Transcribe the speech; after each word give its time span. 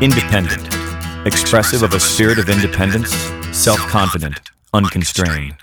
Independent. 0.00 0.68
Expressive 1.26 1.82
of 1.82 1.92
a 1.92 1.98
spirit 1.98 2.38
of 2.38 2.48
independence, 2.48 3.10
self 3.50 3.80
confident, 3.88 4.38
unconstrained. 4.72 5.56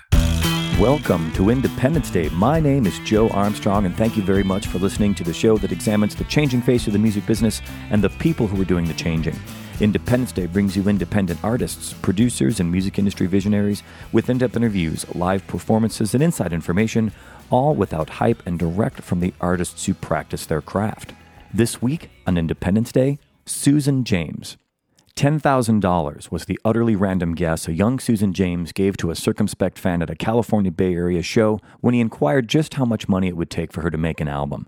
Welcome 0.78 1.32
to 1.32 1.48
Independence 1.48 2.10
Day. 2.10 2.28
My 2.28 2.60
name 2.60 2.84
is 2.84 2.98
Joe 2.98 3.30
Armstrong, 3.30 3.86
and 3.86 3.96
thank 3.96 4.14
you 4.14 4.22
very 4.22 4.42
much 4.42 4.66
for 4.66 4.78
listening 4.78 5.14
to 5.14 5.24
the 5.24 5.32
show 5.32 5.56
that 5.56 5.72
examines 5.72 6.14
the 6.14 6.24
changing 6.24 6.60
face 6.60 6.86
of 6.86 6.92
the 6.92 6.98
music 6.98 7.24
business 7.24 7.62
and 7.88 8.04
the 8.04 8.10
people 8.10 8.46
who 8.46 8.60
are 8.60 8.66
doing 8.66 8.84
the 8.84 8.92
changing. 8.92 9.34
Independence 9.80 10.32
Day 10.32 10.44
brings 10.44 10.76
you 10.76 10.86
independent 10.86 11.42
artists, 11.42 11.94
producers, 11.94 12.60
and 12.60 12.70
music 12.70 12.98
industry 12.98 13.26
visionaries 13.26 13.82
with 14.12 14.28
in 14.28 14.36
depth 14.36 14.54
interviews, 14.54 15.06
live 15.14 15.46
performances, 15.46 16.12
and 16.12 16.22
inside 16.22 16.52
information, 16.52 17.10
all 17.48 17.74
without 17.74 18.10
hype 18.10 18.42
and 18.46 18.58
direct 18.58 19.00
from 19.00 19.20
the 19.20 19.32
artists 19.40 19.86
who 19.86 19.94
practice 19.94 20.44
their 20.44 20.60
craft. 20.60 21.14
This 21.54 21.80
week 21.80 22.10
on 22.26 22.36
Independence 22.36 22.92
Day, 22.92 23.18
Susan 23.48 24.02
James. 24.02 24.56
$10,000 25.14 26.30
was 26.32 26.46
the 26.46 26.58
utterly 26.64 26.96
random 26.96 27.32
guess 27.32 27.68
a 27.68 27.72
young 27.72 28.00
Susan 28.00 28.32
James 28.32 28.72
gave 28.72 28.96
to 28.96 29.12
a 29.12 29.14
circumspect 29.14 29.78
fan 29.78 30.02
at 30.02 30.10
a 30.10 30.16
California 30.16 30.72
Bay 30.72 30.92
Area 30.92 31.22
show 31.22 31.60
when 31.80 31.94
he 31.94 32.00
inquired 32.00 32.48
just 32.48 32.74
how 32.74 32.84
much 32.84 33.08
money 33.08 33.28
it 33.28 33.36
would 33.36 33.48
take 33.48 33.72
for 33.72 33.82
her 33.82 33.90
to 33.90 33.96
make 33.96 34.20
an 34.20 34.26
album. 34.26 34.66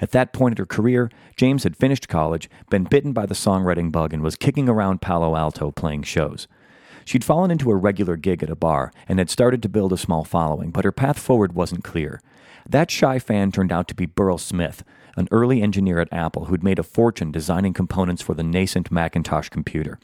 At 0.00 0.12
that 0.12 0.32
point 0.32 0.52
in 0.52 0.62
her 0.62 0.66
career, 0.66 1.10
James 1.34 1.64
had 1.64 1.76
finished 1.76 2.08
college, 2.08 2.48
been 2.70 2.84
bitten 2.84 3.12
by 3.12 3.26
the 3.26 3.34
songwriting 3.34 3.90
bug, 3.90 4.14
and 4.14 4.22
was 4.22 4.36
kicking 4.36 4.68
around 4.68 5.02
Palo 5.02 5.34
Alto 5.34 5.72
playing 5.72 6.04
shows. 6.04 6.46
She'd 7.04 7.24
fallen 7.24 7.50
into 7.50 7.72
a 7.72 7.76
regular 7.76 8.14
gig 8.14 8.44
at 8.44 8.50
a 8.50 8.54
bar 8.54 8.92
and 9.08 9.18
had 9.18 9.28
started 9.28 9.60
to 9.64 9.68
build 9.68 9.92
a 9.92 9.96
small 9.96 10.22
following, 10.22 10.70
but 10.70 10.84
her 10.84 10.92
path 10.92 11.18
forward 11.18 11.54
wasn't 11.54 11.82
clear. 11.82 12.20
That 12.68 12.92
shy 12.92 13.18
fan 13.18 13.50
turned 13.50 13.72
out 13.72 13.88
to 13.88 13.96
be 13.96 14.06
Burrell 14.06 14.38
Smith, 14.38 14.84
an 15.16 15.28
early 15.30 15.62
engineer 15.62 16.00
at 16.00 16.12
Apple 16.12 16.46
who'd 16.46 16.62
made 16.62 16.78
a 16.78 16.82
fortune 16.82 17.30
designing 17.30 17.72
components 17.72 18.22
for 18.22 18.34
the 18.34 18.42
nascent 18.42 18.90
Macintosh 18.90 19.48
computer. 19.48 19.98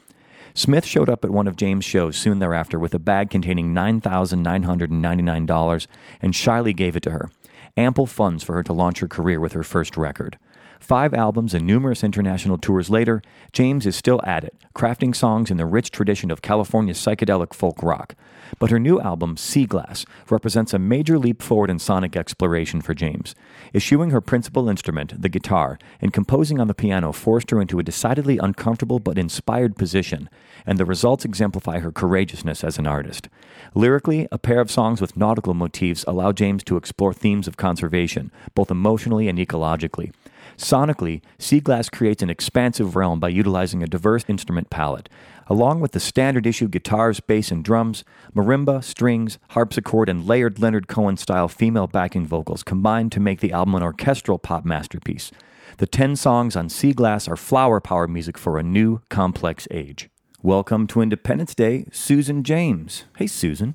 Smith 0.55 0.87
showed 0.87 1.11
up 1.11 1.25
at 1.25 1.31
one 1.31 1.47
of 1.47 1.57
James' 1.57 1.85
shows 1.85 2.17
soon 2.17 2.39
thereafter 2.39 2.79
with 2.79 2.95
a 2.95 2.99
bag 2.99 3.29
containing 3.29 3.75
$9,999 3.75 5.87
and 6.23 6.35
shyly 6.35 6.73
gave 6.73 6.97
it 6.97 7.03
to 7.03 7.11
her. 7.11 7.31
Ample 7.77 8.07
funds 8.07 8.43
for 8.43 8.55
her 8.55 8.63
to 8.63 8.73
launch 8.73 9.01
her 9.01 9.09
career 9.09 9.39
with 9.39 9.53
her 9.53 9.63
first 9.63 9.99
record. 9.99 10.39
Five 10.87 11.15
albums 11.15 11.53
and 11.53 11.67
numerous 11.67 12.05
international 12.05 12.59
tours 12.59 12.89
later, 12.89 13.21
James 13.53 13.87
is 13.87 13.97
still 13.97 14.21
at 14.23 14.45
it, 14.45 14.55
crafting 14.73 15.17
songs 15.17 15.51
in 15.51 15.57
the 15.57 15.67
rich 15.67 15.91
tradition 15.91 16.31
of 16.31 16.43
California 16.43 16.95
psychedelic 16.95 17.53
folk 17.55 17.83
rock. 17.83 18.15
But 18.61 18.71
her 18.71 18.79
new 18.79 19.01
album, 19.01 19.37
Sea 19.37 19.67
Glass, 19.67 20.07
represents 20.31 20.73
a 20.73 20.79
major 20.79 21.19
leap 21.19 21.43
forward 21.43 21.71
in 21.71 21.81
sonic 21.81 22.15
exploration 22.15 22.81
for 22.81 22.95
James. 22.95 23.35
Eschewing 23.75 24.11
her 24.11 24.21
principal 24.21 24.69
instrument, 24.69 25.21
the 25.21 25.29
guitar, 25.29 25.77
and 26.01 26.13
composing 26.13 26.61
on 26.61 26.69
the 26.69 26.73
piano 26.73 27.11
forced 27.11 27.51
her 27.51 27.61
into 27.61 27.81
a 27.81 27.83
decidedly 27.83 28.39
uncomfortable 28.39 29.01
but 29.01 29.19
inspired 29.19 29.75
position, 29.75 30.31
and 30.65 30.79
the 30.79 30.85
results 30.85 31.25
exemplify 31.25 31.81
her 31.81 31.91
courageousness 31.91 32.63
as 32.63 32.79
an 32.79 32.87
artist. 32.87 33.29
Lyrically, 33.75 34.29
a 34.31 34.39
pair 34.39 34.61
of 34.61 34.71
songs 34.71 35.01
with 35.01 35.17
nautical 35.17 35.53
motifs 35.53 36.05
allow 36.07 36.31
James 36.31 36.63
to 36.63 36.77
explore 36.77 37.13
themes 37.13 37.49
of 37.49 37.57
conservation, 37.57 38.31
both 38.55 38.71
emotionally 38.71 39.27
and 39.27 39.41
ecologically. 39.41 40.13
Sonically, 40.57 41.21
Sea 41.39 41.61
Glass 41.61 41.91
creates 41.91 42.23
an 42.23 42.31
expansive 42.31 42.97
realm 42.97 43.21
by 43.21 43.29
utilizing 43.29 43.83
a 43.83 43.87
diverse 43.87 44.25
instrument 44.27 44.71
palette. 44.71 45.09
Along 45.49 45.81
with 45.81 45.93
the 45.93 46.01
standard 46.01 46.47
issue 46.47 46.67
guitars, 46.67 47.21
bass, 47.21 47.51
and 47.51 47.63
drums, 47.63 48.05
marimba, 48.35 48.83
strings, 48.83 49.39
harpsichord, 49.51 50.09
and 50.09 50.27
layered 50.27 50.59
Leonard 50.59 50.89
Cohen 50.89 51.17
style 51.17 51.49
female 51.49 51.87
backing 51.87 52.27
vocals 52.27 52.63
combine 52.63 53.11
to 53.11 53.21
make 53.21 53.41
the 53.41 53.53
album 53.53 53.75
an 53.75 53.83
orchestral 53.83 54.39
pop 54.39 54.65
masterpiece. 54.65 55.31
The 55.77 55.87
10 55.87 56.17
songs 56.17 56.57
on 56.57 56.69
Sea 56.71 56.95
Glass 56.95 57.29
are 57.29 57.37
flower 57.37 57.81
power 57.81 58.09
music 58.09 58.39
for 58.39 58.59
a 58.59 58.63
new, 58.63 59.03
complex 59.11 59.69
age. 59.71 60.09
Welcome 60.43 60.87
to 60.89 61.03
Independence 61.03 61.55
Day, 61.55 61.87
Susan 61.93 62.43
James. 62.43 63.05
Hey, 63.19 63.27
Susan. 63.27 63.75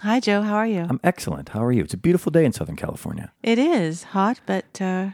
Hi, 0.00 0.20
Joe. 0.20 0.42
How 0.42 0.56
are 0.56 0.66
you? 0.66 0.86
I'm 0.88 1.00
excellent. 1.04 1.50
How 1.50 1.64
are 1.64 1.72
you? 1.72 1.82
It's 1.82 1.94
a 1.94 1.98
beautiful 1.98 2.30
day 2.30 2.44
in 2.44 2.52
Southern 2.52 2.76
California. 2.76 3.32
It 3.42 3.58
is 3.58 4.04
hot, 4.04 4.40
but 4.46 4.80
uh, 4.80 5.10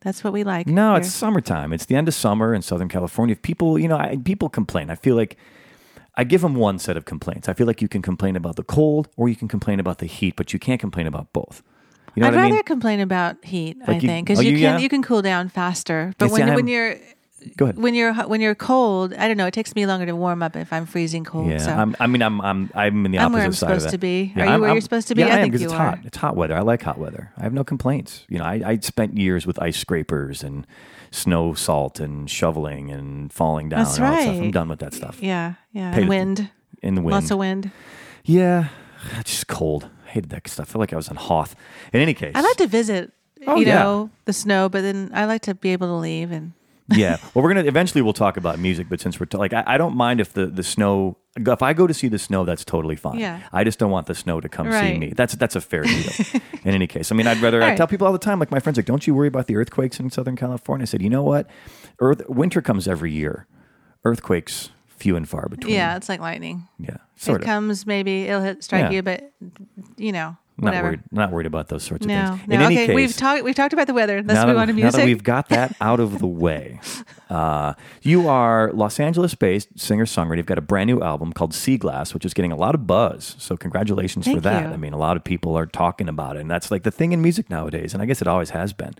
that's 0.00 0.22
what 0.22 0.32
we 0.32 0.44
like. 0.44 0.66
No, 0.66 0.92
here. 0.92 1.00
it's 1.00 1.12
summertime. 1.12 1.72
It's 1.72 1.86
the 1.86 1.96
end 1.96 2.08
of 2.08 2.14
summer 2.14 2.54
in 2.54 2.62
Southern 2.62 2.88
California. 2.88 3.32
If 3.32 3.42
people, 3.42 3.78
you 3.78 3.88
know, 3.88 3.96
I, 3.96 4.16
people 4.22 4.48
complain. 4.48 4.90
I 4.90 4.94
feel 4.94 5.16
like 5.16 5.36
I 6.16 6.24
give 6.24 6.40
them 6.40 6.54
one 6.54 6.78
set 6.78 6.96
of 6.96 7.04
complaints. 7.04 7.48
I 7.48 7.54
feel 7.54 7.66
like 7.66 7.82
you 7.82 7.88
can 7.88 8.02
complain 8.02 8.36
about 8.36 8.56
the 8.56 8.62
cold 8.62 9.08
or 9.16 9.28
you 9.28 9.36
can 9.36 9.48
complain 9.48 9.80
about 9.80 9.98
the 9.98 10.06
heat, 10.06 10.34
but 10.36 10.52
you 10.52 10.58
can't 10.58 10.80
complain 10.80 11.06
about 11.06 11.32
both. 11.32 11.62
You 12.14 12.22
know 12.22 12.28
I'd 12.28 12.30
what 12.30 12.38
I 12.38 12.42
rather 12.44 12.54
mean? 12.54 12.62
complain 12.64 13.00
about 13.00 13.44
heat. 13.44 13.76
I 13.86 13.92
you- 13.92 14.00
think 14.00 14.26
because 14.26 14.38
oh, 14.38 14.42
you, 14.42 14.52
you- 14.52 14.56
can 14.56 14.62
yeah? 14.62 14.78
you 14.78 14.88
can 14.88 15.02
cool 15.02 15.20
down 15.22 15.48
faster. 15.48 16.14
But 16.18 16.30
when 16.30 16.54
when 16.54 16.66
you're 16.68 16.96
Go 17.56 17.66
ahead. 17.66 17.78
when 17.78 17.94
you're 17.94 18.12
when 18.14 18.40
you're 18.40 18.54
cold, 18.56 19.14
I 19.14 19.28
don't 19.28 19.36
know. 19.36 19.46
It 19.46 19.54
takes 19.54 19.74
me 19.76 19.86
longer 19.86 20.06
to 20.06 20.16
warm 20.16 20.42
up 20.42 20.56
if 20.56 20.72
I'm 20.72 20.84
freezing 20.86 21.22
cold. 21.22 21.48
Yeah, 21.50 21.58
so 21.58 21.70
I'm, 21.70 21.94
I 22.00 22.06
mean, 22.08 22.22
I'm, 22.22 22.40
I'm, 22.40 22.70
I'm 22.74 23.06
in 23.06 23.12
the 23.12 23.18
I'm 23.18 23.26
opposite 23.26 23.34
where 23.36 23.44
I'm 23.44 23.52
side 23.52 23.58
supposed 23.68 23.90
to 23.90 23.98
be. 23.98 24.32
Yeah, 24.34 24.42
Are 24.42 24.46
you 24.46 24.50
I'm- 24.52 24.60
where 24.62 24.70
I'm- 24.70 24.76
you're 24.76 24.80
supposed 24.80 25.08
to 25.08 25.14
be? 25.14 25.20
Yeah, 25.22 25.28
I 25.28 25.30
I, 25.30 25.38
am 25.40 25.48
because 25.48 25.62
it's 25.62 25.72
are. 25.72 25.76
hot. 25.90 25.98
It's 26.04 26.16
hot 26.16 26.34
weather. 26.34 26.54
I 26.56 26.60
like 26.62 26.82
hot 26.82 26.98
weather. 26.98 27.30
I 27.38 27.42
have 27.44 27.52
no 27.52 27.62
complaints. 27.62 28.24
You 28.28 28.38
know, 28.38 28.44
I, 28.44 28.62
I 28.64 28.78
spent 28.78 29.16
years 29.16 29.46
with 29.46 29.60
ice 29.62 29.76
scrapers 29.78 30.42
and 30.42 30.66
snow 31.12 31.54
salt 31.54 32.00
and 32.00 32.28
shoveling 32.28 32.90
and 32.90 33.32
falling 33.32 33.68
down. 33.68 33.84
That's 33.84 33.96
and 33.96 34.06
all 34.06 34.12
that 34.12 34.22
stuff. 34.22 34.36
I'm 34.36 34.50
done 34.50 34.68
with 34.68 34.78
that 34.80 34.94
stuff. 34.94 35.22
yeah, 35.22 35.54
yeah. 35.72 35.94
Paid 35.94 36.08
wind, 36.08 36.50
In 36.82 36.94
the 36.96 37.00
wind. 37.02 37.12
lots 37.12 37.30
of 37.30 37.38
wind. 37.38 37.70
Yeah, 38.24 38.68
it's 39.20 39.30
just 39.30 39.46
cold. 39.46 39.88
I 40.06 40.10
hated 40.10 40.30
that 40.30 40.48
stuff. 40.48 40.68
I 40.70 40.72
feel 40.72 40.80
like 40.80 40.92
I 40.92 40.96
was 40.96 41.08
on 41.08 41.16
Hoth. 41.16 41.54
In 41.92 42.00
any 42.00 42.14
case, 42.14 42.32
I 42.34 42.40
like 42.40 42.56
to 42.56 42.66
visit. 42.66 43.12
Oh, 43.46 43.56
you 43.56 43.66
yeah. 43.66 43.82
know 43.82 44.10
the 44.24 44.32
snow, 44.32 44.68
but 44.68 44.80
then 44.80 45.10
I 45.14 45.26
like 45.26 45.42
to 45.42 45.54
be 45.54 45.70
able 45.70 45.86
to 45.88 45.94
leave 46.00 46.32
and. 46.32 46.52
Yeah. 46.88 47.16
Well, 47.34 47.42
we're 47.42 47.52
gonna 47.54 47.66
eventually 47.66 48.02
we'll 48.02 48.12
talk 48.12 48.36
about 48.36 48.58
music, 48.58 48.88
but 48.88 49.00
since 49.00 49.18
we're 49.18 49.26
t- 49.26 49.36
like, 49.38 49.52
I, 49.52 49.64
I 49.66 49.78
don't 49.78 49.96
mind 49.96 50.20
if 50.20 50.32
the 50.32 50.46
the 50.46 50.62
snow. 50.62 51.16
If 51.38 51.60
I 51.60 51.74
go 51.74 51.86
to 51.86 51.92
see 51.92 52.08
the 52.08 52.18
snow, 52.18 52.46
that's 52.46 52.64
totally 52.64 52.96
fine. 52.96 53.18
Yeah. 53.18 53.40
I 53.52 53.62
just 53.62 53.78
don't 53.78 53.90
want 53.90 54.06
the 54.06 54.14
snow 54.14 54.40
to 54.40 54.48
come 54.48 54.72
see 54.72 54.98
me. 54.98 55.12
That's 55.14 55.34
that's 55.34 55.54
a 55.54 55.60
fair 55.60 55.82
deal. 55.82 56.10
in 56.64 56.72
any 56.74 56.86
case, 56.86 57.12
I 57.12 57.14
mean, 57.14 57.26
I'd 57.26 57.38
rather. 57.42 57.62
I 57.62 57.68
Right. 57.68 57.76
tell 57.76 57.86
people 57.86 58.06
all 58.06 58.12
the 58.14 58.18
time, 58.18 58.38
like 58.38 58.50
my 58.50 58.58
friends, 58.58 58.78
like, 58.78 58.86
don't 58.86 59.06
you 59.06 59.14
worry 59.14 59.28
about 59.28 59.46
the 59.46 59.56
earthquakes 59.56 60.00
in 60.00 60.08
Southern 60.10 60.34
California. 60.36 60.82
I 60.82 60.86
said, 60.86 61.02
you 61.02 61.10
know 61.10 61.22
what, 61.22 61.46
Earth 62.00 62.22
winter 62.28 62.62
comes 62.62 62.88
every 62.88 63.12
year. 63.12 63.46
Earthquakes 64.04 64.70
few 64.86 65.14
and 65.16 65.28
far 65.28 65.48
between. 65.50 65.74
Yeah, 65.74 65.96
it's 65.96 66.08
like 66.08 66.20
lightning. 66.20 66.68
Yeah. 66.78 66.96
Sort 67.16 67.42
it 67.42 67.44
of. 67.44 67.46
comes, 67.46 67.86
maybe 67.86 68.22
it'll 68.22 68.40
hit, 68.40 68.64
strike 68.64 68.84
Yeah. 68.84 68.90
you, 68.92 69.02
but 69.02 69.30
you 69.98 70.12
know, 70.12 70.36
not 70.58 70.70
whatever. 70.70 70.88
worried. 70.88 71.00
Not 71.10 71.30
worried 71.32 71.46
about 71.46 71.68
those 71.68 71.82
sorts 71.82 72.04
of 72.06 72.08
No, 72.08 72.28
things. 72.36 72.48
no. 72.48 72.54
In 72.54 72.62
any 72.62 72.74
okay, 72.76 72.86
case, 72.86 72.94
we've 72.94 73.16
talked. 73.16 73.44
We've 73.44 73.54
talked 73.54 73.72
about 73.72 73.86
the 73.86 73.94
weather. 73.94 74.16
Let's 74.22 74.34
now 74.34 74.46
move 74.46 74.56
on 74.56 74.68
to 74.68 74.72
now 74.72 74.76
music. 74.76 74.98
that 75.00 75.04
we've 75.04 75.22
got 75.22 75.48
that 75.50 75.76
out 75.80 76.00
of 76.00 76.18
the 76.18 76.26
way, 76.26 76.80
uh, 77.30 77.74
you 78.02 78.28
are 78.28 78.72
Los 78.72 78.98
Angeles-based 78.98 79.78
singer-songwriter. 79.78 80.38
You've 80.38 80.46
got 80.46 80.58
a 80.58 80.62
brand 80.62 80.88
new 80.88 81.02
album 81.02 81.32
called 81.32 81.52
Sea 81.52 81.76
Glass, 81.76 82.14
which 82.14 82.24
is 82.24 82.32
getting 82.32 82.52
a 82.52 82.56
lot 82.56 82.74
of 82.74 82.86
buzz. 82.86 83.36
So 83.38 83.56
congratulations 83.56 84.26
for 84.26 84.40
that. 84.40 84.68
you. 84.68 84.72
I 84.72 84.76
mean, 84.76 84.92
a 84.92 84.98
lot 84.98 85.16
of 85.16 85.24
people 85.24 85.56
are 85.58 85.66
talking 85.66 86.08
about 86.08 86.36
it, 86.36 86.40
and 86.40 86.50
that's 86.50 86.70
like 86.70 86.84
the 86.84 86.90
thing 86.90 87.12
in 87.12 87.20
music 87.20 87.50
nowadays. 87.50 87.92
And 87.92 88.02
I 88.02 88.06
guess 88.06 88.22
it 88.22 88.28
always 88.28 88.50
has 88.50 88.72
been. 88.72 88.92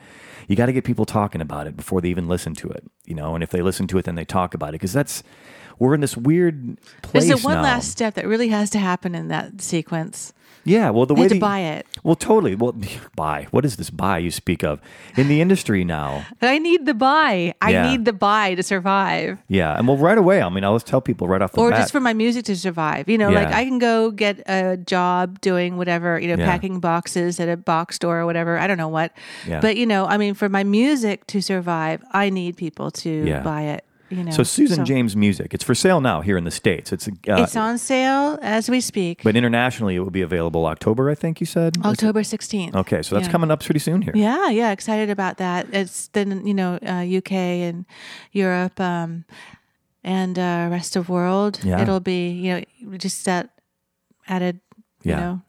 You 0.49 0.57
got 0.57 0.67
to 0.67 0.73
get 0.73 0.85
people 0.85 1.07
talking 1.07 1.41
about 1.41 1.67
it 1.67 1.77
before 1.77 2.01
they 2.01 2.09
even 2.09 2.29
listen 2.29 2.55
to 2.57 2.69
it, 2.69 2.85
you 3.05 3.15
know. 3.15 3.35
And 3.35 3.43
if 3.43 3.51
they 3.51 3.63
listen 3.63 3.87
to 3.89 3.99
it, 3.99 4.05
then 4.05 4.15
they 4.15 4.25
talk 4.25 4.55
about 4.55 4.69
it 4.71 4.73
because 4.73 4.93
that's 4.93 5.23
we're 5.79 5.95
in 5.95 6.01
this 6.01 6.17
weird 6.17 6.79
place 7.03 7.27
There's 7.27 7.41
the 7.43 7.47
one 7.47 7.57
now. 7.57 7.63
last 7.63 7.91
step 7.91 8.15
that 8.15 8.27
really 8.27 8.49
has 8.49 8.71
to 8.71 8.79
happen 8.79 9.15
in 9.15 9.29
that 9.29 9.61
sequence. 9.61 10.33
Yeah, 10.67 10.91
well, 10.91 11.07
the 11.07 11.15
way 11.15 11.23
have 11.23 11.33
to 11.33 11.39
buy 11.39 11.61
it. 11.61 11.87
Well, 12.03 12.17
totally. 12.17 12.55
Well, 12.55 12.75
buy. 13.17 13.47
What 13.53 13.65
is 13.65 13.77
this 13.77 13.89
buy 13.89 14.19
you 14.19 14.31
speak 14.31 14.63
of 14.63 14.81
in 15.17 15.29
the 15.29 15.41
industry 15.41 15.85
now? 15.85 16.27
I 16.43 16.59
need 16.59 16.85
the 16.85 16.93
buy. 16.95 17.55
I 17.63 17.71
Yeah. 17.71 17.91
need 17.91 18.05
the 18.05 18.13
buy 18.13 18.55
to 18.57 18.63
survive. 18.63 19.39
Yeah, 19.49 19.79
and 19.79 19.87
well, 19.89 19.97
right 19.97 20.19
away. 20.19 20.43
I 20.43 20.49
mean, 20.51 20.65
I'll 20.65 20.75
just 20.75 20.87
tell 20.87 21.01
people 21.01 21.29
right 21.29 21.41
off 21.41 21.53
the 21.53 21.57
bat. 21.57 21.65
Or 21.65 21.71
bat. 21.71 21.79
just 21.81 21.93
for 21.93 22.01
my 22.01 22.13
music 22.13 22.45
to 22.47 22.57
survive. 22.57 23.09
You 23.09 23.17
know, 23.19 23.31
like 23.31 23.49
I 23.49 23.65
can 23.65 23.79
go 23.79 24.11
get 24.11 24.43
a 24.49 24.77
job 24.77 25.41
doing 25.41 25.77
whatever, 25.79 26.19
you 26.21 26.29
know, 26.29 26.37
Yeah. 26.43 26.51
packing 26.51 26.81
boxes 26.81 27.41
at 27.41 27.49
a 27.49 27.57
box 27.57 27.97
store 27.97 28.19
or 28.21 28.27
whatever. 28.27 28.59
I 28.59 28.67
don't 28.67 28.79
know 28.79 28.89
what. 28.89 29.13
Yeah. 29.49 29.61
But, 29.61 29.77
you 29.77 29.87
know, 29.87 30.07
I 30.07 30.19
mean, 30.19 30.35
for 30.35 30.49
my 30.49 30.65
music 30.65 31.27
to 31.29 31.41
survive, 31.41 32.03
I 32.13 32.29
need 32.31 32.57
people 32.57 32.91
to 32.91 33.11
Yeah. 33.25 33.41
buy 33.41 33.63
it. 33.63 33.85
You 34.09 34.23
know. 34.25 34.31
so 34.31 34.43
Susan 34.45 34.85
James 34.85 35.17
music. 35.17 35.53
It's 35.53 35.65
for 35.65 35.75
sale 35.75 36.01
now 36.01 36.21
here 36.21 36.37
in 36.37 36.45
the 36.45 36.51
states. 36.51 36.93
It's 36.93 37.09
uh, 37.09 37.13
It's 37.43 37.57
on 37.57 37.77
sale 37.79 38.39
as 38.41 38.71
we 38.71 38.81
speak. 38.81 39.23
but 39.25 39.35
internationally 39.37 39.97
it 39.97 40.01
will 40.01 40.11
be 40.11 40.23
available 40.23 40.65
October. 40.67 41.11
I 41.11 41.15
think 41.17 41.41
you 41.41 41.47
said. 41.47 41.77
October 41.85 42.23
16th. 42.23 42.75
Okay, 42.77 43.03
so 43.03 43.17
that's 43.17 43.27
Yeah. 43.27 43.33
coming 43.33 43.51
up 43.51 43.65
pretty 43.65 43.81
soon 43.81 44.03
here. 44.03 44.13
Yeah, 44.15 44.49
yeah, 44.51 44.71
excited 44.71 45.11
about 45.11 45.39
that. 45.39 45.67
It's 45.73 46.09
then 46.13 46.47
you 46.47 46.55
know 46.55 46.79
uh, 46.87 47.03
UK 47.19 47.33
and 47.67 47.85
Europe 48.33 48.79
um, 48.81 49.25
and 50.05 50.39
uh, 50.39 50.69
rest 50.71 50.95
of 50.97 51.09
world. 51.09 51.59
Yeah. 51.65 51.83
It'll 51.83 52.01
be 52.01 52.31
you 52.31 52.65
know 52.87 52.97
just 52.99 53.25
that 53.25 53.51
added. 54.29 54.61
Yeah. 55.03 55.15
You 55.15 55.21
know, 55.21 55.43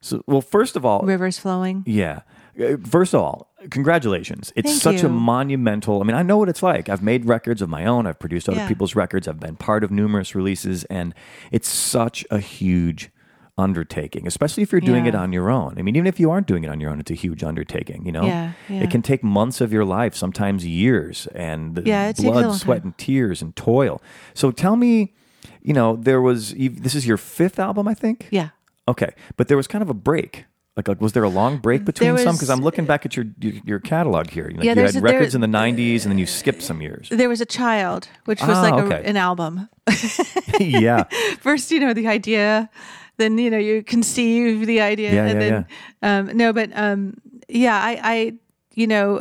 So, 0.00 0.22
well, 0.26 0.40
first 0.40 0.76
of 0.76 0.84
all, 0.84 1.00
rivers 1.02 1.38
flowing. 1.38 1.84
yeah. 1.86 2.20
Uh, 2.58 2.76
First 2.88 3.14
of 3.14 3.20
all, 3.20 3.47
congratulations. 3.70 4.52
It's 4.56 4.68
Thank 4.70 4.82
such 4.82 5.02
a 5.02 5.08
monumental. 5.08 6.00
I 6.00 6.04
mean, 6.04 6.16
I 6.16 6.22
know 6.22 6.36
what 6.38 6.48
it's 6.48 6.62
like. 6.62 6.88
I've 6.88 7.02
made 7.02 7.26
records 7.26 7.62
of 7.62 7.68
my 7.68 7.84
own. 7.86 8.06
I've 8.06 8.18
produced 8.18 8.48
other 8.48 8.58
Yeah. 8.58 8.68
people's 8.68 8.94
records. 8.94 9.26
I've 9.28 9.40
been 9.40 9.56
part 9.56 9.84
of 9.84 9.90
numerous 9.90 10.34
releases 10.34 10.84
and 10.84 11.14
it's 11.50 11.68
such 11.68 12.24
a 12.30 12.38
huge 12.38 13.10
undertaking, 13.56 14.24
especially 14.26 14.62
if 14.62 14.70
you're 14.70 14.80
doing 14.80 15.06
it 15.06 15.16
on 15.16 15.32
your 15.32 15.50
own. 15.50 15.74
I 15.78 15.82
mean, 15.82 15.96
even 15.96 16.06
if 16.06 16.20
you 16.20 16.30
aren't 16.30 16.46
doing 16.46 16.62
it 16.62 16.68
on 16.70 16.78
your 16.78 16.90
own, 16.90 17.00
it's 17.00 17.10
a 17.10 17.14
huge 17.14 17.42
undertaking. 17.42 18.06
You 18.06 18.12
know, 18.12 18.24
Yeah, 18.24 18.52
yeah. 18.68 18.82
it 18.82 18.90
can 18.90 19.02
take 19.02 19.24
months 19.24 19.60
of 19.60 19.72
your 19.72 19.84
life, 19.84 20.14
sometimes 20.14 20.64
years, 20.64 21.26
and 21.34 21.82
Yeah, 21.84 22.12
blood, 22.12 22.54
sweat, 22.54 22.84
and 22.84 22.96
tears 22.96 23.42
and 23.42 23.56
toil. 23.56 24.00
So 24.32 24.52
tell 24.52 24.76
me, 24.76 25.12
you 25.60 25.74
know, 25.74 25.96
there 25.96 26.22
was 26.22 26.54
this 26.54 26.94
is 26.94 27.04
your 27.04 27.16
fifth 27.16 27.58
album, 27.58 27.88
I 27.88 27.94
think. 27.94 28.28
Yeah. 28.30 28.50
Okay, 28.86 29.10
but 29.36 29.48
there 29.48 29.56
was 29.56 29.66
kind 29.66 29.82
of 29.82 29.90
a 29.90 29.94
break. 29.94 30.44
Like, 30.78 30.86
like 30.86 31.00
was 31.00 31.12
there 31.12 31.24
a 31.24 31.28
long 31.28 31.58
break 31.58 31.84
between 31.84 32.14
There 32.14 32.24
some? 32.24 32.36
Because 32.36 32.50
I'm 32.50 32.60
looking 32.60 32.86
back 32.86 33.04
at 33.04 33.16
your 33.16 33.26
your, 33.40 33.54
your 33.64 33.80
catalog 33.80 34.30
here. 34.30 34.44
Like 34.54 34.62
Yeah, 34.62 34.74
you 34.74 34.80
had 34.82 34.90
a- 34.90 34.92
there- 34.92 35.02
records 35.02 35.34
in 35.34 35.40
the 35.40 35.48
'90s, 35.48 36.02
and 36.04 36.12
then 36.12 36.18
you 36.18 36.26
skipped 36.26 36.62
some 36.62 36.80
years. 36.80 37.08
There 37.10 37.28
was 37.28 37.40
a 37.40 37.46
child, 37.46 38.06
which 38.26 38.40
was 38.40 38.56
Ah, 38.56 38.62
like 38.62 38.84
okay. 38.84 39.02
a, 39.04 39.08
an 39.10 39.16
album. 39.16 39.68
yeah, 40.60 41.04
First, 41.40 41.72
you 41.72 41.80
know, 41.80 41.92
the 41.94 42.06
idea, 42.06 42.70
then 43.16 43.38
you 43.38 43.50
know, 43.50 43.58
you 43.58 43.82
conceive 43.82 44.66
the 44.66 44.80
idea, 44.80 45.14
Yeah, 45.14 45.26
and 45.26 45.40
yeah, 45.42 45.62
then 46.00 46.28
um, 46.30 46.36
no, 46.36 46.52
but 46.52 46.70
um, 46.74 47.14
yeah, 47.48 47.74
I, 47.76 48.00
I, 48.04 48.32
you 48.74 48.86
know, 48.86 49.20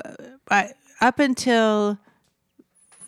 I 0.52 0.74
up 1.02 1.18
until 1.20 1.98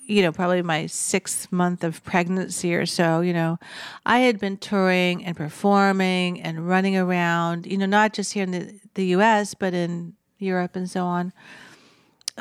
you 0.09 0.23
know 0.23 0.31
probably 0.31 0.61
my 0.63 0.87
sixth 0.87 1.51
month 1.51 1.83
of 1.83 2.03
pregnancy 2.03 2.73
or 2.73 2.85
so, 2.85 3.21
you 3.21 3.31
know, 3.31 3.59
I 4.05 4.19
had 4.19 4.39
been 4.39 4.57
touring 4.57 5.23
and 5.23 5.37
performing 5.37 6.41
and 6.41 6.67
running 6.67 6.97
around, 6.97 7.67
you 7.67 7.77
know, 7.77 7.85
not 7.85 8.13
just 8.13 8.33
here 8.33 8.43
in 8.43 8.51
the 8.51 8.79
the 8.95 9.05
U.S. 9.17 9.53
but 9.53 9.73
in 9.73 10.15
Europe 10.39 10.75
and 10.75 10.89
so 10.89 11.05
on, 11.05 11.31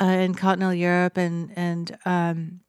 uh, 0.01 0.05
in 0.05 0.33
continental 0.33 0.73
Europe 0.73 1.17
and 1.17 1.51
and 1.55 1.97
um, 2.05 2.61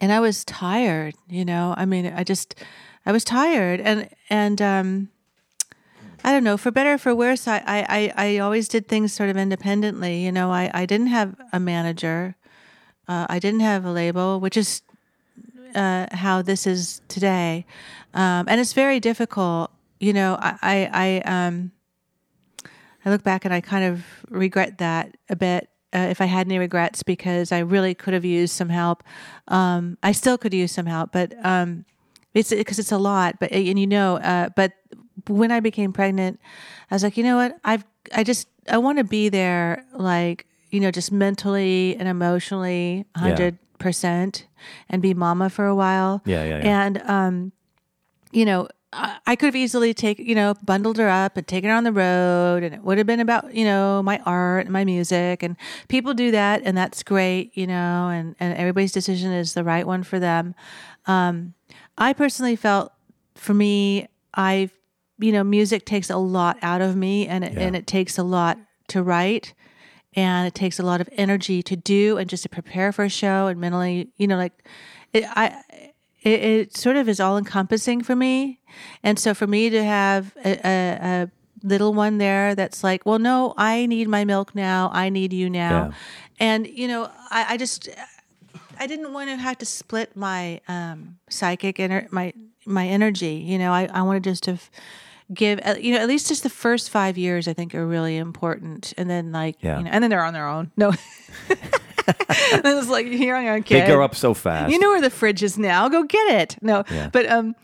and 0.00 0.12
I 0.12 0.20
was 0.20 0.44
tired, 0.44 1.14
you 1.28 1.44
know. 1.44 1.74
I 1.76 1.86
mean, 1.86 2.06
I 2.06 2.24
just 2.24 2.56
I 3.06 3.12
was 3.12 3.22
tired 3.22 3.80
and 3.80 4.08
and 4.28 4.60
um 4.60 5.08
I 6.24 6.32
don't 6.32 6.42
know, 6.42 6.56
for 6.56 6.72
better 6.72 6.94
or 6.94 6.98
for 6.98 7.14
worse, 7.14 7.46
I 7.46 7.62
I 7.64 8.12
I, 8.16 8.38
always 8.38 8.66
did 8.66 8.88
things 8.88 9.12
sort 9.12 9.30
of 9.30 9.36
independently, 9.36 10.24
you 10.24 10.32
know. 10.32 10.50
I 10.50 10.68
I 10.74 10.84
didn't 10.84 11.06
have 11.08 11.36
a 11.52 11.60
manager. 11.60 12.34
Uh, 13.08 13.26
I 13.28 13.38
didn't 13.38 13.60
have 13.60 13.84
a 13.84 13.90
label, 13.90 14.38
which 14.38 14.56
is 14.56 14.82
uh, 15.74 16.06
how 16.12 16.42
this 16.42 16.66
is 16.66 17.00
today. 17.08 17.64
Um, 18.14 18.46
and 18.48 18.60
it's 18.60 18.72
very 18.72 19.00
difficult, 19.00 19.70
you 20.00 20.12
know. 20.12 20.36
I 20.40 20.58
I, 20.62 21.22
I 21.24 21.46
um 21.46 21.72
I 23.04 23.10
look 23.10 23.22
back 23.22 23.44
and 23.44 23.54
I 23.54 23.60
kind 23.60 23.84
of 23.84 24.04
regret 24.28 24.78
that 24.78 25.16
a 25.28 25.36
bit. 25.36 25.70
Uh, 25.94 26.08
if 26.10 26.20
I 26.20 26.26
had 26.26 26.46
any 26.46 26.58
regrets, 26.58 27.02
because 27.02 27.50
I 27.50 27.60
really 27.60 27.94
could 27.94 28.12
have 28.12 28.24
used 28.24 28.54
some 28.54 28.68
help. 28.68 29.02
Um, 29.48 29.96
I 30.02 30.12
still 30.12 30.36
could 30.36 30.52
use 30.52 30.70
some 30.70 30.84
help, 30.84 31.12
but 31.12 31.32
um, 31.42 31.86
it's 32.34 32.50
because 32.50 32.78
it's 32.78 32.92
a 32.92 32.98
lot. 32.98 33.40
But 33.40 33.52
and 33.52 33.78
you 33.78 33.86
know, 33.86 34.18
uh, 34.18 34.50
but 34.54 34.72
when 35.28 35.50
I 35.50 35.60
became 35.60 35.94
pregnant, 35.94 36.40
I 36.90 36.94
was 36.94 37.02
like, 37.02 37.16
you 37.16 37.24
know 37.24 37.36
what? 37.36 37.58
I've 37.64 37.84
I 38.14 38.22
just 38.22 38.48
I 38.70 38.76
want 38.76 38.98
to 38.98 39.04
be 39.04 39.30
there, 39.30 39.84
like 39.94 40.46
you 40.70 40.80
know, 40.80 40.90
just 40.90 41.10
mentally 41.12 41.96
and 41.98 42.08
emotionally, 42.08 43.06
hundred 43.16 43.58
percent, 43.78 44.46
and 44.88 45.00
be 45.02 45.14
mama 45.14 45.50
for 45.50 45.66
a 45.66 45.74
while. 45.74 46.22
Yeah, 46.24 46.44
yeah, 46.44 46.58
yeah. 46.58 46.84
And 46.84 47.02
um, 47.02 47.52
you 48.32 48.44
know, 48.44 48.68
I, 48.92 49.36
could 49.36 49.46
have 49.46 49.56
easily 49.56 49.92
take 49.94 50.18
you 50.18 50.34
know 50.34 50.54
bundled 50.64 50.96
her 50.98 51.08
up 51.08 51.36
and 51.36 51.46
taken 51.46 51.70
her 51.70 51.76
on 51.76 51.84
the 51.84 51.92
road, 51.92 52.62
and 52.62 52.74
it 52.74 52.82
would 52.82 52.98
have 52.98 53.06
been 53.06 53.20
about 53.20 53.54
you 53.54 53.64
know 53.64 54.02
my 54.02 54.18
art 54.26 54.64
and 54.66 54.72
my 54.72 54.84
music, 54.84 55.42
and 55.42 55.56
people 55.88 56.14
do 56.14 56.30
that, 56.30 56.62
and 56.64 56.76
that's 56.76 57.02
great, 57.02 57.56
you 57.56 57.66
know, 57.66 58.08
and 58.08 58.34
and 58.40 58.56
everybody's 58.56 58.92
decision 58.92 59.32
is 59.32 59.54
the 59.54 59.64
right 59.64 59.86
one 59.86 60.02
for 60.02 60.18
them. 60.18 60.54
Um, 61.06 61.54
I 61.96 62.12
personally 62.12 62.56
felt, 62.56 62.92
for 63.34 63.54
me, 63.54 64.08
I, 64.34 64.70
you 65.18 65.32
know, 65.32 65.42
music 65.42 65.84
takes 65.84 66.10
a 66.10 66.16
lot 66.18 66.58
out 66.62 66.80
of 66.80 66.96
me, 66.96 67.26
and 67.26 67.44
it, 67.44 67.52
Yeah. 67.54 67.60
and 67.60 67.76
it 67.76 67.86
takes 67.86 68.18
a 68.18 68.22
lot 68.22 68.58
to 68.88 69.02
write, 69.02 69.52
and 70.18 70.46
it 70.48 70.54
takes 70.62 70.78
a 70.78 70.82
lot 70.90 71.00
of 71.00 71.08
energy 71.24 71.58
to 71.70 71.76
do, 71.76 72.18
and 72.18 72.26
just 72.32 72.42
to 72.42 72.48
prepare 72.48 72.90
for 72.92 73.04
a 73.04 73.08
show, 73.22 73.46
and 73.50 73.60
mentally, 73.60 74.08
you 74.20 74.26
know, 74.26 74.36
like, 74.44 74.54
it, 75.16 75.24
I, 75.42 75.44
it, 76.22 76.38
it 76.52 76.76
sort 76.76 76.96
of 76.96 77.08
is 77.08 77.20
all 77.20 77.36
encompassing 77.38 78.02
for 78.02 78.16
me, 78.16 78.60
and 79.02 79.18
so 79.18 79.34
for 79.34 79.46
me 79.46 79.70
to 79.70 79.82
have 79.84 80.22
a, 80.44 80.52
a, 80.74 80.78
a 81.12 81.30
little 81.62 81.92
one 82.04 82.18
there 82.18 82.54
that's 82.54 82.82
like, 82.88 83.00
well, 83.06 83.18
no, 83.18 83.54
I 83.56 83.86
need 83.86 84.08
my 84.08 84.24
milk 84.24 84.54
now, 84.54 84.90
I 84.92 85.08
need 85.08 85.32
you 85.32 85.48
now, 85.50 85.70
Yeah. 85.78 85.92
and 86.40 86.66
you 86.66 86.88
know, 86.88 87.02
I, 87.30 87.54
I 87.54 87.56
just. 87.56 87.88
I 88.80 88.86
didn't 88.86 89.12
want 89.12 89.28
to 89.28 89.36
have 89.36 89.58
to 89.58 89.66
split 89.66 90.14
my 90.16 90.60
um, 90.68 91.18
psychic 91.28 91.78
ener- 91.78 92.06
my 92.12 92.32
my 92.64 92.86
energy. 92.86 93.34
You 93.44 93.58
know, 93.58 93.72
I, 93.72 93.88
I 93.92 94.02
wanted 94.02 94.22
just 94.22 94.44
to 94.44 94.52
f- 94.52 94.70
give 95.32 95.60
you 95.80 95.94
know 95.94 96.00
at 96.00 96.08
least 96.08 96.28
just 96.28 96.42
the 96.42 96.50
first 96.50 96.90
five 96.90 97.18
years. 97.18 97.48
I 97.48 97.52
think 97.52 97.74
are 97.74 97.86
really 97.86 98.16
important, 98.16 98.94
and 98.96 99.08
then 99.10 99.32
like 99.32 99.56
Yeah. 99.60 99.78
you 99.78 99.84
know, 99.84 99.90
and 99.90 100.02
then 100.02 100.10
they're 100.10 100.24
on 100.24 100.32
their 100.34 100.48
own. 100.48 100.70
No, 100.76 100.88
and 101.48 102.62
it's 102.64 102.88
like 102.88 103.06
you're 103.06 103.36
on 103.36 103.44
your 103.44 103.54
own 103.54 103.62
kid. 103.62 103.82
they 103.82 103.86
grow 103.92 104.04
up 104.04 104.14
so 104.14 104.34
fast. 104.34 104.72
You 104.72 104.78
know 104.78 104.88
where 104.90 105.00
the 105.00 105.10
fridge 105.10 105.42
is 105.42 105.58
now. 105.58 105.88
Go 105.88 106.02
get 106.04 106.40
it. 106.40 106.56
No, 106.62 106.84
Yeah. 106.90 107.10
but 107.12 107.28
um, 107.30 107.54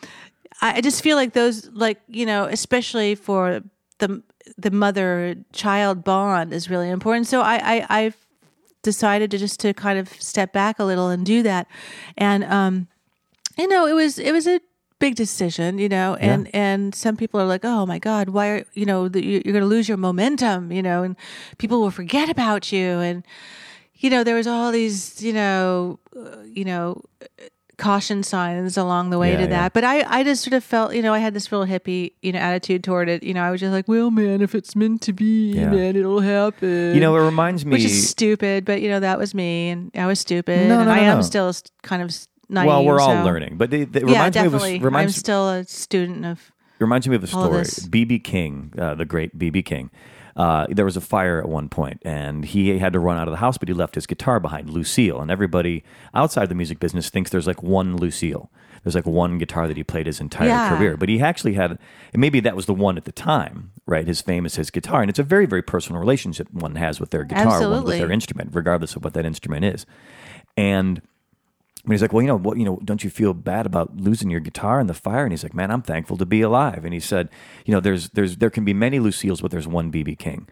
I 0.60 0.74
I 0.76 0.80
just 0.80 1.02
feel 1.02 1.16
like 1.16 1.32
those, 1.32 1.68
like 1.70 2.00
you 2.08 2.26
know, 2.26 2.44
especially 2.44 3.14
for 3.14 3.60
the 3.98 4.22
the 4.58 4.70
mother 4.70 5.36
child 5.52 6.04
bond 6.04 6.52
is 6.52 6.68
really 6.68 6.90
important. 6.90 7.26
So 7.26 7.40
I 7.40 7.56
I 7.76 7.86
I've 8.04 8.16
decided 8.82 9.30
to 9.30 9.38
just 9.38 9.60
to 9.60 9.72
kind 9.72 9.98
of 9.98 10.08
step 10.20 10.52
back 10.52 10.78
a 10.78 10.84
little 10.84 11.08
and 11.08 11.24
do 11.24 11.42
that, 11.42 11.66
and 12.18 12.44
um, 12.44 12.88
you 13.56 13.66
know, 13.68 13.86
it 13.86 13.94
was 13.94 14.18
it 14.18 14.32
was 14.32 14.46
a 14.46 14.60
big 15.06 15.14
decision, 15.16 15.70
you 15.84 15.88
know, 15.96 16.08
and 16.30 16.40
and 16.54 16.94
some 16.94 17.16
people 17.16 17.38
are 17.42 17.48
like, 17.54 17.64
oh 17.74 17.84
my 17.92 17.98
god, 18.08 18.24
why 18.36 18.46
are 18.52 18.62
you 18.80 18.86
know 18.90 19.00
the, 19.14 19.20
you- 19.28 19.42
you're 19.44 19.56
going 19.58 19.68
to 19.68 19.74
lose 19.76 19.86
your 19.90 19.98
momentum, 20.08 20.72
you 20.76 20.82
know, 20.88 21.02
and 21.06 21.16
people 21.62 21.78
will 21.82 21.90
forget 22.02 22.28
about 22.36 22.62
you, 22.74 22.88
and 23.08 23.24
you 24.02 24.08
know, 24.10 24.22
there 24.24 24.34
was 24.40 24.46
all 24.46 24.70
these, 24.72 25.22
you 25.26 25.32
know, 25.32 25.98
uh, 26.16 26.42
you 26.58 26.64
know, 26.70 26.86
caution 27.76 28.22
signs 28.22 28.76
along 28.76 29.10
the 29.10 29.18
way 29.18 29.30
Yeah, 29.32 29.36
to 29.38 29.42
yeah. 29.44 29.56
that. 29.56 29.72
But 29.72 29.84
I, 29.84 29.96
I 30.18 30.22
just 30.24 30.42
sort 30.44 30.54
of 30.54 30.62
felt, 30.62 30.94
you 30.94 31.02
know, 31.02 31.12
I 31.14 31.18
had 31.26 31.32
this 31.34 31.50
real 31.50 31.64
hippie, 31.66 32.12
you 32.22 32.32
know, 32.32 32.38
attitude 32.38 32.84
toward 32.84 33.08
it. 33.08 33.22
You 33.22 33.34
know, 33.34 33.42
I 33.42 33.50
was 33.50 33.60
just 33.60 33.72
like, 33.72 33.88
well, 33.88 34.10
man, 34.10 34.42
if 34.42 34.54
it's 34.54 34.74
meant 34.76 35.00
to 35.02 35.12
be, 35.12 35.52
Yeah. 35.58 35.70
man, 35.70 35.96
it'll 35.96 36.20
happen. 36.20 36.94
You 36.94 37.00
know, 37.00 37.16
it 37.16 37.20
reminds 37.20 37.64
me. 37.64 37.72
which 37.72 37.84
is 37.84 38.08
stupid, 38.10 38.64
but 38.64 38.80
you 38.82 38.88
know, 38.92 39.00
that 39.00 39.18
was 39.18 39.34
me, 39.34 39.70
and 39.70 39.90
I 39.94 40.06
was 40.06 40.20
stupid, 40.20 40.68
No, 40.68 40.80
and 40.80 40.88
no, 40.88 40.94
I 40.94 41.00
no, 41.06 41.12
am 41.16 41.22
still 41.22 41.52
kind 41.82 42.02
of 42.02 42.10
naive. 42.54 42.68
well, 42.68 42.84
we're 42.84 43.00
all 43.00 43.16
so- 43.18 43.24
learning, 43.24 43.56
but 43.56 43.72
it, 43.74 43.94
it 43.94 44.02
Yeah, 44.08 44.12
reminds 44.24 44.36
me 44.36 44.46
of 44.46 44.52
definitely. 44.52 44.76
a, 44.76 44.80
reminds 44.80 45.14
I'm 45.14 45.18
still 45.18 45.48
a 45.50 45.64
student 45.64 46.24
of. 46.24 46.52
reminds 46.78 47.06
me 47.08 47.16
of 47.16 47.22
a 47.24 47.36
all 47.36 47.44
story. 47.46 47.58
this. 47.58 47.86
BB 47.86 48.24
King, 48.24 48.72
uh, 48.78 48.94
the 48.94 49.04
great 49.04 49.38
BB 49.38 49.64
King. 49.64 49.90
Uh, 50.36 50.66
there 50.68 50.84
was 50.84 50.96
a 50.96 51.00
fire 51.00 51.38
at 51.40 51.48
one 51.48 51.68
point, 51.68 52.02
and 52.04 52.44
he 52.44 52.78
had 52.80 52.92
to 52.92 52.98
run 52.98 53.16
out 53.16 53.28
of 53.28 53.32
the 53.32 53.38
house, 53.38 53.56
but 53.56 53.68
he 53.68 53.74
left 53.74 53.94
his 53.94 54.04
guitar 54.04 54.40
behind, 54.40 54.68
Lucille. 54.68 55.20
And 55.20 55.30
everybody 55.30 55.84
outside 56.12 56.48
the 56.48 56.56
music 56.56 56.80
business 56.80 57.08
thinks 57.08 57.30
there's 57.30 57.46
like 57.46 57.62
one 57.62 57.96
Lucille. 57.96 58.50
There's 58.82 58.96
like 58.96 59.06
one 59.06 59.38
guitar 59.38 59.68
that 59.68 59.76
he 59.76 59.84
played 59.84 60.06
his 60.06 60.20
entire 60.20 60.48
Yeah. 60.48 60.76
career, 60.76 60.96
but 60.96 61.08
he 61.08 61.20
actually 61.22 61.54
had, 61.54 61.70
and 61.70 62.20
maybe 62.20 62.40
that 62.40 62.56
was 62.56 62.66
the 62.66 62.74
one 62.74 62.96
at 62.96 63.04
the 63.04 63.12
time, 63.12 63.70
right? 63.86 64.06
His 64.08 64.20
fame 64.20 64.44
is 64.44 64.56
his 64.56 64.70
guitar, 64.70 65.00
and 65.02 65.08
it's 65.08 65.20
a 65.20 65.22
very, 65.22 65.46
very 65.46 65.62
personal 65.62 66.00
relationship 66.00 66.52
one 66.52 66.74
has 66.74 66.98
with 66.98 67.10
their 67.10 67.22
guitar, 67.22 67.44
one 67.46 67.54
with 67.54 67.62
Absolutely. 67.68 67.98
their 68.00 68.10
instrument, 68.10 68.50
regardless 68.52 68.96
of 68.96 69.04
what 69.04 69.14
that 69.14 69.24
instrument 69.24 69.64
is. 69.64 69.86
And 70.56 71.00
but 71.84 71.92
he's 71.92 72.02
like, 72.02 72.12
well, 72.12 72.22
you 72.22 72.28
know, 72.28 72.38
what, 72.38 72.56
you 72.58 72.64
know, 72.64 72.78
don't 72.84 73.04
you 73.04 73.10
feel 73.10 73.34
bad 73.34 73.66
about 73.66 73.96
losing 73.96 74.30
your 74.30 74.40
guitar 74.40 74.80
in 74.80 74.86
the 74.86 74.94
fire? 74.94 75.24
And 75.24 75.32
he's 75.32 75.42
like, 75.42 75.54
man, 75.54 75.70
I'm 75.70 75.82
thankful 75.82 76.16
to 76.16 76.24
be 76.26 76.40
alive. 76.40 76.84
And 76.84 76.94
he 76.94 77.00
said, 77.00 77.28
you 77.66 77.72
know, 77.72 77.80
there's, 77.80 78.08
there's, 78.10 78.36
there 78.38 78.50
can 78.50 78.64
be 78.64 78.72
many 78.72 78.98
Lucille's, 78.98 79.40
but 79.42 79.50
there's 79.50 79.68
one 79.68 79.92
BB 79.92 80.18
King. 80.18 80.48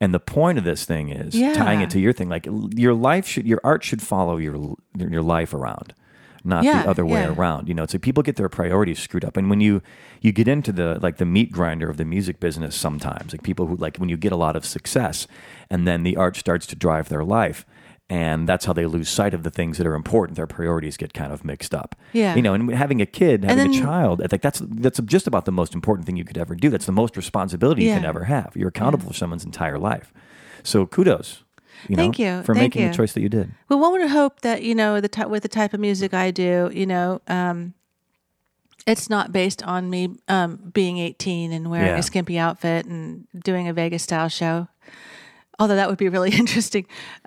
And 0.00 0.12
the 0.12 0.18
point 0.18 0.58
of 0.58 0.64
this 0.64 0.84
thing 0.84 1.10
is 1.10 1.34
Yeah. 1.36 1.52
tying 1.54 1.80
it 1.80 1.90
to 1.90 2.00
your 2.00 2.12
thing. 2.12 2.28
Like 2.28 2.48
your 2.74 2.94
life 2.94 3.26
should, 3.28 3.46
your 3.46 3.60
art 3.62 3.84
should 3.84 4.02
follow 4.02 4.36
your, 4.38 4.74
your 4.98 5.22
life 5.22 5.54
around, 5.54 5.94
not 6.42 6.64
Yeah, 6.64 6.82
the 6.82 6.90
other 6.90 7.06
way 7.06 7.20
yeah. 7.20 7.32
around. 7.32 7.68
You 7.68 7.74
know, 7.74 7.84
it's 7.84 7.94
like 7.94 8.02
people 8.02 8.24
get 8.24 8.34
their 8.34 8.48
priorities 8.48 8.98
screwed 8.98 9.24
up. 9.24 9.36
And 9.36 9.48
when 9.48 9.60
you, 9.60 9.80
you 10.20 10.32
get 10.32 10.48
into 10.48 10.72
the, 10.72 10.98
like 11.00 11.18
the 11.18 11.24
meat 11.24 11.52
grinder 11.52 11.88
of 11.88 11.96
the 11.98 12.04
music 12.04 12.40
business 12.40 12.74
sometimes, 12.74 13.30
like 13.32 13.44
people 13.44 13.68
who, 13.68 13.76
like 13.76 13.98
when 13.98 14.08
you 14.08 14.16
get 14.16 14.32
a 14.32 14.36
lot 14.36 14.56
of 14.56 14.64
success 14.64 15.28
and 15.70 15.86
then 15.86 16.02
the 16.02 16.16
art 16.16 16.36
starts 16.36 16.66
to 16.66 16.74
drive 16.74 17.08
their 17.08 17.22
life, 17.22 17.64
and 18.20 18.48
that's 18.48 18.64
how 18.66 18.72
they 18.74 18.84
lose 18.86 19.08
sight 19.08 19.32
of 19.34 19.42
the 19.42 19.50
things 19.50 19.78
that 19.78 19.86
are 19.86 19.94
important. 19.94 20.36
Their 20.36 20.46
priorities 20.46 20.96
get 20.96 21.14
kind 21.14 21.32
of 21.32 21.44
mixed 21.44 21.74
up. 21.74 21.94
Yeah. 22.12 22.34
you 22.36 22.42
know, 22.42 22.52
and 22.54 22.70
having 22.74 23.00
a 23.00 23.06
kid, 23.06 23.44
having 23.44 23.74
a 23.74 23.78
child, 23.80 24.20
I 24.22 24.26
think 24.26 24.42
that's 24.42 24.60
that's 24.86 25.00
just 25.16 25.26
about 25.26 25.44
the 25.46 25.52
most 25.52 25.72
important 25.74 26.06
thing 26.06 26.16
you 26.16 26.24
could 26.24 26.36
ever 26.38 26.54
do. 26.54 26.68
That's 26.68 26.86
the 26.86 26.92
most 27.02 27.16
responsibility 27.16 27.84
you 27.84 27.94
can 27.94 28.04
ever 28.04 28.24
have. 28.24 28.52
You're 28.54 28.68
accountable 28.68 29.06
for 29.08 29.14
someone's 29.14 29.44
entire 29.44 29.78
life. 29.78 30.12
So 30.62 30.84
kudos, 30.86 31.44
you 31.88 31.96
know, 31.96 32.02
Thank 32.02 32.18
you. 32.18 32.42
for 32.42 32.54
Thank 32.54 32.74
making 32.74 32.88
the 32.90 32.94
choice 32.94 33.12
that 33.14 33.22
you 33.22 33.28
did. 33.28 33.50
Well, 33.68 33.78
one 33.80 33.92
would 33.92 34.10
hope 34.10 34.42
that 34.42 34.62
you 34.62 34.74
know 34.74 35.00
the 35.00 35.08
ty- 35.08 35.26
with 35.26 35.42
the 35.42 35.48
type 35.48 35.72
of 35.74 35.80
music 35.80 36.12
I 36.12 36.30
do, 36.30 36.70
you 36.72 36.86
know, 36.86 37.20
um, 37.28 37.74
it's 38.86 39.08
not 39.08 39.32
based 39.32 39.62
on 39.62 39.88
me 39.88 40.16
um, 40.28 40.70
being 40.74 40.98
18 40.98 41.52
and 41.52 41.70
wearing 41.70 41.86
Yeah. 41.86 41.98
a 41.98 42.02
skimpy 42.02 42.36
outfit 42.38 42.84
and 42.86 43.26
doing 43.44 43.68
a 43.68 43.72
Vegas 43.72 44.02
style 44.02 44.28
show. 44.28 44.68
Although 45.58 45.76
that 45.76 45.88
would 45.88 45.98
be 45.98 46.08
really 46.08 46.30
interesting. 46.42 46.86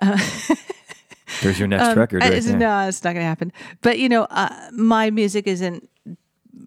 There's 1.42 1.58
your 1.58 1.68
next 1.68 1.96
record. 1.96 2.22
Uh, 2.22 2.26
Right 2.26 2.34
it's-. 2.34 2.46
No, 2.46 2.88
it's 2.88 3.02
not 3.04 3.14
going 3.14 3.22
to 3.24 3.28
happen. 3.28 3.52
But 3.82 3.98
you 3.98 4.08
know, 4.08 4.24
uh, 4.30 4.70
my 4.72 5.10
music 5.10 5.46
isn't 5.46 5.88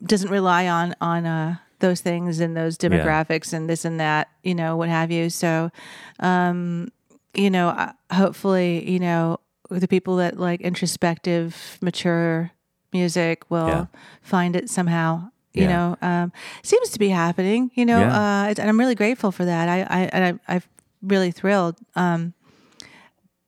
doesn't 0.06 0.30
rely 0.30 0.68
on 0.68 0.96
on 1.02 1.26
uh, 1.26 1.56
those 1.80 2.02
things 2.02 2.40
and 2.40 2.56
those 2.56 2.78
demographics 2.78 3.54
and 3.54 3.70
this 3.70 3.86
and 3.86 4.00
that, 4.00 4.30
you 4.44 4.54
know, 4.56 4.76
what 4.78 4.90
have 4.90 5.12
you. 5.12 5.30
So, 5.30 5.72
um, 6.20 6.92
you 7.34 7.50
know, 7.50 7.92
hopefully, 8.12 8.90
you 8.90 9.00
know, 9.00 9.40
the 9.70 9.88
people 9.88 10.18
that 10.18 10.38
like 10.40 10.62
introspective, 10.62 11.78
mature 11.82 12.52
music 12.92 13.44
will 13.50 13.68
Yeah. 13.68 13.86
find 14.22 14.56
it 14.56 14.70
somehow. 14.70 15.30
You 15.54 15.64
Yeah. 15.64 15.68
know, 15.70 15.98
um, 16.02 16.32
seems 16.64 16.90
to 16.92 17.00
be 17.00 17.10
happening. 17.10 17.72
You 17.76 17.86
know, 17.86 18.00
Yeah. 18.00 18.44
uh, 18.48 18.54
and 18.58 18.70
I'm 18.70 18.80
really 18.80 18.96
grateful 18.96 19.32
for 19.32 19.46
that. 19.46 19.68
I, 19.70 19.80
I 19.82 20.00
and 20.14 20.40
I, 20.48 20.56
I'm 20.56 20.64
really 21.02 21.32
thrilled. 21.32 21.76
Um, 21.96 22.34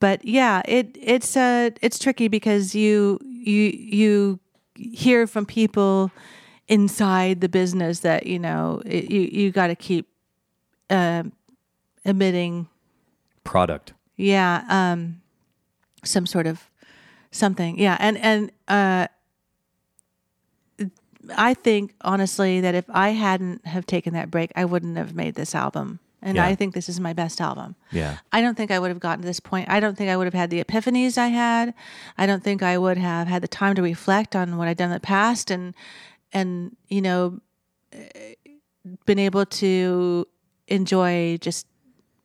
but 0.02 0.26
yeah, 0.26 0.64
it 0.66 0.98
it's 1.00 1.38
uh 1.38 1.70
it's 1.82 1.98
tricky 1.98 2.28
because 2.28 2.76
you 2.76 3.20
you 3.22 3.70
you 3.70 4.40
hear 4.76 5.28
from 5.28 5.46
people 5.46 6.12
inside 6.68 7.40
the 7.40 7.48
business 7.48 8.00
that 8.00 8.26
you 8.26 8.40
know 8.40 8.82
it, 8.86 9.10
you 9.12 9.22
you 9.22 9.52
got 9.52 9.68
to 9.68 9.76
keep 9.76 10.08
um 10.90 11.32
emitting 12.04 12.68
Product. 13.44 13.94
yeah 14.18 14.64
um 14.70 15.22
some 16.04 16.26
sort 16.26 16.48
of 16.48 16.70
something 17.30 17.78
yeah 17.78 17.98
and 18.00 18.18
and 18.18 18.52
uh 18.68 19.08
i 21.38 21.54
think 21.54 21.94
honestly 22.02 22.62
that 22.62 22.74
if 22.74 22.86
i 22.90 23.10
hadn't 23.10 23.66
have 23.66 23.86
taken 23.86 24.14
that 24.14 24.32
break 24.32 24.52
i 24.56 24.64
wouldn't 24.66 24.98
have 24.98 25.14
made 25.14 25.36
this 25.36 25.54
album 25.54 26.00
and 26.22 26.36
Yeah. 26.38 26.46
i 26.46 26.56
think 26.56 26.74
this 26.74 26.88
is 26.90 27.00
my 27.00 27.14
best 27.14 27.42
album 27.42 27.76
Yeah. 27.92 28.18
I 28.32 28.42
don't 28.42 28.56
think 28.56 28.72
I 28.72 28.80
would 28.80 28.90
have 28.90 29.00
gotten 29.00 29.22
to 29.22 29.28
this 29.28 29.40
point. 29.42 29.68
I 29.70 29.80
don't 29.82 29.98
think 29.98 30.10
I 30.10 30.16
would 30.18 30.28
have 30.28 30.34
had 30.42 30.50
the 30.50 30.64
epiphanies 30.64 31.18
I 31.18 31.28
had. 31.28 31.74
I 32.18 32.26
don't 32.26 32.44
think 32.44 32.62
I 32.64 32.78
would 32.78 32.98
have 32.98 33.28
had 33.28 33.42
the 33.44 33.48
time 33.60 33.76
to 33.76 33.82
reflect 33.82 34.36
on 34.36 34.58
what 34.58 34.68
I'd 34.70 34.78
done 34.78 34.90
in 34.92 34.94
the 34.94 35.00
past 35.18 35.52
and 35.52 35.74
and 36.32 36.76
you 36.88 37.02
know 37.02 37.40
eh, 37.92 38.36
been 39.06 39.20
able 39.20 39.46
to 39.46 40.26
enjoy 40.68 41.38
just 41.42 41.68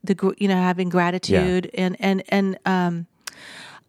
the 0.05 0.15
you 0.39 0.47
know 0.49 0.57
having 0.71 0.89
gratitude 0.89 1.65
yeah. 1.75 1.81
and 1.85 1.97
and 1.99 2.23
and 2.29 2.59
um 2.65 3.07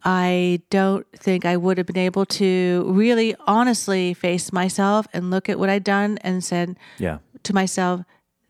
I 0.04 0.62
don't 0.70 1.06
think 1.12 1.44
I 1.44 1.56
would 1.56 1.76
have 1.78 1.86
been 1.86 1.96
able 2.10 2.24
to 2.26 2.84
really 2.86 3.34
honestly 3.46 4.14
face 4.14 4.52
myself 4.52 5.06
and 5.12 5.30
look 5.30 5.48
at 5.48 5.58
what 5.58 5.68
I'd 5.68 5.84
done 5.84 6.18
and 6.22 6.42
said 6.42 6.76
Yeah. 6.98 7.18
to 7.42 7.52
myself, 7.52 8.02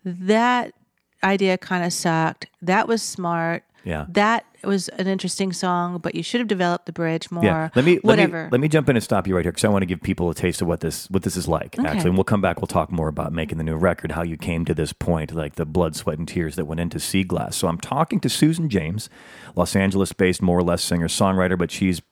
that 0.05 0.75
idea 1.23 1.59
kind 1.59 1.85
of 1.85 1.93
sucked. 1.93 2.47
That 2.63 2.89
was 2.89 3.03
smart. 3.03 3.65
Yeah. 3.85 4.07
That 4.09 4.45
was 4.65 4.89
an 4.89 5.07
interesting 5.07 5.53
song, 5.53 5.99
but 5.99 6.15
you 6.15 6.23
should 6.23 6.41
have 6.41 6.49
developed 6.49 6.87
the 6.87 6.93
bridge 6.93 7.31
more. 7.31 7.45
Yeah. 7.45 7.71
Let 7.75 7.85
me 7.85 7.95
let 7.95 8.05
whatever. 8.05 8.45
me 8.45 8.49
let 8.51 8.61
me 8.61 8.69
jump 8.69 8.89
in 8.89 8.97
and 8.97 9.03
stop 9.03 9.27
you 9.27 9.35
right 9.35 9.45
here 9.45 9.53
because 9.53 9.65
I 9.65 9.69
want 9.69 9.83
to 9.83 9.87
give 9.87 10.03
people 10.03 10.29
a 10.29 10.35
taste 10.35 10.61
of 10.61 10.69
what 10.69 10.81
this 10.81 11.09
what 11.11 11.23
this 11.23 11.37
is 11.37 11.49
like. 11.49 11.79
Actually, 11.79 12.09
and 12.09 12.15
we'll 12.15 12.25
come 12.25 12.41
back. 12.41 12.61
We'll 12.61 12.67
talk 12.67 12.91
more 12.91 13.09
about 13.09 13.33
making 13.33 13.59
the 13.59 13.65
new 13.65 13.77
record, 13.77 14.13
how 14.13 14.23
you 14.23 14.37
came 14.37 14.65
to 14.67 14.75
this 14.75 14.93
point, 14.93 15.33
like 15.33 15.55
the 15.55 15.65
blood, 15.65 15.97
sweat, 15.97 16.19
and 16.19 16.29
tears 16.29 16.57
that 16.57 16.67
went 16.67 16.81
into 16.81 16.99
Sea 16.99 17.25
Glass. 17.25 17.57
So 17.57 17.69
I'm 17.69 17.79
talking 17.79 18.21
to 18.21 18.29
Susan 18.29 18.69
James, 18.69 19.09
Los 19.55 19.75
Angeles-based, 19.75 20.43
more 20.43 20.59
or 20.59 20.63
less 20.63 20.83
singer 20.83 21.09
songwriter, 21.09 21.57
but 21.57 21.71
she's 21.71 22.03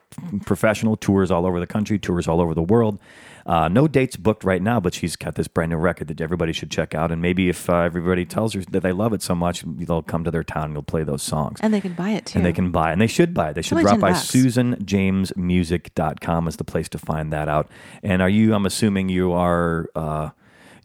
professional, 0.46 0.96
tours 0.96 1.30
all 1.30 1.44
over 1.44 1.60
the 1.60 1.66
country, 1.66 1.98
tours 1.98 2.28
all 2.28 2.40
over 2.40 2.54
the 2.54 2.62
world. 2.62 2.98
Uh, 3.46 3.68
no 3.68 3.86
dates 3.86 4.16
booked 4.16 4.42
right 4.42 4.60
now, 4.60 4.80
but 4.80 4.92
she's 4.92 5.14
got 5.14 5.36
this 5.36 5.46
brand 5.46 5.70
new 5.70 5.76
record 5.76 6.08
that 6.08 6.20
everybody 6.20 6.52
should 6.52 6.68
check 6.70 6.96
out. 6.96 7.12
And 7.12 7.22
maybe 7.22 7.48
if 7.48 7.70
uh, 7.70 7.76
everybody 7.76 8.24
tells 8.26 8.54
her 8.54 8.62
that 8.72 8.80
they 8.80 8.90
love 8.90 9.12
it 9.12 9.22
so 9.22 9.36
much, 9.36 9.62
they'll 9.64 10.02
come 10.02 10.24
to 10.24 10.32
their 10.32 10.42
town 10.42 10.64
and 10.64 10.72
you'll 10.74 10.82
play 10.82 11.04
those 11.04 11.22
songs 11.22 11.60
and 11.62 11.72
they 11.72 11.80
can 11.80 11.92
buy 11.94 12.10
it 12.10 12.26
too. 12.26 12.38
and 12.38 12.44
they 12.44 12.52
can 12.52 12.72
buy 12.72 12.90
it. 12.90 12.94
and 12.94 13.00
they 13.00 13.06
should 13.06 13.32
buy 13.32 13.50
it. 13.50 13.54
they 13.54 13.62
should 13.62 13.78
drop 13.78 13.92
10 13.92 14.00
by 14.00 14.10
bucks. 14.10 14.26
susanjamesmusic.com 14.30 16.48
is 16.48 16.56
the 16.56 16.64
place 16.64 16.88
to 16.88 16.98
find 16.98 17.32
that 17.32 17.48
out 17.48 17.68
and 18.02 18.22
are 18.22 18.28
you 18.28 18.54
i'm 18.54 18.66
assuming 18.66 19.08
you 19.08 19.32
are 19.32 19.88
uh, 19.94 20.30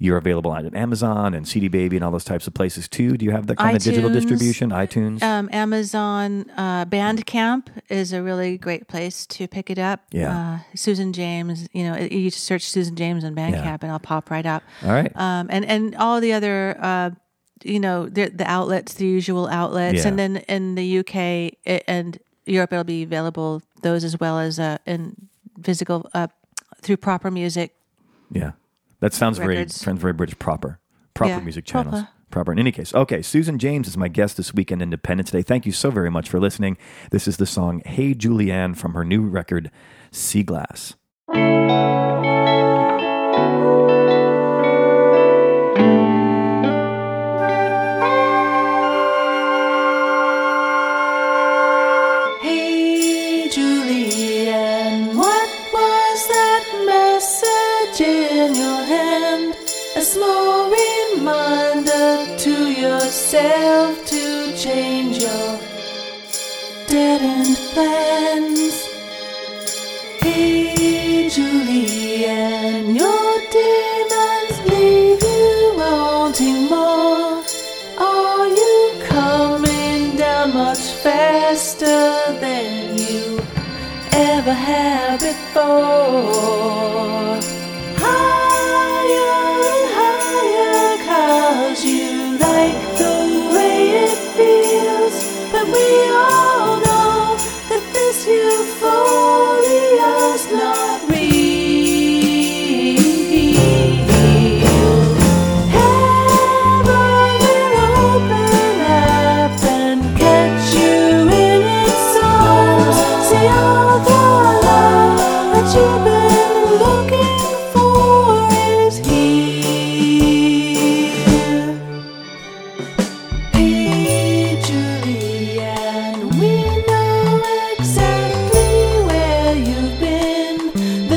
you're 0.03 0.17
available 0.17 0.49
on 0.51 0.73
amazon 0.75 1.33
and 1.35 1.47
cd 1.47 1.67
baby 1.67 1.95
and 1.97 2.03
all 2.05 2.11
those 2.17 2.23
types 2.33 2.47
of 2.47 2.53
places 2.59 2.87
too 2.89 3.09
do 3.17 3.23
you 3.25 3.31
have 3.37 3.45
that 3.47 3.57
kind 3.57 3.77
of 3.77 3.83
digital 3.83 4.09
distribution 4.09 4.69
itunes 4.83 5.21
um, 5.21 5.47
Amazon 5.53 6.49
uh, 6.57 6.85
Bandcamp 6.85 7.67
is 7.89 8.11
a 8.13 8.21
really 8.23 8.57
great 8.57 8.87
place 8.87 9.25
to 9.27 9.47
pick 9.47 9.69
it 9.69 9.77
up. 9.79 9.99
Yeah. 10.11 10.31
Uh, 10.35 10.59
Susan 10.75 11.13
James, 11.13 11.67
you 11.73 11.83
know, 11.83 11.95
you 11.97 12.29
just 12.31 12.43
search 12.43 12.63
Susan 12.69 12.95
James 12.95 13.23
on 13.23 13.35
Bandcamp 13.35 13.83
and 13.83 13.91
I'll 13.91 13.99
pop 13.99 14.29
right 14.31 14.45
up. 14.45 14.63
all 14.83 14.91
right 14.91 15.11
um, 15.15 15.47
and 15.49 15.63
and 15.65 15.95
all 15.95 16.19
the 16.21 16.33
other 16.33 16.77
uh, 16.79 17.09
you 17.63 17.79
know 17.79 18.09
the, 18.09 18.29
the 18.29 18.45
outlets, 18.49 18.93
the 18.95 19.05
usual 19.05 19.47
outlets, 19.47 19.99
Yeah. 20.03 20.07
and 20.09 20.17
then 20.19 20.37
in 20.47 20.75
the 20.75 20.99
UK 20.99 21.15
i- 21.67 21.83
and 21.87 22.17
Europe, 22.45 22.73
it'll 22.73 22.83
be 22.83 23.03
available 23.03 23.61
those 23.83 24.03
as 24.03 24.19
well 24.19 24.39
as 24.39 24.59
uh, 24.59 24.77
in 24.85 25.15
physical 25.63 26.09
uh, 26.13 26.27
through 26.81 26.97
proper 26.97 27.29
music. 27.29 27.75
yeah 28.31 28.51
that 29.01 29.13
sounds 29.13 29.37
very 29.37 29.67
sounds 29.67 30.01
very 30.01 30.13
british. 30.13 30.39
Proper. 30.39 30.79
Proper 31.13 31.31
Yeah, 31.31 31.39
music 31.41 31.65
channels. 31.65 31.95
Proper. 32.01 32.09
proper. 32.29 32.51
In 32.53 32.59
any 32.59 32.71
case 32.71 32.93
okay 32.95 33.21
susan 33.21 33.59
james 33.59 33.87
is 33.87 33.97
my 33.97 34.07
guest 34.07 34.37
this 34.37 34.53
weekend 34.53 34.81
independence 34.81 35.31
day. 35.31 35.41
Thank 35.41 35.65
you 35.65 35.73
so 35.73 35.91
very 35.91 36.09
much 36.09 36.29
for 36.29 36.39
listening. 36.39 36.77
This 37.11 37.27
is 37.27 37.37
the 37.37 37.45
song 37.45 37.81
hey 37.85 38.13
julianne 38.15 38.77
from 38.77 38.93
her 38.93 39.03
new 39.03 39.23
record 39.23 39.69
sea 40.11 40.43
glass 40.43 40.95
yourself 63.41 64.05
to 64.05 64.55
change 64.55 65.21
your 65.21 65.59
dead 66.87 67.21
end 67.21 67.57
plans. 67.73 68.85
Hey 70.21 71.27
Julianne, 71.29 72.95
your 72.95 73.39
demons 73.57 74.55
leave 74.71 75.21
you 75.21 75.73
wanting 75.77 76.69
more. 76.69 77.43
Are 77.97 78.47
you 78.47 78.91
coming 79.07 80.15
down 80.17 80.53
much 80.53 80.83
faster 81.03 82.37
than 82.39 82.97
you 82.97 83.39
ever 84.11 84.53
have 84.53 85.19
before? 85.19 86.61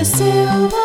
Silver 0.04 0.83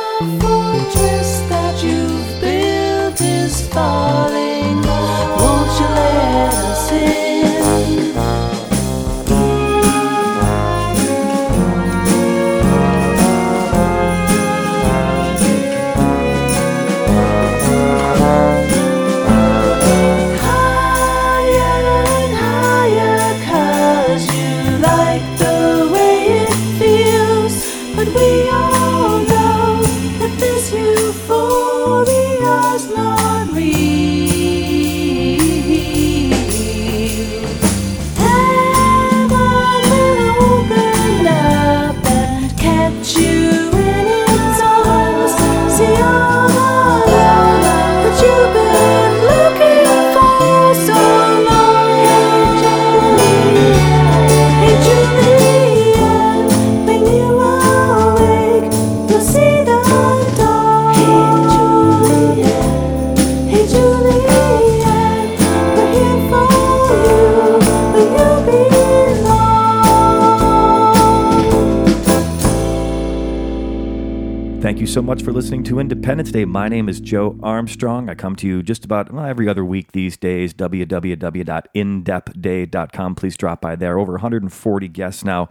so 74.89 75.01
much 75.03 75.21
for 75.21 75.31
listening 75.31 75.63
to 75.63 75.77
Independence 75.77 76.31
Day. 76.31 76.45
My 76.45 76.67
name 76.67 76.89
is 76.89 76.99
Joe 76.99 77.37
Armstrong. 77.43 78.09
I 78.09 78.15
come 78.15 78.35
to 78.37 78.47
you 78.47 78.63
just 78.63 78.83
about 78.83 79.13
well, 79.13 79.23
every 79.23 79.47
other 79.47 79.63
week 79.63 79.91
these 79.91 80.17
days. 80.17 80.51
www.indepday.com. 80.55 83.15
Please 83.15 83.37
drop 83.37 83.61
by 83.61 83.75
there. 83.75 83.99
Over 83.99 84.13
140 84.13 84.87
guests 84.87 85.23
now 85.23 85.47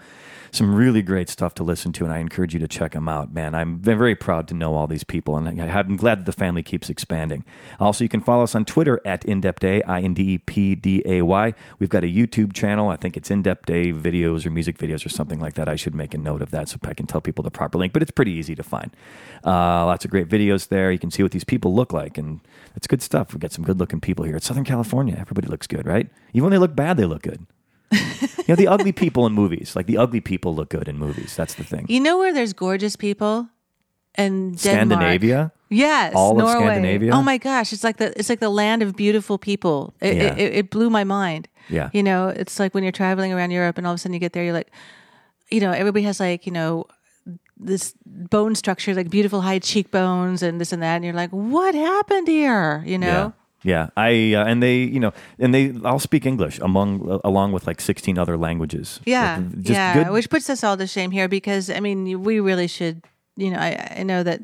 some 0.50 0.74
really 0.74 1.02
great 1.02 1.28
stuff 1.28 1.54
to 1.54 1.62
listen 1.62 1.92
to, 1.92 2.04
and 2.04 2.12
I 2.12 2.18
encourage 2.18 2.54
you 2.54 2.60
to 2.60 2.68
check 2.68 2.92
them 2.92 3.08
out. 3.08 3.32
Man, 3.32 3.54
I'm 3.54 3.78
very 3.78 4.14
proud 4.14 4.48
to 4.48 4.54
know 4.54 4.74
all 4.74 4.86
these 4.86 5.04
people, 5.04 5.36
and 5.36 5.48
I'm 5.60 5.96
glad 5.96 6.20
that 6.20 6.26
the 6.26 6.32
family 6.32 6.62
keeps 6.62 6.88
expanding. 6.88 7.44
Also, 7.78 8.04
you 8.04 8.08
can 8.08 8.20
follow 8.20 8.44
us 8.44 8.54
on 8.54 8.64
Twitter 8.64 9.00
at 9.04 9.22
IndepDay, 9.24 9.82
I 9.86 10.00
N 10.00 10.14
D 10.14 10.34
E 10.34 10.38
P 10.38 10.74
D 10.74 11.02
A 11.06 11.22
Y. 11.22 11.54
We've 11.78 11.88
got 11.88 12.04
a 12.04 12.06
YouTube 12.06 12.52
channel. 12.52 12.88
I 12.88 12.96
think 12.96 13.16
it's 13.16 13.28
Indep 13.28 13.66
Day 13.66 13.92
videos 13.92 14.46
or 14.46 14.50
music 14.50 14.78
videos 14.78 15.04
or 15.04 15.08
something 15.08 15.40
like 15.40 15.54
that. 15.54 15.68
I 15.68 15.76
should 15.76 15.94
make 15.94 16.14
a 16.14 16.18
note 16.18 16.42
of 16.42 16.50
that 16.50 16.68
so 16.68 16.78
I 16.82 16.94
can 16.94 17.06
tell 17.06 17.20
people 17.20 17.42
the 17.42 17.50
proper 17.50 17.78
link, 17.78 17.92
but 17.92 18.02
it's 18.02 18.10
pretty 18.10 18.32
easy 18.32 18.54
to 18.54 18.62
find. 18.62 18.90
Uh, 19.44 19.86
lots 19.86 20.04
of 20.04 20.10
great 20.10 20.28
videos 20.28 20.68
there. 20.68 20.90
You 20.90 20.98
can 20.98 21.10
see 21.10 21.22
what 21.22 21.32
these 21.32 21.44
people 21.44 21.74
look 21.74 21.92
like, 21.92 22.18
and 22.18 22.40
it's 22.74 22.86
good 22.86 23.02
stuff. 23.02 23.32
We've 23.32 23.40
got 23.40 23.52
some 23.52 23.64
good 23.64 23.78
looking 23.78 24.00
people 24.00 24.24
here. 24.24 24.36
It's 24.36 24.46
Southern 24.46 24.64
California. 24.64 25.16
Everybody 25.18 25.48
looks 25.48 25.66
good, 25.66 25.86
right? 25.86 26.08
Even 26.32 26.44
when 26.44 26.52
they 26.52 26.58
look 26.58 26.74
bad, 26.74 26.96
they 26.96 27.04
look 27.04 27.22
good 27.22 27.46
you 28.38 28.44
know, 28.48 28.56
the 28.56 28.68
ugly 28.68 28.92
people 28.92 29.26
in 29.26 29.32
movies, 29.32 29.74
like 29.76 29.86
the 29.86 29.98
ugly 29.98 30.20
people 30.20 30.54
look 30.54 30.68
good 30.70 30.88
in 30.88 30.98
movies. 30.98 31.34
That's 31.36 31.54
the 31.54 31.64
thing. 31.64 31.86
You 31.88 32.00
know 32.00 32.18
where 32.18 32.32
there's 32.32 32.52
gorgeous 32.52 32.96
people? 32.96 33.48
In 34.16 34.56
Denmark. 34.56 34.58
Scandinavia? 34.58 35.52
Yes, 35.70 36.12
All 36.16 36.40
of 36.42 36.48
Scandinavia? 36.50 37.12
Oh 37.12 37.22
my 37.22 37.38
gosh, 37.38 37.72
it's 37.72 37.84
like 37.84 37.98
the 37.98 38.18
it's 38.18 38.28
like 38.28 38.40
the 38.40 38.50
land 38.50 38.82
of 38.82 38.96
beautiful 38.96 39.38
people. 39.38 39.92
It, 40.00 40.16
Yeah. 40.16 40.34
it, 40.36 40.54
it 40.54 40.70
blew 40.70 40.90
my 40.90 41.04
mind. 41.04 41.46
Yeah. 41.68 41.90
you 41.92 42.02
know, 42.02 42.28
it's 42.28 42.58
like 42.58 42.74
when 42.74 42.82
you're 42.82 42.92
traveling 42.96 43.32
around 43.32 43.50
Europe 43.52 43.78
and 43.78 43.86
all 43.86 43.92
of 43.92 43.96
a 43.96 43.98
sudden 43.98 44.14
you 44.14 44.20
get 44.20 44.32
there, 44.32 44.42
you're 44.44 44.56
like, 44.56 44.70
you 45.50 45.60
know, 45.60 45.70
everybody 45.70 46.04
has 46.06 46.20
like 46.20 46.46
you 46.46 46.52
know 46.52 46.84
this 47.66 47.94
bone 48.06 48.54
structure, 48.54 48.94
like 48.94 49.10
beautiful 49.10 49.40
high 49.40 49.58
cheekbones 49.60 50.42
and 50.42 50.58
this 50.60 50.72
and 50.72 50.82
that, 50.82 50.96
and 50.96 51.04
you're 51.04 51.14
like, 51.22 51.30
what 51.30 51.74
happened 51.74 52.28
here? 52.28 52.82
You 52.86 52.98
know. 52.98 53.06
Yeah. 53.06 53.30
Yeah, 53.68 53.88
I 53.96 54.34
uh, 54.38 54.50
and 54.50 54.62
they, 54.62 54.76
you 54.94 55.00
know, 55.00 55.12
and 55.38 55.52
they 55.52 55.72
all 55.84 55.98
speak 55.98 56.24
English 56.24 56.58
among 56.60 56.88
uh, 57.10 57.18
along 57.24 57.52
with 57.54 57.66
like 57.66 57.80
sixteen 57.82 58.18
other 58.18 58.36
languages. 58.36 59.00
Yeah, 59.04 59.36
Like, 59.36 59.68
yeah, 59.68 59.94
good- 59.94 60.12
which 60.12 60.28
puts 60.30 60.48
us 60.50 60.64
all 60.64 60.76
to 60.76 60.86
shame 60.86 61.10
here 61.12 61.28
because 61.28 61.68
I 61.76 61.80
mean 61.80 62.22
we 62.22 62.40
really 62.40 62.68
should, 62.68 62.96
you 63.36 63.50
know, 63.50 63.58
I, 63.60 64.00
I 64.00 64.02
know 64.04 64.22
that 64.24 64.40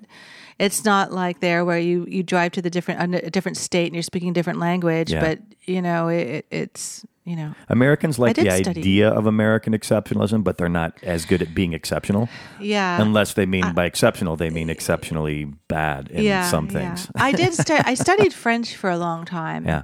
it's 0.58 0.84
not 0.84 1.12
like 1.12 1.40
there 1.40 1.64
where 1.64 1.78
you 1.78 2.06
you 2.08 2.22
drive 2.22 2.52
to 2.52 2.62
the 2.62 2.70
different 2.70 3.14
a 3.14 3.30
different 3.30 3.56
state 3.56 3.86
and 3.86 3.94
you're 3.94 4.02
speaking 4.02 4.32
different 4.32 4.58
language, 4.58 5.12
Yeah. 5.12 5.20
but 5.20 5.38
you 5.62 5.82
know 5.82 6.08
it, 6.08 6.46
it's 6.50 7.04
you 7.24 7.36
know 7.36 7.54
Americans 7.68 8.18
like 8.18 8.36
the 8.36 8.42
study. 8.42 8.80
idea 8.80 9.08
of 9.08 9.26
American 9.26 9.72
exceptionalism, 9.72 10.44
but 10.44 10.58
they're 10.58 10.68
not 10.68 10.92
as 11.02 11.24
good 11.24 11.40
at 11.42 11.54
being 11.54 11.72
exceptional. 11.72 12.28
yeah 12.60 13.00
Unless 13.00 13.34
they 13.34 13.46
mean 13.46 13.72
by 13.74 13.86
exceptional, 13.86 14.36
they 14.36 14.50
mean 14.50 14.68
exceptionally 14.70 15.46
bad 15.68 16.08
in 16.10 16.22
yeah 16.24 16.48
some 16.50 16.66
yeah. 16.66 16.72
things. 16.94 17.10
I 17.16 17.32
did 17.32 17.54
stu- 17.62 17.80
I 17.84 17.94
studied 17.94 18.32
French 18.34 18.76
for 18.76 18.90
a 18.90 18.98
long 18.98 19.24
time 19.24 19.64
yeah. 19.66 19.82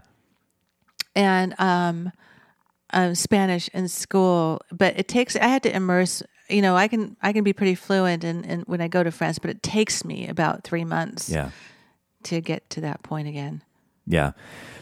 and 1.17 1.55
um, 1.59 2.13
um 2.93 3.15
Spanish 3.15 3.69
in 3.73 3.89
school, 3.89 4.61
but 4.71 4.99
it 4.99 5.09
takes 5.09 5.35
I 5.37 5.47
had 5.49 5.63
to 5.65 5.75
immerse. 5.75 6.23
You 6.51 6.63
know, 6.63 6.77
I 6.77 6.89
can 6.89 7.17
I 7.23 7.33
can 7.33 7.45
be 7.45 7.53
pretty 7.53 7.75
fluent 7.75 8.25
in, 8.25 8.45
in 8.45 8.61
when 8.63 8.81
I 8.81 8.89
go 8.89 9.03
to 9.03 9.11
France, 9.11 9.39
but 9.39 9.51
it 9.51 9.63
takes 9.63 10.05
me 10.05 10.29
about 10.29 10.65
three 10.65 10.85
months. 10.85 11.29
Yeah. 11.31 11.51
to 12.25 12.41
get 12.41 12.69
to 12.71 12.81
that 12.83 13.03
point 13.03 13.29
again. 13.29 13.63
Yeah. 14.07 14.33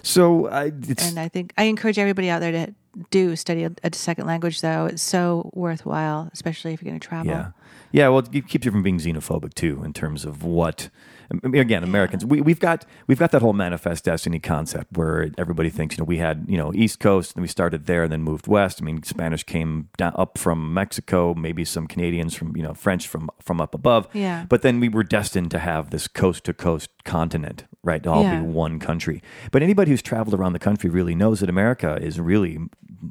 So 0.02 0.48
I, 0.48 0.72
it's 0.88 1.08
And 1.08 1.18
I 1.20 1.28
think 1.28 1.52
I 1.56 1.64
encourage 1.64 1.98
everybody 1.98 2.30
out 2.30 2.40
there 2.40 2.52
to 2.52 2.74
do 3.10 3.36
study 3.36 3.64
a, 3.64 3.70
a 3.84 3.94
second 3.94 4.26
language, 4.26 4.60
though. 4.60 4.86
It's 4.86 5.02
so 5.02 5.50
worthwhile, 5.54 6.30
especially 6.32 6.72
if 6.72 6.82
you're 6.82 6.90
going 6.90 7.00
to 7.00 7.06
travel. 7.06 7.30
Yeah. 7.30 7.50
Yeah, 7.92 8.08
well, 8.08 8.26
it 8.32 8.48
keeps 8.48 8.64
you 8.64 8.70
from 8.72 8.82
being 8.82 8.98
xenophobic 8.98 9.54
too, 9.54 9.82
in 9.84 9.92
terms 9.92 10.24
of 10.24 10.42
what. 10.42 10.90
Again, 11.30 11.84
Americans, 11.84 12.24
we, 12.24 12.40
we've 12.40 12.58
got 12.58 12.86
we've 13.06 13.18
got 13.18 13.32
that 13.32 13.42
whole 13.42 13.52
manifest 13.52 14.04
destiny 14.04 14.38
concept 14.38 14.96
where 14.96 15.30
everybody 15.36 15.68
thinks, 15.68 15.96
you 15.96 16.02
know, 16.02 16.06
we 16.06 16.16
had 16.18 16.46
you 16.48 16.56
know 16.56 16.72
East 16.74 17.00
Coast, 17.00 17.34
and 17.34 17.42
we 17.42 17.48
started 17.48 17.84
there, 17.84 18.04
and 18.04 18.12
then 18.12 18.22
moved 18.22 18.46
west. 18.46 18.80
I 18.80 18.84
mean, 18.86 19.02
Spanish 19.02 19.44
came 19.44 19.90
down 19.98 20.12
up 20.16 20.38
from 20.38 20.72
Mexico, 20.72 21.34
maybe 21.34 21.66
some 21.66 21.86
Canadians 21.86 22.34
from 22.34 22.56
you 22.56 22.62
know 22.62 22.72
French 22.72 23.06
from 23.06 23.28
from 23.40 23.60
up 23.60 23.74
above. 23.74 24.08
Yeah. 24.14 24.46
But 24.48 24.62
then 24.62 24.80
we 24.80 24.88
were 24.88 25.04
destined 25.04 25.50
to 25.50 25.58
have 25.58 25.90
this 25.90 26.08
coast 26.08 26.44
to 26.44 26.54
coast 26.54 26.88
continent, 27.04 27.64
right? 27.82 28.02
To 28.04 28.10
all 28.10 28.22
Yeah. 28.22 28.40
be 28.40 28.46
one 28.46 28.78
country. 28.78 29.22
But 29.52 29.62
anybody 29.62 29.90
who's 29.90 30.02
traveled 30.02 30.32
around 30.38 30.54
the 30.54 30.58
country 30.58 30.88
really 30.88 31.14
knows 31.14 31.40
that 31.40 31.50
America 31.50 31.98
is 32.00 32.18
really 32.18 32.58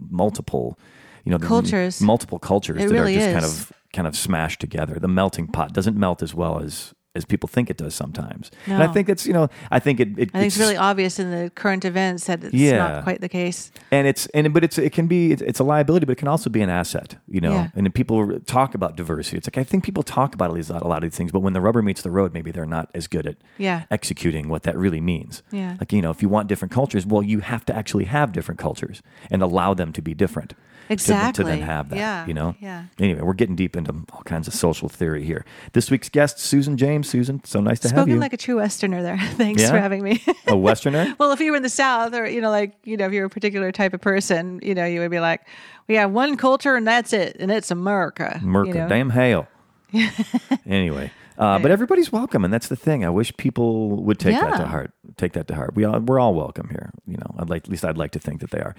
multiple, 0.10 0.78
you 1.24 1.32
know, 1.32 1.40
Cultures. 1.40 2.02
multiple 2.02 2.40
cultures 2.40 2.82
It 2.82 2.88
that 2.90 2.94
really 2.94 3.16
are 3.16 3.20
just 3.20 3.28
is. 3.28 3.34
kind 3.34 3.46
of 3.46 3.74
kind 3.94 4.08
of 4.08 4.16
smashed 4.18 4.60
together. 4.60 4.96
The 5.00 5.08
melting 5.08 5.48
pot 5.48 5.74
doesn't 5.74 5.96
melt 5.98 6.22
as 6.24 6.34
well 6.34 6.60
as 6.60 6.94
as 7.16 7.26
people 7.26 7.48
think 7.50 7.70
it 7.70 7.78
does 7.78 7.96
sometimes. 7.96 8.52
And 8.68 8.84
I 8.84 8.88
think 8.88 9.08
that's 9.08 9.26
you 9.26 9.34
know 9.34 9.50
I 9.72 9.80
think 9.80 10.00
it, 10.00 10.10
it 10.20 10.30
I 10.34 10.40
think 10.40 10.48
it's 10.48 10.58
really 10.58 10.78
obvious 10.78 11.18
in 11.20 11.32
the 11.32 11.50
current 11.50 11.84
events 11.84 12.26
that 12.26 12.44
it's 12.44 12.54
Yeah. 12.54 12.78
not 12.78 13.04
quite 13.04 13.22
the 13.22 13.30
case. 13.30 13.72
and 13.92 14.08
it's 14.08 14.28
and 14.28 14.54
but 14.54 14.64
it's 14.64 14.78
it 14.78 14.92
can 14.94 15.08
be 15.08 15.32
it's, 15.32 15.42
it's 15.42 15.60
a 15.60 15.64
liability, 15.64 16.06
but 16.06 16.12
it 16.14 16.18
can 16.20 16.28
also 16.28 16.50
be 16.50 16.62
an 16.62 16.70
asset. 16.70 17.16
You 17.28 17.42
know, 17.42 17.54
Yeah. 17.54 17.70
and 17.76 17.94
people 17.94 18.40
talk 18.42 18.76
about 18.76 18.96
diversity. 18.96 19.38
It's 19.38 19.48
like 19.48 19.58
I 19.58 19.64
think 19.64 19.84
people 19.84 20.04
talk 20.04 20.34
about 20.36 20.54
these 20.54 20.70
a 20.70 20.74
lot 20.88 21.04
of 21.04 21.10
these 21.10 21.18
things, 21.18 21.32
but 21.32 21.40
when 21.40 21.54
the 21.54 21.62
rubber 21.62 21.82
meets 21.82 22.02
the 22.04 22.12
road, 22.12 22.34
maybe 22.34 22.52
they're 22.52 22.66
not 22.66 22.90
as 22.94 23.08
good 23.08 23.26
at 23.26 23.38
Yeah. 23.58 23.84
executing 23.90 24.48
what 24.50 24.64
that 24.64 24.78
really 24.78 25.02
means. 25.02 25.42
Yeah. 25.52 25.76
like 25.80 25.92
you 25.92 26.02
know, 26.02 26.12
if 26.12 26.22
you 26.22 26.30
want 26.30 26.48
different 26.48 26.72
cultures, 26.72 27.06
well, 27.06 27.24
you 27.24 27.40
have 27.40 27.66
to 27.66 27.76
actually 27.76 28.06
have 28.06 28.32
different 28.32 28.60
cultures 28.60 29.02
and 29.32 29.42
allow 29.42 29.74
them 29.74 29.92
to 29.94 30.02
be 30.02 30.14
different. 30.14 30.54
To- 30.88 31.32
To, 31.34 31.44
then 31.44 31.62
have 31.62 31.90
that. 31.90 31.98
Yeah. 31.98 32.26
You 32.26 32.34
know. 32.34 32.56
Yeah. 32.60 32.86
Anyway, 33.00 33.22
we're 33.22 33.34
getting 33.34 33.56
deep 33.56 33.76
into 33.76 33.94
all 34.14 34.22
kinds 34.24 34.48
of 34.48 34.54
social 34.54 34.90
theory 34.90 35.24
here. 35.24 35.46
This 35.74 35.92
week's 35.92 36.10
guest, 36.10 36.40
Susan 36.40 36.78
James. 36.78 37.10
Susan, 37.10 37.42
so 37.44 37.60
nice 37.62 37.80
to 37.82 37.90
have 37.90 37.98
you. 37.98 38.04
Spoken 38.14 38.20
like 38.20 38.34
a 38.34 38.38
true 38.38 38.58
Westerner 38.58 39.02
there. 39.04 39.18
Thanks 39.32 39.62
Yeah? 39.62 39.70
for 39.72 39.80
having 39.80 40.04
me. 40.04 40.24
a 40.48 40.56
Westerner. 40.58 41.16
well, 41.20 41.32
if 41.32 41.40
you 41.40 41.52
were 41.52 41.58
in 41.58 41.64
the 41.64 41.70
South 41.70 42.14
or, 42.14 42.28
you 42.28 42.42
know, 42.42 42.50
like, 42.50 42.74
you 42.84 42.98
know, 42.98 43.06
if 43.06 43.14
you're 43.14 43.26
a 43.26 43.30
particular 43.30 43.72
type 43.72 43.94
of 43.94 44.02
person, 44.02 44.60
you 44.64 44.74
know, 44.76 44.86
you 44.86 45.00
would 45.02 45.12
be 45.12 45.20
like, 45.20 45.42
we 45.88 45.96
have 45.96 46.12
one 46.12 46.38
culture 46.38 46.76
and 46.76 46.88
that's 46.88 47.14
it. 47.14 47.38
And 47.40 47.52
it's 47.52 47.72
America. 47.72 48.40
you 48.42 48.48
know? 48.50 48.88
damn 48.90 49.10
hail. 49.10 49.48
anyway, 50.66 51.12
uh, 51.38 51.60
but 51.60 51.72
everybody's 51.72 52.12
welcome, 52.12 52.44
and 52.44 52.54
that's 52.54 52.68
the 52.68 52.76
thing. 52.76 53.06
I 53.06 53.10
wish 53.10 53.36
people 53.38 53.90
would 54.04 54.20
take 54.20 54.40
that 54.40 54.58
to 54.58 54.66
heart. 54.68 54.92
Take 55.18 55.34
that 55.34 55.48
to 55.48 55.56
heart. 55.56 55.76
We 55.76 55.86
all, 55.86 56.00
we're 56.00 56.20
all 56.20 56.34
welcome 56.34 56.70
here. 56.70 56.92
You 57.06 57.18
know, 57.18 57.36
I'd 57.40 57.50
like 57.50 57.66
at 57.66 57.70
least 57.70 57.86
I'd 57.86 57.98
like 57.98 58.12
to 58.12 58.20
think 58.20 58.42
that 58.42 58.52
they 58.52 58.60
are. 58.60 58.76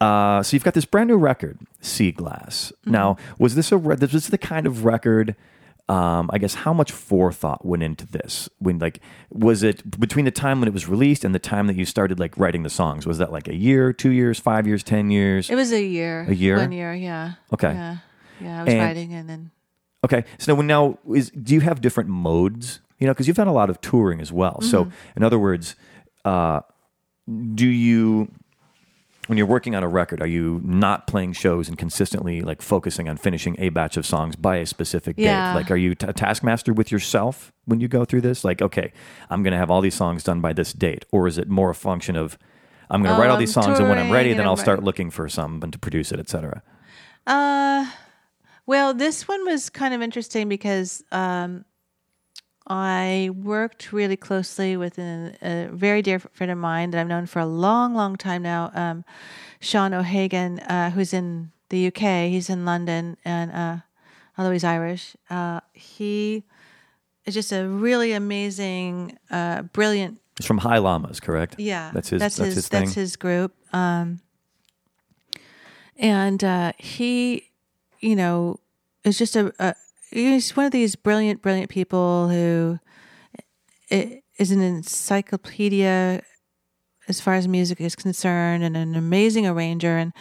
Uh, 0.00 0.42
so 0.42 0.54
you've 0.56 0.64
got 0.64 0.74
this 0.74 0.84
brand 0.84 1.08
new 1.08 1.16
record, 1.16 1.58
Sea 1.80 2.12
Glass. 2.12 2.72
Mm-hmm. 2.82 2.90
Now, 2.92 3.16
was 3.38 3.54
this 3.54 3.72
a 3.72 3.76
re- 3.76 3.96
this 3.96 4.12
was 4.12 4.28
the 4.28 4.38
kind 4.38 4.66
of 4.66 4.84
record? 4.84 5.36
Um, 5.88 6.30
I 6.32 6.38
guess 6.38 6.54
how 6.54 6.72
much 6.72 6.92
forethought 6.92 7.66
went 7.66 7.82
into 7.82 8.06
this? 8.06 8.48
When 8.60 8.78
like 8.78 9.00
was 9.30 9.64
it 9.64 9.98
between 9.98 10.24
the 10.24 10.30
time 10.30 10.60
when 10.60 10.68
it 10.68 10.72
was 10.72 10.86
released 10.86 11.24
and 11.24 11.34
the 11.34 11.40
time 11.40 11.66
that 11.66 11.74
you 11.74 11.84
started 11.84 12.20
like 12.20 12.38
writing 12.38 12.62
the 12.62 12.70
songs? 12.70 13.06
Was 13.06 13.18
that 13.18 13.32
like 13.32 13.48
a 13.48 13.54
year, 13.56 13.92
two 13.92 14.10
years, 14.12 14.38
five 14.38 14.68
years, 14.68 14.84
ten 14.84 15.10
years? 15.10 15.50
It 15.50 15.56
was 15.56 15.72
a 15.72 15.82
year. 15.82 16.26
A 16.28 16.34
year? 16.34 16.58
One 16.58 16.70
year, 16.70 16.94
yeah. 16.94 17.32
Okay. 17.52 17.72
Yeah. 17.72 17.96
Yeah. 18.40 18.60
I 18.60 18.64
was 18.64 18.72
And- 18.72 18.82
writing 18.82 19.14
and 19.14 19.28
then 19.28 19.50
Okay. 20.04 20.24
So 20.38 20.54
now, 20.56 20.62
now 20.62 20.98
is 21.14 21.30
do 21.30 21.54
you 21.54 21.60
have 21.60 21.80
different 21.80 22.08
modes? 22.10 22.80
You 22.98 23.06
know, 23.06 23.12
because 23.12 23.26
you've 23.26 23.36
done 23.36 23.48
a 23.48 23.52
lot 23.52 23.70
of 23.70 23.80
touring 23.80 24.20
as 24.20 24.30
well. 24.32 24.60
So, 24.60 24.84
Mm-hmm. 24.84 24.94
in 25.16 25.22
other 25.24 25.38
words, 25.38 25.74
uh, 26.24 26.60
do 27.54 27.66
you, 27.66 28.30
when 29.26 29.38
you're 29.38 29.46
working 29.46 29.74
on 29.74 29.82
a 29.82 29.88
record, 29.88 30.20
are 30.20 30.26
you 30.26 30.60
not 30.64 31.06
playing 31.06 31.32
shows 31.32 31.68
and 31.68 31.78
consistently 31.78 32.42
like 32.42 32.60
focusing 32.60 33.08
on 33.08 33.16
finishing 33.16 33.56
a 33.58 33.70
batch 33.70 33.96
of 33.96 34.04
songs 34.04 34.36
by 34.36 34.56
a 34.56 34.66
specific 34.66 35.16
Yeah. 35.18 35.46
date? 35.50 35.54
Like, 35.54 35.70
are 35.70 35.76
you 35.76 35.94
t- 35.94 36.06
a 36.06 36.12
taskmaster 36.12 36.74
with 36.74 36.92
yourself 36.92 37.52
when 37.64 37.80
you 37.80 37.88
go 37.88 38.04
through 38.04 38.20
this? 38.22 38.44
Like, 38.44 38.60
okay, 38.60 38.92
I'm 39.30 39.42
going 39.42 39.52
to 39.52 39.58
have 39.58 39.70
all 39.70 39.80
these 39.80 39.94
songs 39.94 40.22
done 40.24 40.40
by 40.42 40.52
this 40.52 40.72
date, 40.74 41.04
or 41.10 41.26
is 41.26 41.38
it 41.38 41.48
more 41.48 41.70
a 41.70 41.74
function 41.74 42.16
of 42.16 42.36
I'm 42.90 43.02
going 43.02 43.14
to 43.14 43.16
Oh, 43.16 43.20
write 43.20 43.30
all 43.30 43.38
these 43.38 43.56
I'm 43.56 43.62
songs, 43.62 43.78
and 43.78 43.88
when 43.88 43.98
I'm 43.98 44.10
ready, 44.12 44.30
then 44.32 44.40
I'm 44.40 44.48
I'll 44.48 44.56
start 44.56 44.82
looking 44.82 45.10
for 45.10 45.26
someone 45.28 45.70
to 45.70 45.78
produce 45.78 46.10
it, 46.12 46.18
etc. 46.20 46.62
Uh, 47.26 47.86
well, 48.66 48.94
this 48.94 49.26
one 49.26 49.44
was 49.46 49.70
kind 49.70 49.94
of 49.94 50.02
interesting 50.02 50.48
because 50.48 51.02
um, 51.12 51.64
I 52.66 53.30
worked 53.34 53.92
really 53.92 54.16
closely 54.16 54.76
with 54.76 54.98
a, 54.98 55.36
a 55.42 55.68
very 55.72 56.02
dear 56.02 56.18
friend 56.18 56.52
of 56.52 56.58
mine 56.58 56.90
that 56.90 57.00
I've 57.00 57.08
known 57.08 57.26
for 57.26 57.40
a 57.40 57.46
long, 57.46 57.94
long 57.94 58.16
time 58.16 58.42
now, 58.42 58.70
um, 58.74 59.04
Sean 59.60 59.92
O'Hagan, 59.92 60.60
uh, 60.60 60.90
who's 60.90 61.12
in 61.12 61.50
the 61.70 61.88
UK. 61.88 62.28
He's 62.28 62.48
in 62.48 62.64
London, 62.64 63.16
and 63.24 63.50
uh, 63.50 63.76
although 64.38 64.52
he's 64.52 64.64
Irish, 64.64 65.16
uh, 65.30 65.60
he 65.72 66.44
is 67.26 67.34
just 67.34 67.52
a 67.52 67.66
really 67.66 68.12
amazing, 68.12 69.18
uh, 69.30 69.62
brilliant 69.62 70.20
It's 70.38 70.46
from 70.46 70.58
High 70.58 70.78
Llamas, 70.78 71.20
correct? 71.20 71.56
yeah, 71.58 71.90
that's 71.92 72.08
his. 72.10 72.20
That's, 72.20 72.36
That's, 72.36 72.54
his. 72.54 72.68
That's 72.68 72.94
his 72.94 73.16
group. 73.16 73.54
Um, 73.74 74.20
and 75.96 76.42
uh, 76.42 76.72
he, 76.78 77.49
you 78.00 78.16
know, 78.16 78.58
is 79.04 79.18
just 79.18 79.36
a, 79.36 79.52
a. 79.58 79.74
He's 80.10 80.56
one 80.56 80.66
of 80.66 80.72
these 80.72 80.96
brilliant, 80.96 81.40
brilliant 81.40 81.70
people 81.70 82.28
who 82.28 82.80
is 83.90 84.50
an 84.50 84.60
encyclopedia 84.60 86.22
as 87.08 87.20
far 87.20 87.34
as 87.34 87.46
music 87.46 87.80
is 87.80 87.94
concerned, 87.94 88.62
and 88.64 88.76
an 88.76 88.94
amazing 88.94 89.46
arranger. 89.46 89.96
And 89.96 90.12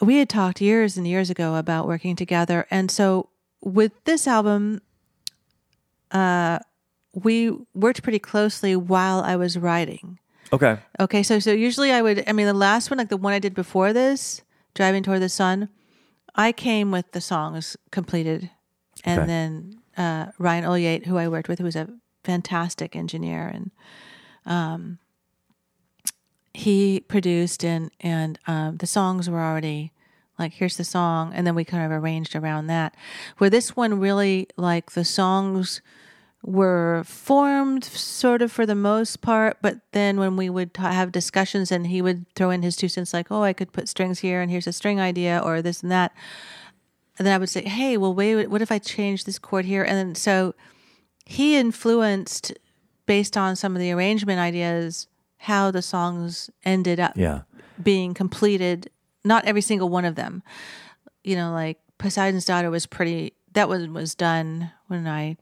we 0.00 0.18
had 0.18 0.28
talked 0.28 0.60
years 0.60 0.96
and 0.96 1.06
years 1.06 1.30
ago 1.30 1.56
about 1.56 1.86
working 1.86 2.16
together, 2.16 2.66
and 2.70 2.90
so 2.90 3.28
with 3.60 3.92
this 4.04 4.26
album, 4.26 4.80
uh, 6.12 6.58
we 7.14 7.50
worked 7.74 8.02
pretty 8.02 8.18
closely 8.18 8.76
while 8.76 9.20
I 9.20 9.36
was 9.36 9.56
writing. 9.56 10.18
Okay. 10.52 10.78
Okay, 11.00 11.22
so 11.22 11.38
so 11.38 11.52
usually 11.52 11.92
I 11.92 12.02
would. 12.02 12.24
I 12.28 12.32
mean, 12.32 12.46
the 12.46 12.54
last 12.54 12.90
one, 12.90 12.98
like 12.98 13.08
the 13.08 13.16
one 13.16 13.32
I 13.32 13.38
did 13.38 13.54
before 13.54 13.92
this, 13.92 14.42
driving 14.74 15.02
toward 15.02 15.22
the 15.22 15.28
sun, 15.28 15.68
I 16.36 16.52
came 16.52 16.90
with 16.90 17.12
the 17.12 17.20
songs 17.20 17.76
completed, 17.90 18.50
and 19.04 19.20
Okay. 19.22 19.26
then 19.26 19.78
uh, 19.96 20.32
Ryan 20.38 20.64
Ulyate, 20.64 21.06
who 21.06 21.16
I 21.16 21.28
worked 21.28 21.48
with, 21.48 21.58
who 21.58 21.64
was 21.64 21.76
a 21.76 21.88
fantastic 22.24 22.94
engineer, 22.94 23.48
and 23.48 23.70
um, 24.44 24.98
he 26.52 27.00
produced 27.00 27.64
and 27.64 27.90
and 28.00 28.38
um, 28.46 28.76
the 28.78 28.86
songs 28.86 29.28
were 29.28 29.40
already 29.42 29.92
like 30.38 30.52
here's 30.54 30.76
the 30.76 30.84
song, 30.84 31.32
and 31.34 31.46
then 31.46 31.54
we 31.54 31.64
kind 31.64 31.84
of 31.84 31.90
arranged 31.90 32.36
around 32.36 32.66
that. 32.66 32.94
Where 33.38 33.50
this 33.50 33.74
one 33.76 33.98
really 33.98 34.48
like 34.56 34.92
the 34.92 35.04
songs 35.04 35.80
were 36.46 37.02
formed 37.04 37.82
sort 37.84 38.40
of 38.40 38.52
for 38.52 38.64
the 38.64 38.74
most 38.76 39.20
part, 39.20 39.58
but 39.60 39.80
then 39.90 40.16
when 40.18 40.36
we 40.36 40.48
would 40.48 40.72
ta 40.72 40.92
have 40.92 41.10
discussions 41.10 41.72
and 41.72 41.88
he 41.88 42.00
would 42.00 42.24
throw 42.34 42.50
in 42.50 42.62
his 42.62 42.76
two 42.76 42.88
cents, 42.88 43.12
like, 43.12 43.26
oh, 43.32 43.42
I 43.42 43.52
could 43.52 43.72
put 43.72 43.88
strings 43.88 44.20
here 44.20 44.40
and 44.40 44.48
here's 44.50 44.68
a 44.68 44.72
string 44.72 45.00
idea 45.00 45.40
or 45.44 45.60
this 45.60 45.82
and 45.82 45.90
that. 45.90 46.12
And 47.18 47.26
then 47.26 47.34
I 47.34 47.38
would 47.38 47.48
say, 47.48 47.62
hey, 47.64 47.96
well, 47.96 48.14
wait, 48.14 48.46
what 48.48 48.62
if 48.62 48.70
I 48.70 48.78
change 48.78 49.24
this 49.24 49.40
chord 49.40 49.64
here? 49.64 49.82
And 49.82 49.96
then 49.96 50.14
so 50.14 50.54
he 51.24 51.56
influenced 51.56 52.52
based 53.06 53.36
on 53.36 53.56
some 53.56 53.74
of 53.74 53.80
the 53.80 53.90
arrangement 53.90 54.38
ideas 54.38 55.08
how 55.38 55.72
the 55.72 55.82
songs 55.82 56.48
ended 56.64 57.00
up 57.00 57.16
Yeah. 57.16 57.42
being 57.82 58.14
completed. 58.14 58.88
Not 59.24 59.44
every 59.46 59.62
single 59.62 59.88
one 59.88 60.04
of 60.04 60.14
them. 60.14 60.44
You 61.24 61.34
know, 61.34 61.50
like 61.52 61.78
Poseidon's 61.98 62.44
Daughter 62.44 62.70
was 62.70 62.86
pretty, 62.86 63.32
that 63.52 63.68
one 63.68 63.92
was 63.92 64.14
done 64.14 64.70
when 64.86 65.08
I 65.08 65.36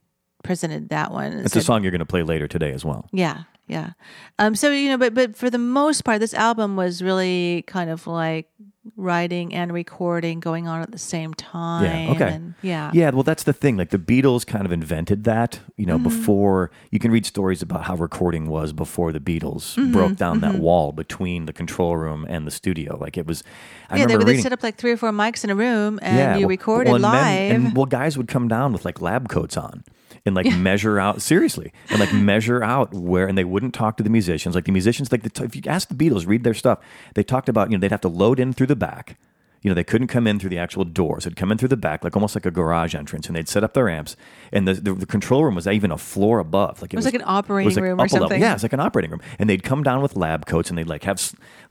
presented 0.45 0.89
that 0.89 1.11
one. 1.11 1.33
It's 1.39 1.55
a 1.55 1.61
song 1.61 1.83
you're 1.83 1.91
going 1.91 1.99
to 1.99 2.05
play 2.05 2.23
later 2.23 2.47
today 2.47 2.71
as 2.71 2.85
well. 2.85 3.07
yeah, 3.11 3.43
yeah. 3.67 3.91
Um, 4.39 4.55
so 4.55 4.71
you 4.71 4.89
know, 4.89 4.97
but 4.97 5.13
but 5.13 5.35
for 5.35 5.49
the 5.49 5.57
most 5.57 6.03
part, 6.03 6.19
this 6.19 6.33
album 6.33 6.75
was 6.75 7.01
really 7.01 7.63
kind 7.67 7.89
of 7.89 8.05
like 8.07 8.47
writing 8.95 9.51
and 9.51 9.73
recording 9.73 10.39
going 10.39 10.67
on 10.67 10.79
at 10.81 10.91
the 10.91 10.99
same 10.99 11.33
time. 11.33 11.83
Yeah. 12.05 12.11
Okay. 12.11 12.33
and- 12.35 12.53
yeah. 12.61 12.91
Yeah. 12.93 13.09
Well, 13.09 13.23
that's 13.23 13.41
the 13.43 13.51
thing. 13.53 13.77
Like 13.77 13.89
the 13.89 13.97
Beatles 13.97 14.45
kind 14.45 14.63
of 14.65 14.71
invented 14.71 15.23
that. 15.23 15.59
You 15.75 15.85
Mm-hmm. 15.87 15.89
know, 15.89 15.97
before 15.97 16.69
you 16.91 16.99
can 16.99 17.09
read 17.11 17.25
stories 17.25 17.63
about 17.63 17.83
how 17.85 17.95
recording 17.95 18.47
was 18.47 18.73
before 18.73 19.11
the 19.11 19.19
Beatles 19.19 19.75
Mm-hmm, 19.75 19.91
broke 19.91 20.15
down 20.17 20.39
that 20.41 20.55
wall 20.55 20.91
between 20.91 21.47
the 21.47 21.53
control 21.53 21.97
room 21.97 22.25
and 22.29 22.45
the 22.45 22.51
studio. 22.51 22.95
Like 22.97 23.17
it 23.17 23.25
was. 23.25 23.43
I 23.89 23.95
yeah, 23.97 24.05
they 24.05 24.13
remember 24.13 24.25
would 24.27 24.35
they'd 24.37 24.41
set 24.43 24.53
up 24.53 24.61
like 24.61 24.75
three 24.75 24.91
or 24.91 24.97
four 24.97 25.11
mics 25.11 25.43
in 25.43 25.49
a 25.49 25.55
room, 25.55 25.97
and 26.03 26.15
yeah, 26.17 26.35
you 26.35 26.41
well- 26.41 26.49
recorded 26.49 26.89
well, 26.91 26.95
and 26.97 27.03
live. 27.03 27.13
men- 27.13 27.55
and 27.67 27.75
well, 27.75 27.87
guys 27.87 28.17
would 28.19 28.27
come 28.27 28.47
down 28.47 28.71
with 28.71 28.85
like 28.85 29.01
lab 29.01 29.29
coats 29.29 29.57
on 29.57 29.83
and 30.25 30.35
like 30.35 30.51
measure 30.57 30.99
out 30.99 31.21
seriously 31.21 31.71
and 31.89 31.99
like 31.99 32.13
measure 32.13 32.63
out 32.63 32.93
where, 32.93 33.27
and 33.27 33.37
they 33.37 33.43
wouldn't 33.43 33.73
talk 33.73 33.97
to 33.97 34.03
the 34.03 34.09
musicians. 34.09 34.55
Like 34.55 34.65
the 34.65 34.71
musicians, 34.71 35.11
like 35.11 35.23
the, 35.23 35.43
if 35.43 35.55
you 35.55 35.61
ask 35.67 35.87
the 35.87 35.95
Beatles, 35.95 36.27
read 36.27 36.43
their 36.43 36.53
stuff, 36.53 36.79
they 37.13 37.23
talked 37.23 37.49
about 37.49 37.69
you 37.69 37.77
know 37.77 37.81
they'd 37.81 37.91
have 37.91 38.01
to 38.01 38.07
load 38.07 38.39
in 38.39 38.53
through 38.53 38.67
the 38.67 38.75
back. 38.75 39.17
You 39.65 39.71
know, 39.71 39.73
they 39.73 39.83
couldn't 39.83 40.09
come 40.09 40.27
in 40.27 40.37
through 40.37 40.51
the 40.51 40.59
actual 40.59 40.85
doors. 40.85 41.23
They'd 41.23 41.35
come 41.35 41.51
in 41.51 41.57
through 41.57 41.69
the 41.69 41.75
back, 41.75 42.03
like 42.03 42.15
almost 42.15 42.35
like 42.35 42.45
a 42.45 42.51
garage 42.51 42.93
entrance, 42.93 43.25
and 43.25 43.35
they'd 43.35 43.49
set 43.49 43.63
up 43.63 43.73
their 43.73 43.89
amps. 43.89 44.15
And 44.51 44.67
the, 44.67 44.75
the, 44.75 44.93
the 44.93 45.05
control 45.07 45.43
room 45.43 45.55
was 45.55 45.67
even 45.67 45.89
a 45.89 45.97
floor 45.97 46.37
above. 46.37 46.83
Like 46.83 46.93
it, 46.93 46.97
was 46.97 47.05
like 47.05 47.15
an 47.15 47.23
operating 47.25 47.73
room 47.81 47.99
or 47.99 48.03
a 48.03 48.07
level. 48.07 48.19
something. 48.19 48.39
Yeah, 48.39 48.53
it's 48.53 48.61
like 48.61 48.73
an 48.73 48.79
operating 48.79 49.09
room. 49.09 49.21
And 49.39 49.49
they'd 49.49 49.63
come 49.63 49.81
down 49.81 50.03
with 50.03 50.15
lab 50.15 50.45
coats, 50.45 50.69
and 50.69 50.77
they'd 50.77 50.87
like 50.87 51.03
have 51.05 51.19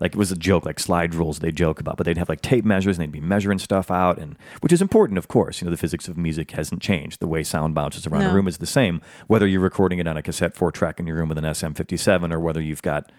like 0.01 0.13
it 0.15 0.19
was 0.19 0.33
a 0.33 0.37
joke, 0.37 0.67
like 0.67 0.81
slide 0.81 1.15
rules 1.15 1.39
they 1.39 1.53
joke 1.53 1.79
about. 1.79 1.97
But 1.97 2.07
they'd 2.07 2.19
have 2.19 2.29
like 2.29 2.41
tape 2.41 2.65
measures, 2.65 2.99
and 2.99 3.05
they'd 3.05 3.13
be 3.13 3.21
measuring 3.21 3.61
stuff 3.61 3.93
out, 3.93 4.19
and 4.19 4.37
which 4.59 4.73
is 4.73 4.83
important, 4.83 5.17
of 5.17 5.29
course. 5.29 5.61
You 5.61 5.67
know, 5.67 5.71
the 5.71 5.77
physics 5.77 6.09
of 6.09 6.17
music 6.19 6.51
hasn't 6.51 6.83
changed. 6.83 7.21
The 7.21 7.29
way 7.29 7.45
sound 7.45 7.77
bounces 7.77 8.09
around 8.09 8.23
a 8.23 8.35
room 8.35 8.49
is 8.49 8.59
the 8.59 8.67
same, 8.67 9.03
whether 9.29 9.47
you're 9.47 9.61
recording 9.61 10.01
it 10.01 10.09
on 10.09 10.17
a 10.17 10.23
cassette 10.23 10.55
four 10.57 10.73
track 10.73 10.99
in 10.99 11.07
your 11.07 11.15
room 11.17 11.29
with 11.29 11.39
an 11.39 11.45
SM57, 11.45 12.33
or 12.33 12.41
whether 12.41 12.61
you've 12.61 12.83
got 12.83 13.13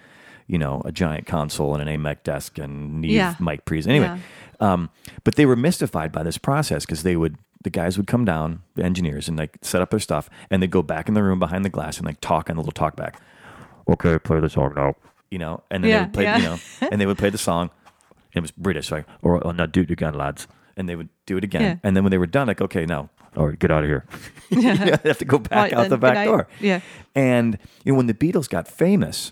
you 0.47 0.59
know 0.59 0.81
a 0.85 0.91
giant 0.91 1.25
console 1.25 1.73
and 1.73 1.87
an 1.89 1.99
AMEK 1.99 2.21
desk 2.23 2.59
and 2.59 3.01
Neve 3.01 3.11
Yeah. 3.11 3.35
mic 3.39 3.65
pre's. 3.65 3.87
Anyway, 3.87 4.05
Yeah. 4.05 4.17
Um, 4.59 4.89
but 5.23 5.35
they 5.35 5.45
were 5.45 5.55
mystified 5.55 6.11
by 6.11 6.23
this 6.23 6.37
process 6.37 6.85
because 6.85 7.03
they 7.03 7.15
would 7.15 7.37
the 7.63 7.69
guys 7.71 7.97
would 7.97 8.05
come 8.07 8.25
down, 8.25 8.61
the 8.75 8.83
engineers, 8.83 9.27
and 9.27 9.37
like 9.37 9.57
set 9.61 9.81
up 9.81 9.89
their 9.89 9.99
stuff, 9.99 10.29
and 10.51 10.61
they'd 10.61 10.71
go 10.71 10.83
back 10.83 11.07
in 11.07 11.15
the 11.15 11.23
room 11.23 11.39
behind 11.39 11.65
the 11.65 11.69
glass 11.69 11.97
and 11.97 12.05
like 12.05 12.21
talk 12.21 12.49
on 12.49 12.55
the 12.55 12.61
little 12.61 12.71
talk 12.71 12.95
back. 12.95 13.19
Okay, 13.87 14.17
play 14.19 14.39
the 14.39 14.49
song 14.49 14.73
now. 14.75 14.95
You 15.31 15.39
know, 15.39 15.63
and 15.71 15.83
then 15.83 15.91
they 15.91 15.99
would 15.99 16.13
play, 16.13 16.23
yeah. 16.23 16.37
you 16.37 16.43
know, 16.43 16.59
and 16.91 17.01
they 17.01 17.05
would 17.05 17.17
play 17.17 17.31
the 17.31 17.37
song. 17.37 17.71
It 18.33 18.41
was 18.41 18.51
British, 18.51 18.91
like, 18.91 19.05
or 19.21 19.45
oh, 19.45 19.51
now 19.51 19.65
do 19.65 19.81
it 19.81 19.91
again, 19.91 20.13
lads. 20.13 20.47
And 20.77 20.87
they 20.87 20.95
would 20.95 21.09
do 21.25 21.37
it 21.37 21.43
again. 21.43 21.61
Yeah. 21.61 21.75
And 21.83 21.95
then 21.95 22.03
when 22.03 22.11
they 22.11 22.17
were 22.17 22.27
done, 22.27 22.47
like, 22.47 22.61
okay, 22.61 22.85
now, 22.85 23.09
all 23.35 23.47
right, 23.47 23.57
get 23.57 23.71
out 23.71 23.83
of 23.83 23.89
here. 23.89 24.05
you 24.49 24.61
have 24.61 25.17
to 25.17 25.25
go 25.25 25.39
back 25.39 25.51
Right, 25.51 25.73
out 25.73 25.81
then, 25.81 25.89
the 25.89 25.97
back 25.97 26.15
night. 26.15 26.25
door. 26.25 26.47
Yeah. 26.59 26.81
And 27.15 27.57
you 27.83 27.93
know, 27.93 27.97
when 27.97 28.07
the 28.07 28.13
Beatles 28.13 28.47
got 28.47 28.67
famous, 28.67 29.31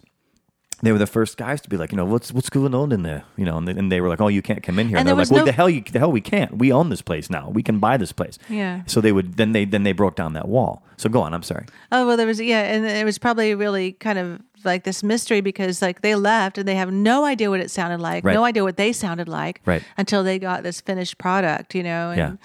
they 0.86 0.92
were 0.92 0.98
the 0.98 1.08
first 1.08 1.38
guys 1.38 1.62
to 1.62 1.70
be 1.70 1.78
like, 1.78 1.92
you 1.92 1.98
know, 1.98 2.06
what's 2.06 2.32
what's 2.32 2.50
going 2.50 2.76
on 2.76 2.92
in 2.92 3.04
there? 3.04 3.24
You 3.38 3.46
know, 3.46 3.58
and 3.58 3.68
they, 3.68 3.72
and 3.72 3.92
they 3.92 4.02
were 4.02 4.10
like, 4.10 4.22
oh, 4.22 4.28
you 4.28 4.42
can't 4.42 4.62
come 4.62 4.78
in 4.80 4.88
here. 4.90 4.98
And 4.98 5.08
And, 5.08 5.18
they're 5.18 5.24
like, 5.26 5.32
well, 5.32 5.42
no- 5.42 5.46
the 5.46 5.52
hell, 5.52 5.70
you, 5.70 5.82
the 5.82 6.00
hell, 6.00 6.12
we 6.12 6.22
can't. 6.22 6.58
We 6.58 6.72
own 6.72 6.90
this 6.90 7.02
place 7.02 7.30
now. 7.30 7.50
We 7.50 7.64
can 7.64 7.80
buy 7.80 7.98
this 7.98 8.12
place. 8.12 8.38
Yeah. 8.50 8.84
So 8.86 9.02
they 9.02 9.12
would 9.12 9.38
then 9.38 9.54
they 9.54 9.66
then 9.66 9.84
they 9.84 9.94
broke 9.94 10.16
down 10.16 10.34
that 10.34 10.48
wall. 10.48 10.84
So 10.98 11.10
go 11.10 11.22
on. 11.22 11.34
I'm 11.34 11.44
sorry. 11.44 11.66
Oh 11.92 12.06
well, 12.08 12.18
there 12.18 12.28
was 12.28 12.40
yeah, 12.40 12.62
and 12.74 12.86
it 12.86 13.06
was 13.06 13.18
probably 13.18 13.56
really 13.56 13.94
kind 13.94 14.20
of 14.20 14.42
like 14.66 14.84
this 14.84 15.04
mystery 15.04 15.42
because 15.42 15.82
like 15.82 16.02
they 16.02 16.16
left 16.16 16.58
and 16.58 16.68
they 16.68 16.76
have 16.76 16.92
no 16.92 17.26
idea 17.26 17.50
what 17.50 17.60
it 17.60 17.70
sounded 17.72 18.00
like, 18.00 18.24
Right. 18.24 18.34
no 18.34 18.46
idea 18.46 18.64
what 18.64 18.78
they 18.78 18.94
sounded 18.94 19.28
like, 19.28 19.60
Right. 19.66 19.84
Until 19.98 20.24
they 20.24 20.40
got 20.40 20.64
this 20.64 20.80
finished 20.82 21.18
product, 21.18 21.76
you 21.76 21.84
know, 21.84 22.12
and 22.12 22.18
Yeah. 22.18 22.36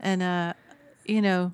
and 0.00 0.22
uh, 0.22 0.52
you 1.06 1.22
know, 1.22 1.52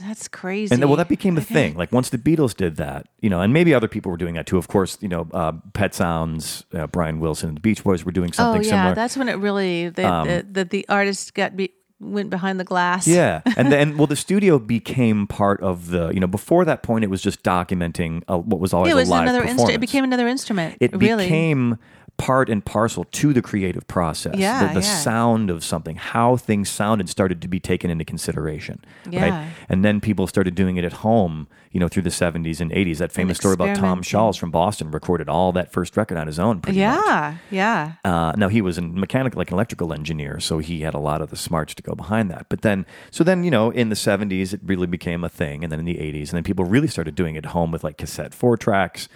that's 0.00 0.28
crazy. 0.28 0.72
And 0.72 0.82
then, 0.82 0.88
well, 0.88 0.96
that 0.96 1.08
became 1.08 1.36
a 1.36 1.40
Okay. 1.40 1.54
thing. 1.54 1.74
Like 1.76 1.92
once 1.92 2.10
the 2.10 2.18
Beatles 2.18 2.56
did 2.56 2.76
that, 2.76 3.06
you 3.20 3.30
know, 3.30 3.40
and 3.40 3.52
maybe 3.52 3.72
other 3.74 3.88
people 3.88 4.10
were 4.10 4.18
doing 4.18 4.34
that 4.34 4.46
too. 4.46 4.58
Of 4.58 4.68
course, 4.68 4.98
you 5.00 5.08
know, 5.08 5.28
uh, 5.32 5.52
Pet 5.72 5.94
Sounds, 5.94 6.64
uh, 6.74 6.86
Brian 6.88 7.20
Wilson, 7.20 7.48
and 7.50 7.56
the 7.56 7.60
Beach 7.60 7.84
Boys 7.84 8.04
were 8.04 8.12
doing 8.12 8.32
something 8.32 8.60
Oh 8.60 8.62
something 8.62 8.68
yeah, 8.68 8.70
similar. 8.70 8.88
Um, 8.90 8.94
that's 8.94 9.16
when 9.16 9.28
it 9.28 9.34
really 9.34 9.88
the 9.88 10.02
the, 10.02 10.46
the, 10.50 10.64
the 10.64 10.86
artist 10.88 11.34
got 11.34 11.56
be, 11.56 11.72
went 12.00 12.28
behind 12.30 12.58
the 12.58 12.64
glass. 12.64 13.06
Yeah, 13.06 13.42
and 13.56 13.70
then 13.70 13.96
well, 13.96 14.06
the 14.06 14.16
studio 14.16 14.58
became 14.58 15.26
part 15.26 15.60
of 15.60 15.88
the. 15.90 16.10
You 16.12 16.20
know, 16.20 16.26
before 16.26 16.64
that 16.64 16.82
point, 16.82 17.04
it 17.04 17.08
was 17.08 17.22
just 17.22 17.42
documenting 17.42 18.22
uh, 18.28 18.38
what 18.38 18.60
was 18.60 18.72
always 18.74 18.92
it 18.92 18.96
was 18.96 19.08
a 19.08 19.12
live 19.12 19.22
another 19.22 19.44
instrument. 19.44 19.76
It 19.76 19.80
became 19.80 20.04
another 20.04 20.26
instrument. 20.28 20.76
it 20.80 20.92
really. 20.96 21.24
became 21.26 21.78
part 22.16 22.48
and 22.48 22.64
parcel 22.64 23.04
to 23.04 23.32
the 23.32 23.42
creative 23.42 23.86
process. 23.88 24.36
Yeah, 24.36 24.68
the, 24.68 24.80
the 24.80 24.86
yeah. 24.86 24.96
sound 24.96 25.50
of 25.50 25.64
something, 25.64 25.96
how 25.96 26.36
things 26.36 26.68
sounded, 26.68 27.08
started 27.08 27.42
to 27.42 27.48
be 27.48 27.58
taken 27.60 27.90
into 27.90 28.04
consideration. 28.04 28.84
Yeah. 29.10 29.28
Right, 29.28 29.48
and 29.68 29.84
then 29.84 30.00
people 30.00 30.26
started 30.26 30.54
doing 30.54 30.76
it 30.76 30.84
at 30.84 30.92
home. 30.94 31.48
You 31.72 31.80
know, 31.80 31.88
through 31.88 32.04
the 32.04 32.10
'70s 32.10 32.60
and 32.60 32.70
'80s. 32.70 32.98
That 32.98 33.10
famous 33.10 33.36
story 33.36 33.54
about 33.54 33.74
Tom. 33.76 34.02
Scholz 34.02 34.38
from 34.38 34.52
Boston 34.52 34.92
recorded 34.92 35.28
all 35.28 35.50
that 35.52 35.72
first 35.72 35.96
record 35.96 36.16
on 36.16 36.28
his 36.28 36.38
own. 36.38 36.60
Pretty 36.60 36.78
much. 36.78 37.04
yeah, 37.04 37.36
yeah. 37.50 37.92
Uh, 38.04 38.32
now 38.36 38.46
he 38.46 38.60
was 38.62 38.78
a 38.78 38.82
mechanical, 38.82 39.38
like 39.38 39.50
an 39.50 39.54
electrical 39.54 39.92
engineer, 39.92 40.38
so 40.38 40.58
he 40.58 40.82
had 40.82 40.94
a 40.94 41.00
lot 41.00 41.20
of 41.20 41.30
the 41.30 41.36
smarts 41.36 41.74
to 41.74 41.82
go 41.82 41.96
behind 41.96 42.30
that. 42.30 42.46
But 42.48 42.62
then, 42.62 42.86
so 43.10 43.24
then 43.24 43.42
you 43.42 43.50
know, 43.50 43.70
in 43.70 43.88
the 43.88 43.96
'70s, 43.96 44.54
it 44.54 44.60
really 44.64 44.86
became 44.86 45.24
a 45.24 45.28
thing, 45.28 45.64
and 45.64 45.72
then 45.72 45.80
in 45.80 45.84
the 45.84 45.96
'80s, 45.96 46.28
and 46.28 46.36
then 46.36 46.44
people 46.44 46.64
really 46.64 46.86
started 46.86 47.16
doing 47.16 47.34
it 47.34 47.38
at 47.38 47.46
home 47.50 47.72
with 47.72 47.82
like 47.82 47.98
cassette 47.98 48.34
four 48.34 48.56
tracks, 48.56 49.08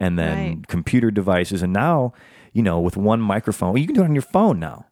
and 0.00 0.18
then 0.18 0.38
Right. 0.38 0.68
computer 0.68 1.10
devices, 1.10 1.62
and 1.62 1.74
now, 1.74 2.14
you 2.56 2.62
know, 2.62 2.80
with 2.80 2.96
one 2.96 3.20
microphone, 3.20 3.74
well, 3.74 3.78
you 3.78 3.86
can 3.86 3.94
do 3.94 4.00
it 4.00 4.06
on 4.06 4.14
your 4.14 4.22
phone 4.22 4.58
now. 4.58 4.86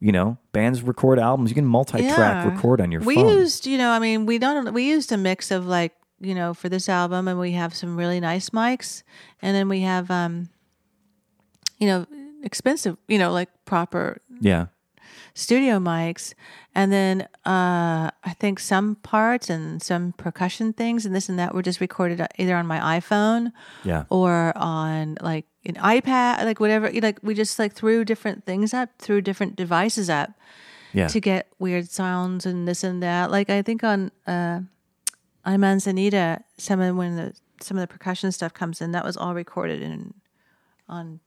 You 0.00 0.12
know, 0.12 0.36
bands 0.52 0.82
record 0.82 1.18
albums. 1.18 1.50
You 1.50 1.54
can 1.54 1.64
multi-track 1.64 2.44
Yeah. 2.44 2.44
record 2.44 2.78
on 2.78 2.92
your 2.92 3.00
we 3.00 3.14
phone. 3.14 3.26
We 3.26 3.32
used 3.40 3.66
you 3.66 3.78
know 3.78 3.90
i 3.90 3.98
mean 3.98 4.26
we 4.26 4.38
don't 4.38 4.72
we 4.74 4.84
used 4.88 5.10
a 5.12 5.16
mix 5.16 5.50
of 5.50 5.66
like 5.66 5.92
you 6.20 6.34
know 6.34 6.52
for 6.52 6.68
this 6.68 6.88
album 6.88 7.26
and 7.28 7.38
we 7.38 7.52
have 7.52 7.74
some 7.74 7.96
really 7.96 8.20
nice 8.20 8.50
mics 8.50 9.02
and 9.40 9.54
then 9.56 9.68
we 9.68 9.80
have 9.80 10.10
um 10.10 10.48
you 11.78 11.86
know 11.86 12.06
expensive 12.42 12.96
you 13.08 13.18
know 13.18 13.30
like 13.32 13.48
proper 13.64 14.20
yeah, 14.40 14.66
studio 15.34 15.78
mics 15.78 16.34
and 16.74 16.92
then 16.92 17.22
uh 17.46 18.10
i 18.24 18.34
think 18.38 18.58
some 18.58 18.96
parts 18.96 19.48
and 19.50 19.82
some 19.82 20.12
percussion 20.12 20.72
things 20.72 21.06
and 21.06 21.14
this 21.14 21.28
and 21.28 21.38
that 21.38 21.54
were 21.54 21.62
just 21.62 21.80
recorded 21.80 22.24
either 22.38 22.56
on 22.56 22.66
my 22.66 22.98
iphone 22.98 23.52
yeah. 23.84 24.04
or 24.10 24.52
on 24.56 25.16
like 25.20 25.46
an 25.66 25.74
ipad 25.74 26.44
like 26.44 26.60
whatever 26.60 26.90
like 27.00 27.18
we 27.22 27.34
just 27.34 27.58
like 27.58 27.72
threw 27.72 28.04
different 28.04 28.44
things 28.44 28.72
up 28.74 28.88
threw 28.98 29.20
different 29.20 29.56
devices 29.56 30.08
up 30.10 30.30
Yeah. 30.92 31.06
to 31.08 31.20
get 31.20 31.46
weird 31.58 31.88
sounds 31.90 32.46
and 32.46 32.66
this 32.66 32.82
and 32.82 33.00
that. 33.02 33.30
Like 33.30 33.48
I 33.48 33.62
think 33.62 33.84
on 33.84 34.10
uh 34.26 34.60
on 35.44 35.60
Manzanita, 35.60 36.42
some 36.58 36.80
of 36.80 36.96
when 36.96 37.14
the 37.14 37.32
some 37.62 37.76
of 37.76 37.82
the 37.82 37.86
percussion 37.86 38.32
stuff 38.32 38.52
comes 38.52 38.80
in, 38.80 38.90
that 38.92 39.04
was 39.04 39.16
all 39.16 39.32
recorded 39.34 39.82
in 39.82 40.14
on 40.88 41.20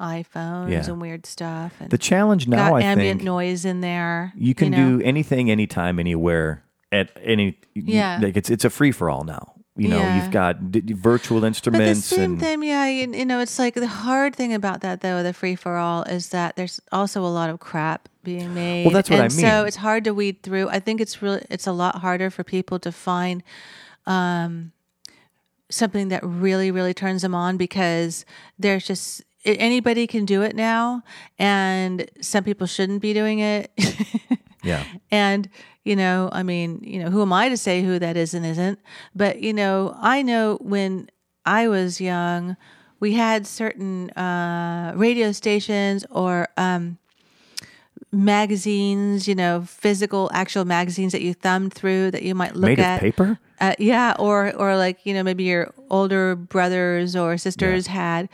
iPhones 0.00 0.70
Yeah. 0.70 0.84
and 0.86 1.00
weird 1.00 1.24
stuff 1.26 1.72
and 1.80 1.90
the 1.90 1.98
challenge 1.98 2.48
now, 2.48 2.70
got 2.70 2.76
I 2.76 2.82
ambient 2.82 3.20
think, 3.20 3.24
noise 3.24 3.64
in 3.64 3.80
there. 3.80 4.32
you 4.36 4.54
can 4.54 4.70
know? 4.70 4.98
do 4.98 5.04
anything, 5.04 5.50
anytime, 5.50 5.98
anywhere, 5.98 6.64
at 6.90 7.10
any. 7.22 7.58
Yeah. 7.74 8.18
like 8.22 8.36
it's 8.36 8.50
it's 8.50 8.64
a 8.64 8.70
free 8.70 8.92
for 8.92 9.08
all 9.10 9.24
now. 9.24 9.52
You 9.76 9.88
know, 9.88 9.98
Yeah. 9.98 10.22
you've 10.22 10.30
got 10.32 10.70
d- 10.70 10.92
virtual 10.92 11.38
But 11.38 11.42
the 11.42 11.46
instruments 11.48 12.04
same 12.06 12.20
and 12.34 12.40
thing, 12.40 12.62
yeah, 12.62 12.86
you, 12.86 13.12
you 13.12 13.24
know, 13.24 13.40
it's 13.40 13.58
like 13.58 13.74
the 13.74 13.88
hard 13.88 14.36
thing 14.36 14.54
about 14.54 14.82
that 14.82 15.00
though, 15.00 15.24
the 15.24 15.32
free 15.32 15.56
for 15.56 15.76
all, 15.78 16.02
is 16.04 16.28
that 16.28 16.54
there's 16.54 16.80
also 16.92 17.24
a 17.24 17.26
lot 17.26 17.50
of 17.50 17.58
crap 17.58 18.08
being 18.22 18.54
made. 18.54 18.84
Well, 18.86 18.94
that's 18.94 19.10
what 19.10 19.18
I 19.18 19.22
mean. 19.22 19.30
So 19.30 19.64
it's 19.64 19.76
hard 19.76 20.04
to 20.04 20.14
weed 20.14 20.44
through. 20.44 20.68
I 20.68 20.78
think 20.78 21.00
it's 21.00 21.20
really, 21.22 21.44
it's 21.50 21.66
a 21.66 21.72
lot 21.72 21.96
harder 21.96 22.30
for 22.30 22.44
people 22.44 22.78
to 22.78 22.92
find 22.92 23.42
um, 24.06 24.70
something 25.70 26.06
that 26.08 26.22
really, 26.24 26.70
really 26.70 26.94
turns 26.94 27.22
them 27.22 27.34
on 27.34 27.56
because 27.56 28.24
there's 28.58 28.86
just 28.86 29.22
anybody 29.44 30.06
can 30.06 30.24
do 30.24 30.42
it 30.42 30.56
now, 30.56 31.02
and 31.38 32.08
some 32.20 32.44
people 32.44 32.66
shouldn't 32.66 33.02
be 33.02 33.12
doing 33.12 33.38
it. 33.40 33.70
yeah. 34.62 34.84
And, 35.10 35.48
you 35.84 35.96
know, 35.96 36.30
I 36.32 36.42
mean, 36.42 36.80
you 36.82 37.02
know, 37.02 37.10
who 37.10 37.22
am 37.22 37.32
I 37.32 37.48
to 37.48 37.56
say 37.56 37.82
who 37.82 37.98
that 37.98 38.16
is 38.16 38.34
and 38.34 38.44
isn't? 38.46 38.78
But, 39.14 39.40
you 39.40 39.52
know, 39.52 39.94
I 40.00 40.22
know 40.22 40.58
when 40.60 41.08
I 41.44 41.68
was 41.68 42.00
young, 42.00 42.56
we 43.00 43.12
had 43.12 43.46
certain 43.46 44.10
uh, 44.10 44.92
radio 44.96 45.32
stations 45.32 46.06
or 46.10 46.48
um, 46.56 46.98
magazines, 48.12 49.28
you 49.28 49.34
know, 49.34 49.62
physical, 49.66 50.30
actual 50.32 50.64
magazines 50.64 51.12
that 51.12 51.22
you 51.22 51.34
thumbed 51.34 51.74
through 51.74 52.12
that 52.12 52.22
you 52.22 52.34
might 52.34 52.54
look 52.56 52.68
Made 52.68 52.80
at. 52.80 53.00
paper? 53.00 53.38
Uh, 53.60 53.74
yeah, 53.78 54.14
or 54.18 54.52
or 54.54 54.76
like 54.76 55.06
you 55.06 55.14
know 55.14 55.22
maybe 55.22 55.44
your 55.44 55.72
older 55.88 56.34
brothers 56.34 57.14
or 57.14 57.38
sisters 57.38 57.86
had 57.86 58.28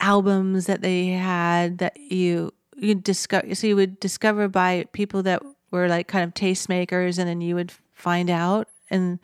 albums 0.00 0.66
that 0.66 0.82
they 0.82 1.08
had 1.08 1.78
that 1.78 1.96
you 1.98 2.52
you 2.76 2.94
discover. 2.94 3.54
So 3.54 3.66
you 3.66 3.76
would 3.76 3.98
discover 4.00 4.48
by 4.48 4.86
people 4.92 5.22
that 5.22 5.42
were 5.70 5.88
like 5.88 6.08
kind 6.08 6.24
of 6.24 6.34
tastemakers, 6.34 7.18
and 7.18 7.28
then 7.28 7.40
you 7.40 7.54
would 7.54 7.72
find 7.94 8.28
out, 8.30 8.68
and 8.90 9.18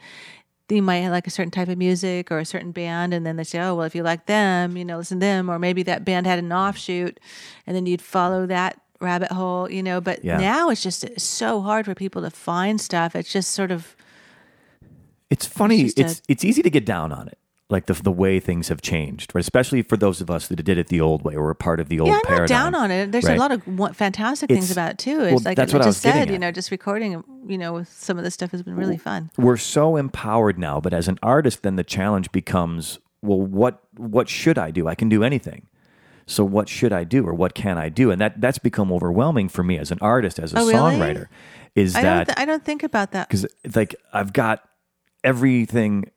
you 0.69 0.81
might 0.83 1.07
like 1.11 1.27
a 1.27 1.31
certain 1.31 1.51
type 1.51 1.69
of 1.69 1.77
music 1.77 2.31
or 2.33 2.39
a 2.39 2.47
certain 2.47 2.73
band, 2.73 3.13
and 3.13 3.27
then 3.27 3.37
they 3.37 3.45
say, 3.45 3.61
oh 3.61 3.75
well, 3.75 3.85
if 3.87 3.95
you 3.95 4.03
like 4.03 4.25
them, 4.27 4.77
you 4.77 4.85
know, 4.87 4.97
listen 4.97 5.21
to 5.21 5.27
them, 5.27 5.51
or 5.51 5.59
maybe 5.59 5.83
that 5.83 6.05
band 6.05 6.27
had 6.27 6.39
an 6.39 6.51
offshoot, 6.53 7.21
and 7.67 7.77
then 7.77 7.85
you'd 7.85 8.01
follow 8.01 8.47
that 8.47 8.81
rabbit 9.01 9.31
hole, 9.33 9.71
you 9.71 9.83
know. 9.83 10.01
But 10.01 10.25
Yeah. 10.25 10.39
now 10.39 10.71
it's 10.71 10.83
just 10.83 11.05
so 11.21 11.61
hard 11.61 11.85
for 11.85 11.95
people 11.95 12.23
to 12.23 12.31
find 12.31 12.81
stuff. 12.81 13.15
It's 13.15 13.31
just 13.33 13.51
sort 13.51 13.71
of 13.71 13.95
It's 15.29 15.45
funny. 15.47 15.85
just 15.85 15.99
It's 15.99 16.19
a- 16.21 16.23
it's 16.29 16.45
easy 16.45 16.63
to 16.63 16.71
get 16.71 16.87
down 16.87 17.13
on 17.13 17.29
it, 17.29 17.39
like 17.73 17.87
the 17.87 17.95
the 17.95 18.13
way 18.13 18.39
things 18.39 18.69
have 18.69 18.81
changed, 18.83 19.35
right? 19.35 19.41
Especially 19.41 19.83
for 19.83 19.97
those 19.97 20.21
of 20.21 20.31
us 20.31 20.47
that 20.49 20.63
did 20.63 20.79
it 20.79 20.87
the 20.89 21.01
old 21.01 21.25
way 21.25 21.35
or 21.35 21.43
were 21.43 21.55
part 21.55 21.81
of 21.81 21.89
the 21.89 21.99
old 21.99 22.09
Yeah, 22.09 22.17
I'm 22.17 22.23
paradigm. 22.23 22.41
not 22.41 22.73
down 22.73 22.75
on 22.75 22.91
it. 22.93 23.11
There's 23.13 23.25
right? 23.25 23.37
a 23.37 23.41
lot 23.41 23.51
of 23.51 23.97
fantastic 23.97 24.49
things 24.51 24.71
about 24.71 24.93
it 24.93 24.99
too. 24.99 25.23
It's 25.23 25.33
well, 25.33 25.43
like 25.45 25.57
that's 25.57 25.73
I 25.75 25.77
what 25.79 25.83
I 25.83 25.89
just 25.89 26.03
said, 26.03 26.31
you 26.31 26.39
know, 26.39 26.53
just 26.53 26.71
recording, 26.71 27.25
you 27.49 27.59
know, 27.59 27.73
with 27.73 27.89
some 27.89 28.19
of 28.19 28.25
this 28.25 28.35
stuff 28.35 28.51
has 28.53 28.63
been 28.63 28.77
really 28.77 28.99
fun. 28.99 29.31
We're 29.37 29.57
so 29.57 29.97
empowered 29.97 30.59
now, 30.59 30.79
but 30.81 30.93
as 30.95 31.09
an 31.09 31.19
artist, 31.23 31.63
then 31.63 31.77
the 31.77 31.85
challenge 31.85 32.31
becomes, 32.31 32.99
well, 33.23 33.41
what 33.41 33.83
what 33.97 34.29
should 34.29 34.59
I 34.59 34.71
do? 34.71 34.87
I 34.87 34.95
can 34.95 35.09
do 35.09 35.25
anything. 35.25 35.67
So 36.27 36.45
what 36.45 36.69
should 36.69 36.93
I 36.93 37.03
do, 37.05 37.27
or 37.27 37.35
what 37.35 37.55
can 37.55 37.79
I 37.79 37.89
do? 37.89 38.11
And 38.13 38.21
that 38.21 38.41
that's 38.41 38.59
become 38.59 38.93
overwhelming 38.93 39.49
for 39.49 39.63
me 39.65 39.77
as 39.79 39.91
an 39.91 39.99
artist, 40.01 40.39
as 40.39 40.55
a 40.55 40.59
Oh, 40.61 40.67
really? 40.69 40.75
songwriter. 40.97 41.27
Is 41.75 41.97
I 41.97 42.03
don't, 42.03 42.17
that 42.19 42.27
th- 42.29 42.39
I 42.39 42.45
don't 42.45 42.65
think 42.65 42.83
about 42.85 43.11
that. 43.13 43.29
because 43.29 43.47
like 43.75 43.95
I've 44.13 44.33
got 44.33 44.63
everything 45.25 46.11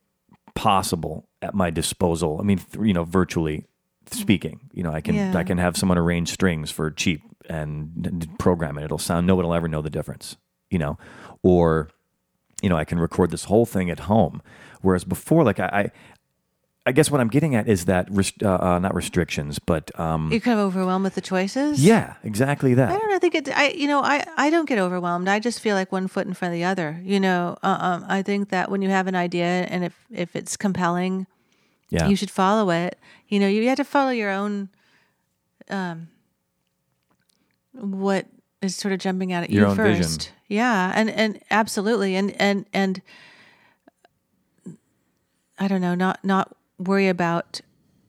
possible 0.54 1.28
at 1.46 1.54
my 1.54 1.70
disposal. 1.70 2.38
I 2.40 2.44
mean, 2.44 2.58
th- 2.58 2.86
you 2.86 2.94
know, 2.94 3.04
virtually 3.06 3.66
speaking, 4.12 4.60
you 4.74 4.84
know, 4.84 4.92
I 4.92 5.02
can 5.02 5.16
Yeah. 5.16 5.34
I 5.38 5.44
can 5.44 5.58
have 5.58 5.78
someone 5.78 5.98
arrange 5.98 6.30
strings 6.32 6.72
for 6.72 6.92
cheap 6.92 7.22
and 7.50 8.28
program 8.40 8.78
it. 8.78 8.84
It'll 8.84 8.98
sound 8.98 9.26
no 9.28 9.36
one 9.36 9.46
will 9.46 9.54
ever 9.54 9.68
know 9.68 9.82
the 9.82 9.90
difference, 9.90 10.36
you 10.70 10.80
know, 10.80 10.98
or 11.44 11.90
you 12.62 12.70
know, 12.70 12.78
I 12.78 12.86
can 12.86 13.00
record 13.00 13.32
this 13.32 13.46
whole 13.46 13.66
thing 13.66 13.90
at 13.90 14.00
home. 14.02 14.42
Whereas 14.82 15.04
before, 15.06 15.44
like 15.44 15.60
I. 15.60 15.68
I 15.68 15.92
I 16.88 16.92
guess 16.92 17.10
what 17.10 17.20
I'm 17.20 17.30
getting 17.30 17.56
at 17.56 17.68
is 17.68 17.86
that 17.86 18.08
rest- 18.12 18.44
uh, 18.44 18.60
uh, 18.62 18.78
not 18.78 18.94
restrictions, 18.94 19.58
but 19.58 19.90
um, 20.00 20.30
You're 20.32 20.40
kind 20.40 20.60
of 20.60 20.68
overwhelmed 20.68 21.04
with 21.04 21.16
the 21.16 21.22
choices. 21.22 21.84
yeah, 21.84 22.14
exactly 22.24 22.76
that. 22.76 22.90
I 22.92 22.94
don't 23.00 23.10
know. 23.10 23.16
I 23.16 23.18
think 23.18 23.34
it. 23.34 23.50
I 23.58 23.70
you 23.70 23.88
know 23.88 24.02
I 24.04 24.24
I 24.38 24.52
don't 24.52 24.70
get 24.70 24.78
overwhelmed. 24.78 25.28
I 25.28 25.40
just 25.40 25.62
feel 25.62 25.76
like 25.76 25.92
one 25.92 26.08
foot 26.08 26.28
in 26.28 26.36
front 26.36 26.54
of 26.54 26.60
the 26.60 26.64
other. 26.64 27.02
You 27.04 27.20
know. 27.20 27.58
Uh, 27.64 27.78
um, 27.82 28.06
I 28.08 28.22
think 28.22 28.50
that 28.50 28.70
when 28.70 28.84
you 28.84 28.90
have 28.90 29.08
an 29.08 29.16
idea 29.16 29.66
and 29.72 29.84
if 29.84 29.96
if 30.12 30.36
it's 30.36 30.56
compelling, 30.56 31.26
Yeah, 31.96 32.08
you 32.08 32.16
should 32.16 32.32
follow 32.32 32.70
it. 32.72 32.98
You 33.28 33.40
know, 33.40 33.48
you 33.48 33.68
have 33.70 33.78
to 33.78 33.84
follow 33.84 34.12
your 34.12 34.30
own, 34.30 34.70
um, 35.70 36.10
what 37.74 38.28
is 38.62 38.76
sort 38.76 38.94
of 38.94 39.00
jumping 39.00 39.34
out 39.34 39.44
at 39.44 39.50
Your 39.50 39.64
you 39.66 39.70
own 39.72 39.78
vision. 39.78 40.04
first. 40.04 40.32
Yeah, 40.48 40.92
and 40.96 41.10
and 41.10 41.40
absolutely, 41.50 42.16
and 42.16 42.40
and 42.42 42.66
and 42.74 43.02
I 45.60 45.68
don't 45.68 45.82
know, 45.82 45.96
not 45.96 46.24
not 46.24 46.56
worry 46.78 47.08
about 47.08 47.62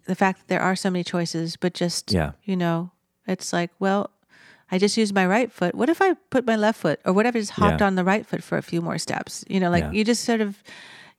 the 0.07 0.15
fact 0.15 0.41
that 0.41 0.49
there 0.49 0.61
are 0.61 0.77
so 0.77 0.91
many 0.91 1.05
choices, 1.05 1.57
but 1.57 1.75
just 1.75 2.13
Yeah. 2.13 2.33
you 2.45 2.57
know, 2.57 2.91
it's 3.27 3.53
like, 3.53 3.71
well, 3.79 4.11
I 4.71 4.79
just 4.79 4.97
used 4.97 5.15
my 5.15 5.27
right 5.27 5.51
foot. 5.51 5.75
What 5.75 5.89
if 5.89 6.03
I 6.03 6.15
put 6.31 6.47
my 6.47 6.57
left 6.57 6.81
foot, 6.81 7.01
or 7.05 7.13
what 7.13 7.27
if 7.27 7.35
I 7.35 7.41
just 7.41 7.53
hopped 7.53 7.81
Yeah. 7.81 7.87
on 7.87 7.95
the 7.95 8.05
right 8.05 8.27
foot 8.27 8.43
for 8.43 8.59
a 8.59 8.63
few 8.63 8.81
more 8.83 8.99
steps? 8.99 9.45
You 9.49 9.61
know, 9.61 9.71
like 9.71 9.85
Yeah. 9.85 9.91
you 9.93 10.05
just 10.05 10.25
sort 10.25 10.41
of, 10.41 10.63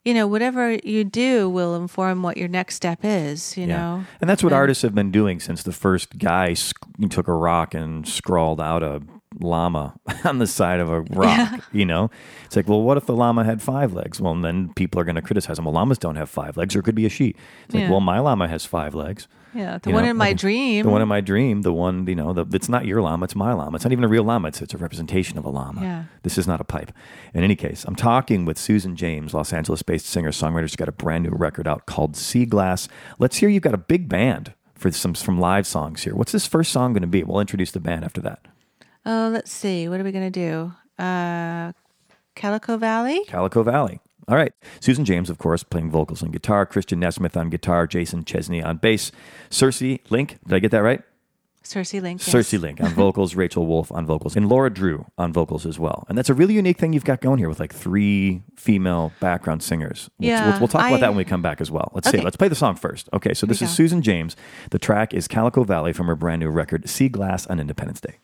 you 0.07 0.13
know, 0.13 0.25
whatever 0.25 0.71
you 0.85 1.03
do 1.03 1.49
will 1.49 1.75
inform 1.75 2.23
what 2.23 2.37
your 2.37 2.47
next 2.47 2.75
step 2.75 2.99
is. 3.03 3.57
You 3.57 3.67
know, 3.67 4.05
And 4.21 4.29
that's 4.29 4.41
what 4.41 4.53
And- 4.53 4.57
artists 4.57 4.81
have 4.83 4.95
been 4.95 5.11
doing 5.11 5.41
since 5.41 5.63
the 5.63 5.73
first 5.73 6.17
guy 6.17 6.53
sc- 6.53 6.77
took 7.09 7.27
a 7.27 7.33
rock 7.33 7.73
and 7.73 8.07
scrawled 8.07 8.61
out 8.61 8.83
a 8.83 9.01
llama 9.39 9.93
on 10.25 10.39
the 10.39 10.47
side 10.47 10.79
of 10.79 10.89
a 10.89 11.01
rock. 11.01 11.61
You 11.71 11.85
know, 11.85 12.09
it's 12.45 12.55
like, 12.55 12.67
well, 12.67 12.81
what 12.81 12.97
if 12.97 13.05
the 13.05 13.15
llama 13.15 13.43
had 13.43 13.61
five 13.61 13.93
legs? 13.93 14.19
Well, 14.21 14.35
then 14.35 14.73
people 14.75 14.99
are 15.01 15.03
going 15.03 15.15
to 15.15 15.21
criticize 15.21 15.59
him. 15.59 15.65
Well, 15.65 15.73
llamas 15.73 15.97
don't 15.97 16.15
have 16.15 16.29
five 16.29 16.57
legs, 16.57 16.75
or 16.75 16.79
it 16.79 16.83
could 16.83 16.95
be 16.95 17.05
a 17.05 17.09
she. 17.09 17.35
It's 17.65 17.73
like, 17.75 17.83
Yeah. 17.83 17.91
well, 17.91 17.99
my 17.99 18.19
llama 18.19 18.47
has 18.47 18.65
five 18.65 18.95
legs. 18.95 19.27
yeah. 19.53 19.77
The 19.81 19.89
You 19.89 19.93
one 19.95 20.03
know, 20.05 20.11
in 20.11 20.17
my 20.17 20.29
like, 20.29 20.37
dream. 20.37 20.83
The 20.85 20.91
one 20.91 21.01
in 21.01 21.07
my 21.07 21.21
dream, 21.21 21.61
the 21.63 21.73
one, 21.73 22.07
you 22.07 22.15
know, 22.15 22.31
the, 22.33 22.45
it's 22.55 22.69
not 22.69 22.85
your 22.85 23.01
llama, 23.01 23.25
it's 23.25 23.35
my 23.35 23.53
llama. 23.53 23.75
It's 23.75 23.83
not 23.85 23.91
even 23.91 24.03
a 24.03 24.07
real 24.07 24.23
llama, 24.23 24.47
it's, 24.49 24.61
it's 24.61 24.73
a 24.73 24.77
representation 24.77 25.37
of 25.37 25.45
a 25.45 25.49
llama. 25.49 25.81
Yeah. 25.81 26.03
This 26.23 26.37
is 26.37 26.47
not 26.47 26.61
a 26.61 26.63
pipe. 26.63 26.91
In 27.33 27.43
any 27.43 27.55
case, 27.55 27.83
I'm 27.85 27.95
talking 27.95 28.45
with 28.45 28.57
Susan 28.57 28.95
James, 28.95 29.33
Los 29.33 29.51
Angeles 29.53 29.81
based 29.83 30.05
singer 30.05 30.31
songwriter. 30.31 30.63
She's 30.67 30.75
got 30.75 30.89
a 30.89 30.93
brand 30.93 31.23
new 31.25 31.31
record 31.31 31.67
out 31.67 31.85
called 31.85 32.15
Sea 32.15 32.45
Glass. 32.45 32.87
Let's 33.19 33.37
hear 33.37 33.49
you've 33.49 33.63
got 33.63 33.73
a 33.73 33.77
big 33.77 34.07
band 34.07 34.53
for 34.75 34.91
some 34.91 35.13
from 35.15 35.39
live 35.39 35.65
songs 35.67 36.03
here. 36.03 36.15
What's 36.15 36.31
this 36.31 36.45
first 36.47 36.71
song 36.71 36.93
going 36.93 37.01
to 37.01 37.07
be? 37.07 37.23
We'll 37.23 37.39
introduce 37.41 37.71
the 37.71 37.79
band 37.79 38.05
after 38.05 38.21
that. 38.21 38.45
Oh, 39.07 39.29
let's 39.33 39.51
see. 39.51 39.87
What 39.89 39.99
are 39.99 40.03
we 40.03 40.11
gonna 40.11 40.29
do? 40.29 40.71
Uh, 40.99 41.71
Calico 42.35 42.77
Valley. 42.77 43.23
Calico 43.25 43.63
Valley. 43.63 43.99
All 44.27 44.35
right. 44.35 44.51
Susan 44.81 45.05
James, 45.05 45.29
of 45.29 45.37
course, 45.37 45.63
playing 45.63 45.89
vocals 45.89 46.21
and 46.21 46.31
guitar. 46.33 46.65
Christian 46.65 46.99
Nesmith 46.99 47.35
on 47.37 47.49
guitar. 47.49 47.87
Jason 47.87 48.25
Chesney 48.25 48.61
on 48.61 48.77
bass. 48.77 49.11
Cersei 49.49 49.99
Link, 50.11 50.37
did 50.45 50.53
I 50.53 50.59
get 50.59 50.71
that 50.71 50.83
right? 50.83 51.01
Cersei 51.63 52.01
Link. 52.01 52.21
yes. 52.25 52.33
Cersei 52.33 52.59
Link 52.61 52.79
on 52.81 52.91
vocals, 52.91 53.35
Rachel 53.43 53.65
Wolf 53.65 53.91
on 53.91 54.05
vocals, 54.05 54.35
and 54.37 54.47
Laura 54.47 54.69
Drew 54.69 55.05
on 55.17 55.33
vocals 55.33 55.65
as 55.65 55.77
well. 55.79 56.05
And 56.07 56.17
that's 56.17 56.29
a 56.29 56.33
really 56.33 56.53
unique 56.53 56.77
thing 56.77 56.93
you've 56.93 57.03
got 57.03 57.19
going 57.21 57.39
here 57.39 57.49
with 57.49 57.59
like 57.59 57.73
three 57.73 58.41
female 58.55 59.11
background 59.19 59.63
singers. 59.63 60.09
We'll, 60.19 60.29
Yeah, 60.29 60.49
we'll, 60.51 60.59
we'll 60.59 60.67
talk 60.69 60.81
about 60.87 60.93
I- 60.97 60.99
that 61.01 61.09
when 61.09 61.17
we 61.17 61.25
come 61.25 61.41
back 61.41 61.59
as 61.59 61.69
well. 61.71 61.91
Let's 61.93 62.09
see. 62.09 62.21
Let's 62.21 62.37
play 62.37 62.47
the 62.47 62.55
song 62.55 62.75
first. 62.75 63.09
Okay, 63.13 63.33
so 63.33 63.45
this 63.45 63.61
is. 63.61 63.69
Susan 63.73 64.01
James. 64.01 64.35
The 64.71 64.79
track 64.79 65.13
is 65.13 65.27
Calico 65.27 65.63
Valley 65.63 65.91
from 65.93 66.07
her 66.07 66.15
brand 66.15 66.39
new 66.41 66.49
record, 66.49 66.87
Sea 66.89 67.09
Glass 67.09 67.45
on 67.47 67.59
Independence 67.59 67.99
Day. 68.01 68.15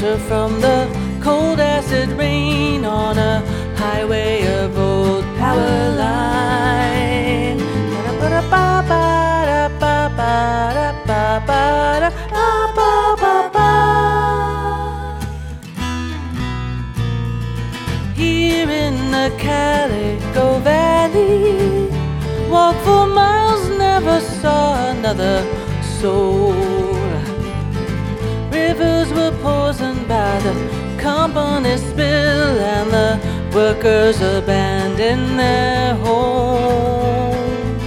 Shelter 0.00 0.18
from 0.28 0.60
the 0.60 0.88
cold 1.20 1.60
acid 1.60 2.08
rain 2.10 2.84
on 2.84 3.18
a 3.18 3.40
highway 3.76 4.46
of 4.46 4.78
old 4.78 5.24
power 5.36 5.96
line. 5.96 7.58
Here 18.14 18.70
in 18.70 19.10
the 19.10 19.32
Calico 19.38 20.58
Valley, 20.60 21.88
walk 22.50 22.76
for 22.84 23.06
miles, 23.06 23.68
never 23.78 24.20
saw 24.20 24.90
another 24.90 25.44
soul. 26.00 26.79
Rivers 28.70 29.10
were 29.12 29.34
poisoned 29.42 30.06
by 30.06 30.38
the 30.46 30.54
company 30.96 31.76
spill, 31.76 32.54
and 32.76 32.88
the 32.92 33.18
workers 33.52 34.20
abandoned 34.20 35.36
their 35.36 35.96
homes. 35.96 37.82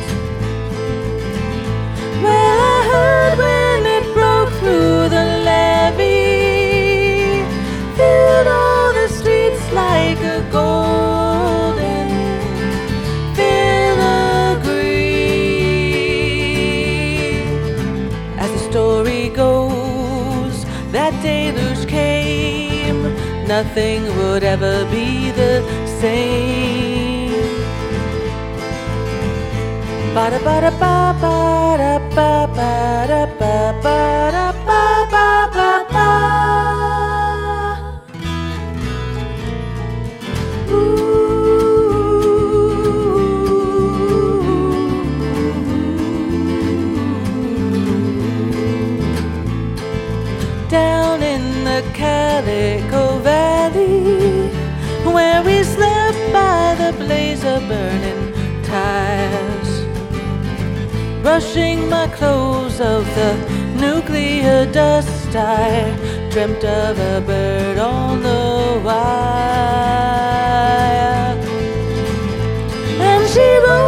Well, 2.21 2.59
I 2.75 2.79
heard 2.91 3.22
nothing 23.53 24.01
would 24.17 24.43
ever 24.43 24.77
be 24.93 25.29
the 25.41 25.53
same. 26.01 27.31
Ba 30.15 30.25
da 30.33 30.39
ba 30.45 30.55
da 30.63 30.71
ba 30.81 30.95
ba 31.23 31.37
da 31.81 31.93
ba 32.17 32.31
ba 32.57 32.71
da 33.11 33.21
ba 33.39 33.55
ba 33.83 33.97
da 34.35 34.52
brushing 61.33 61.89
my 61.89 62.07
clothes 62.09 62.79
of 62.79 63.03
the 63.15 63.33
nuclear 63.81 64.71
dust. 64.71 65.35
I 65.35 65.89
dreamt 66.29 66.63
of 66.63 66.99
a 66.99 67.21
bird 67.21 67.79
on 67.79 68.21
the 68.21 68.79
wire. 68.85 70.13
And 73.09 73.27
she 73.33 73.47
rose 73.65 73.82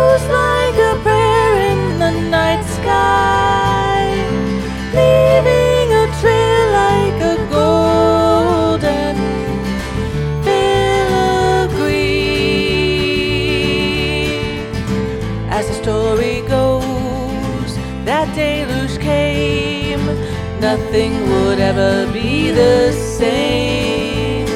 nothing 20.72 21.14
would 21.30 21.60
ever 21.60 22.12
be 22.12 22.50
the 22.50 22.92
same. 22.92 24.48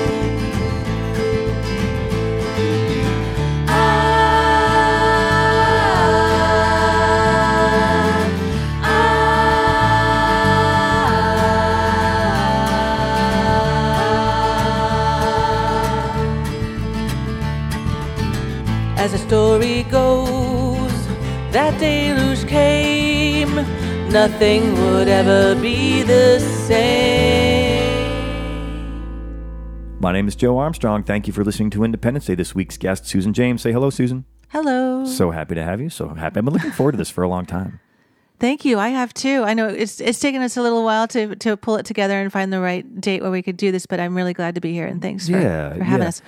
Ah, 3.68 4.00
ah, 8.84 8.94
ah. 8.94 9.40
As 19.04 19.14
a 19.14 19.20
story 19.28 19.79
nothing 24.12 24.74
would 24.74 25.08
ever 25.08 25.56
be 25.62 26.02
the 26.04 26.40
same. 26.40 27.80
My 30.00 30.12
name 30.14 30.28
is 30.28 30.36
Joe 30.36 30.58
Armstrong. 30.58 31.04
Thank 31.04 31.28
you 31.28 31.34
for 31.34 31.44
listening 31.44 31.70
to 31.72 31.84
Independence 31.84 32.26
Day. 32.26 32.36
This 32.36 32.56
week's 32.56 32.78
guest, 32.78 33.06
Susan 33.06 33.34
James. 33.34 33.62
Say 33.62 33.72
hello, 33.72 33.90
Susan. 33.90 34.26
Hello. 34.50 35.06
So 35.06 35.32
happy 35.32 35.56
to 35.56 35.64
have 35.64 35.80
you. 35.82 35.90
So 35.90 36.10
happy. 36.10 36.38
I've 36.38 36.46
been 36.46 36.54
looking 36.54 36.72
forward 36.72 36.94
to 36.94 36.98
this 36.98 37.10
for 37.10 37.24
a 37.24 37.28
long 37.30 37.46
time. 37.46 37.80
Thank 38.40 38.64
you. 38.64 38.80
I 38.80 38.88
have 38.90 39.14
too. 39.14 39.44
I 39.44 39.54
know 39.54 39.68
it's 39.68 40.00
it's 40.00 40.20
taken 40.20 40.42
us 40.42 40.56
a 40.56 40.62
little 40.62 40.86
while 40.86 41.08
to 41.10 41.36
to 41.36 41.58
pull 41.58 41.76
it 41.76 41.86
together 41.86 42.20
and 42.22 42.32
find 42.32 42.54
the 42.54 42.62
right 42.62 43.02
date 43.02 43.22
where 43.22 43.30
we 43.32 43.42
could 43.42 43.58
do 43.58 43.72
this, 43.74 43.86
but 43.86 44.00
I'm 44.00 44.16
really 44.16 44.34
glad 44.34 44.56
to 44.56 44.62
be 44.62 44.72
here 44.72 44.88
and 44.88 45.02
thanks 45.02 45.28
for, 45.28 45.34
Yeah, 45.38 45.74
for 45.76 45.84
having 45.84 46.04
yeah. 46.04 46.08
us. 46.08 46.22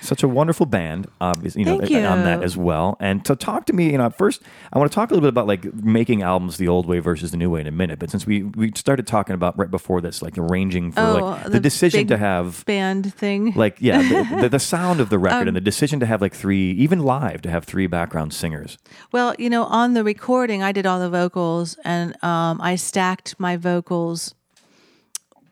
Such 0.00 0.22
a 0.22 0.28
wonderful 0.28 0.66
band, 0.66 1.08
obviously, 1.20 1.60
you 1.62 1.66
know, 1.66 1.78
Thank 1.78 1.92
on 2.04 2.24
that 2.24 2.42
as 2.42 2.56
well. 2.56 2.96
And 3.00 3.24
to 3.24 3.34
talk 3.36 3.66
to 3.66 3.72
me, 3.72 3.90
you 3.92 3.98
know, 3.98 4.10
first, 4.10 4.42
I 4.72 4.78
want 4.78 4.90
to 4.90 4.94
talk 4.94 5.10
a 5.10 5.14
little 5.14 5.26
bit 5.26 5.28
about 5.30 5.46
like 5.46 5.72
making 5.74 6.22
albums 6.22 6.56
the 6.58 6.68
old 6.68 6.86
way 6.86 6.98
versus 6.98 7.30
the 7.30 7.36
new 7.36 7.50
way 7.50 7.60
in 7.60 7.66
a 7.66 7.72
minute. 7.72 7.98
But 7.98 8.10
since 8.10 8.26
we 8.26 8.42
we 8.42 8.72
started 8.76 9.06
talking 9.06 9.34
about 9.34 9.58
right 9.58 9.70
before 9.70 10.00
this, 10.00 10.22
like 10.22 10.38
arranging 10.38 10.92
for 10.92 11.00
Oh, 11.00 11.14
like 11.18 11.44
the, 11.44 11.50
the 11.50 11.60
decision 11.60 12.06
to 12.08 12.16
have 12.16 12.64
Band 12.66 13.12
thing. 13.14 13.52
like 13.54 13.76
yeah 13.80 13.98
the, 14.02 14.36
the, 14.42 14.48
the 14.50 14.58
sound 14.58 15.00
of 15.00 15.08
the 15.10 15.18
record 15.18 15.42
Um, 15.42 15.48
and 15.48 15.56
the 15.56 15.60
decision 15.60 16.00
to 16.00 16.06
have 16.06 16.20
like 16.20 16.34
three 16.34 16.72
even 16.72 17.00
live 17.00 17.42
to 17.42 17.50
have 17.50 17.64
three 17.64 17.86
background 17.86 18.32
singers 18.34 18.78
Well, 19.12 19.34
you 19.38 19.50
know, 19.50 19.64
on 19.64 19.94
the 19.94 20.04
recording, 20.04 20.62
I 20.62 20.72
did 20.72 20.86
all 20.86 21.00
the 21.00 21.10
vocals, 21.10 21.76
and 21.84 22.12
um, 22.24 22.60
I 22.60 22.76
stacked 22.76 23.38
my 23.38 23.56
vocals. 23.56 24.34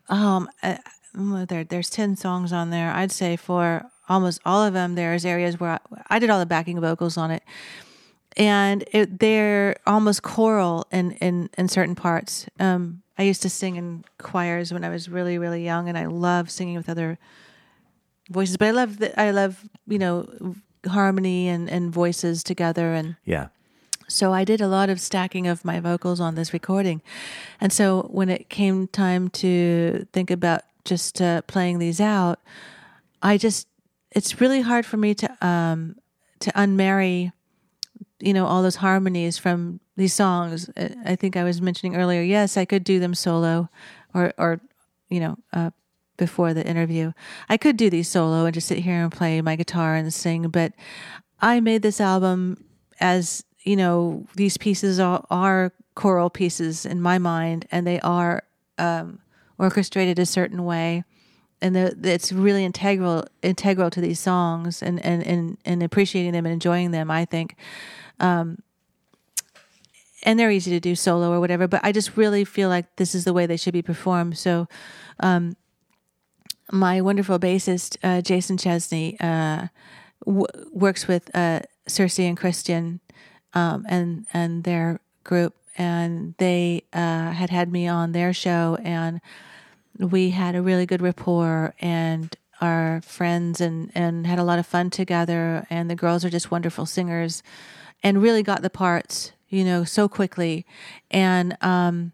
Um, 0.09 0.49
uh, 0.61 0.77
mm, 1.15 1.47
there, 1.47 1.63
there's 1.63 1.89
ten 1.89 2.15
songs 2.15 2.53
on 2.53 2.69
there. 2.69 2.91
I'd 2.91 3.11
say 3.11 3.35
for 3.35 3.85
almost 4.09 4.41
all 4.45 4.63
of 4.63 4.73
them, 4.73 4.95
there's 4.95 5.25
areas 5.25 5.59
where 5.59 5.71
I, 5.71 5.79
I 6.09 6.19
did 6.19 6.29
all 6.29 6.39
the 6.39 6.45
backing 6.45 6.79
vocals 6.79 7.17
on 7.17 7.31
it, 7.31 7.43
and 8.37 8.83
it, 8.91 9.19
they're 9.19 9.77
almost 9.85 10.23
choral 10.23 10.85
in 10.91 11.11
in 11.13 11.49
in 11.57 11.67
certain 11.67 11.95
parts. 11.95 12.47
Um, 12.59 13.01
I 13.17 13.23
used 13.23 13.41
to 13.43 13.49
sing 13.49 13.75
in 13.75 14.03
choirs 14.17 14.73
when 14.73 14.83
I 14.83 14.89
was 14.89 15.09
really 15.09 15.37
really 15.37 15.63
young, 15.63 15.89
and 15.89 15.97
I 15.97 16.05
love 16.05 16.49
singing 16.49 16.75
with 16.75 16.89
other 16.89 17.17
voices. 18.29 18.57
But 18.57 18.69
I 18.69 18.71
love 18.71 18.97
the, 18.97 19.19
I 19.19 19.31
love 19.31 19.67
you 19.87 19.99
know 19.99 20.55
harmony 20.87 21.47
and 21.47 21.69
and 21.69 21.91
voices 21.91 22.43
together 22.43 22.93
and 22.93 23.15
yeah 23.25 23.47
so 24.07 24.33
I 24.33 24.43
did 24.43 24.61
a 24.61 24.67
lot 24.67 24.89
of 24.89 24.99
stacking 24.99 25.47
of 25.47 25.65
my 25.65 25.79
vocals 25.79 26.19
on 26.19 26.35
this 26.35 26.53
recording. 26.53 27.01
And 27.59 27.73
so 27.73 28.03
when 28.11 28.29
it 28.29 28.49
came 28.49 28.87
time 28.87 29.29
to 29.29 30.07
think 30.13 30.29
about 30.29 30.61
just 30.83 31.21
uh, 31.21 31.41
playing 31.43 31.79
these 31.79 31.99
out, 31.99 32.39
I 33.21 33.37
just 33.37 33.67
it's 34.15 34.41
really 34.41 34.61
hard 34.61 34.85
for 34.85 34.97
me 34.97 35.13
to 35.13 35.45
um 35.45 35.95
to 36.39 36.51
unmarry 36.51 37.31
you 38.19 38.33
know 38.33 38.47
all 38.47 38.63
those 38.63 38.77
harmonies 38.77 39.37
from 39.37 39.79
these 39.97 40.13
songs. 40.13 40.69
I 41.05 41.15
think 41.15 41.37
I 41.37 41.43
was 41.43 41.61
mentioning 41.61 41.95
earlier, 41.95 42.21
yes, 42.21 42.57
I 42.57 42.65
could 42.65 42.83
do 42.83 42.99
them 42.99 43.13
solo 43.13 43.69
or 44.13 44.33
or 44.37 44.59
you 45.09 45.19
know, 45.19 45.37
uh 45.53 45.71
before 46.17 46.53
the 46.53 46.65
interview. 46.65 47.11
I 47.49 47.57
could 47.57 47.75
do 47.75 47.89
these 47.89 48.07
solo 48.07 48.45
and 48.45 48.53
just 48.53 48.67
sit 48.67 48.79
here 48.79 49.03
and 49.03 49.11
play 49.11 49.41
my 49.41 49.57
guitar 49.57 49.95
and 49.95 50.13
sing, 50.13 50.47
but 50.47 50.73
I 51.41 51.59
made 51.59 51.81
this 51.81 51.99
album 51.99 52.63
as 52.99 53.43
you 53.63 53.75
know 53.75 54.25
these 54.35 54.57
pieces 54.57 54.99
are, 54.99 55.25
are 55.29 55.73
choral 55.95 56.29
pieces 56.29 56.85
in 56.85 57.01
my 57.01 57.17
mind 57.17 57.67
and 57.71 57.85
they 57.85 57.99
are 57.99 58.43
um, 58.77 59.19
orchestrated 59.57 60.19
a 60.19 60.25
certain 60.25 60.63
way 60.65 61.03
and 61.61 61.75
the, 61.75 61.97
it's 62.03 62.31
really 62.31 62.63
integral 62.65 63.25
integral 63.41 63.89
to 63.89 64.01
these 64.01 64.19
songs 64.19 64.81
and, 64.81 65.03
and, 65.05 65.25
and, 65.25 65.57
and 65.65 65.83
appreciating 65.83 66.31
them 66.31 66.45
and 66.45 66.53
enjoying 66.53 66.91
them 66.91 67.09
i 67.11 67.25
think. 67.25 67.55
Um, 68.19 68.59
and 70.23 70.39
they're 70.39 70.51
easy 70.51 70.71
to 70.71 70.79
do 70.79 70.95
solo 70.95 71.31
or 71.31 71.39
whatever 71.39 71.67
but 71.67 71.81
i 71.83 71.91
just 71.91 72.17
really 72.17 72.45
feel 72.45 72.69
like 72.69 72.95
this 72.95 73.13
is 73.15 73.23
the 73.25 73.33
way 73.33 73.45
they 73.45 73.57
should 73.57 73.73
be 73.73 73.81
performed. 73.81 74.37
So 74.37 74.67
um, 75.19 75.55
my 76.71 77.01
wonderful 77.01 77.39
bassist 77.39 77.97
uh, 78.03 78.21
jason 78.21 78.57
chesney 78.57 79.17
uh, 79.19 79.67
w- 80.25 80.47
works 80.71 81.07
with 81.07 81.29
uh, 81.35 81.61
Circe 81.87 82.19
and 82.19 82.37
Christian 82.37 82.99
um, 83.53 83.85
and 83.87 84.25
and 84.33 84.63
their 84.63 84.99
group, 85.23 85.55
and 85.77 86.35
they 86.37 86.83
uh, 86.93 87.31
had 87.31 87.49
had 87.49 87.71
me 87.71 87.87
on 87.87 88.11
their 88.11 88.33
show, 88.33 88.77
and 88.83 89.21
we 89.97 90.31
had 90.31 90.55
a 90.55 90.61
really 90.61 90.85
good 90.85 91.01
rapport 91.01 91.73
and 91.79 92.35
are 92.61 93.01
friends 93.01 93.59
and 93.59 93.91
and 93.95 94.25
had 94.25 94.39
a 94.39 94.43
lot 94.43 94.59
of 94.59 94.65
fun 94.65 94.89
together. 94.89 95.65
And 95.69 95.89
the 95.89 95.95
girls 95.95 96.23
are 96.23 96.29
just 96.29 96.51
wonderful 96.51 96.85
singers, 96.85 97.43
and 98.03 98.21
really 98.21 98.43
got 98.43 98.61
the 98.61 98.69
parts, 98.69 99.31
you 99.49 99.63
know, 99.63 99.83
so 99.83 100.07
quickly, 100.07 100.65
and 101.11 101.57
um, 101.61 102.13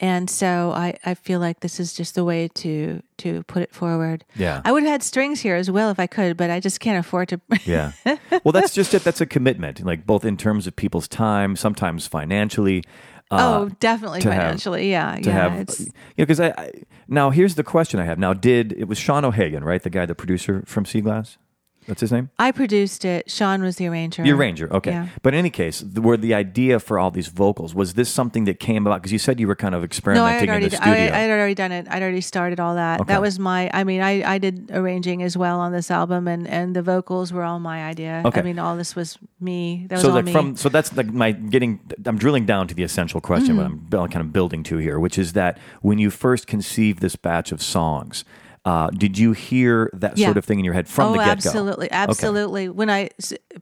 and 0.00 0.30
so 0.30 0.72
I, 0.74 0.96
I 1.04 1.14
feel 1.14 1.40
like 1.40 1.60
this 1.60 1.80
is 1.80 1.92
just 1.92 2.14
the 2.14 2.24
way 2.24 2.48
to 2.54 3.02
to 3.18 3.42
put 3.44 3.62
it 3.62 3.74
forward. 3.74 4.24
Yeah. 4.36 4.62
I 4.64 4.72
would 4.72 4.84
have 4.84 4.92
had 4.92 5.02
strings 5.02 5.40
here 5.40 5.56
as 5.56 5.70
well 5.70 5.90
if 5.90 5.98
I 5.98 6.06
could, 6.06 6.36
but 6.36 6.50
I 6.50 6.60
just 6.60 6.80
can't 6.80 7.04
afford 7.04 7.28
to. 7.30 7.40
yeah 7.64 7.92
well 8.44 8.52
that's 8.52 8.72
just 8.72 8.94
it 8.94 9.02
that's 9.02 9.20
a 9.20 9.26
commitment 9.26 9.84
like 9.84 10.06
both 10.06 10.24
in 10.24 10.36
terms 10.36 10.66
of 10.66 10.76
people's 10.76 11.08
time 11.08 11.56
sometimes 11.56 12.06
financially 12.06 12.84
uh, 13.30 13.36
oh, 13.40 13.68
definitely 13.80 14.20
to 14.20 14.32
have- 14.32 14.42
financially, 14.42 14.90
yeah, 14.90 15.16
to 15.16 15.28
yeah. 15.28 15.32
have 15.32 15.60
it's, 15.60 15.80
you 15.80 15.86
know 15.86 15.92
because 16.18 16.40
I, 16.40 16.48
I 16.48 16.72
now 17.08 17.30
here's 17.30 17.54
the 17.56 17.64
question 17.64 18.00
I 18.00 18.04
have 18.04 18.18
now 18.18 18.32
did 18.32 18.72
it 18.72 18.88
was 18.88 18.98
Sean 18.98 19.24
O'Hagan 19.24 19.64
right 19.64 19.82
the 19.82 19.90
guy 19.90 20.06
the 20.06 20.14
producer 20.14 20.62
from 20.66 20.84
Sea 20.84 21.00
Glass 21.00 21.38
That's 21.88 22.02
his 22.02 22.12
name. 22.12 22.28
I 22.38 22.52
produced 22.52 23.06
it. 23.06 23.30
Sean 23.30 23.62
was 23.62 23.76
the 23.76 23.86
arranger. 23.88 24.22
The 24.22 24.32
arranger, 24.32 24.70
okay. 24.74 24.90
Yeah. 24.90 25.08
But 25.22 25.32
in 25.32 25.38
any 25.38 25.48
case, 25.48 25.80
the, 25.80 26.02
were 26.02 26.18
the 26.18 26.34
idea 26.34 26.80
for 26.80 26.98
all 26.98 27.10
these 27.10 27.28
vocals 27.28 27.74
was 27.74 27.94
this 27.94 28.10
something 28.10 28.44
that 28.44 28.60
came 28.60 28.86
about 28.86 29.00
because 29.00 29.10
you 29.10 29.18
said 29.18 29.40
you 29.40 29.48
were 29.48 29.56
kind 29.56 29.74
of 29.74 29.80
No, 29.80 29.84
I 29.84 29.86
experimenting 29.86 30.50
already, 30.50 30.64
in 30.66 30.70
the 30.70 30.76
I, 30.76 30.80
studio. 30.80 31.14
I 31.14 31.18
had 31.18 31.30
already 31.30 31.54
done 31.54 31.72
it. 31.72 31.86
I'd 31.88 32.02
already 32.02 32.20
started 32.20 32.60
all 32.60 32.74
that. 32.74 33.00
Okay. 33.00 33.08
That 33.08 33.22
was 33.22 33.38
my. 33.38 33.70
I 33.72 33.84
mean, 33.84 34.02
I, 34.02 34.34
I 34.34 34.36
did 34.36 34.70
arranging 34.70 35.22
as 35.22 35.34
well 35.38 35.60
on 35.60 35.72
this 35.72 35.90
album, 35.90 36.28
and, 36.28 36.46
and 36.46 36.76
the 36.76 36.82
vocals 36.82 37.32
were 37.32 37.42
all 37.42 37.58
my 37.58 37.84
idea. 37.86 38.22
Okay. 38.22 38.40
I 38.40 38.42
mean, 38.42 38.58
all 38.58 38.76
this 38.76 38.94
was 38.94 39.18
me. 39.40 39.86
That 39.88 39.96
was 39.96 40.02
so 40.02 40.08
all 40.10 40.14
like 40.16 40.24
me. 40.24 40.32
from 40.32 40.56
so 40.56 40.68
that's 40.68 40.94
like 40.96 41.06
my 41.12 41.32
getting 41.32 41.80
I'm 42.06 42.18
drilling 42.18 42.46
down 42.46 42.68
to 42.68 42.74
the 42.74 42.82
essential 42.82 43.20
question 43.20 43.56
what 43.56 43.66
I'm 43.66 43.78
Mm-hmm. 43.80 44.12
kind 44.12 44.16
of 44.26 44.32
building 44.32 44.62
to 44.64 44.78
here, 44.78 44.98
which 44.98 45.18
is 45.18 45.32
that 45.34 45.58
when 45.82 45.98
you 45.98 46.10
first 46.10 46.46
conceived 46.46 47.00
this 47.00 47.16
batch 47.16 47.52
of 47.52 47.62
songs, 47.62 48.24
uh, 48.64 48.90
did 48.90 49.16
you 49.16 49.32
hear 49.32 49.90
that 49.94 50.18
Yeah. 50.18 50.26
sort 50.26 50.36
of 50.36 50.44
thing 50.44 50.58
in 50.58 50.64
your 50.64 50.74
head 50.74 50.88
from 50.88 51.08
oh, 51.08 51.12
the 51.12 51.18
get 51.18 51.26
go? 51.42 51.48
absolutely, 51.50 51.90
absolutely. 51.90 52.68
When 52.68 52.90
I, 52.90 53.10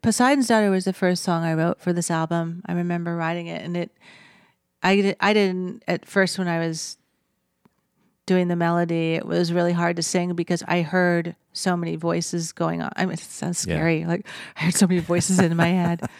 Poseidon's 0.03 0.49
Daughter 0.49 0.71
was 0.71 0.85
the 0.85 0.93
first 0.93 1.23
song 1.23 1.45
I 1.45 1.55
wrote 1.55 1.81
for 1.81 1.93
this 1.93 2.11
album. 2.11 2.63
I 2.67 2.73
remember 2.73 3.15
writing 3.15 3.47
it, 3.47 3.63
and 3.63 3.77
it. 3.77 3.91
I 4.83 4.97
did, 4.97 5.17
I 5.21 5.33
didn't 5.33 5.83
at 5.87 6.07
first 6.07 6.39
when 6.39 6.49
I 6.49 6.59
was 6.59 6.97
doing 8.27 8.49
the 8.49 8.57
melody. 8.57 9.15
It 9.15 9.27
was 9.27 9.53
really 9.53 9.73
hard 9.73 9.97
to 9.97 10.03
sing 10.03 10.35
because 10.35 10.63
I 10.67 10.83
heard 10.83 11.37
so 11.57 11.77
many 11.77 11.97
voices 11.97 12.53
going 12.53 12.83
on. 12.83 12.91
I 12.97 13.05
mean, 13.07 13.15
it 13.15 13.21
sounds 13.21 13.67
Yeah. 13.67 13.75
scary. 13.77 14.05
Like 14.05 14.27
I 14.57 14.65
heard 14.65 14.75
so 14.75 14.87
many 14.87 15.01
voices 15.01 15.39
in 15.41 15.57
my 15.57 15.69
head. 15.69 16.01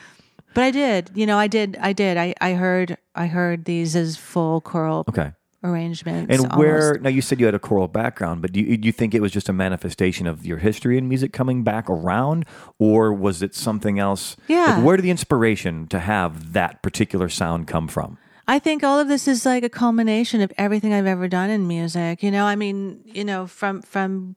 But 0.55 0.65
I 0.65 0.71
did, 0.71 1.11
you 1.15 1.27
know, 1.27 1.37
I 1.37 1.49
did, 1.49 1.77
I 1.83 1.93
did. 1.93 2.17
I, 2.17 2.35
I 2.41 2.55
heard, 2.55 2.97
I 3.15 3.27
heard 3.27 3.67
these 3.67 3.95
as 3.95 4.17
full 4.17 4.63
choral 4.63 5.05
Okay. 5.07 5.33
arrangements. 5.63 6.31
And 6.31 6.41
almost. 6.51 6.57
where 6.59 6.99
now 6.99 7.11
you 7.11 7.21
said 7.21 7.41
you 7.41 7.45
had 7.45 7.55
a 7.55 7.59
choral 7.59 7.89
background, 7.89 8.41
but 8.41 8.53
do 8.53 8.61
you, 8.61 8.79
do 8.79 8.87
you 8.87 8.93
think 8.93 9.15
it 9.15 9.21
was 9.21 9.33
just 9.33 9.51
a 9.51 9.53
manifestation 9.53 10.27
of 10.27 10.47
your 10.47 10.57
history 10.57 10.97
in 10.97 11.09
music 11.11 11.35
coming 11.35 11.63
back 11.63 11.91
around, 11.91 12.47
or 12.79 13.13
was 13.13 13.43
it 13.43 13.55
something 13.55 13.99
else? 13.99 14.37
Yeah. 14.49 14.77
Like, 14.77 14.85
where 14.85 14.97
did 14.97 15.03
the 15.05 15.11
inspiration 15.11 15.89
to 15.89 15.99
have 15.99 16.55
that 16.55 16.83
particular 16.83 17.29
sound 17.29 17.67
come 17.67 17.87
from? 17.87 18.17
I 18.49 18.59
think 18.59 18.83
all 18.83 18.99
of 18.99 19.09
this 19.09 19.29
is 19.29 19.45
like 19.45 19.63
a 19.63 19.69
culmination 19.69 20.41
of 20.41 20.51
everything 20.57 20.95
I've 20.95 21.05
ever 21.07 21.29
done 21.29 21.51
in 21.51 21.69
music. 21.69 22.23
You 22.23 22.31
know, 22.31 22.47
I 22.47 22.57
mean, 22.57 23.03
you 23.05 23.25
know, 23.27 23.47
from 23.47 23.83
from 23.83 24.37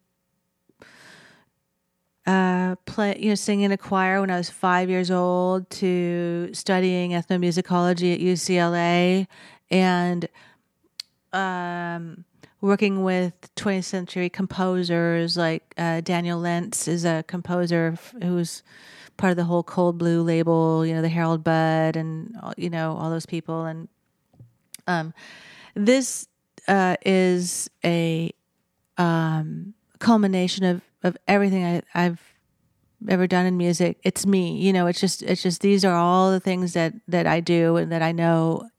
uh 2.30 2.76
play 2.86 3.18
you 3.20 3.30
know 3.30 3.36
singing 3.36 3.66
in 3.66 3.72
a 3.72 3.78
choir 3.78 4.22
when 4.22 4.30
I 4.30 4.38
was 4.38 4.50
5 4.50 4.90
years 4.90 5.10
old 5.10 5.70
to 5.82 6.50
studying 6.54 7.12
ethnomusicology 7.12 8.14
at 8.14 8.20
UCLA 8.20 9.28
and 9.72 10.28
um 11.34 12.26
working 12.62 13.04
with 13.04 13.34
20th 13.56 13.86
century 13.86 14.30
composers 14.30 15.38
like 15.38 15.64
uh, 15.78 16.02
Daniel 16.02 16.40
Lentz 16.40 16.88
is 16.88 17.06
a 17.06 17.24
composer 17.28 17.98
who's 18.22 18.64
part 19.20 19.32
of 19.32 19.38
the 19.38 19.44
whole 19.44 19.64
Cold 19.64 19.98
Blue 19.98 20.22
label, 20.24 20.86
you 20.86 20.94
know, 20.96 21.02
the 21.02 21.10
Harold 21.10 21.44
Budd 21.44 21.96
and 21.96 22.36
you 22.58 22.70
know 22.70 22.98
all 22.98 23.10
those 23.10 23.26
people. 23.26 23.66
And 23.66 23.88
um, 24.88 25.14
this 25.76 26.28
uh, 26.68 26.96
is 27.06 27.70
a 27.86 28.32
um, 28.98 29.74
culmination 30.00 30.66
of, 30.66 30.82
of 31.04 31.18
everything 31.28 31.64
I, 31.66 31.82
I've 31.94 32.22
ever 33.08 33.28
done 33.28 33.46
in 33.46 33.56
music. 33.58 33.98
It's 34.04 34.26
me, 34.26 34.58
you 34.58 34.74
know. 34.74 34.88
It's 34.88 35.00
just 35.00 35.24
it's 35.24 35.42
just 35.42 35.62
these 35.62 35.86
are 35.86 35.96
all 35.96 36.32
the 36.32 36.40
things 36.40 36.74
that 36.74 36.94
that 37.08 37.28
I 37.28 37.40
do 37.40 37.78
and 37.78 37.92
that 37.92 38.02
I 38.02 38.12
know 38.12 38.70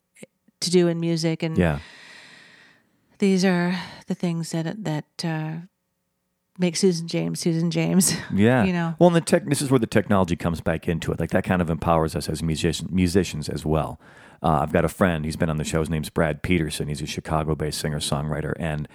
to 0.60 0.70
do 0.70 0.88
in 0.88 1.00
music, 1.00 1.42
and 1.42 1.56
Yeah. 1.56 1.78
these 3.18 3.44
are 3.44 3.74
the 4.06 4.14
things 4.14 4.50
that 4.52 4.84
that 4.84 5.24
uh, 5.24 5.52
make 6.58 6.76
Susan 6.76 7.08
James 7.08 7.40
Susan 7.40 7.70
James. 7.70 8.14
Yeah. 8.34 8.64
you 8.64 8.72
know. 8.72 8.94
Well, 8.98 9.08
and 9.08 9.16
the 9.16 9.20
tech, 9.20 9.46
this 9.46 9.62
is 9.62 9.70
where 9.70 9.78
the 9.80 9.86
technology 9.86 10.36
comes 10.36 10.60
back 10.60 10.88
into 10.88 11.12
it. 11.12 11.20
Like 11.20 11.30
that 11.30 11.44
kind 11.44 11.62
of 11.62 11.70
empowers 11.70 12.14
us 12.14 12.28
as 12.28 12.42
musician, 12.42 12.88
musicians 12.90 13.48
as 13.48 13.64
well. 13.64 13.98
Uh, 14.42 14.60
I've 14.62 14.72
got 14.72 14.86
a 14.86 14.88
friend. 14.88 15.24
He's 15.26 15.36
been 15.36 15.50
on 15.50 15.58
the 15.58 15.64
show. 15.64 15.80
His 15.80 15.90
name's 15.90 16.08
Brad 16.08 16.42
Peterson. 16.42 16.88
He's 16.88 17.02
a 17.02 17.06
Chicago-based 17.06 17.78
singer-songwriter, 17.78 18.54
and 18.58 18.88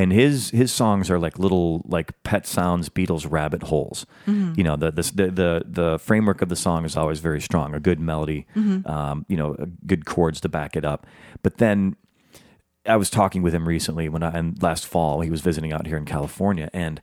and 0.00 0.12
his 0.12 0.50
his 0.50 0.72
songs 0.72 1.10
are 1.10 1.18
like 1.18 1.38
little 1.38 1.82
like 1.86 2.10
Pet 2.22 2.46
Sounds 2.46 2.88
Beatles 2.88 3.26
rabbit 3.30 3.62
holes. 3.64 4.06
You 4.56 4.64
know, 4.64 4.76
the, 4.76 4.90
the 4.92 5.02
the 5.30 5.62
the 5.66 5.98
framework 5.98 6.42
of 6.42 6.48
the 6.48 6.56
song 6.56 6.84
is 6.84 6.96
always 6.96 7.20
very 7.20 7.40
strong. 7.40 7.74
A 7.74 7.80
good 7.80 8.00
melody, 8.00 8.46
um, 8.86 9.24
you 9.28 9.36
know, 9.36 9.56
good 9.86 10.04
chords 10.06 10.40
to 10.40 10.48
back 10.48 10.76
it 10.76 10.84
up. 10.84 11.06
But 11.42 11.58
then 11.58 11.96
I 12.86 12.96
was 12.96 13.10
talking 13.10 13.42
with 13.42 13.54
him 13.54 13.68
recently 13.68 14.08
when 14.08 14.22
I 14.22 14.30
and 14.38 14.60
last 14.62 14.86
fall 14.86 15.20
he 15.20 15.30
was 15.30 15.40
visiting 15.42 15.72
out 15.72 15.86
here 15.86 15.98
in 15.98 16.04
California 16.06 16.68
and 16.72 17.00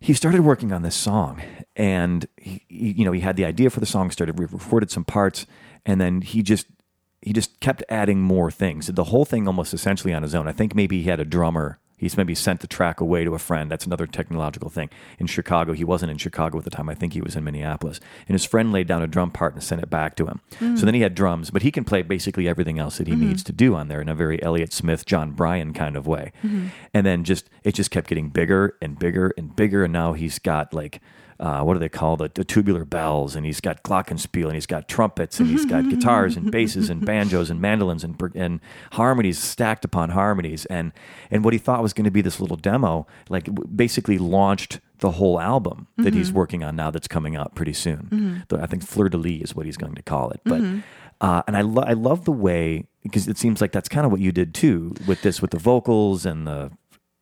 he 0.00 0.14
started 0.14 0.42
working 0.42 0.72
on 0.72 0.82
this 0.82 0.94
song 0.94 1.42
and 1.76 2.26
he, 2.36 2.62
he- 2.68 2.92
you 2.98 3.04
know 3.04 3.12
he 3.12 3.20
had 3.20 3.36
the 3.36 3.44
idea 3.44 3.68
for 3.70 3.80
the 3.80 3.86
song 3.86 4.10
started 4.10 4.38
we 4.38 4.46
recorded 4.46 4.90
some 4.90 5.04
parts 5.04 5.44
and 5.84 6.00
then 6.00 6.22
he 6.22 6.42
just 6.42 6.66
he 7.20 7.32
just 7.32 7.58
kept 7.60 7.82
adding 7.88 8.20
more 8.22 8.50
things 8.50 8.86
the 8.86 9.04
whole 9.12 9.24
thing 9.24 9.46
almost 9.48 9.74
essentially 9.74 10.14
on 10.14 10.22
his 10.22 10.34
own 10.34 10.46
i 10.48 10.52
think 10.52 10.74
maybe 10.74 11.02
he 11.02 11.08
had 11.10 11.18
a 11.20 11.24
drummer 11.24 11.78
he's 11.98 12.16
maybe 12.16 12.34
sent 12.34 12.60
the 12.60 12.66
track 12.66 13.00
away 13.00 13.24
to 13.24 13.34
a 13.34 13.38
friend. 13.38 13.70
That's 13.70 13.84
another 13.84 14.06
technological 14.06 14.70
thing. 14.70 14.88
In 15.18 15.26
chicago 15.26 15.72
he 15.72 15.84
wasn't 15.84 16.10
in 16.10 16.18
chicago 16.18 16.58
at 16.58 16.64
the 16.64 16.70
time. 16.70 16.88
I 16.88 16.94
think 16.94 17.12
he 17.12 17.20
was 17.20 17.36
in 17.36 17.44
minneapolis. 17.44 18.00
And 18.26 18.34
his 18.34 18.44
friend 18.44 18.72
laid 18.72 18.86
down 18.86 19.02
a 19.02 19.06
drum 19.06 19.30
part 19.30 19.54
and 19.54 19.62
sent 19.62 19.82
it 19.82 19.90
back 19.90 20.16
to 20.16 20.26
him. 20.26 20.40
So 20.78 20.86
then 20.86 20.94
he 20.94 21.02
had 21.02 21.14
drums 21.14 21.50
but 21.50 21.62
he 21.62 21.70
can 21.70 21.84
play 21.84 22.02
basically 22.02 22.48
everything 22.48 22.78
else 22.78 22.98
that 22.98 23.06
he 23.06 23.14
needs 23.16 23.42
to 23.44 23.52
do 23.52 23.74
on 23.74 23.88
there 23.88 24.00
in 24.00 24.08
a 24.08 24.14
very 24.14 24.42
elliott 24.42 24.72
smith 24.72 25.04
jon 25.04 25.32
brion 25.32 25.72
kind 25.74 25.96
of 25.96 26.06
way. 26.06 26.32
And 26.94 27.04
then 27.04 27.24
just 27.24 27.50
it 27.64 27.74
just 27.74 27.90
kept 27.90 28.08
getting 28.08 28.30
bigger 28.30 28.76
and 28.80 28.98
bigger 28.98 29.34
and 29.36 29.54
bigger. 29.54 29.84
And 29.84 29.92
now 29.92 30.12
he's 30.14 30.38
got 30.38 30.72
like 30.72 31.00
uh, 31.40 31.62
what 31.62 31.74
do 31.74 31.78
they 31.80 31.88
call 31.88 32.16
the, 32.16 32.30
the 32.34 32.44
tubular 32.44 32.84
bells? 32.84 33.36
And 33.36 33.46
he's 33.46 33.60
got 33.60 33.82
glockenspiel 33.82 34.44
and 34.46 34.54
he's 34.54 34.66
got 34.66 34.88
trumpets 34.88 35.38
and 35.38 35.48
he's 35.48 35.64
got 35.64 35.88
guitars 35.90 36.36
and 36.36 36.50
basses 36.50 36.90
and 36.90 37.04
banjos 37.06 37.48
and 37.50 37.60
mandolins 37.60 38.02
and 38.04 38.20
and 38.34 38.60
harmonies 38.92 39.38
stacked 39.38 39.84
upon 39.84 40.10
harmonies. 40.10 40.64
And 40.66 40.92
and 41.30 41.44
what 41.44 41.52
he 41.52 41.58
thought 41.58 41.82
was 41.82 41.92
going 41.92 42.06
to 42.06 42.10
be 42.10 42.22
this 42.22 42.40
little 42.40 42.56
demo 42.56 43.06
like 43.28 43.48
basically 43.76 44.18
launched 44.18 44.80
the 44.98 45.12
whole 45.12 45.38
album 45.40 45.86
that 45.98 46.12
he's 46.12 46.32
working 46.32 46.64
on 46.64 46.74
now 46.74 46.90
that's 46.90 47.06
coming 47.06 47.36
out 47.36 47.54
pretty 47.54 47.72
soon. 47.72 48.44
The- 48.48 48.60
I 48.60 48.66
think 48.66 48.82
Fleur 48.84 49.08
de 49.08 49.16
Lis 49.16 49.42
is 49.42 49.54
what 49.54 49.64
he's 49.64 49.76
going 49.76 49.94
to 49.94 50.02
call 50.02 50.30
it. 50.30 50.40
But 50.44 50.60
uh, 51.20 51.42
and 51.46 51.56
I, 51.56 51.60
lo- 51.62 51.84
I 51.86 51.92
love 51.94 52.24
the 52.24 52.32
way 52.32 52.86
because 53.04 53.28
it 53.28 53.38
seems 53.38 53.60
like 53.60 53.70
that's 53.72 53.88
kind 53.88 54.04
of 54.06 54.10
what 54.12 54.20
you 54.20 54.32
did 54.32 54.54
too 54.54 54.94
with 55.06 55.22
this 55.22 55.40
with 55.40 55.52
the 55.52 55.58
vocals 55.58 56.26
and 56.26 56.46
the 56.46 56.72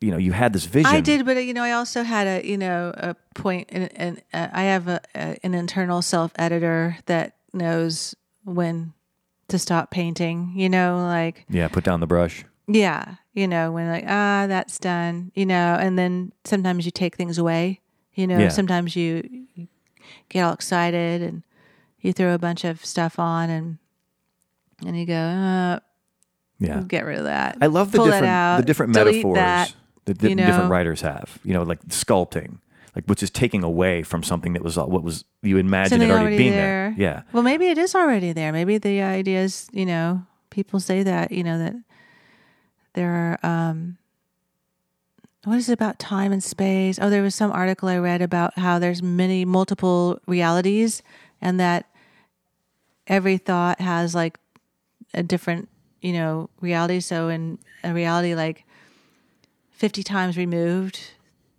you 0.01 0.11
know 0.11 0.19
you 0.19 0.33
had 0.33 0.53
this 0.53 0.67
vision 0.67 0.95
I 0.95 1.01
did, 1.01 1.25
but 1.25 1.37
you 1.45 1.55
know, 1.55 1.63
I 1.63 1.73
also 1.73 2.03
had 2.03 2.27
a 2.27 2.47
you 2.47 2.57
know 2.59 2.93
a 2.97 3.15
point, 3.35 3.69
and, 3.71 4.23
uh, 4.33 4.49
I 4.53 4.65
have 4.65 4.89
a, 4.89 5.01
a, 5.15 5.39
an 5.43 5.55
internal 5.55 6.03
self 6.03 6.33
editor 6.37 6.99
that 7.07 7.37
knows 7.53 8.15
when 8.45 8.93
to 9.49 9.59
stop 9.59 9.91
painting. 9.91 10.53
You 10.55 10.69
know, 10.69 10.99
like 10.99 11.47
yeah 11.49 11.69
put 11.69 11.85
down 11.85 12.01
the 12.01 12.07
brush 12.07 12.45
yeah, 12.69 13.17
you 13.33 13.47
know, 13.47 13.71
when 13.73 13.89
like 13.89 14.05
ah, 14.07 14.47
that's 14.49 14.79
done. 14.79 15.31
You 15.35 15.47
know, 15.47 15.77
and 15.81 15.99
then 15.99 16.33
sometimes 16.45 16.85
you 16.85 16.91
take 16.91 17.17
things 17.17 17.39
away. 17.39 17.81
You 18.15 18.27
know, 18.27 18.39
Yeah. 18.39 18.49
sometimes 18.49 18.97
you, 18.97 19.47
you 19.55 19.69
get 20.29 20.43
all 20.43 20.53
excited 20.53 21.23
and 21.23 21.43
you 22.01 22.13
throw 22.13 22.35
a 22.35 22.39
bunch 22.39 22.65
of 22.65 22.85
stuff 22.85 23.19
on 23.19 23.51
and 23.51 23.79
and 24.85 24.99
you 24.99 25.07
go, 25.07 25.15
uh, 25.15 25.79
yeah 26.59 26.83
get 26.87 27.05
rid 27.05 27.19
of 27.19 27.25
that. 27.25 27.59
I 27.61 27.67
love 27.67 27.93
the 27.93 27.99
Pull 27.99 28.07
different 28.07 28.57
the 28.57 28.65
different 28.67 28.93
metaphors 28.93 29.35
that, 29.35 29.73
that 30.07 30.23
you 30.23 30.35
different 30.35 30.71
writers 30.71 31.03
have. 31.03 31.39
You 31.45 31.53
know, 31.53 31.63
like 31.63 31.83
sculpting, 31.89 32.59
like 32.95 33.05
which 33.07 33.23
is 33.23 33.31
taking 33.31 33.63
away 33.63 34.03
from 34.03 34.23
something 34.23 34.55
that 34.55 34.63
was 34.63 34.77
what 34.77 35.03
was 35.03 35.25
you 35.43 35.59
imagined 35.59 36.03
it 36.03 36.11
already, 36.11 36.23
already 36.23 36.37
being 36.39 36.53
there. 36.53 36.95
there. 36.97 37.11
Yeah, 37.13 37.23
Well, 37.33 37.43
maybe 37.43 37.69
it 37.69 37.79
is 37.79 37.95
already 37.95 38.33
there. 38.33 38.53
Maybe 38.53 38.79
the 38.79 39.03
idea 39.03 39.43
is, 39.43 39.69
you 39.73 39.87
know, 39.87 40.23
people 40.51 40.81
say 40.81 41.03
that, 41.03 41.31
you 41.31 41.45
know, 41.45 41.59
that 41.59 41.75
there 42.95 43.39
are, 43.43 43.47
um, 43.47 43.99
what 45.45 45.59
is 45.59 45.69
it 45.69 45.75
about 45.75 45.99
time 45.99 46.33
and 46.33 46.43
space? 46.43 46.99
Oh, 47.01 47.11
there 47.11 47.23
was 47.23 47.35
some 47.35 47.53
article 47.53 47.89
I 47.89 47.99
read 47.99 48.23
about 48.23 48.59
how 48.59 48.79
there's 48.79 49.03
many 49.03 49.45
multiple 49.45 50.19
realities 50.27 51.03
and 51.41 51.61
that 51.61 51.87
every 53.07 53.39
thought 53.39 53.81
has 53.81 54.15
like 54.15 54.39
a 55.15 55.23
different, 55.23 55.69
you 56.01 56.13
know, 56.13 56.51
reality. 56.61 56.99
So 57.01 57.29
in 57.29 57.59
a 57.85 57.93
reality 57.93 58.35
like 58.35 58.65
50 59.77 60.03
times 60.03 60.37
removed, 60.37 61.01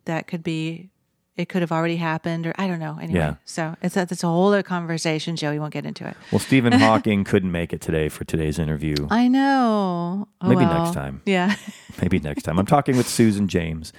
that 0.06 0.28
could 0.28 0.44
be 0.44 0.90
it 1.36 1.50
could 1.50 1.62
have 1.62 1.72
already 1.72 1.98
happened 1.98 2.48
or 2.48 2.54
I 2.58 2.66
don't 2.68 2.80
know. 2.80 2.98
Anyway, 3.00 3.20
Yeah. 3.20 3.36
so 3.46 3.76
it's 3.84 3.96
a, 3.96 4.02
it's 4.10 4.24
a 4.24 4.28
whole 4.28 4.48
other 4.48 4.64
conversation, 4.64 5.36
Joe. 5.36 5.52
We 5.52 5.60
won't 5.60 5.72
get 5.72 5.86
into 5.86 6.08
it. 6.08 6.18
Well, 6.32 6.40
Stephen 6.40 6.74
Hawking 6.80 7.24
couldn't 7.24 7.52
make 7.52 7.74
it 7.74 7.80
today 7.80 8.10
for 8.10 8.24
today's 8.26 8.58
interview. 8.58 8.96
I 9.12 9.28
know. 9.28 10.28
Oh, 10.42 10.48
Maybe 10.50 10.66
well. 10.66 10.84
next 10.86 10.96
time. 10.96 11.22
Yeah. 11.28 11.56
Maybe 12.02 12.18
next 12.20 12.42
time. 12.42 12.58
I'm 12.58 12.66
talking 12.66 12.98
with 12.98 13.08
Susan 13.08 13.48
James. 13.48 13.94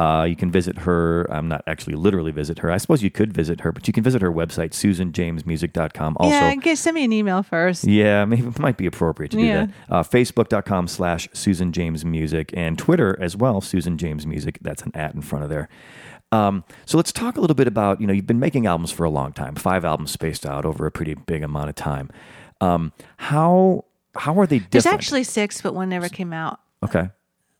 Uh, 0.00 0.24
you 0.24 0.34
can 0.36 0.50
visit 0.50 0.78
her. 0.78 1.24
I'm 1.30 1.48
not 1.48 1.62
actually 1.66 1.94
literally 1.96 2.32
visit 2.32 2.60
her. 2.60 2.70
I 2.70 2.78
suppose 2.78 3.02
you 3.02 3.10
could 3.10 3.32
visit 3.34 3.60
her, 3.60 3.70
but 3.72 3.86
you 3.86 3.92
can 3.92 4.02
visit 4.02 4.22
her 4.22 4.32
website, 4.32 4.70
susanjamesmusic.com. 4.70 6.16
Also, 6.18 6.34
yeah. 6.34 6.54
Get, 6.54 6.78
send 6.78 6.94
me 6.94 7.04
an 7.04 7.12
email 7.12 7.42
first. 7.42 7.84
Yeah, 7.84 8.24
maybe 8.24 8.46
it 8.46 8.58
might 8.58 8.76
be 8.76 8.86
appropriate 8.86 9.30
to 9.32 9.36
do 9.36 9.42
Yeah. 9.44 9.66
that. 9.66 9.94
Uh, 9.94 10.02
Facebook.com 10.02 10.88
slash 10.88 11.28
Susan 11.32 11.72
James 11.72 12.04
Music 12.04 12.50
and 12.54 12.78
Twitter 12.78 13.16
as 13.20 13.36
well, 13.36 13.60
Susan 13.60 13.98
James 13.98 14.26
Music. 14.26 14.58
That's 14.62 14.82
an 14.82 14.92
at 14.94 15.14
in 15.14 15.20
front 15.22 15.44
of 15.44 15.50
there. 15.50 15.68
Um, 16.32 16.64
so 16.86 16.96
let's 16.96 17.12
talk 17.12 17.36
a 17.36 17.40
little 17.40 17.56
bit 17.56 17.66
about 17.66 18.00
you 18.00 18.06
know 18.06 18.12
you've 18.12 18.26
been 18.26 18.38
making 18.38 18.64
albums 18.66 18.92
for 18.92 19.04
a 19.04 19.10
long 19.10 19.32
time, 19.32 19.54
five 19.56 19.84
albums 19.84 20.12
spaced 20.12 20.46
out 20.46 20.64
over 20.64 20.86
a 20.86 20.90
pretty 20.90 21.14
big 21.14 21.42
amount 21.42 21.68
of 21.68 21.74
time. 21.74 22.08
Um, 22.60 22.92
how 23.16 23.84
how 24.14 24.38
are 24.38 24.46
they 24.46 24.58
different? 24.60 24.70
There's 24.72 24.86
actually 24.86 25.24
six, 25.24 25.60
but 25.60 25.74
one 25.74 25.88
never 25.88 26.08
came 26.08 26.32
out. 26.32 26.60
okay. 26.84 27.10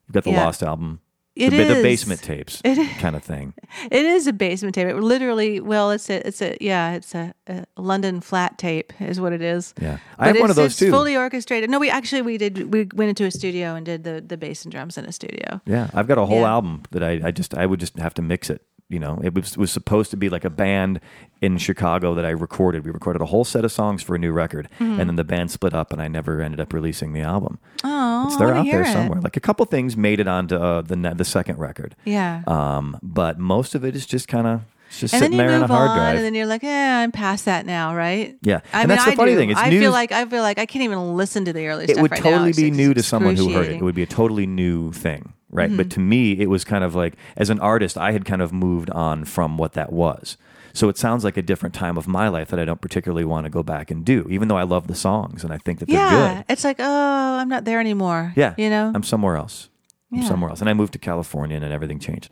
You've 0.06 0.14
got 0.14 0.24
the 0.24 0.30
Yeah. 0.30 0.44
Lost 0.44 0.62
album, 0.62 1.00
It 1.36 1.50
the, 1.50 1.58
ba- 1.58 1.74
the 1.74 1.82
basement 1.82 2.22
tapes 2.22 2.60
kind 2.98 3.14
of 3.16 3.22
thing. 3.22 3.54
It 3.90 4.04
is 4.04 4.26
a 4.26 4.32
basement 4.32 4.74
tape. 4.74 4.88
It 4.88 4.96
literally, 4.96 5.60
well, 5.60 5.90
it's 5.92 6.10
a, 6.10 6.26
it's 6.26 6.42
a, 6.42 6.56
yeah, 6.60 6.92
it's 6.94 7.14
a, 7.14 7.32
a 7.46 7.64
London 7.76 8.20
flat 8.20 8.58
tape, 8.58 8.92
is 9.00 9.20
what 9.20 9.32
it 9.32 9.40
is. 9.40 9.72
Yeah. 9.80 9.98
I 10.18 10.26
But 10.26 10.36
have 10.36 10.40
one 10.40 10.50
of 10.50 10.56
those 10.56 10.72
it's 10.72 10.78
too. 10.80 10.90
Fully 10.90 11.16
orchestrated. 11.16 11.70
No, 11.70 11.78
we 11.78 11.88
actually 11.88 12.22
we 12.22 12.36
did. 12.36 12.72
We 12.74 12.88
went 12.94 13.10
into 13.10 13.24
a 13.26 13.30
studio 13.30 13.74
and 13.76 13.86
did 13.86 14.02
the 14.04 14.20
the 14.20 14.36
bass 14.36 14.64
and 14.64 14.72
drums 14.72 14.98
in 14.98 15.04
a 15.04 15.12
studio. 15.12 15.60
Yeah, 15.66 15.88
I've 15.94 16.08
got 16.08 16.18
a 16.18 16.26
whole 16.26 16.40
Yeah. 16.40 16.50
album 16.50 16.82
that 16.90 17.02
I, 17.02 17.20
I 17.24 17.30
just 17.30 17.54
I 17.54 17.64
would 17.64 17.78
just 17.80 17.96
have 17.98 18.12
to 18.14 18.22
mix 18.22 18.50
it. 18.50 18.62
You 18.90 18.98
know, 18.98 19.20
it 19.22 19.32
was 19.34 19.56
was 19.56 19.70
supposed 19.70 20.10
to 20.10 20.16
be 20.18 20.28
like 20.28 20.44
a 20.44 20.50
band 20.50 21.00
in 21.40 21.56
Chicago 21.58 22.14
that 22.16 22.26
I 22.26 22.30
recorded. 22.30 22.84
We 22.84 22.90
recorded 22.90 23.22
a 23.22 23.26
whole 23.26 23.44
set 23.44 23.64
of 23.64 23.70
songs 23.72 24.02
for 24.02 24.16
a 24.16 24.18
new 24.18 24.32
record, 24.32 24.68
Mm-hmm. 24.80 25.00
and 25.00 25.08
then 25.08 25.16
the 25.16 25.24
band 25.24 25.50
split 25.52 25.72
up, 25.72 25.92
and 25.92 26.02
I 26.02 26.08
never 26.08 26.42
ended 26.42 26.58
up 26.60 26.72
releasing 26.72 27.12
the 27.12 27.20
album. 27.20 27.58
Oh, 27.84 28.24
It's- 28.26 28.36
they're 28.36 28.52
out 28.52 28.66
there 28.66 28.82
it. 28.82 28.92
somewhere. 28.92 29.20
Like 29.20 29.36
a 29.36 29.40
couple 29.40 29.64
things 29.66 29.96
made 29.96 30.18
it 30.20 30.26
onto 30.28 30.56
uh, 30.56 30.82
the 30.82 30.96
the 31.16 31.24
second 31.24 31.58
record. 31.58 31.94
Yeah. 32.04 32.42
Um, 32.46 32.98
but 33.02 33.38
most 33.38 33.74
of 33.76 33.84
it 33.84 33.94
is 33.94 34.06
just 34.06 34.26
kind 34.28 34.46
of 34.48 34.62
just 34.90 35.14
and 35.14 35.22
then 35.22 35.30
sitting 35.30 35.38
you 35.38 35.46
there 35.46 35.50
in 35.56 35.62
a 35.62 35.68
move 35.68 35.70
hard 35.70 35.90
on, 35.90 35.96
drive. 35.96 36.16
and 36.16 36.24
then 36.24 36.34
you're 36.34 36.46
like, 36.46 36.64
"Yeah, 36.64 36.98
I'm 37.04 37.12
past 37.12 37.44
that 37.44 37.64
now, 37.66 37.94
right?" 37.94 38.36
Yeah. 38.42 38.58
I 38.74 38.80
And 38.82 38.88
mean, 38.88 38.96
that's 38.96 39.04
the 39.04 39.12
I 39.12 39.14
funny 39.14 39.30
do. 39.32 39.36
thing, 39.38 39.50
it's 39.50 39.60
I 39.60 39.70
news- 39.70 39.82
feel 39.82 39.92
like 39.92 40.10
I 40.10 40.24
feel 40.24 40.42
like 40.42 40.58
I 40.58 40.66
can't 40.66 40.82
even 40.82 41.14
listen 41.16 41.44
to 41.44 41.52
the 41.52 41.64
early 41.68 41.84
it 41.84 41.90
stuff 41.90 42.02
would 42.02 42.10
right 42.10 42.24
now. 42.24 42.30
totally 42.30 42.50
It's 42.50 42.58
be 42.58 42.72
new 42.72 42.92
to 42.94 43.02
someone 43.04 43.36
who 43.36 43.52
heard 43.52 43.66
it. 43.68 43.76
It 43.76 43.82
would 43.82 43.94
be 43.94 44.02
a 44.02 44.06
totally 44.06 44.46
new 44.48 44.90
thing, 44.92 45.32
right? 45.50 45.68
Mm-hmm. 45.68 45.76
But 45.76 45.90
to 45.90 46.00
me, 46.00 46.32
it 46.32 46.46
was 46.48 46.64
kind 46.64 46.84
of 46.84 46.94
like 46.94 47.14
as 47.36 47.50
an 47.50 47.60
artist, 47.60 47.96
I 47.98 48.12
had 48.12 48.24
kind 48.24 48.42
of 48.42 48.52
moved 48.52 48.90
on 48.90 49.24
from 49.24 49.56
what 49.58 49.72
that 49.74 49.92
was. 49.92 50.36
So 50.72 50.88
it 50.88 50.96
sounds 50.96 51.24
like 51.24 51.36
a 51.36 51.42
different 51.42 51.74
time 51.74 51.98
of 51.98 52.06
my 52.06 52.28
life 52.28 52.48
that 52.50 52.60
I 52.60 52.64
don't 52.64 52.80
particularly 52.80 53.24
want 53.24 53.44
to 53.44 53.50
go 53.50 53.62
back 53.64 53.90
and 53.90 54.04
do, 54.04 54.26
even 54.30 54.46
though 54.48 54.56
I 54.56 54.62
love 54.62 54.86
the 54.86 54.94
songs 54.94 55.42
and 55.42 55.52
I 55.52 55.58
think 55.58 55.80
that 55.80 55.88
they're 55.88 55.98
Yeah, 55.98 56.34
good. 56.36 56.44
it's 56.48 56.62
like, 56.62 56.76
oh, 56.78 57.38
I'm 57.38 57.48
not 57.48 57.64
there 57.64 57.80
anymore. 57.80 58.32
Yeah, 58.36 58.54
you 58.56 58.70
know. 58.70 58.92
I'm 58.94 59.02
somewhere 59.02 59.36
else. 59.36 59.68
I'm 60.12 60.18
Yeah. 60.22 60.28
somewhere 60.28 60.50
else, 60.50 60.60
and 60.60 60.70
I 60.70 60.74
moved 60.74 60.92
to 60.94 60.98
California, 61.00 61.56
and 61.56 61.64
everything 61.72 61.98
changed. 61.98 62.30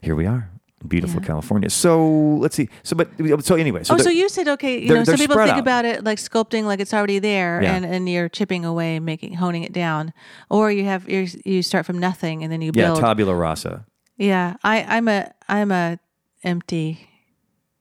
Here 0.00 0.14
we 0.14 0.24
are, 0.26 0.50
beautiful 0.86 1.20
Yeah. 1.20 1.26
California. 1.26 1.70
So 1.70 2.08
let's 2.40 2.54
see. 2.54 2.68
So, 2.82 2.94
but 2.96 3.08
so 3.44 3.56
anyway. 3.56 3.82
So 3.84 3.94
oh, 3.94 3.98
so 3.98 4.10
you 4.10 4.28
said 4.28 4.48
okay. 4.48 4.78
You 4.80 4.94
know, 4.94 5.04
some 5.04 5.16
people 5.16 5.36
think 5.36 5.50
out. 5.50 5.58
about 5.58 5.84
it 5.84 6.04
like 6.04 6.18
sculpting, 6.18 6.64
like 6.64 6.80
it's 6.80 6.94
already 6.94 7.18
there, 7.18 7.62
Yeah. 7.62 7.74
and 7.74 7.84
and 7.84 8.08
you're 8.08 8.28
chipping 8.28 8.64
away, 8.64 9.00
making 9.00 9.34
honing 9.34 9.62
it 9.64 9.72
down, 9.72 10.12
or 10.50 10.70
you 10.70 10.84
have 10.84 11.08
you 11.08 11.26
you 11.44 11.62
start 11.62 11.86
from 11.86 11.98
nothing 11.98 12.42
and 12.42 12.52
then 12.52 12.62
you 12.62 12.70
yeah, 12.74 12.94
tabula 12.94 13.34
rasa, 13.34 13.84
Yeah, 14.16 14.56
I 14.62 14.84
I'm 14.84 15.08
a 15.08 15.32
I'm 15.48 15.72
a 15.72 15.98
empty, 16.44 17.08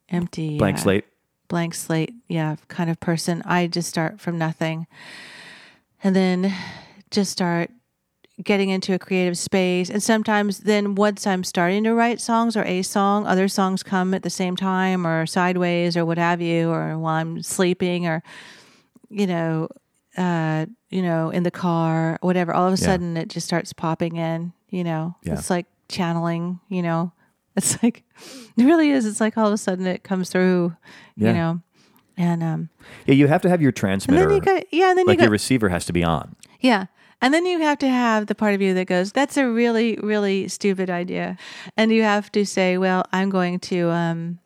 empty 0.09 0.57
blank 0.57 0.77
uh, 0.77 0.81
slate. 0.81 1.05
blank 1.47 1.75
slate, 1.75 2.13
yeah, 2.27 2.55
kind 2.67 2.89
of 2.89 2.99
person. 2.99 3.41
I 3.45 3.67
just 3.67 3.89
start 3.89 4.19
from 4.19 4.37
nothing, 4.37 4.87
and 6.03 6.15
then 6.15 6.53
just 7.11 7.31
start 7.31 7.69
getting 8.43 8.69
into 8.69 8.93
a 8.93 8.99
creative 8.99 9.37
space. 9.37 9.89
And 9.89 10.01
sometimes, 10.03 10.59
then 10.59 10.95
once 10.95 11.25
I'm 11.25 11.43
starting 11.43 11.83
to 11.85 11.93
write 11.93 12.21
songs 12.21 12.55
or 12.55 12.63
a 12.63 12.81
song, 12.83 13.25
other 13.25 13.47
songs 13.47 13.81
come 13.83 14.13
at 14.13 14.23
the 14.23 14.29
same 14.29 14.55
time, 14.55 15.05
or 15.07 15.25
sideways, 15.25 15.97
or 15.97 16.05
what 16.05 16.17
have 16.17 16.41
you, 16.41 16.69
or 16.69 16.97
while 16.97 17.15
I'm 17.15 17.41
sleeping, 17.41 18.05
or 18.07 18.21
you 19.09 19.25
know, 19.27 19.69
uh, 20.17 20.65
you 20.89 21.01
know, 21.01 21.29
in 21.29 21.43
the 21.43 21.51
car, 21.51 22.17
whatever. 22.21 22.53
All 22.53 22.67
of 22.67 22.73
a 22.73 22.81
Yeah. 22.81 22.85
sudden, 22.87 23.17
it 23.17 23.29
just 23.29 23.47
starts 23.47 23.73
popping 23.73 24.17
in. 24.17 24.53
You 24.69 24.83
know, 24.83 25.15
Yeah. 25.23 25.33
it's 25.33 25.49
like 25.49 25.65
channeling. 25.89 26.59
You 26.69 26.81
know, 26.83 27.11
it's 27.55 27.81
like 27.81 28.03
it 28.57 28.63
really 28.65 28.89
is. 28.91 29.05
It's 29.05 29.21
like 29.21 29.37
all 29.37 29.47
of 29.47 29.53
a 29.53 29.57
sudden 29.57 29.87
it 29.87 30.03
comes 30.03 30.29
through. 30.29 30.75
Yeah. 31.15 31.27
You 31.29 31.33
know, 31.33 31.61
and 32.17 32.43
um, 32.43 32.69
Yeah, 33.05 33.15
you 33.15 33.27
have 33.27 33.41
to 33.41 33.49
have 33.49 33.61
your 33.61 33.71
transmitter. 33.71 34.27
then 34.27 34.35
you 34.35 34.41
got 34.41 34.63
yeah, 34.73 34.89
and 34.89 34.97
then 34.97 35.05
like 35.07 35.17
you 35.19 35.23
your 35.23 35.31
receiver 35.31 35.69
has 35.69 35.85
to 35.85 35.93
be 35.93 36.03
on. 36.03 36.35
yeah. 36.59 36.85
And 37.21 37.33
then 37.33 37.45
you 37.45 37.59
have 37.59 37.79
to 37.79 37.89
have 37.89 38.27
the 38.27 38.35
part 38.35 38.53
of 38.53 38.61
you 38.61 38.73
that 38.75 38.85
goes, 38.85 39.11
that's 39.11 39.37
a 39.37 39.49
really, 39.49 39.97
really 40.01 40.47
stupid 40.47 40.89
idea. 40.89 41.37
And 41.75 41.91
you 41.91 42.03
have 42.03 42.31
to 42.33 42.45
say, 42.45 42.77
well, 42.77 43.05
I'm 43.11 43.29
going 43.29 43.59
to 43.59 43.89
um, 43.89 44.39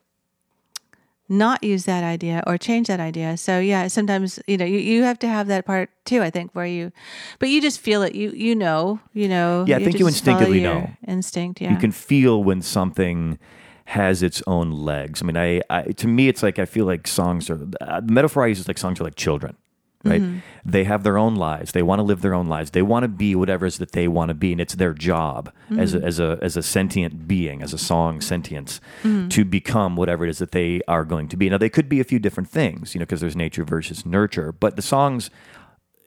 not 1.27 1.63
use 1.63 1.83
that 1.85 2.03
idea 2.03 2.43
or 2.47 2.57
change 2.57 2.87
that 2.87 2.99
idea. 2.99 3.35
So, 3.35 3.59
yeah, 3.59 3.87
sometimes, 3.87 4.39
you 4.47 4.57
know, 4.57 4.65
you, 4.65 4.79
you 4.79 5.03
have 5.03 5.19
to 5.19 5.27
have 5.27 5.47
that 5.47 5.65
part 5.65 5.89
too, 6.05 6.21
I 6.21 6.29
think, 6.29 6.51
where 6.53 6.65
you, 6.65 6.91
but 7.39 7.49
you 7.49 7.61
just 7.61 7.79
feel 7.79 8.03
it. 8.03 8.15
You, 8.15 8.31
you 8.31 8.55
know, 8.55 8.99
you 9.13 9.27
know. 9.27 9.65
Yeah, 9.67 9.77
I 9.77 9.83
think 9.83 9.99
you 9.99 10.07
instinctively 10.07 10.61
know. 10.61 10.91
Instinct, 11.07 11.59
yeah. 11.61 11.71
You 11.71 11.77
can 11.77 11.91
feel 11.91 12.43
when 12.43 12.61
something 12.61 13.37
has 13.85 14.23
its 14.23 14.41
own 14.47 14.71
legs. 14.71 15.21
I 15.21 15.25
mean, 15.25 15.37
I, 15.37 15.61
I 15.69 15.83
to 15.83 16.07
me, 16.07 16.29
it's 16.29 16.41
like 16.41 16.59
I 16.59 16.65
feel 16.65 16.85
like 16.85 17.07
songs 17.07 17.49
are 17.49 17.59
uh, 17.81 17.99
the 17.99 18.13
metaphor 18.13 18.43
I 18.43 18.47
use 18.47 18.59
is 18.59 18.67
like 18.67 18.77
songs 18.77 19.01
are 19.01 19.03
like 19.03 19.15
children, 19.15 19.57
right? 20.03 20.21
Mm-hmm. 20.21 20.39
They 20.65 20.83
have 20.83 21.03
their 21.03 21.17
own 21.17 21.35
lives. 21.35 21.71
They 21.71 21.81
want 21.83 21.99
to 21.99 22.03
live 22.03 22.21
their 22.21 22.33
own 22.33 22.47
lives. 22.47 22.71
They 22.71 22.81
want 22.81 23.03
to 23.03 23.07
be 23.07 23.35
whatever 23.35 23.65
it 23.65 23.69
is 23.69 23.77
that 23.79 23.91
they 23.93 24.07
want 24.07 24.29
to 24.29 24.33
be, 24.33 24.51
and 24.51 24.61
it's 24.61 24.75
their 24.75 24.93
job 24.93 25.51
as 25.77 25.93
Mm-hmm. 25.93 26.03
a, 26.03 26.07
as 26.07 26.19
a 26.19 26.39
as 26.41 26.57
a 26.57 26.63
sentient 26.63 27.27
being, 27.27 27.61
as 27.61 27.73
a 27.73 27.77
song 27.77 28.21
sentience, 28.21 28.79
Mm-hmm. 29.03 29.27
to 29.29 29.45
become 29.45 29.95
whatever 29.95 30.25
it 30.25 30.29
is 30.29 30.37
that 30.39 30.51
they 30.51 30.81
are 30.87 31.05
going 31.05 31.27
to 31.29 31.37
be. 31.37 31.49
Now, 31.49 31.57
they 31.57 31.69
could 31.69 31.89
be 31.89 31.99
a 31.99 32.03
few 32.03 32.19
different 32.19 32.49
things, 32.49 32.93
you 32.93 32.99
know, 32.99 33.05
because 33.05 33.21
there's 33.21 33.35
nature 33.35 33.63
versus 33.63 34.05
nurture, 34.05 34.51
but 34.51 34.75
the 34.75 34.81
songs 34.81 35.29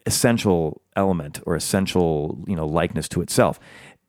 essential 0.06 0.82
element 0.96 1.40
or 1.46 1.56
essential 1.56 2.38
you 2.46 2.54
know 2.56 2.66
likeness 2.66 3.08
to 3.08 3.22
itself 3.22 3.58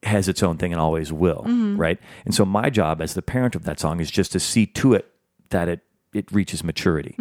has 0.03 0.27
its 0.27 0.43
own 0.43 0.57
thing 0.57 0.71
and 0.73 0.81
always 0.81 1.11
will 1.13 1.43
right 1.77 1.99
and 2.25 2.35
so 2.35 2.43
my 2.45 2.69
job 2.69 3.01
as 3.01 3.13
the 3.13 3.21
parent 3.21 3.55
of 3.55 3.63
that 3.63 3.79
song 3.79 3.99
is 4.01 4.11
just 4.11 4.31
to 4.33 4.39
see 4.39 4.65
to 4.65 4.93
it 4.93 5.09
that 5.51 5.69
it 5.69 5.79
it 6.13 6.29
reaches 6.31 6.63
maturity 6.63 7.15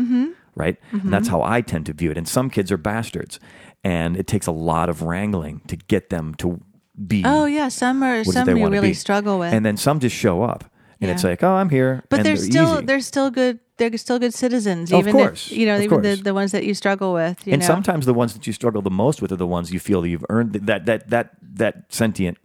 right 0.54 0.76
and 0.92 1.12
that's 1.12 1.28
mm-hmm. 1.28 1.36
how 1.36 1.42
i 1.42 1.60
tend 1.60 1.86
to 1.86 1.92
view 1.92 2.10
it 2.10 2.18
and 2.18 2.28
some 2.28 2.50
kids 2.50 2.70
are 2.72 2.76
bastards 2.76 3.40
and 3.82 4.16
it 4.16 4.26
takes 4.26 4.46
a 4.46 4.52
lot 4.52 4.88
of 4.88 5.02
wrangling 5.02 5.60
to 5.66 5.76
get 5.76 6.10
them 6.10 6.34
to 6.34 6.60
be 7.06 7.22
oh, 7.24 7.44
yeah. 7.44 7.68
Some 7.68 8.02
are, 8.02 8.18
what 8.18 8.26
it 8.26 8.28
is 8.28 8.34
some 8.34 8.56
you 8.56 8.68
really 8.68 8.88
be. 8.88 8.94
struggle 8.94 9.38
with. 9.38 9.52
and 9.52 9.66
then 9.66 9.76
some 9.76 9.98
just 9.98 10.14
show 10.14 10.42
up 10.42 10.64
and 11.00 11.10
it's 11.10 11.24
like 11.24 11.42
oh 11.42 11.54
i'm 11.54 11.68
here 11.68 12.04
But 12.08 12.20
and 12.20 12.26
they're 12.26 12.36
still 12.36 12.76
easy. 12.76 12.86
they're 12.86 13.00
still 13.00 13.30
good. 13.30 13.60
They're 13.76 13.96
still 13.96 14.20
good 14.20 14.32
citizens, 14.32 14.92
Of 14.92 15.00
even 15.00 15.12
course, 15.12 15.50
if 15.50 15.58
you 15.58 15.66
know 15.66 15.74
of 15.74 15.82
even 15.82 16.00
the, 16.00 16.14
the 16.14 16.32
ones 16.32 16.52
that 16.52 16.64
you 16.64 16.74
struggle 16.74 17.12
with. 17.12 17.44
You 17.44 17.54
and 17.54 17.60
know? 17.60 17.66
sometimes 17.66 18.06
the 18.06 18.14
ones 18.14 18.32
that 18.34 18.46
you 18.46 18.52
struggle 18.52 18.82
the 18.82 18.90
most 18.90 19.20
with 19.20 19.32
are 19.32 19.36
the 19.36 19.48
ones 19.48 19.72
you 19.72 19.80
feel 19.80 20.00
that 20.02 20.08
you've 20.08 20.24
earned 20.28 20.52
that 20.52 20.86
that 20.86 21.10
that 21.10 21.30
that 21.42 21.92
sentient 21.92 22.38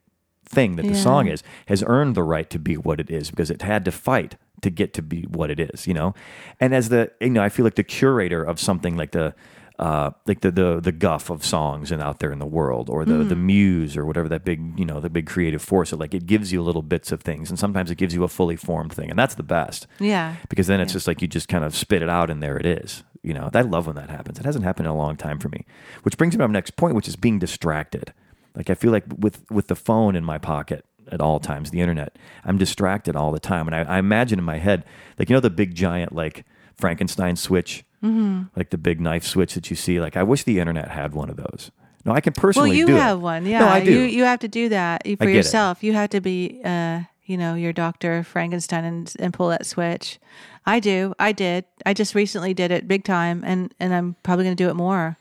thing 0.43 0.75
that 0.77 0.87
the 0.87 0.95
song 0.95 1.27
is 1.27 1.43
has 1.67 1.83
earned 1.85 2.15
the 2.15 2.23
right 2.23 2.49
to 2.49 2.57
be 2.57 2.75
what 2.75 2.99
it 2.99 3.11
is 3.11 3.29
because 3.29 3.51
it 3.51 3.61
had 3.61 3.85
to 3.85 3.91
fight 3.91 4.37
to 4.61 4.69
get 4.69 4.93
to 4.93 5.01
be 5.01 5.23
what 5.23 5.49
it 5.49 5.59
is 5.59 5.87
you 5.87 5.93
know 5.93 6.13
and 6.59 6.73
as 6.75 6.89
the 6.89 7.11
you 7.21 7.29
know 7.29 7.41
i 7.43 7.49
feel 7.49 7.63
like 7.65 7.75
the 7.75 7.83
curator 7.83 8.43
of 8.43 8.59
something 8.59 8.95
like 8.97 9.11
the 9.11 9.33
uh, 9.77 10.11
like 10.27 10.41
the, 10.41 10.51
the 10.51 10.81
the 10.81 10.91
guff 10.91 11.29
of 11.29 11.45
songs 11.45 11.89
and 11.89 12.01
out 12.01 12.19
there 12.19 12.33
in 12.33 12.39
the 12.39 12.45
world, 12.45 12.89
or 12.89 13.05
the 13.05 13.23
the 13.23 13.33
Mm. 13.33 13.43
muse, 13.45 13.95
or 13.95 14.05
whatever 14.05 14.27
that 14.27 14.43
big 14.43 14.77
you 14.77 14.83
know 14.83 14.99
the 14.99 15.09
big 15.09 15.25
creative 15.25 15.61
force. 15.61 15.93
Like 15.93 16.13
it 16.13 16.25
gives 16.25 16.51
you 16.51 16.61
little 16.61 16.81
bits 16.81 17.13
of 17.13 17.21
things, 17.21 17.49
and 17.49 17.57
sometimes 17.57 17.89
it 17.89 17.95
gives 17.97 18.13
you 18.13 18.25
a 18.25 18.27
fully 18.27 18.57
formed 18.57 18.91
thing, 18.91 19.09
and 19.09 19.17
that's 19.17 19.35
the 19.35 19.41
best 19.57 19.87
yeah, 19.97 20.35
because 20.49 20.67
then 20.67 20.81
it's 20.81 20.91
just 20.91 21.07
like 21.07 21.21
you 21.21 21.29
just 21.29 21.47
kind 21.47 21.63
of 21.63 21.73
spit 21.73 22.01
it 22.01 22.09
out 22.09 22.29
and 22.29 22.43
there 22.43 22.57
it 22.57 22.65
is. 22.65 23.03
You 23.23 23.33
know, 23.33 23.49
I 23.53 23.61
love 23.61 23.87
when 23.87 23.95
that 23.95 24.09
happens. 24.09 24.37
It 24.37 24.43
hasn't 24.43 24.65
happened 24.65 24.87
in 24.87 24.91
a 24.91 24.97
long 24.97 25.15
time 25.15 25.39
for 25.39 25.47
me, 25.47 25.65
which 26.03 26.17
brings 26.17 26.33
me 26.33 26.39
to 26.43 26.47
my 26.49 26.51
next 26.51 26.71
point, 26.75 26.93
which 26.93 27.07
is 27.07 27.15
being 27.15 27.39
distracted. 27.39 28.13
Like 28.55 28.69
I 28.69 28.73
feel 28.73 28.91
like 28.91 29.05
with 29.17 29.49
with 29.49 29.67
the 29.67 29.77
phone 29.77 30.17
in 30.17 30.25
my 30.25 30.39
pocket 30.39 30.83
at 31.11 31.21
all 31.21 31.39
times, 31.39 31.71
the 31.71 31.81
internet, 31.81 32.17
I'm 32.43 32.57
distracted 32.57 33.15
all 33.15 33.31
the 33.31 33.39
time, 33.39 33.67
and 33.67 33.75
I, 33.75 33.95
I 33.95 33.99
imagine 33.99 34.39
in 34.39 34.45
my 34.45 34.57
head, 34.57 34.85
like 35.17 35.29
you 35.29 35.35
know, 35.35 35.39
the 35.39 35.49
big 35.49 35.75
giant 35.75 36.13
like 36.13 36.45
Frankenstein 36.75 37.35
switch, 37.35 37.83
mm-hmm. 38.03 38.43
like 38.55 38.69
the 38.69 38.77
big 38.77 38.99
knife 39.01 39.25
switch 39.25 39.53
that 39.53 39.69
you 39.69 39.75
see. 39.75 39.99
Like 39.99 40.17
I 40.17 40.23
wish 40.23 40.43
the 40.43 40.59
internet 40.59 40.89
had 40.89 41.13
one 41.13 41.29
of 41.29 41.37
those. 41.37 41.71
No, 42.05 42.13
I 42.13 42.21
can 42.21 42.33
personally. 42.33 42.69
Well, 42.69 42.77
you 42.77 42.87
do 42.87 42.95
it. 42.95 42.99
have 42.99 43.21
one, 43.21 43.45
yeah. 43.45 43.59
No, 43.59 43.67
I 43.67 43.83
do. 43.83 43.91
You 43.91 44.01
you 44.01 44.23
have 44.23 44.39
to 44.39 44.47
do 44.47 44.69
that 44.69 45.03
for 45.03 45.15
get 45.15 45.29
it. 45.29 45.35
yourself. 45.35 45.83
You 45.83 45.93
have 45.93 46.09
to 46.11 46.21
be, 46.21 46.61
uh, 46.63 47.01
you 47.25 47.37
know, 47.37 47.55
your 47.55 47.73
Doctor 47.73 48.23
Frankenstein 48.23 48.85
and, 48.85 49.13
and 49.19 49.33
pull 49.33 49.49
that 49.49 49.65
switch. 49.65 50.19
I 50.65 50.79
do. 50.79 51.13
I 51.19 51.31
did. 51.31 51.65
I 51.85 51.93
just 51.93 52.15
recently 52.15 52.53
did 52.53 52.71
it 52.71 52.87
big 52.87 53.03
time, 53.03 53.43
and 53.45 53.73
and 53.79 53.93
I'm 53.93 54.15
probably 54.23 54.45
going 54.45 54.55
to 54.55 54.63
do 54.63 54.69
it 54.69 54.75
more. 54.75 55.17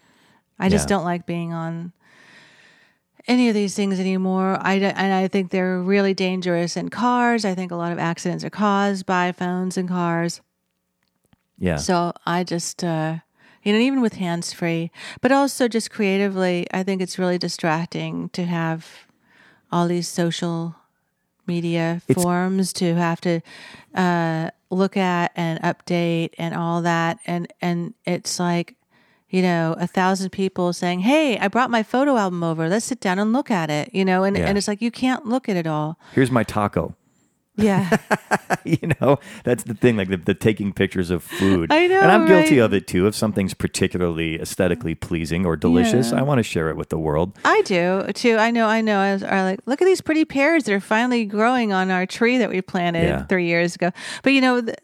I 0.60 0.68
just 0.68 0.88
don't 0.88 1.04
like 1.04 1.24
being 1.24 1.52
on 1.52 1.92
any 3.28 3.48
of 3.48 3.54
these 3.54 3.74
things 3.76 4.00
anymore. 4.00 4.58
I 4.60 4.74
and 4.76 5.12
I 5.12 5.28
think 5.28 5.50
they're 5.50 5.78
really 5.80 6.14
dangerous 6.14 6.76
in 6.76 6.88
cars. 6.88 7.44
I 7.44 7.54
think 7.54 7.70
a 7.70 7.76
lot 7.76 7.92
of 7.92 7.98
accidents 7.98 8.42
are 8.42 8.50
caused 8.50 9.06
by 9.06 9.30
phones 9.32 9.76
and 9.76 9.88
cars. 9.88 10.40
yeah. 11.58 11.76
So 11.76 12.12
I 12.26 12.42
just, 12.44 12.82
uh, 12.82 13.16
you 13.62 13.72
know, 13.72 13.78
even 13.78 14.00
with 14.00 14.14
hands 14.14 14.52
free, 14.52 14.90
but 15.20 15.30
also 15.30 15.68
just 15.68 15.90
creatively, 15.90 16.66
I 16.72 16.82
think 16.82 17.02
it's 17.02 17.18
really 17.18 17.38
distracting 17.38 18.30
to 18.30 18.44
have 18.44 18.86
all 19.70 19.86
these 19.86 20.08
social 20.08 20.74
media 21.46 22.00
It's- 22.08 22.22
forms 22.22 22.72
to 22.74 22.94
have 22.94 23.20
to 23.22 23.40
uh, 23.94 24.50
look 24.70 24.96
at 24.96 25.32
and 25.36 25.60
update 25.60 26.30
and 26.38 26.54
all 26.54 26.82
that, 26.82 27.18
and 27.26 27.52
and 27.60 27.94
it's 28.06 28.40
like. 28.40 28.74
You 29.30 29.42
know, 29.42 29.74
a 29.78 29.86
thousand 29.86 30.30
people 30.30 30.72
saying, 30.72 31.00
"Hey, 31.00 31.38
I 31.38 31.48
brought 31.48 31.70
my 31.70 31.82
photo 31.82 32.16
album 32.16 32.42
over. 32.42 32.68
Let's 32.68 32.86
sit 32.86 33.00
down 33.00 33.18
and 33.18 33.32
look 33.32 33.50
at 33.50 33.68
it." 33.70 33.90
You 33.94 34.04
know, 34.04 34.24
and, 34.24 34.36
Yeah. 34.36 34.46
and 34.46 34.56
it's 34.56 34.68
like 34.68 34.80
you 34.80 34.90
can't 34.90 35.26
look 35.26 35.48
at 35.48 35.56
it 35.56 35.66
all. 35.66 35.98
Here's 36.14 36.30
my 36.30 36.44
taco. 36.44 36.94
Yeah. 37.60 37.96
you 38.64 38.78
know, 39.00 39.18
that's 39.42 39.64
the 39.64 39.74
thing, 39.74 39.96
like 39.96 40.08
the, 40.08 40.16
the 40.16 40.32
taking 40.32 40.72
pictures 40.72 41.10
of 41.10 41.24
food. 41.24 41.72
I 41.72 41.88
know, 41.88 42.00
And 42.00 42.10
I'm 42.12 42.24
guilty 42.24 42.60
right? 42.60 42.64
of 42.66 42.72
it 42.72 42.86
too. 42.86 43.08
If 43.08 43.16
something's 43.16 43.52
particularly 43.52 44.40
aesthetically 44.40 44.94
pleasing 44.94 45.44
or 45.44 45.56
delicious, 45.56 46.12
Yeah. 46.12 46.20
I 46.20 46.22
want 46.22 46.38
to 46.38 46.44
share 46.44 46.70
it 46.70 46.76
with 46.76 46.90
the 46.90 46.98
world. 46.98 47.36
I 47.44 47.62
do 47.62 48.04
too. 48.14 48.36
I 48.36 48.52
know. 48.52 48.66
I 48.68 48.80
know. 48.80 48.98
I 49.00 49.12
was 49.12 49.24
are 49.24 49.42
like, 49.42 49.58
look 49.66 49.82
at 49.82 49.86
these 49.86 50.00
pretty 50.00 50.24
pears 50.24 50.64
that 50.64 50.72
are 50.72 50.78
finally 50.80 51.24
growing 51.24 51.72
on 51.72 51.90
our 51.90 52.06
tree 52.06 52.38
that 52.38 52.48
we 52.48 52.62
planted 52.62 53.02
Yeah. 53.02 53.24
three 53.26 53.46
years 53.46 53.74
ago. 53.74 53.90
But 54.22 54.34
you 54.34 54.40
know, 54.40 54.60
the, 54.60 54.76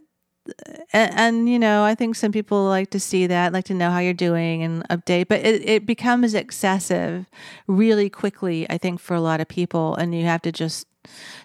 and, 0.92 1.14
and 1.14 1.48
you 1.48 1.58
know, 1.58 1.84
I 1.84 1.94
think 1.94 2.16
some 2.16 2.32
people 2.32 2.64
like 2.66 2.90
to 2.90 3.00
see 3.00 3.26
that, 3.26 3.52
like 3.52 3.64
to 3.66 3.74
know 3.74 3.90
how 3.90 3.98
you're 3.98 4.12
doing 4.12 4.62
and 4.62 4.86
update. 4.88 5.28
But 5.28 5.40
it, 5.44 5.68
it 5.68 5.86
becomes 5.86 6.34
excessive 6.34 7.26
really 7.66 8.10
quickly. 8.10 8.66
I 8.70 8.78
think 8.78 9.00
for 9.00 9.14
a 9.14 9.20
lot 9.20 9.40
of 9.40 9.48
people, 9.48 9.94
and 9.96 10.14
you 10.14 10.24
have 10.24 10.42
to 10.42 10.52
just. 10.52 10.86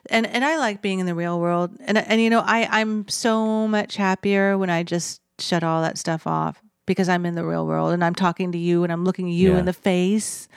And 0.09 0.25
and 0.27 0.45
I 0.45 0.57
like 0.57 0.81
being 0.81 0.99
in 0.99 1.05
the 1.05 1.15
real 1.15 1.39
world, 1.39 1.71
and 1.81 1.97
and 1.97 2.21
you 2.21 2.29
know, 2.29 2.41
I 2.45 2.67
I'm 2.71 3.07
so 3.07 3.67
much 3.67 3.95
happier 3.97 4.57
when 4.57 4.69
I 4.69 4.83
just 4.83 5.21
shut 5.39 5.63
all 5.63 5.81
that 5.81 5.97
stuff 5.97 6.25
off 6.27 6.61
because 6.85 7.07
I'm 7.09 7.25
in 7.25 7.35
the 7.35 7.45
real 7.45 7.67
world 7.67 7.93
and 7.93 8.03
I'm 8.03 8.15
talking 8.15 8.51
to 8.51 8.57
you 8.57 8.83
and 8.83 8.91
I'm 8.91 9.05
looking 9.05 9.27
you 9.27 9.53
Yeah. 9.53 9.59
in 9.59 9.65
the 9.65 9.73
face. 9.73 10.47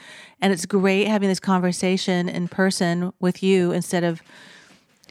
And 0.41 0.51
it's 0.51 0.65
great 0.65 1.07
having 1.07 1.29
this 1.29 1.39
conversation 1.39 2.27
in 2.27 2.47
person 2.47 3.13
with 3.19 3.43
you 3.43 3.71
instead 3.71 4.03
of, 4.03 4.21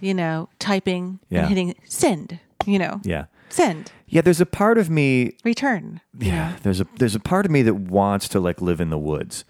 you 0.01 0.14
know, 0.14 0.49
typing 0.59 1.20
Yeah. 1.30 1.41
and 1.41 1.49
hitting 1.49 1.74
send, 1.85 2.41
you 2.67 2.79
know, 2.79 3.01
Yeah. 3.05 3.25
send, 3.49 3.93
Yeah, 4.07 4.21
there's 4.21 4.41
a 4.41 4.47
part 4.47 4.79
of 4.79 4.91
me 4.91 5.37
return. 5.45 6.01
Yeah, 6.19 6.57
there's 6.63 6.81
a 6.81 6.87
there's 6.99 7.15
a 7.15 7.21
part 7.21 7.47
of 7.47 7.53
me 7.53 7.63
that 7.63 7.75
wants 7.75 8.29
to 8.29 8.41
like 8.41 8.61
live 8.61 8.81
in 8.81 8.91
the 8.91 8.99
woods 8.99 9.45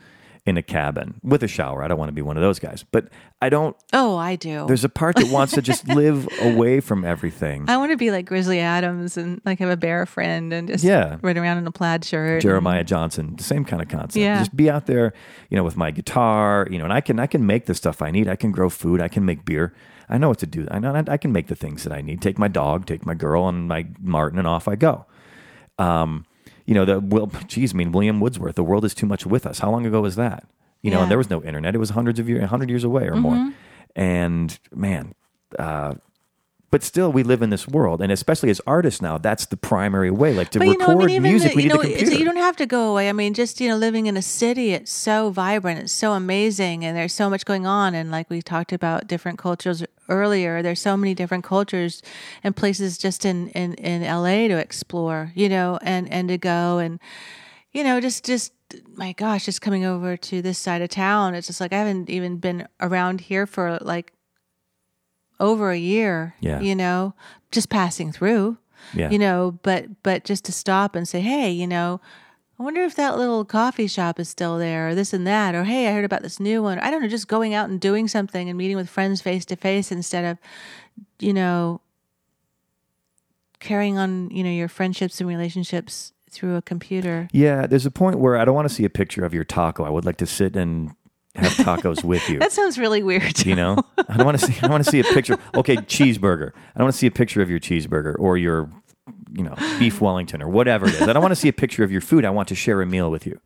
in 0.45 0.57
a 0.57 0.63
cabin 0.63 1.15
with 1.23 1.41
a 1.45 1.47
shower. 1.49 1.85
I 1.85 1.89
don't 1.89 1.99
want 1.99 2.09
to 2.09 2.13
be 2.15 2.23
one 2.23 2.37
of 2.37 2.43
those 2.43 2.59
guys. 2.59 2.85
But 2.91 3.09
I 3.41 3.49
don't 3.49 3.77
Oh, 3.93 4.17
I 4.17 4.35
do. 4.35 4.65
there's 4.67 4.83
a 4.83 4.89
part 4.89 5.15
that 5.17 5.31
wants 5.31 5.53
to 5.55 5.63
just 5.63 5.87
live 6.03 6.29
away 6.41 6.81
from 6.81 7.05
everything. 7.05 7.65
I 7.69 7.77
want 7.77 7.93
to 7.93 7.97
be 7.97 8.11
like 8.11 8.27
Grizzly 8.27 8.59
Adams 8.59 9.17
and 9.17 9.41
like 9.45 9.61
have 9.61 9.71
a 9.71 9.77
bear 9.77 10.05
friend 10.05 10.53
and 10.53 10.67
just 10.67 10.83
Yeah. 10.83 11.19
run 11.23 11.39
around 11.39 11.59
in 11.59 11.67
a 11.69 11.71
plaid 11.73 12.05
shirt. 12.05 12.43
Jeremiah 12.43 12.83
Johnson, 12.83 13.35
the 13.37 13.45
same 13.45 13.65
kind 13.65 13.81
of 13.83 13.89
concept. 13.89 14.17
Yeah. 14.17 14.39
Just 14.39 14.57
be 14.57 14.69
out 14.69 14.87
there, 14.87 15.13
you 15.49 15.57
know, 15.57 15.63
with 15.63 15.77
my 15.77 15.93
guitar, 15.93 16.67
you 16.71 16.79
know, 16.79 16.85
and 16.85 16.93
I 16.93 17.01
can 17.01 17.21
I 17.21 17.27
can 17.29 17.47
make 17.47 17.67
the 17.67 17.75
stuff 17.75 18.03
I 18.03 18.11
need. 18.11 18.27
I 18.29 18.35
can 18.37 18.51
grow 18.51 18.69
food. 18.69 19.01
I 19.01 19.07
can 19.09 19.25
make 19.25 19.45
beer. 19.45 19.73
I 20.13 20.19
know 20.19 20.29
what 20.29 20.39
to 20.41 20.47
do. 20.47 20.69
I 20.71 20.79
know 20.79 21.03
I 21.09 21.17
can 21.17 21.33
make 21.33 21.47
the 21.49 21.57
things 21.57 21.83
that 21.85 21.93
I 21.93 22.03
need. 22.03 22.21
Take 22.21 22.39
my 22.39 22.49
dog, 22.49 22.87
take 22.87 23.07
my 23.07 23.15
girl, 23.15 23.49
and 23.49 23.67
my 23.67 23.87
Martin, 24.01 24.39
and 24.39 24.47
off 24.47 24.69
I 24.69 24.77
go. 24.77 25.07
Um, 25.79 26.27
you 26.67 26.75
know, 26.75 26.85
the 26.85 27.01
well, 27.01 27.27
Geez, 27.47 27.73
I 27.75 27.77
mean, 27.77 27.93
William 27.93 28.21
Wordsworth. 28.21 28.55
The 28.55 28.63
world 28.63 28.85
is 28.85 28.95
too 28.95 29.07
much 29.07 29.25
with 29.27 29.47
us. 29.47 29.59
How 29.61 29.71
long 29.71 29.87
ago 29.87 30.01
was 30.03 30.17
that? 30.17 30.45
You 30.83 30.91
know, 30.91 30.99
Yeah. 30.99 31.03
and 31.05 31.11
there 31.11 31.19
was 31.19 31.31
no 31.31 31.43
internet. 31.43 31.75
It 31.75 31.79
was 31.79 31.91
hundreds 31.91 32.19
of 32.21 32.29
years, 32.29 32.49
hundred 32.51 32.69
years 32.69 32.85
away 32.85 33.05
or 33.05 33.13
Mm-hmm. 33.13 33.21
more. 33.23 33.53
And 33.97 34.59
man, 34.75 35.15
uh, 35.59 35.95
but 36.73 36.83
still, 36.83 37.13
we 37.13 37.23
live 37.23 37.43
in 37.43 37.51
this 37.51 37.69
world, 37.69 38.01
and 38.01 38.11
especially 38.11 38.49
as 38.49 38.59
artists 38.67 39.03
now, 39.03 39.19
that's 39.19 39.45
the 39.45 39.59
primary 39.59 40.11
way. 40.11 40.33
Like 40.33 40.49
to 40.53 40.59
But 40.59 40.69
you 40.69 40.79
know, 40.79 40.87
I 40.87 40.89
record 40.89 41.07
mean, 41.07 41.17
even 41.17 41.31
music, 41.31 41.51
the, 41.51 41.57
we 41.57 41.63
you 41.65 41.69
need 41.69 41.75
know, 41.75 41.83
a 41.83 41.85
it's, 41.85 41.99
computer. 41.99 42.19
you 42.19 42.25
don't 42.25 42.39
have 42.39 42.57
to 42.57 42.67
go 42.67 42.91
away. 42.91 43.11
I 43.11 43.13
mean, 43.13 43.35
just 43.35 43.61
you 43.61 43.69
know, 43.69 43.77
living 43.77 44.07
in 44.07 44.17
a 44.17 44.23
city, 44.23 44.73
it's 44.73 44.91
so 44.91 45.29
vibrant, 45.29 45.81
it's 45.81 45.93
so 45.93 46.15
amazing, 46.15 46.83
and 46.83 46.97
there's 46.97 47.13
so 47.13 47.29
much 47.29 47.45
going 47.45 47.67
on. 47.67 47.95
And 47.95 48.11
like 48.11 48.31
we 48.31 48.41
talked 48.41 48.73
about 48.73 49.07
different 49.07 49.39
cultures 49.39 49.85
earlier, 50.09 50.63
there's 50.63 50.81
so 50.81 50.97
many 50.97 51.15
different 51.15 51.45
cultures 51.45 52.03
and 52.43 52.57
places 52.57 52.97
just 52.97 53.27
in 53.27 53.49
in 53.49 53.75
in 53.75 54.01
LA 54.01 54.49
to 54.49 54.57
explore, 54.57 55.31
you 55.35 55.51
know, 55.51 55.79
and 55.83 56.11
and 56.11 56.31
to 56.31 56.39
go 56.39 56.79
and 56.79 56.99
you 57.73 57.85
know, 57.85 58.01
just 58.01 58.25
just 58.25 58.51
my 58.95 59.13
gosh, 59.13 59.45
just 59.45 59.61
coming 59.61 59.85
over 59.85 60.17
to 60.17 60.41
this 60.41 60.59
side 60.59 60.81
of 60.81 60.89
town, 60.89 61.35
it's 61.35 61.49
just 61.49 61.61
like 61.61 61.75
I 61.75 61.81
haven't 61.81 62.09
even 62.09 62.39
been 62.39 62.67
around 62.81 63.21
here 63.21 63.47
for 63.47 63.77
like 63.83 64.15
over 65.43 65.71
a 65.71 65.79
year. 65.79 66.35
Yeah. 66.41 66.61
you 66.61 66.75
know, 66.75 67.15
just 67.51 67.69
passing 67.69 68.13
through 68.13 68.57
yeah. 68.95 69.11
you 69.11 69.19
know 69.19 69.59
but 69.63 69.87
but 70.03 70.25
just 70.25 70.45
to 70.45 70.53
stop 70.53 70.95
and 70.95 71.07
say 71.07 71.21
hey 71.21 71.51
you 71.51 71.67
know 71.67 72.01
i 72.59 72.63
wonder 72.63 72.83
if 72.83 72.95
that 72.95 73.17
little 73.17 73.45
coffee 73.45 73.87
shop 73.87 74.19
is 74.19 74.29
still 74.29 74.59
there 74.59 74.89
or 74.89 74.95
this 74.95 75.13
and 75.13 75.27
that 75.27 75.55
or 75.55 75.65
hey 75.65 75.89
i 75.89 75.93
heard 75.93 76.05
about 76.05 76.23
this 76.23 76.41
new 76.41 76.63
one 76.63 76.79
i 76.81 76.91
don't 76.91 77.03
know 77.03 77.09
just 77.09 77.29
going 77.29 77.55
out 77.55 77.69
and 77.69 77.81
doing 77.81 78.09
something 78.09 78.49
and 78.49 78.59
meeting 78.59 78.77
with 78.77 78.89
friends 78.89 79.21
face 79.21 79.45
to 79.45 79.57
face 79.57 79.93
instead 79.93 80.25
of 80.25 80.39
you 81.19 81.33
know 81.33 81.81
carrying 83.61 83.99
on 83.99 84.31
you 84.31 84.43
know 84.43 84.51
your 84.51 84.69
friendships 84.69 85.21
and 85.21 85.29
relationships 85.29 86.13
through 86.31 86.57
a 86.57 86.63
computer 86.63 87.29
Yeah, 87.33 87.67
there's 87.67 87.85
a 87.85 87.91
point 87.91 88.19
where 88.19 88.39
I 88.39 88.47
don't 88.47 88.55
want 88.55 88.67
to 88.67 88.75
see 88.75 88.87
a 88.87 88.91
picture 88.91 89.23
of 89.23 89.35
your 89.35 89.45
taco. 89.45 89.85
I 89.85 89.91
would 89.91 90.07
like 90.07 90.17
to 90.17 90.27
sit 90.27 90.57
and 90.57 90.93
have 91.35 91.53
tacos 91.53 92.05
with 92.05 92.29
you. 92.29 92.39
that 92.41 92.53
sounds 92.53 92.79
really 92.79 93.03
weird 93.03 93.45
you 93.45 93.55
know, 93.55 93.77
I 94.09 94.17
don't 94.17 94.27
want 94.27 94.39
to 94.39 94.47
see. 94.47 94.55
I 94.63 94.69
want 94.69 94.85
to 94.85 94.91
see 94.91 95.01
a 95.01 95.05
picture. 95.05 95.39
Okay, 95.55 95.77
cheeseburger. 95.77 96.53
I 96.75 96.79
don't 96.79 96.87
want 96.87 96.95
to 96.95 96.99
see 96.99 97.07
a 97.07 97.11
picture 97.11 97.43
of 97.43 97.51
your 97.51 97.61
cheeseburger 97.61 98.15
or 98.19 98.39
your, 98.39 98.71
you 99.33 99.43
know, 99.43 99.55
beef 99.79 100.01
Wellington 100.01 100.43
or 100.43 100.49
whatever 100.49 100.87
it 100.87 100.95
is. 100.95 101.03
I 101.03 101.13
don't 101.13 101.23
want 101.23 101.33
to 101.33 101.37
see 101.37 101.49
a 101.49 101.53
picture 101.53 101.85
of 101.85 101.93
your 101.93 102.01
food. 102.01 102.25
I 102.25 102.31
want 102.31 102.49
to 102.49 102.55
share 102.55 102.81
a 102.81 102.87
meal 102.87 103.11
with 103.11 103.27
you. 103.27 103.39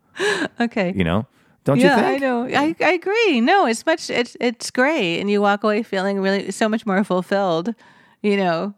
okay 0.60 0.92
You 0.94 1.04
know, 1.04 1.26
don't 1.64 1.80
yeah, 1.80 1.96
you 1.96 2.02
think? 2.02 2.22
I 2.22 2.26
know. 2.26 2.44
I, 2.46 2.76
I 2.80 2.92
agree. 2.92 3.40
No, 3.40 3.66
it's 3.66 3.84
much. 3.84 4.08
It's 4.08 4.36
it's 4.40 4.70
great, 4.70 5.20
and 5.20 5.28
you 5.28 5.42
walk 5.42 5.64
away 5.64 5.82
feeling 5.82 6.20
really 6.20 6.52
so 6.52 6.68
much 6.68 6.86
more 6.86 7.02
fulfilled. 7.02 7.74
You 8.22 8.36
know, 8.36 8.74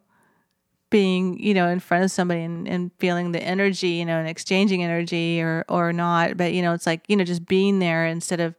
being 0.89 1.39
you 1.39 1.53
know 1.53 1.69
in 1.69 1.81
front 1.81 2.05
of 2.05 2.11
somebody 2.11 2.43
and, 2.43 2.67
and 2.67 2.91
feeling 2.99 3.33
the 3.33 3.43
energy, 3.43 3.91
you 3.91 4.07
know, 4.07 4.19
and 4.19 4.27
exchanging 4.27 4.83
energy 4.83 5.41
or 5.43 5.67
or 5.69 5.93
not. 5.93 6.39
But 6.39 6.55
you 6.55 6.63
know, 6.63 6.73
it's 6.73 6.87
like 6.87 7.03
you 7.09 7.17
know 7.17 7.25
just 7.25 7.45
being 7.47 7.79
there 7.79 8.07
instead 8.07 8.41
of. 8.41 8.55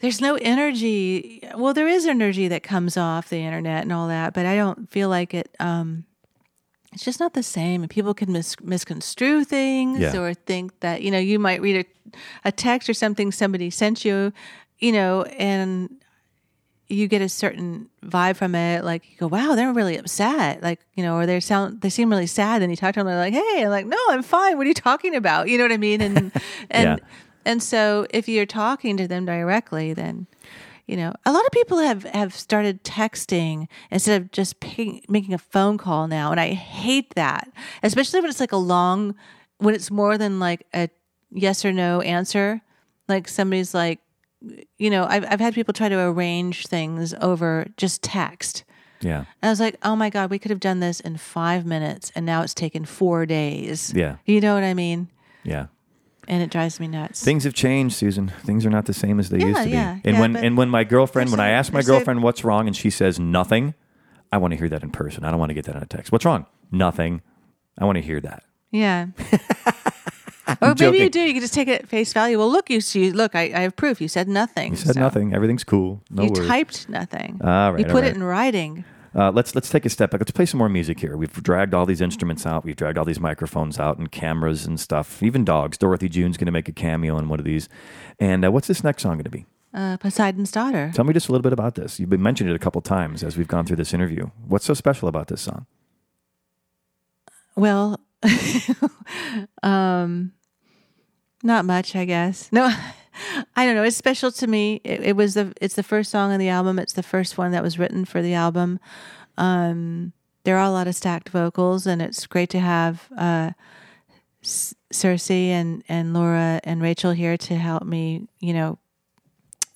There's 0.00 0.20
no 0.20 0.34
energy. 0.36 1.40
Well, 1.56 1.72
there 1.72 1.88
is 1.88 2.06
energy 2.06 2.48
that 2.48 2.62
comes 2.62 2.96
off 2.96 3.28
the 3.30 3.38
internet 3.38 3.82
and 3.82 3.92
all 3.92 4.08
that, 4.08 4.34
but 4.34 4.44
I 4.44 4.54
don't 4.56 4.90
feel 4.90 5.08
like 5.08 5.32
it. 5.34 5.54
Um, 5.60 6.04
it's 6.92 7.04
just 7.04 7.20
not 7.20 7.32
the 7.34 7.42
same. 7.42 7.82
And 7.82 7.90
people 7.90 8.12
can 8.14 8.30
mis- 8.32 8.60
misconstrue 8.62 9.44
things 9.44 9.98
Yeah. 10.00 10.16
or 10.16 10.34
think 10.34 10.78
that, 10.80 11.02
you 11.02 11.10
know, 11.10 11.18
you 11.18 11.38
might 11.38 11.60
read 11.60 11.86
a, 11.86 12.18
a 12.44 12.52
text 12.52 12.88
or 12.88 12.94
something 12.94 13.32
somebody 13.32 13.70
sent 13.70 14.04
you, 14.04 14.32
you 14.78 14.92
know, 14.92 15.22
and 15.22 15.90
you 16.88 17.08
get 17.08 17.22
a 17.22 17.28
certain 17.28 17.88
vibe 18.04 18.36
from 18.36 18.54
it. 18.54 18.84
Like 18.84 19.10
you 19.10 19.16
go, 19.16 19.26
wow, 19.26 19.54
they're 19.54 19.72
really 19.72 19.96
upset. 19.96 20.62
Like, 20.62 20.80
you 20.94 21.02
know, 21.02 21.16
or 21.16 21.24
they 21.26 21.40
sound, 21.40 21.80
they 21.80 21.88
seem 21.88 22.10
really 22.10 22.26
sad. 22.26 22.62
And 22.62 22.70
you 22.70 22.76
talk 22.76 22.94
to 22.94 23.00
them, 23.00 23.06
they're 23.06 23.16
like, 23.16 23.32
hey, 23.32 23.64
I'm 23.64 23.70
like, 23.70 23.86
no, 23.86 23.98
I'm 24.10 24.22
fine. 24.22 24.56
What 24.58 24.64
are 24.66 24.68
you 24.68 24.74
talking 24.74 25.14
about? 25.16 25.48
You 25.48 25.56
know 25.58 25.64
what 25.64 25.72
I 25.72 25.78
mean? 25.78 26.00
And, 26.02 26.16
and, 26.70 26.98
Yeah. 27.00 27.06
And 27.44 27.62
so 27.62 28.06
if 28.10 28.28
you're 28.28 28.46
talking 28.46 28.96
to 28.96 29.06
them 29.08 29.24
directly, 29.26 29.92
then, 29.94 30.26
you 30.86 30.96
know, 30.96 31.12
a 31.24 31.32
lot 31.32 31.44
of 31.44 31.50
people 31.52 31.78
have, 31.78 32.04
have 32.04 32.34
started 32.34 32.84
texting 32.84 33.68
instead 33.90 34.20
of 34.20 34.30
just 34.32 34.56
making 35.08 35.32
a 35.34 35.38
phone 35.38 35.78
call 35.78 36.06
now. 36.08 36.30
And 36.30 36.40
I 36.40 36.52
hate 36.54 37.14
that, 37.14 37.50
especially 37.82 38.20
when 38.20 38.30
it's 38.30 38.40
like 38.40 38.52
a 38.52 38.56
long, 38.56 39.14
when 39.58 39.74
it's 39.74 39.90
more 39.90 40.18
than 40.18 40.38
like 40.40 40.66
a 40.74 40.88
yes 41.30 41.64
or 41.64 41.72
no 41.72 42.00
answer. 42.02 42.60
Like 43.08 43.28
somebody's 43.28 43.74
like, 43.74 44.00
you 44.78 44.90
know, 44.90 45.04
I've, 45.04 45.24
I've 45.30 45.40
had 45.40 45.54
people 45.54 45.72
try 45.74 45.88
to 45.88 45.98
arrange 45.98 46.66
things 46.66 47.14
over 47.20 47.66
just 47.76 48.02
text. 48.02 48.64
Yeah, 49.00 49.18
And 49.42 49.48
I 49.48 49.50
was 49.50 49.60
like, 49.60 49.76
oh 49.82 49.96
my 49.96 50.08
God, 50.08 50.30
we 50.30 50.38
could 50.38 50.50
have 50.50 50.60
done 50.60 50.80
this 50.80 51.00
in 51.00 51.18
five 51.18 51.66
minutes 51.66 52.10
and 52.14 52.24
now 52.24 52.40
it's 52.40 52.54
taken 52.54 52.86
four 52.86 53.26
days. 53.26 53.92
yeah, 53.94 54.16
You 54.24 54.40
know 54.40 54.54
what 54.54 54.64
I 54.64 54.72
mean? 54.72 55.08
yeah. 55.42 55.66
And 56.28 56.42
it 56.42 56.50
drives 56.50 56.80
me 56.80 56.88
nuts. 56.88 57.22
Things 57.22 57.44
have 57.44 57.54
changed, 57.54 57.96
Susan. 57.96 58.28
Things 58.44 58.64
are 58.64 58.70
not 58.70 58.86
the 58.86 58.94
same 58.94 59.18
as 59.20 59.28
they 59.30 59.38
used 59.40 59.58
to 59.62 59.68
be. 59.68 59.74
and 59.74 60.02
yeah, 60.04 60.20
when 60.20 60.36
and 60.36 60.56
when 60.56 60.68
my 60.68 60.84
girlfriend, 60.84 61.30
when 61.30 61.40
I 61.40 61.50
ask 61.50 61.72
my 61.72 61.82
girlfriend 61.82 62.22
what's 62.22 62.44
wrong, 62.44 62.66
and 62.66 62.76
she 62.76 62.90
says 62.90 63.18
nothing, 63.18 63.74
I 64.32 64.38
want 64.38 64.52
to 64.52 64.56
hear 64.56 64.68
that 64.68 64.82
in 64.82 64.90
person. 64.90 65.24
I 65.24 65.30
don't 65.30 65.38
want 65.38 65.50
to 65.50 65.54
get 65.54 65.64
that 65.66 65.76
on 65.76 65.82
a 65.82 65.86
text. 65.86 66.12
What's 66.12 66.24
wrong? 66.24 66.46
Nothing. 66.72 67.22
I 67.78 67.84
want 67.84 67.96
to 67.96 68.02
hear 68.02 68.20
that. 68.20 68.44
Yeah. 68.70 69.08
or 70.48 70.56
maybe 70.60 70.74
joking. 70.74 71.00
you 71.02 71.10
do. 71.10 71.20
You 71.20 71.32
can 71.32 71.40
just 71.42 71.54
take 71.54 71.68
it 71.68 71.82
at 71.82 71.88
face 71.88 72.12
value. 72.12 72.38
Well, 72.38 72.50
look, 72.50 72.70
you 72.70 72.80
see, 72.80 73.10
look, 73.12 73.34
I, 73.34 73.42
I 73.42 73.60
have 73.60 73.76
proof. 73.76 74.00
You 74.00 74.08
said 74.08 74.28
nothing. 74.28 74.72
You 74.72 74.76
said 74.76 74.94
so 74.94 75.00
nothing. 75.00 75.34
Everything's 75.34 75.64
cool. 75.64 76.02
No 76.10 76.24
you 76.24 76.30
worries. 76.30 76.48
typed 76.48 76.88
nothing. 76.88 77.40
All 77.42 77.72
right, 77.72 77.78
You 77.78 77.84
put 77.86 78.02
right. 78.02 78.04
it 78.04 78.16
in 78.16 78.22
writing. 78.22 78.84
Uh, 79.14 79.30
let's 79.30 79.54
let's 79.54 79.70
take 79.70 79.86
a 79.86 79.90
step 79.90 80.10
back. 80.10 80.20
Let's 80.20 80.32
play 80.32 80.46
some 80.46 80.58
more 80.58 80.68
music 80.68 80.98
here. 80.98 81.16
We've 81.16 81.32
dragged 81.42 81.72
all 81.72 81.86
these 81.86 82.00
instruments 82.00 82.44
out. 82.46 82.64
We've 82.64 82.74
dragged 82.74 82.98
all 82.98 83.04
these 83.04 83.20
microphones 83.20 83.78
out 83.78 83.96
and 83.96 84.10
cameras 84.10 84.66
and 84.66 84.78
stuff. 84.80 85.22
Even 85.22 85.44
dogs. 85.44 85.78
Dorothy 85.78 86.08
June's 86.08 86.36
going 86.36 86.46
to 86.46 86.52
make 86.52 86.68
a 86.68 86.72
cameo 86.72 87.16
in 87.18 87.28
one 87.28 87.38
of 87.38 87.44
these. 87.44 87.68
And 88.18 88.44
uh, 88.44 88.50
what's 88.50 88.66
this 88.66 88.82
next 88.82 89.02
song 89.02 89.14
going 89.14 89.24
to 89.24 89.30
be? 89.30 89.46
Uh, 89.72 89.96
Poseidon's 89.96 90.50
daughter. 90.50 90.92
Tell 90.94 91.04
me 91.04 91.12
just 91.12 91.28
a 91.28 91.32
little 91.32 91.42
bit 91.42 91.52
about 91.52 91.74
this. 91.74 91.98
You've 91.98 92.10
been 92.10 92.22
mentioning 92.22 92.52
it 92.52 92.56
a 92.56 92.60
couple 92.60 92.80
times 92.80 93.22
as 93.22 93.36
we've 93.36 93.48
gone 93.48 93.66
through 93.66 93.76
this 93.76 93.92
interview. 93.94 94.30
What's 94.46 94.64
so 94.64 94.74
special 94.74 95.08
about 95.08 95.28
this 95.28 95.42
song? 95.42 95.66
Well, 97.56 98.00
um, 99.62 100.32
not 101.42 101.64
much, 101.64 101.94
I 101.94 102.04
guess. 102.04 102.50
No, 102.52 102.72
I 103.56 103.66
don't 103.66 103.74
know. 103.74 103.82
It's 103.82 103.96
special 103.96 104.30
to 104.32 104.46
me. 104.46 104.80
It, 104.84 105.00
it 105.00 105.16
was 105.16 105.34
the. 105.34 105.52
It's 105.60 105.74
the 105.74 105.82
first 105.82 106.10
song 106.10 106.32
on 106.32 106.38
the 106.38 106.48
album. 106.48 106.78
It's 106.78 106.92
the 106.92 107.02
first 107.02 107.38
one 107.38 107.52
that 107.52 107.62
was 107.62 107.78
written 107.78 108.04
for 108.04 108.22
the 108.22 108.34
album. 108.34 108.80
Um, 109.36 110.12
there 110.44 110.58
are 110.58 110.64
a 110.64 110.70
lot 110.70 110.86
of 110.86 110.94
stacked 110.94 111.28
vocals, 111.28 111.86
and 111.86 112.02
it's 112.02 112.26
great 112.26 112.50
to 112.50 112.60
have 112.60 113.08
uh, 113.16 113.52
Circe 114.42 115.30
and 115.30 115.82
and 115.88 116.12
Laura 116.14 116.60
and 116.64 116.82
Rachel 116.82 117.12
here 117.12 117.36
to 117.36 117.54
help 117.56 117.84
me. 117.84 118.28
You 118.40 118.52
know, 118.54 118.78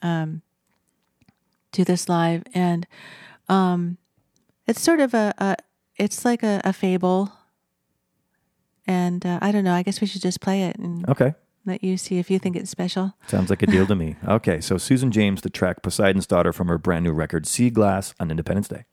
um, 0.02 0.42
do 1.72 1.84
this 1.84 2.08
live 2.08 2.42
and 2.54 2.86
um 3.48 3.98
it's 4.66 4.80
sort 4.80 5.00
of 5.00 5.14
a, 5.14 5.34
a 5.38 5.56
it's 5.96 6.24
like 6.24 6.42
a, 6.42 6.60
a 6.64 6.72
fable. 6.72 7.32
And 8.86 9.24
uh, 9.26 9.38
I 9.42 9.52
don't 9.52 9.64
know. 9.64 9.74
I 9.74 9.82
guess 9.82 10.00
we 10.00 10.06
should 10.06 10.22
just 10.22 10.40
play 10.40 10.62
it 10.62 10.76
and 10.76 11.06
Okay. 11.08 11.34
Let 11.68 11.84
you 11.84 11.96
see 11.96 12.18
if 12.18 12.30
you 12.30 12.38
think 12.38 12.56
it's 12.56 12.70
special. 12.70 13.14
Sounds 13.26 13.50
like 13.50 13.62
a 13.62 13.66
deal 13.66 13.86
to 13.86 13.94
me. 13.94 14.16
Okay, 14.26 14.60
so 14.60 14.78
Susan 14.78 15.12
James, 15.12 15.42
the 15.42 15.50
track 15.50 15.82
Poseidon's 15.82 16.26
Daughter 16.26 16.52
from 16.52 16.68
her 16.68 16.78
brand 16.78 17.04
new 17.04 17.12
record, 17.12 17.46
Sea 17.46 17.70
Glass, 17.70 18.14
on 18.18 18.30
Independence 18.30 18.68
Day. 18.68 18.84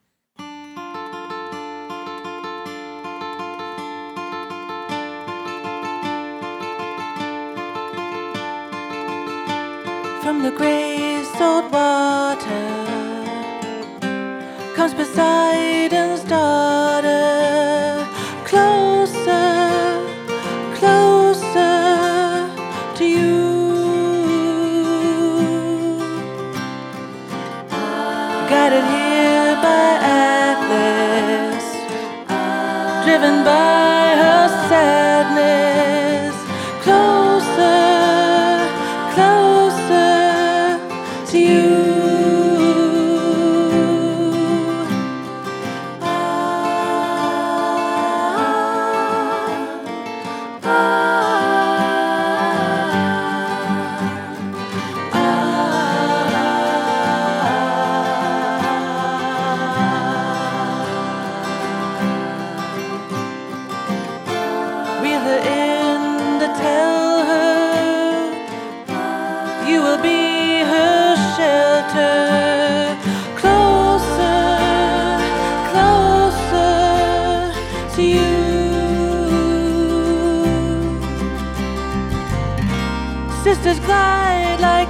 Driven 33.26 33.44
by 33.44 33.95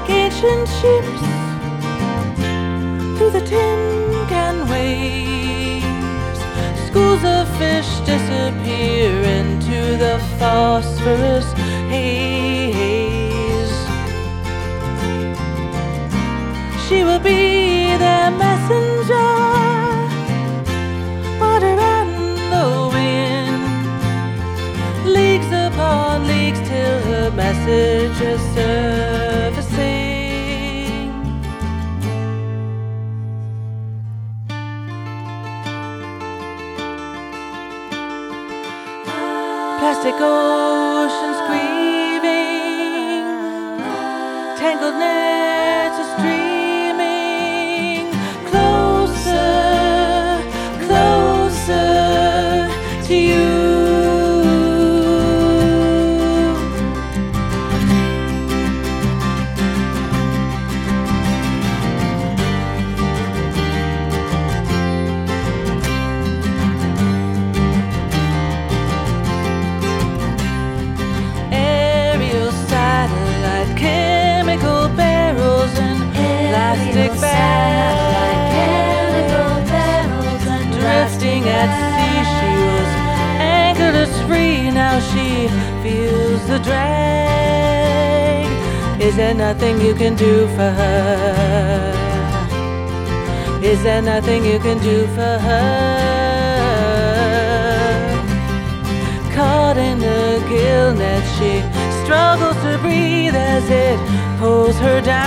ancient 0.10 0.68
ships 0.68 1.22
through 3.18 3.32
the 3.32 3.42
tin 3.42 4.28
can 4.28 4.68
waves. 4.70 6.40
Schools 6.88 7.24
of 7.24 7.48
fish 7.58 8.00
disappear 8.06 9.12
into 9.40 9.98
the 9.98 10.20
phosphorus 10.38 11.52
haze. 11.90 13.76
She 16.88 17.04
will 17.04 17.20
be 17.20 17.98
their 17.98 18.30
messenger, 18.32 19.32
water 21.40 21.76
and 21.96 22.38
the 22.54 22.68
wind. 22.94 23.64
Leagues 25.06 25.52
upon 25.52 26.28
leagues 26.28 26.60
till 26.70 27.00
her 27.10 27.32
message 27.32 28.05
Plastic 40.26 40.55
the 86.58 86.64
drag. 86.64 88.46
Is 89.02 89.16
there 89.18 89.34
nothing 89.34 89.82
you 89.82 89.94
can 89.94 90.16
do 90.16 90.48
for 90.56 90.72
her? 90.82 91.92
Is 93.62 93.84
there 93.84 94.02
nothing 94.02 94.46
you 94.46 94.60
can 94.60 94.78
do 94.80 95.06
for 95.08 95.40
her? 95.48 96.02
Caught 99.36 99.78
in 99.78 100.02
a 100.02 100.40
gill 100.50 100.94
net, 100.94 101.24
she 101.36 101.62
struggles 102.04 102.58
to 102.64 102.78
breathe 102.82 103.36
as 103.36 103.70
it 103.70 104.00
pulls 104.40 104.78
her 104.78 105.02
down. 105.02 105.26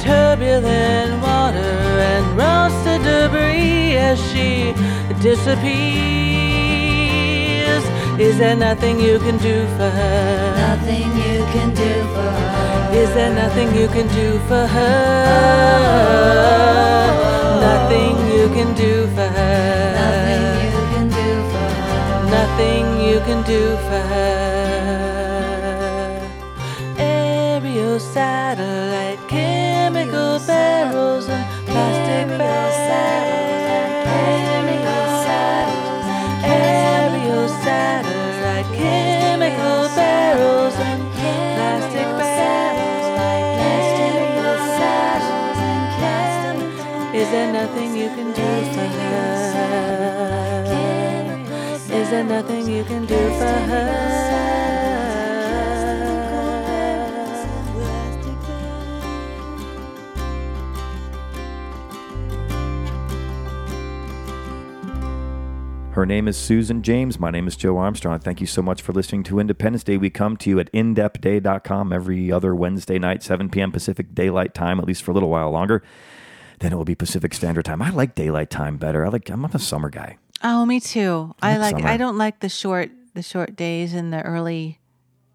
Turbulent 0.00 1.22
water 1.22 1.76
and 2.12 2.24
rusted 2.36 3.02
debris 3.04 3.96
as 3.96 4.18
she 4.30 4.74
disappears. 5.20 6.45
Is 8.18 8.38
there 8.38 8.56
nothing 8.56 8.98
you 8.98 9.18
can 9.18 9.36
do 9.36 9.66
for 9.76 9.90
her? 9.90 10.56
Nothing 10.56 11.12
you 11.16 11.44
can 11.52 11.74
do 11.74 12.02
for 12.14 12.30
her. 12.40 12.94
Is 12.94 13.12
there 13.12 13.34
nothing 13.34 13.74
you 13.76 13.88
can 13.88 14.08
do 14.08 14.38
for 14.48 14.66
her? 14.66 15.86
Nothing 17.60 18.16
you 18.32 18.48
can 18.56 18.74
do 18.74 19.06
for 19.08 19.28
her. 19.36 19.92
Nothing 20.00 20.56
you 20.64 20.80
can 20.94 21.08
do 21.10 21.28
for 21.52 21.68
her. 21.76 22.24
Nothing 22.30 22.84
you 23.06 23.20
can 23.20 23.42
do 23.42 23.76
for 23.86 24.02
her. 24.12 24.36
Aerial 26.96 27.98
satellite, 28.00 29.20
chemical 29.28 30.38
barrels 30.46 31.28
and 31.28 31.55
Her 65.96 66.04
name 66.04 66.28
is 66.28 66.36
Susan 66.36 66.82
James. 66.82 67.18
My 67.18 67.30
name 67.30 67.46
is 67.48 67.56
Joe 67.56 67.78
Armstrong. 67.78 68.18
Thank 68.18 68.42
you 68.42 68.46
so 68.46 68.60
much 68.60 68.82
for 68.82 68.92
listening 68.92 69.22
to 69.22 69.38
Independence 69.38 69.82
Day. 69.82 69.96
We 69.96 70.10
come 70.10 70.36
to 70.36 70.50
you 70.50 70.60
at 70.60 70.70
indepday.com 70.72 71.90
every 71.90 72.30
other 72.30 72.54
Wednesday 72.54 72.98
night, 72.98 73.22
7 73.22 73.48
p.m. 73.48 73.72
Pacific 73.72 74.14
Daylight 74.14 74.52
Time, 74.52 74.78
at 74.78 74.86
least 74.86 75.02
for 75.02 75.12
a 75.12 75.14
little 75.14 75.30
while 75.30 75.50
longer. 75.50 75.82
Then 76.58 76.74
it 76.74 76.76
will 76.76 76.84
be 76.84 76.94
Pacific 76.94 77.32
Standard 77.32 77.64
Time. 77.64 77.80
I 77.80 77.88
like 77.88 78.14
daylight 78.14 78.50
time 78.50 78.76
better. 78.76 79.06
I 79.06 79.08
like 79.08 79.30
I'm 79.30 79.42
a 79.46 79.58
summer 79.58 79.88
guy. 79.88 80.18
Oh, 80.44 80.66
me 80.66 80.80
too. 80.80 81.34
I 81.40 81.56
like 81.56 81.76
like. 81.76 81.84
I 81.84 81.96
don't 81.96 82.18
like 82.18 82.40
the 82.40 82.50
short, 82.50 82.90
the 83.14 83.22
short 83.22 83.56
days 83.56 83.94
and 83.94 84.12
the 84.12 84.20
early 84.20 84.78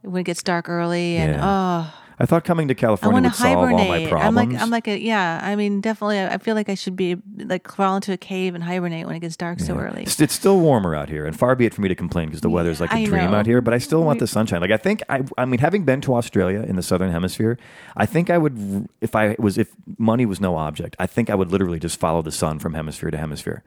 when 0.04 0.22
it 0.22 0.26
gets 0.26 0.44
dark 0.44 0.70
early 0.70 1.18
and 1.18 1.34
Yeah. 1.34 1.42
oh, 1.44 1.94
I 2.22 2.28
thought 2.28 2.44
coming 2.44 2.68
to 2.68 2.76
California 2.76 3.20
would 3.20 3.34
solve 3.34 3.58
all 3.58 3.66
my 3.66 3.84
hibernate. 3.84 4.04
I'm 4.04 4.10
problems. 4.10 4.54
like, 4.54 4.62
I'm 4.62 4.70
like 4.70 4.88
a 4.88 5.02
yeah. 5.02 5.40
I 5.42 5.56
mean, 5.56 5.82
definitely. 5.82 6.20
I 6.20 6.36
I 6.36 6.38
feel 6.38 6.54
like 6.54 6.70
I 6.70 6.76
should 6.76 6.96
be 6.96 7.18
like 7.36 7.64
crawl 7.64 7.96
into 7.96 8.14
a 8.14 8.18
cave 8.18 8.54
and 8.54 8.64
hibernate 8.64 9.08
when 9.08 9.16
it 9.16 9.22
gets 9.22 9.36
dark 9.36 9.60
so 9.60 9.76
early. 9.76 10.04
It's, 10.04 10.22
it's 10.22 10.36
still 10.36 10.60
warmer 10.60 10.94
out 10.94 11.10
here, 11.10 11.26
and 11.26 11.38
far 11.38 11.56
be 11.56 11.66
it 11.66 11.74
for 11.74 11.82
me 11.82 11.88
to 11.90 11.96
complain 11.96 12.28
because 12.28 12.42
the 12.42 12.50
weather's 12.50 12.80
like 12.80 12.92
a 12.92 12.98
I 12.98 13.06
dream 13.06 13.32
know. 13.32 13.38
out 13.38 13.48
here. 13.48 13.60
But 13.60 13.74
I 13.74 13.80
still 13.80 14.04
want 14.04 14.20
the 14.20 14.28
sunshine. 14.28 14.62
Like 14.62 14.70
I 14.70 14.78
think 14.78 15.02
I, 15.10 15.24
I 15.36 15.46
mean, 15.46 15.60
having 15.60 15.84
been 15.84 16.00
to 16.02 16.14
Australia 16.14 16.62
in 16.62 16.76
the 16.76 16.84
southern 16.84 17.12
hemisphere, 17.12 17.58
I 17.98 18.06
think 18.06 18.30
I 18.30 18.38
would, 18.38 18.88
if 19.02 19.16
I 19.16 19.36
was, 19.40 19.58
if 19.58 19.74
money 19.98 20.28
was 20.28 20.40
no 20.40 20.58
object, 20.58 20.96
I 21.00 21.08
think 21.08 21.32
I 21.32 21.36
would 21.36 21.52
literally 21.52 21.80
just 21.80 22.00
follow 22.00 22.22
the 22.22 22.32
sun 22.32 22.60
from 22.60 22.76
hemisphere 22.76 23.10
to 23.10 23.18
hemisphere. 23.18 23.64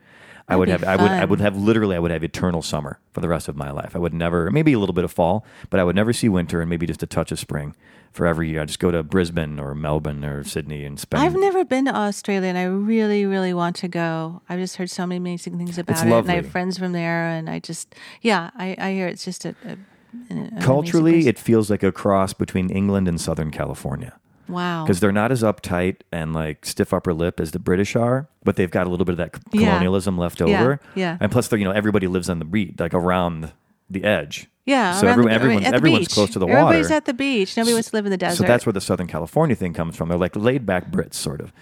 I 0.46 0.57
would 0.57 0.68
That'd 0.68 0.86
have, 0.86 0.98
be 0.98 1.02
I 1.02 1.09
would, 1.09 1.22
I 1.22 1.24
would 1.24 1.40
have 1.40 1.57
literally, 1.57 1.96
I 1.96 1.98
would 1.98 2.11
have 2.11 2.22
eternal 2.22 2.61
summer 2.61 3.00
for 3.12 3.20
the 3.20 3.28
rest 3.28 3.48
of 3.48 3.57
my 3.57 3.70
life. 3.70 3.96
I 3.96 3.98
would 3.98 4.12
never, 4.12 4.50
maybe 4.50 4.74
a 4.74 4.78
little 4.78 4.92
bit 4.92 5.05
of 5.05 5.11
fall, 5.11 5.44
but 5.70 5.80
I 5.80 5.84
would 5.84 5.96
never 5.96 6.12
see 6.12 6.28
winter, 6.28 6.61
and 6.61 6.68
maybe 6.68 6.86
just 6.86 7.02
a 7.02 7.07
touch 7.07 7.32
of 7.32 7.38
spring 7.38 7.74
for 8.14 8.26
every 8.26 8.48
year. 8.48 8.62
I 8.62 8.64
just 8.64 8.78
go 8.78 8.90
to 8.90 9.02
Brisbane 9.02 9.58
or 9.58 9.74
Melbourne 9.74 10.24
or 10.24 10.42
Sydney 10.44 10.84
and 10.84 10.98
spend. 10.98 11.22
I've 11.22 11.34
never 11.36 11.64
been 11.64 11.84
to 11.86 11.94
Australia, 11.94 12.48
and 12.48 12.56
I 12.56 12.64
really, 12.64 13.26
really 13.26 13.52
want 13.52 13.76
to 13.76 13.88
go. 13.88 14.40
I've 14.48 14.60
just 14.60 14.76
heard 14.76 14.88
so 14.88 15.04
many 15.06 15.18
amazing 15.18 15.58
things 15.58 15.76
about 15.78 15.92
It's 15.94 16.02
it, 16.02 16.10
and 16.12 16.30
I 16.30 16.36
have 16.36 16.48
friends 16.48 16.78
from 16.78 16.92
there, 16.92 17.26
and 17.28 17.50
I 17.50 17.58
just, 17.58 17.94
yeah, 18.22 18.50
I, 18.56 18.76
I 18.78 18.92
hear 18.92 19.06
it's 19.08 19.24
just 19.24 19.44
a, 19.44 19.54
a 19.68 19.76
Culturally, 20.60 21.26
it 21.26 21.38
feels 21.38 21.70
like 21.70 21.82
a 21.82 21.92
cross 21.92 22.32
between 22.32 22.70
England 22.70 23.08
and 23.08 23.20
Southern 23.20 23.50
California. 23.50 24.14
wow, 24.48 24.84
because 24.84 25.00
they're 25.00 25.10
not 25.12 25.32
as 25.32 25.42
uptight 25.42 25.96
and 26.12 26.32
like 26.32 26.64
stiff 26.64 26.92
upper 26.94 27.12
lip 27.12 27.40
as 27.40 27.50
the 27.50 27.58
British 27.58 27.96
are, 27.96 28.28
but 28.44 28.56
they've 28.56 28.70
got 28.70 28.86
a 28.86 28.90
little 28.90 29.04
bit 29.04 29.12
of 29.12 29.16
that 29.18 29.40
Yeah. 29.52 29.70
colonialism 29.70 30.16
left 30.16 30.40
Yeah, 30.40 30.60
over. 30.60 30.80
yeah. 30.94 31.16
and 31.20 31.32
plus, 31.32 31.48
they're 31.48 31.58
you 31.58 31.64
know 31.64 31.72
everybody 31.72 32.06
lives 32.06 32.30
on 32.30 32.38
the 32.38 32.44
beat, 32.44 32.78
like 32.78 32.94
around 32.94 33.52
the 33.91 34.05
edge. 34.05 34.49
yeah. 34.64 34.95
so 35.01 35.07
everyone, 35.07 35.30
the, 35.30 35.35
everyone, 35.35 35.64
everyone's 35.64 36.09
beach. 36.09 36.14
close 36.14 36.30
to 36.30 36.39
the 36.39 36.47
Everybody's 36.47 36.64
water. 36.64 36.74
Everybody's 36.76 36.91
at 36.97 37.05
the 37.07 37.14
beach. 37.14 37.57
Nobody 37.57 37.74
wants 37.74 37.91
to 37.91 37.97
live 37.97 38.07
in 38.07 38.11
the 38.11 38.16
desert. 38.16 38.37
so 38.37 38.45
that's 38.45 38.66
where 38.66 38.72
the 38.72 38.80
Southern 38.80 39.07
California 39.07 39.57
thing 39.57 39.72
comes 39.72 39.97
from. 39.97 40.09
They're 40.09 40.18
like 40.18 40.37
laid 40.37 40.64
back 40.66 40.91
Brits, 40.91 41.14
sort 41.14 41.41
of. 41.41 41.53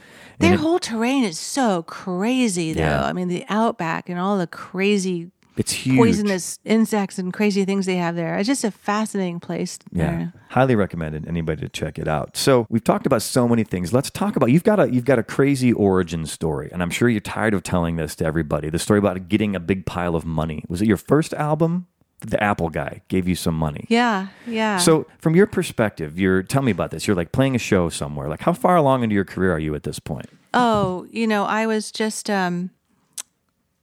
And 0.41 0.49
Their 0.49 0.55
it- 0.55 0.61
whole 0.61 0.79
terrain 0.79 1.25
is 1.25 1.39
so 1.39 1.83
crazy, 1.85 2.73
though. 2.73 2.81
Yeah. 2.81 3.05
I 3.05 3.12
mean, 3.12 3.29
the 3.29 3.45
outback 3.49 4.09
and 4.09 4.18
all 4.18 4.39
the 4.39 4.47
crazy 4.47 5.31
it's 5.57 5.73
huge. 5.73 5.99
poisonous 5.99 6.59
insects 6.64 7.18
and 7.18 7.31
crazy 7.33 7.66
things 7.66 7.85
they 7.85 7.97
have 7.97 8.16
there. 8.16 8.37
It's 8.39 8.47
just 8.47 8.64
a 8.64 8.70
fascinating 8.70 9.39
place. 9.39 9.79
Yeah, 9.93 10.29
highly 10.49 10.75
recommended 10.75 11.29
anybody 11.29 11.61
to 11.61 11.68
check 11.68 11.99
it 11.99 12.09
out. 12.09 12.37
So 12.39 12.66
we've 12.70 12.83
talked 12.83 13.05
about 13.05 13.20
so 13.20 13.47
many 13.47 13.62
things. 13.62 13.93
Let's 13.93 14.09
talk 14.11 14.37
about 14.37 14.47
you've 14.51 14.64
got 14.64 14.81
a 14.81 14.91
you've 14.91 15.05
got 15.05 15.18
a 15.18 15.23
crazy 15.23 15.70
origin 15.73 16.25
story, 16.25 16.70
and 16.73 16.83
I'm 16.83 16.89
sure 16.89 17.11
you're 17.11 17.20
tired 17.20 17.53
of 17.53 17.62
telling 17.62 17.97
this 17.97 18.14
to 18.16 18.25
everybody. 18.25 18.70
The 18.70 18.79
story 18.79 18.99
about 18.99 19.29
getting 19.29 19.55
a 19.55 19.61
big 19.61 19.85
pile 19.85 20.14
of 20.16 20.25
money. 20.25 20.64
Was 20.68 20.81
it 20.81 20.89
your 20.89 20.97
first 20.97 21.35
album? 21.35 21.87
The 22.23 22.43
Apple 22.43 22.68
guy 22.68 23.03
gave 23.09 23.27
you 23.29 23.35
some 23.35 23.55
money. 23.55 23.85
Yeah, 23.89 24.29
yeah. 24.47 24.79
So, 24.79 25.07
from 25.18 25.35
your 25.35 25.47
perspective, 25.47 26.18
you're 26.18 26.43
tell 26.43 26.62
me 26.62 26.70
about 26.70 26.91
this. 26.91 27.07
You're 27.07 27.16
like 27.16 27.33
playing 27.33 27.55
a 27.55 27.59
show 27.59 27.89
somewhere. 27.89 28.29
Like, 28.29 28.41
how 28.41 28.53
far 28.53 28.77
along 28.77 29.03
into 29.03 29.14
your 29.14 29.25
career 29.25 29.53
are 29.53 29.59
you 29.59 29.75
at 29.75 29.83
this 29.83 29.99
point? 29.99 30.27
Oh, 30.55 31.07
you 31.11 31.27
know, 31.27 31.45
I 31.45 31.66
was 31.66 31.91
just, 31.91 32.29
um, 32.31 32.70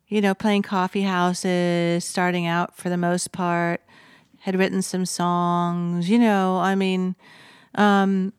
you 0.08 0.22
know, 0.22 0.34
playing 0.34 0.62
coffee 0.62 1.02
houses, 1.02 2.06
starting 2.06 2.46
out 2.48 2.76
for 2.78 2.90
the 2.90 2.98
most 2.98 3.32
part, 3.32 3.82
had 4.42 4.56
written 4.58 4.82
some 4.82 5.06
songs, 5.06 6.10
you 6.10 6.20
know, 6.20 6.58
I 6.58 6.76
mean, 6.76 7.16
um, 7.76 8.34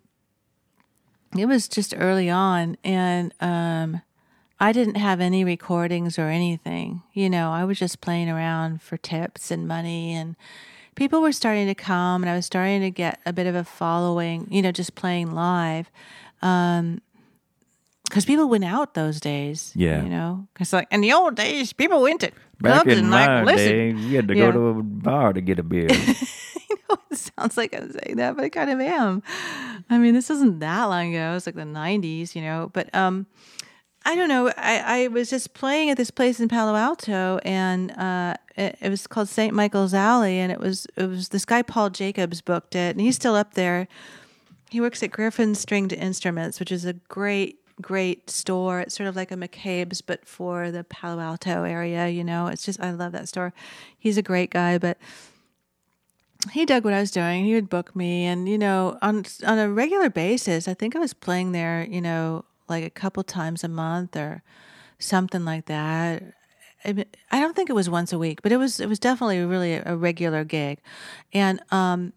it 1.36 1.46
was 1.46 1.68
just 1.68 1.94
early 1.96 2.30
on. 2.30 2.76
And 2.82 3.34
um, 3.40 4.02
I 4.62 4.72
didn't 4.72 4.96
have 4.96 5.20
any 5.20 5.42
recordings 5.42 6.18
or 6.18 6.28
anything, 6.28 7.02
you 7.14 7.30
know, 7.30 7.50
I 7.50 7.64
was 7.64 7.78
just 7.78 8.00
playing 8.02 8.28
around 8.28 8.82
for 8.82 8.96
tips 8.98 9.50
and 9.50 9.66
money. 9.66 10.12
And 10.12 10.36
people 10.96 11.22
were 11.22 11.32
starting 11.32 11.66
to 11.66 11.74
come, 11.74 12.22
and 12.22 12.28
I 12.30 12.34
was 12.36 12.44
starting 12.44 12.82
to 12.82 12.90
get 12.90 13.18
a 13.24 13.32
bit 13.32 13.46
of 13.46 13.54
a 13.54 13.64
following, 13.64 14.46
you 14.50 14.60
know, 14.60 14.70
just 14.70 14.94
playing 14.94 15.32
live 15.32 15.90
because 16.40 18.24
people 18.26 18.48
went 18.48 18.64
out 18.64 18.94
those 18.94 19.20
days. 19.20 19.72
Yeah. 19.74 20.02
you 20.02 20.08
know, 20.10 20.46
because 20.52 20.72
like 20.72 20.88
in 20.90 21.00
the 21.00 21.12
old 21.12 21.36
days, 21.36 21.72
people 21.72 22.02
went 22.02 22.20
to 22.22 22.32
Back 22.60 22.82
clubs 22.82 22.92
in 22.92 22.98
and 23.04 23.10
like 23.10 23.46
listen. 23.46 23.68
day, 23.72 23.90
you 23.92 24.16
had 24.16 24.28
to 24.28 24.36
Yeah. 24.36 24.50
go 24.50 24.52
to 24.52 24.78
a 24.78 24.82
bar 24.82 25.32
to 25.32 25.40
get 25.40 25.58
a 25.58 25.62
beer. 25.62 25.88
you 26.70 26.76
know, 26.90 26.96
it 27.10 27.16
sounds 27.16 27.56
like 27.56 27.74
I'm 27.74 27.90
saying 27.92 28.16
that, 28.16 28.36
but 28.36 28.44
I 28.44 28.48
kind 28.50 28.68
of 28.70 28.80
am. 28.80 29.22
I 29.88 29.96
mean, 29.96 30.12
this 30.12 30.28
isn't 30.28 30.58
that 30.58 30.84
long 30.84 31.14
ago. 31.14 31.30
It 31.30 31.34
was 31.34 31.46
like 31.46 31.54
the 31.54 31.62
'90s, 31.62 32.34
you 32.34 32.42
know. 32.42 32.70
But 32.74 32.94
um, 32.94 33.26
I 34.04 34.14
don't 34.14 34.28
know. 34.28 34.48
I, 34.56 35.04
I 35.04 35.08
was 35.08 35.28
just 35.28 35.52
playing 35.52 35.90
at 35.90 35.96
this 35.96 36.10
place 36.10 36.40
in 36.40 36.48
Palo 36.48 36.74
Alto, 36.74 37.38
and 37.44 37.90
uh, 37.92 38.34
it, 38.56 38.76
it 38.80 38.88
was 38.88 39.06
called 39.06 39.28
St. 39.28 39.54
Michael's 39.54 39.92
Alley, 39.92 40.38
and 40.38 40.50
it 40.50 40.58
was 40.58 40.86
it 40.96 41.06
was 41.06 41.28
this 41.28 41.44
guy 41.44 41.62
Paul 41.62 41.90
Jacobs 41.90 42.40
booked 42.40 42.74
it, 42.74 42.96
and 42.96 43.00
he's 43.00 43.16
still 43.16 43.34
up 43.34 43.54
there. 43.54 43.88
He 44.70 44.80
works 44.80 45.02
at 45.02 45.10
Griffin 45.10 45.54
Stringed 45.54 45.92
Instruments, 45.92 46.58
which 46.58 46.72
is 46.72 46.84
a 46.84 46.94
great 46.94 47.58
great 47.80 48.30
store. 48.30 48.80
It's 48.80 48.94
sort 48.94 49.08
of 49.08 49.16
like 49.16 49.30
a 49.30 49.36
McCabe's, 49.36 50.00
but 50.00 50.26
for 50.26 50.70
the 50.70 50.84
Palo 50.84 51.20
Alto 51.20 51.64
area. 51.64 52.08
You 52.08 52.24
know, 52.24 52.46
it's 52.46 52.64
just 52.64 52.80
I 52.80 52.90
love 52.92 53.12
that 53.12 53.28
store. 53.28 53.52
He's 53.98 54.16
a 54.16 54.22
great 54.22 54.50
guy, 54.50 54.78
but 54.78 54.96
he 56.52 56.64
dug 56.64 56.84
what 56.84 56.94
I 56.94 57.00
was 57.00 57.10
doing. 57.10 57.44
He 57.44 57.54
would 57.54 57.68
book 57.68 57.94
me, 57.94 58.24
and 58.24 58.48
you 58.48 58.56
know, 58.56 58.98
on 59.02 59.24
on 59.46 59.58
a 59.58 59.68
regular 59.68 60.08
basis, 60.08 60.68
I 60.68 60.74
think 60.74 60.96
I 60.96 60.98
was 60.98 61.12
playing 61.12 61.52
there, 61.52 61.86
you 61.88 62.00
know, 62.00 62.44
like 62.70 62.84
a 62.84 62.90
couple 62.90 63.22
times 63.22 63.64
a 63.64 63.68
month 63.68 64.16
or 64.16 64.42
something 64.98 65.44
like 65.44 65.66
that. 65.66 66.22
I, 66.84 67.04
don't 67.32 67.54
think 67.54 67.68
it 67.68 67.74
was 67.74 67.90
once 67.90 68.12
a 68.12 68.18
week, 68.18 68.40
but 68.40 68.52
it 68.52 68.56
was 68.56 68.80
it 68.80 68.88
was 68.88 68.98
definitely 68.98 69.40
really 69.40 69.74
a, 69.74 69.82
a 69.84 69.96
regular 69.96 70.44
gig, 70.44 70.78
and 71.30 71.60
um, 71.70 72.14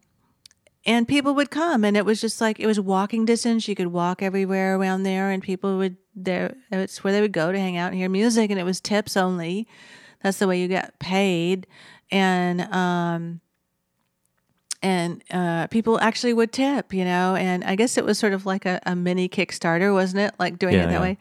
and 0.86 1.06
people 1.06 1.34
would 1.34 1.50
come, 1.50 1.84
and 1.84 1.96
it 1.96 2.06
was 2.06 2.20
just 2.20 2.40
like 2.40 2.58
it 2.58 2.66
was 2.66 2.80
walking 2.80 3.26
distance. 3.26 3.68
You 3.68 3.74
could 3.74 3.88
walk 3.88 4.22
everywhere 4.22 4.76
around 4.76 5.02
there, 5.02 5.30
and 5.30 5.42
people 5.42 5.76
would 5.76 5.98
there. 6.14 6.54
It's 6.70 7.04
where 7.04 7.12
they 7.12 7.20
would 7.20 7.32
go 7.32 7.52
to 7.52 7.58
hang 7.58 7.76
out 7.76 7.88
and 7.88 7.96
hear 7.96 8.08
music, 8.08 8.50
and 8.50 8.58
it 8.58 8.64
was 8.64 8.80
tips 8.80 9.18
only. 9.18 9.68
That's 10.22 10.38
the 10.38 10.48
way 10.48 10.60
you 10.60 10.68
got 10.68 10.98
paid, 10.98 11.66
and 12.10 12.62
um, 12.72 13.40
and 14.84 15.24
uh, 15.30 15.66
people 15.68 15.98
actually 16.00 16.34
would 16.34 16.52
tip, 16.52 16.92
you 16.92 17.04
know. 17.04 17.34
And 17.34 17.64
I 17.64 17.74
guess 17.74 17.96
it 17.96 18.04
was 18.04 18.18
sort 18.18 18.34
of 18.34 18.44
like 18.44 18.66
a, 18.66 18.80
a 18.84 18.94
mini 18.94 19.28
Kickstarter, 19.28 19.92
wasn't 19.92 20.20
it? 20.20 20.34
Like 20.38 20.58
doing 20.58 20.74
Yeah, 20.74 20.84
it 20.84 20.86
that 20.88 20.92
yeah. 20.92 21.00
way. 21.00 21.18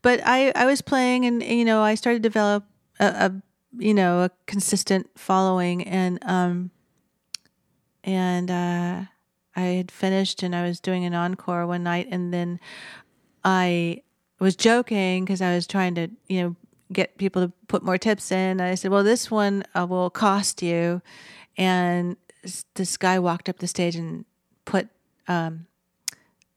But 0.00 0.20
I, 0.24 0.50
I 0.56 0.64
was 0.64 0.80
playing, 0.80 1.26
and 1.26 1.42
you 1.42 1.64
know, 1.64 1.82
I 1.82 1.94
started 1.94 2.22
to 2.22 2.28
develop 2.28 2.64
a, 2.98 3.06
a 3.06 3.42
you 3.78 3.92
know 3.94 4.22
a 4.22 4.30
consistent 4.46 5.10
following, 5.16 5.84
and 5.86 6.18
um, 6.24 6.70
and 8.04 8.50
uh, 8.50 9.02
I 9.54 9.60
had 9.60 9.90
finished, 9.90 10.42
and 10.42 10.56
I 10.56 10.62
was 10.64 10.80
doing 10.80 11.04
an 11.04 11.14
encore 11.14 11.66
one 11.66 11.82
night, 11.82 12.08
and 12.10 12.32
then 12.32 12.58
I 13.44 14.02
was 14.40 14.56
joking 14.56 15.24
because 15.24 15.40
I 15.40 15.54
was 15.54 15.66
trying 15.66 15.94
to, 15.96 16.08
you 16.28 16.42
know, 16.42 16.56
get 16.92 17.16
people 17.18 17.46
to 17.46 17.52
put 17.68 17.82
more 17.84 17.98
tips 17.98 18.32
in. 18.32 18.60
I 18.60 18.74
said, 18.74 18.90
"Well, 18.90 19.04
this 19.04 19.30
one 19.30 19.64
uh, 19.74 19.86
will 19.88 20.10
cost 20.10 20.62
you," 20.62 21.00
and 21.56 22.16
this 22.74 22.96
guy 22.96 23.18
walked 23.18 23.48
up 23.48 23.58
the 23.58 23.66
stage 23.68 23.96
and 23.96 24.24
put 24.64 24.88
um, 25.28 25.66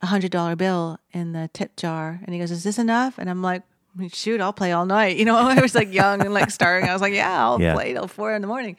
a 0.02 0.06
hundred 0.06 0.30
dollar 0.30 0.56
bill 0.56 0.98
in 1.12 1.32
the 1.32 1.48
tip 1.52 1.76
jar, 1.76 2.20
and 2.24 2.34
he 2.34 2.40
goes, 2.40 2.50
"Is 2.50 2.64
this 2.64 2.78
enough?" 2.78 3.18
And 3.18 3.28
I'm 3.30 3.42
like. 3.42 3.62
Shoot, 4.12 4.42
I'll 4.42 4.52
play 4.52 4.72
all 4.72 4.84
night. 4.84 5.16
You 5.20 5.24
know, 5.24 5.36
I 5.38 5.58
was 5.58 5.74
like 5.74 5.90
young 5.90 6.20
and 6.20 6.34
like 6.34 6.50
starting. 6.50 6.86
I 6.86 6.92
was 6.92 7.00
like, 7.00 7.14
yeah, 7.14 7.42
I'll 7.42 7.58
Yeah. 7.58 7.72
play 7.72 7.94
till 7.94 8.06
four 8.06 8.34
in 8.34 8.42
the 8.42 8.46
morning. 8.46 8.76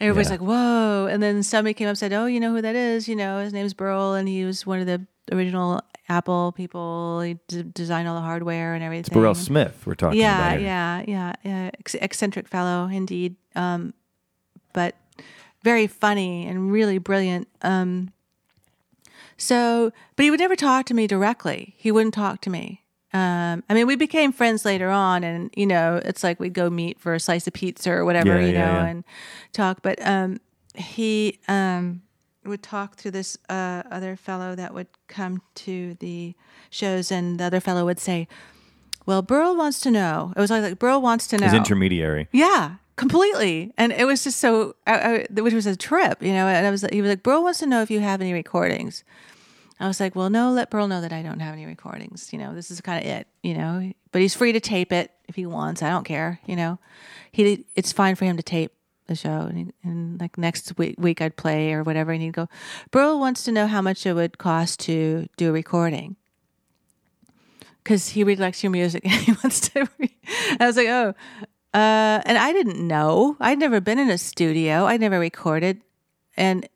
And 0.00 0.08
everybody's 0.08 0.28
Yeah. 0.28 0.36
like, 0.36 0.40
whoa. 0.40 1.06
And 1.10 1.22
then 1.22 1.42
somebody 1.42 1.74
came 1.74 1.86
up 1.86 1.90
and 1.90 1.98
said, 1.98 2.14
oh, 2.14 2.24
you 2.24 2.40
know 2.40 2.54
who 2.54 2.62
that 2.62 2.74
is? 2.74 3.06
You 3.08 3.14
know, 3.14 3.40
his 3.40 3.52
name's 3.52 3.74
Burl, 3.74 4.14
and 4.14 4.26
he 4.26 4.46
was 4.46 4.64
one 4.64 4.80
of 4.80 4.86
the 4.86 5.04
original 5.30 5.82
Apple 6.08 6.52
people. 6.52 7.20
He 7.20 7.36
d- 7.48 7.62
designed 7.74 8.08
all 8.08 8.14
the 8.14 8.22
hardware 8.22 8.72
and 8.72 8.82
everything. 8.82 9.12
Burrell 9.12 9.34
Smith, 9.34 9.82
we're 9.84 9.94
talking 9.94 10.18
Yeah, 10.18 10.38
about. 10.38 10.58
here. 10.60 10.66
yeah, 10.66 11.02
yeah, 11.06 11.32
yeah. 11.44 11.70
Ex- 11.78 11.96
eccentric 11.96 12.48
fellow, 12.48 12.86
indeed. 12.90 13.36
Um, 13.54 13.92
but 14.72 14.94
very 15.62 15.86
funny 15.86 16.46
and 16.46 16.70
really 16.70 16.98
brilliant. 16.98 17.48
Um, 17.62 18.12
so, 19.36 19.92
but 20.16 20.24
he 20.24 20.30
would 20.30 20.40
never 20.40 20.56
talk 20.56 20.86
to 20.86 20.94
me 20.94 21.06
directly. 21.06 21.74
He 21.78 21.92
wouldn't 21.92 22.14
talk 22.14 22.40
to 22.42 22.50
me. 22.50 22.82
Um, 23.12 23.64
I 23.70 23.74
mean, 23.74 23.86
we 23.86 23.96
became 23.96 24.32
friends 24.32 24.64
later 24.64 24.90
on, 24.90 25.24
and 25.24 25.50
you 25.56 25.66
know, 25.66 26.00
it's 26.04 26.22
like 26.22 26.38
we'd 26.40 26.52
go 26.54 26.68
meet 26.68 27.00
for 27.00 27.14
a 27.14 27.20
slice 27.20 27.46
of 27.46 27.54
pizza 27.54 27.90
or 27.90 28.04
whatever, 28.04 28.38
Yeah, 28.40 28.46
you 28.46 28.52
yeah, 28.52 28.66
know, 28.66 28.72
yeah. 28.80 28.86
and 28.86 29.04
talk. 29.52 29.80
But 29.82 30.04
um, 30.06 30.40
he 30.74 31.38
um, 31.48 32.02
would 32.44 32.62
talk 32.62 32.96
to 32.96 33.10
this 33.10 33.38
uh, 33.48 33.82
other 33.90 34.14
fellow 34.16 34.54
that 34.56 34.74
would 34.74 34.88
come 35.06 35.40
to 35.56 35.94
the 36.00 36.34
shows, 36.68 37.10
and 37.10 37.40
the 37.40 37.44
other 37.44 37.60
fellow 37.60 37.86
would 37.86 37.98
say, 37.98 38.28
"Well, 39.06 39.22
Burl 39.22 39.56
wants 39.56 39.80
to 39.80 39.90
know." 39.90 40.34
It 40.36 40.40
was 40.40 40.50
like, 40.50 40.62
like 40.62 40.78
Burl 40.78 41.00
wants 41.00 41.26
to 41.28 41.38
know. 41.38 41.46
His 41.46 41.54
intermediary. 41.54 42.28
Yeah, 42.30 42.74
completely. 42.98 43.72
And 43.78 43.92
it 43.92 44.04
was 44.04 44.24
just 44.24 44.38
so, 44.38 44.74
I, 44.86 45.26
I, 45.30 45.40
which 45.40 45.54
was 45.54 45.64
a 45.64 45.76
trip, 45.76 46.22
you 46.22 46.32
know. 46.32 46.46
And 46.46 46.66
I 46.66 46.70
was, 46.70 46.84
he 46.92 47.00
was 47.00 47.08
like, 47.08 47.22
"Burl 47.22 47.42
wants 47.42 47.60
to 47.60 47.66
know 47.66 47.80
if 47.80 47.90
you 47.90 48.00
have 48.00 48.20
any 48.20 48.34
recordings." 48.34 49.04
I 49.80 49.86
was 49.86 50.00
like, 50.00 50.14
"Well, 50.14 50.28
no, 50.28 50.50
let 50.50 50.70
Burl 50.70 50.88
know 50.88 51.00
that 51.00 51.12
I 51.12 51.22
don't 51.22 51.40
have 51.40 51.54
any 51.54 51.64
recordings. 51.64 52.30
You 52.32 52.38
know, 52.38 52.54
this 52.54 52.70
is 52.70 52.82
kind 52.82 53.02
of 53.02 53.10
it. 53.10 53.28
You 53.42 53.54
know, 53.54 53.92
but 54.12 54.20
he's 54.20 54.34
free 54.34 54.52
to 54.52 54.60
tape 54.60 54.92
it 54.92 55.12
if 55.28 55.36
he 55.36 55.46
wants. 55.46 55.82
I 55.82 55.88
don't 55.88 56.04
care. 56.04 56.40
You 56.44 56.56
know, 56.56 56.78
he, 57.32 57.64
it's 57.74 57.92
fine 57.92 58.16
for 58.16 58.26
him 58.26 58.36
to 58.36 58.42
tape 58.42 58.72
the 59.06 59.14
show, 59.14 59.46
and, 59.48 59.56
he, 59.56 59.72
and 59.82 60.20
like 60.20 60.36
next 60.36 60.76
week, 60.76 60.96
week 60.98 61.22
I'd 61.22 61.36
play 61.36 61.72
or 61.72 61.82
whatever, 61.82 62.12
and 62.12 62.20
he'd 62.20 62.34
go, 62.34 62.48
"Burl 62.90 63.18
wants 63.18 63.44
to 63.44 63.52
know 63.52 63.68
how 63.68 63.80
much 63.80 64.04
it 64.04 64.12
would 64.12 64.36
cost 64.36 64.80
to 64.80 65.28
do 65.36 65.48
a 65.48 65.52
recording." 65.52 66.16
Because 67.84 68.10
he 68.10 68.22
really 68.22 68.42
likes 68.42 68.62
your 68.62 68.70
music 68.70 69.02
and 69.06 69.14
he 69.14 69.32
wants 69.32 69.68
to. 69.70 69.88
Re- 69.98 70.16
I 70.60 70.66
was 70.66 70.76
like, 70.76 70.88
oh, 70.88 71.14
uh, 71.74 72.20
and 72.24 72.38
I 72.38 72.52
didn't 72.52 72.84
know. 72.86 73.36
I'd 73.40 73.58
never 73.58 73.80
been 73.80 73.98
in 73.98 74.10
a 74.10 74.18
studio. 74.18 74.86
I'd 74.86 75.00
never 75.00 75.18
recorded, 75.18 75.80
and 76.36 76.68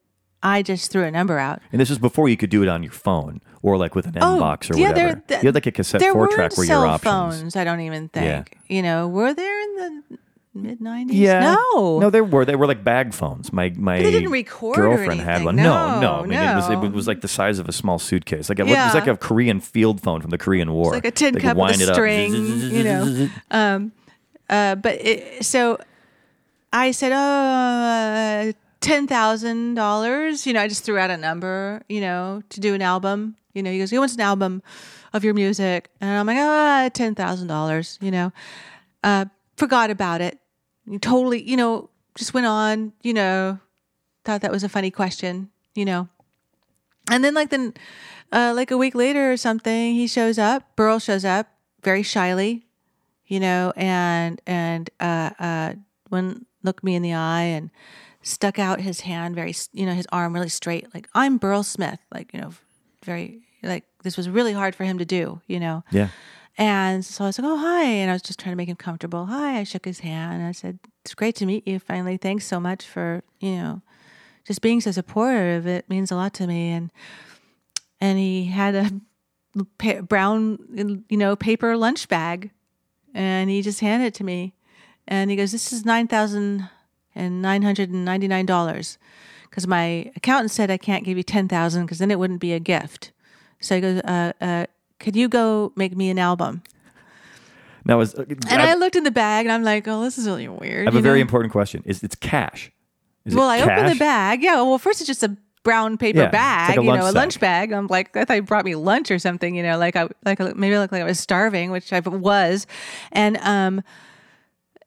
I 0.43 0.63
just 0.63 0.91
threw 0.91 1.05
a 1.05 1.11
number 1.11 1.39
out. 1.39 1.61
And 1.73 1.81
this 1.81 1.89
was 1.89 1.99
before 1.99 2.29
you 2.29 2.37
could 2.37 2.51
do 2.51 2.63
it 2.63 2.69
on 2.69 2.83
your 2.83 2.93
phone 2.93 3.41
or 3.63 3.77
like 3.77 3.95
with 3.95 4.07
an 4.07 4.13
Mbox 4.15 4.71
or 4.71 4.75
Oh, 4.75 4.79
yeah, 4.79 4.89
whatever. 4.89 5.23
there- 5.29 5.41
you 5.41 5.47
had 5.49 5.55
like 5.55 5.67
a 5.67 5.71
cassette 5.73 6.01
there 6.01 6.13
four 6.13 6.29
track 6.29 6.57
where 6.59 6.67
your 6.67 6.87
options. 6.87 7.41
phones. 7.41 7.57
I 7.57 7.65
don't 7.65 7.81
even 7.81 8.09
think. 8.09 8.27
Yeah. 8.27 8.75
You 8.77 8.83
know, 8.83 9.07
were 9.09 9.33
there 9.35 9.61
in 9.61 9.77
the 9.77 10.19
mid 10.55 10.81
nineties? 10.81 11.17
Yeah. 11.17 11.55
No. 11.75 12.01
No, 12.01 12.11
there 12.11 12.25
were. 12.25 12.45
They 12.45 12.57
were 12.57 12.67
like 12.67 12.83
bag 12.85 13.15
phones. 13.15 13.53
My 13.53 13.73
my 13.77 14.03
they 14.03 14.11
didn't 14.11 14.33
record 14.33 14.77
girlfriend 14.77 15.21
had 15.21 15.45
one. 15.45 15.55
No, 15.57 16.01
no. 16.01 16.15
I 16.17 16.23
mean, 16.27 16.33
it 16.39 16.55
was 16.57 16.69
no. 16.69 16.85
it 16.85 16.93
was 16.93 17.07
like 17.07 17.21
the 17.21 17.29
size 17.29 17.59
of 17.61 17.69
a 17.69 17.73
small 17.73 17.99
suitcase. 18.01 18.49
Like 18.49 18.59
it, 18.59 18.67
Yeah. 18.67 18.87
was 18.87 18.95
like 18.95 19.07
a 19.07 19.17
Korean 19.17 19.61
field 19.61 20.01
phone 20.01 20.21
from 20.21 20.31
the 20.31 20.39
Korean 20.39 20.73
War. 20.73 20.89
It's 20.97 21.05
like 21.05 21.13
a 21.13 21.17
tin 21.17 21.35
They 21.35 21.41
cup 21.41 21.57
with 21.57 21.79
a 21.81 21.83
it 21.85 21.89
up. 21.89 21.95
string, 21.95 22.35
you 22.35 22.83
know. 22.85 23.31
Uh, 24.53 24.75
but 24.75 25.01
it, 25.01 25.45
so 25.45 25.79
I 26.73 26.91
said, 26.91 27.11
"Oh, 27.15 28.53
ten 28.81 29.07
thousand 29.07 29.75
dollars." 29.75 30.47
You 30.47 30.53
know, 30.53 30.61
I 30.61 30.69
just 30.69 30.85
threw 30.85 30.99
out 30.99 31.11
a 31.11 31.17
number. 31.17 31.83
You 31.89 32.03
know, 32.03 32.43
to 32.51 32.61
do 32.61 32.75
an 32.75 32.83
album. 32.83 33.37
You 33.55 33.63
know, 33.63 33.73
he 33.73 33.79
goes, 33.79 33.91
"He 33.91 33.99
wants 33.99 34.15
an 34.15 34.21
album 34.21 34.63
of 35.15 35.25
your 35.25 35.33
music," 35.33 35.89
and 36.03 36.11
I'm 36.11 36.27
like, 36.27 36.37
"Ah, 36.39 36.91
ten 36.93 37.15
thousand 37.15 37.49
dollars." 37.49 37.99
You 38.03 38.11
know, 38.11 38.33
uh, 39.03 39.25
forgot 39.57 39.89
about 39.91 40.21
it. 40.21 40.39
Totally, 41.01 41.43
you 41.43 41.57
know, 41.57 41.89
just 42.15 42.35
went 42.35 42.47
on. 42.47 42.93
You 43.03 43.15
know, 43.15 43.59
thought 44.27 44.43
that 44.43 44.53
was 44.53 44.65
a 44.65 44.69
funny 44.69 44.91
question. 44.91 45.49
You 45.75 45.87
know, 45.87 46.09
and 47.11 47.25
then 47.25 47.33
like 47.33 47.49
then, 47.49 47.73
uh, 48.33 48.53
like 48.55 48.71
a 48.71 48.77
week 48.77 48.95
later 48.95 49.33
or 49.33 49.39
something, 49.39 49.95
he 49.95 50.07
shows 50.07 50.39
up. 50.39 50.77
Burrell 50.77 50.99
shows 50.99 51.25
up 51.25 51.49
very 51.83 52.03
shyly, 52.03 52.67
you 53.33 53.41
know, 53.41 53.73
and 53.77 54.43
and 54.47 54.91
uh, 55.01 55.31
uh, 55.39 55.73
when 56.11 56.45
looked 56.63 56.85
me 56.85 56.95
in 56.95 57.01
the 57.01 57.15
eye 57.15 57.45
and 57.45 57.71
stuck 58.21 58.59
out 58.59 58.79
his 58.79 59.01
hand 59.01 59.35
very, 59.35 59.55
you 59.73 59.87
know, 59.87 59.95
his 59.95 60.07
arm 60.13 60.35
really 60.35 60.51
straight, 60.51 60.93
like 60.93 61.09
I'm 61.15 61.39
Burrell 61.39 61.63
Smith, 61.63 61.99
like 62.13 62.35
you 62.35 62.43
know, 62.43 62.53
very 63.07 63.41
like 63.63 63.85
this 64.03 64.19
was 64.19 64.29
really 64.29 64.53
hard 64.53 64.75
for 64.75 64.85
him 64.85 64.99
to 64.99 65.07
do, 65.07 65.41
you 65.47 65.59
know. 65.59 65.83
Yeah. 65.91 66.09
And 66.59 67.03
so 67.03 67.25
I 67.25 67.29
was 67.29 67.39
like, 67.39 67.49
"Oh, 67.51 67.57
hi!" 67.57 67.85
And 67.85 68.11
I 68.11 68.13
was 68.13 68.21
just 68.21 68.39
trying 68.39 68.53
to 68.53 68.57
make 68.59 68.69
him 68.69 68.77
comfortable. 68.77 69.25
Hi, 69.25 69.61
I 69.61 69.65
shook 69.65 69.87
his 69.87 70.01
hand. 70.01 70.41
And 70.41 70.47
I 70.47 70.53
said, 70.53 70.79
"It's 71.03 71.15
great 71.15 71.35
to 71.37 71.47
meet 71.47 71.67
you. 71.67 71.79
Finally, 71.79 72.19
thanks 72.19 72.45
so 72.45 72.61
much 72.61 72.85
for 72.85 73.23
you 73.41 73.57
know, 73.57 73.81
just 74.45 74.61
being 74.61 74.83
so 74.83 74.91
supportive. 74.91 75.67
It 75.67 75.89
means 75.89 76.11
a 76.11 76.17
lot 76.17 76.35
to 76.35 76.47
me." 76.47 76.69
And 76.69 76.93
and 77.99 78.19
he 78.19 78.45
had 78.45 78.75
a 78.75 80.03
brown, 80.03 81.05
you 81.09 81.17
know, 81.17 81.35
paper 81.35 81.79
lunch 81.79 82.09
bag, 82.09 82.51
and 83.15 83.51
he 83.51 83.63
just 83.63 83.81
handed 83.81 84.07
it 84.07 84.15
to 84.15 84.25
me, 84.25 84.55
and 85.07 85.31
he 85.31 85.37
goes, 85.37 85.53
"This 85.53 85.73
is 85.73 85.85
nine 85.85 86.09
thousand 86.09 86.69
and 87.15 87.43
nine 87.43 87.63
hundred 87.63 87.91
and 87.91 88.05
ninety 88.05 88.29
nine 88.29 88.47
dollars." 88.47 88.99
Because 89.49 89.67
my 89.67 90.11
accountant 90.17 90.51
said 90.51 90.71
I 90.71 90.79
can't 90.79 91.05
give 91.05 91.17
you 91.19 91.23
ten 91.23 91.47
thousand 91.49 91.83
because 91.85 91.99
then 91.99 92.11
it 92.11 92.19
wouldn't 92.19 92.41
be 92.41 92.53
a 92.55 92.61
gift. 92.61 93.13
So 93.61 93.75
he 93.75 93.81
goes, 93.81 94.01
uh, 94.03 94.33
uh, 94.41 94.67
"Could 94.99 95.15
you 95.17 95.29
go 95.29 95.73
make 95.77 95.97
me 95.97 96.11
an 96.11 96.19
album?" 96.19 96.63
Now, 97.85 98.01
is, 98.01 98.15
And 98.15 98.45
I, 98.49 98.75
looked 98.75 98.95
in 98.95 99.03
the 99.03 99.11
bag 99.11 99.45
and 99.45 99.53
I'm 99.53 99.65
like, 99.65 99.87
"Oh, 99.89 100.03
this 100.05 100.17
is 100.17 100.27
really 100.27 100.49
weird." 100.49 100.87
I 100.87 100.91
have 100.91 100.97
a 100.97 101.01
very 101.03 101.21
important 101.21 101.53
question. 101.53 101.83
Is 101.85 102.03
it's 102.03 102.15
cash? 102.15 102.71
Is 103.25 103.35
Well, 103.35 103.49
I 103.49 103.59
cash? 103.59 103.79
opened 103.79 103.95
the 103.95 103.99
bag. 103.99 104.43
Yeah. 104.43 104.63
Well, 104.63 104.79
first 104.79 105.01
it's 105.01 105.07
just 105.09 105.23
a 105.23 105.37
brown 105.63 105.97
paper 105.97 106.21
Yeah, 106.21 106.31
bag, 106.31 106.77
like 106.77 106.85
you 106.85 106.93
know, 106.93 107.09
a 107.09 107.13
lunch 107.13 107.39
bag. 107.41 107.73
I'm 107.73 107.87
like, 107.87 108.17
I 108.17 108.25
thought 108.25 108.35
you 108.35 108.43
brought 108.43 108.65
me 108.65 108.75
lunch 108.75 109.11
or 109.11 109.19
something, 109.19 109.55
you 109.55 109.63
know, 109.63 109.79
like 109.79 109.97
I 109.97 110.09
like 110.25 110.39
maybe 110.57 110.75
I 110.75 110.79
looked 110.79 110.93
like 110.93 111.03
I 111.03 111.07
was 111.07 111.21
starving, 111.21 111.71
which 111.71 111.93
I 111.93 112.01
was, 112.01 112.67
and 113.13 113.37
um, 113.39 113.83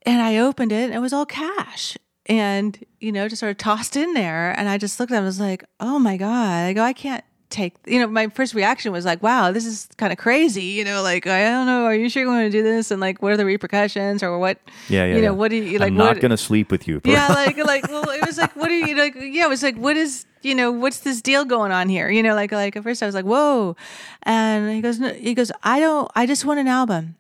and 0.06 0.22
I 0.22 0.38
opened 0.38 0.72
it 0.72 0.86
and 0.86 0.94
it 0.94 1.00
was 1.00 1.14
all 1.14 1.26
cash. 1.26 1.98
And, 2.28 2.84
you 3.00 3.12
know, 3.12 3.28
just 3.28 3.40
sort 3.40 3.52
of 3.52 3.58
tossed 3.58 3.96
in 3.96 4.14
there. 4.16 4.58
And 4.58 4.68
I 4.68 4.78
just 4.80 5.00
looked 5.00 5.12
at 5.12 5.16
it 5.16 5.18
and 5.20 5.26
was 5.28 5.40
like, 5.40 5.64
oh 5.80 6.00
my 6.00 6.18
God. 6.18 6.66
I 6.66 6.74
go, 6.74 6.82
I 6.82 6.94
can't 6.94 7.24
take, 7.56 7.74
you 7.86 8.00
know, 8.00 8.08
my 8.08 8.28
first 8.28 8.54
reaction 8.54 8.92
was 8.92 9.06
like, 9.06 9.24
wow, 9.24 9.52
this 9.52 9.66
is 9.66 9.88
kind 9.98 10.12
of 10.12 10.20
crazy. 10.20 10.64
You 10.64 10.84
know, 10.84 11.02
like, 11.02 11.26
I 11.26 11.44
don't 11.46 11.66
know, 11.66 11.86
are 11.86 11.96
you 11.96 12.10
sure 12.10 12.22
you 12.22 12.30
want 12.30 12.46
to 12.46 12.50
do 12.50 12.62
this? 12.62 12.92
And 12.92 13.00
like, 13.00 13.22
what 13.22 13.32
are 13.32 13.38
the 13.38 13.46
repercussions 13.46 14.22
or 14.22 14.38
what? 14.38 14.60
Yeah, 14.90 15.06
yeah. 15.06 15.16
You 15.16 15.22
know, 15.22 15.22
yeah. 15.22 15.30
what 15.32 15.50
do 15.50 15.58
you, 15.58 15.80
like, 15.80 15.88
I'm 15.88 15.96
not 15.96 16.20
going 16.20 16.32
to 16.32 16.38
sleep 16.38 16.72
with 16.72 16.88
you. 16.88 17.02
yeah, 17.06 17.28
like 17.30 17.58
like 17.66 17.88
well, 17.88 18.10
it 18.10 18.26
was 18.26 18.38
like 18.38 18.56
what 18.56 18.70
are 18.70 18.78
you 18.78 18.96
like? 18.96 19.16
Yeah, 19.16 19.46
it 19.46 19.50
was 19.50 19.64
like 19.64 19.78
what 19.78 19.98
is 19.98 20.26
you 20.42 20.54
know 20.54 20.72
what's 20.72 21.00
this 21.00 21.22
deal 21.22 21.46
going 21.46 21.72
on 21.72 21.90
here? 21.90 22.10
You 22.10 22.22
know, 22.22 22.36
like 22.36 22.52
like 22.52 22.76
at 22.76 22.84
first 22.84 23.02
I 23.02 23.06
was 23.06 23.16
like 23.16 23.26
whoa, 23.26 23.76
and 24.24 24.70
he 24.70 24.82
goes 24.82 25.00
no, 25.00 25.14
he 25.14 25.34
goes 25.34 25.52
I 25.64 25.80
don't 25.80 26.12
I 26.16 26.26
just 26.26 26.46
want 26.46 26.60
an 26.60 26.68
album. 26.68 27.16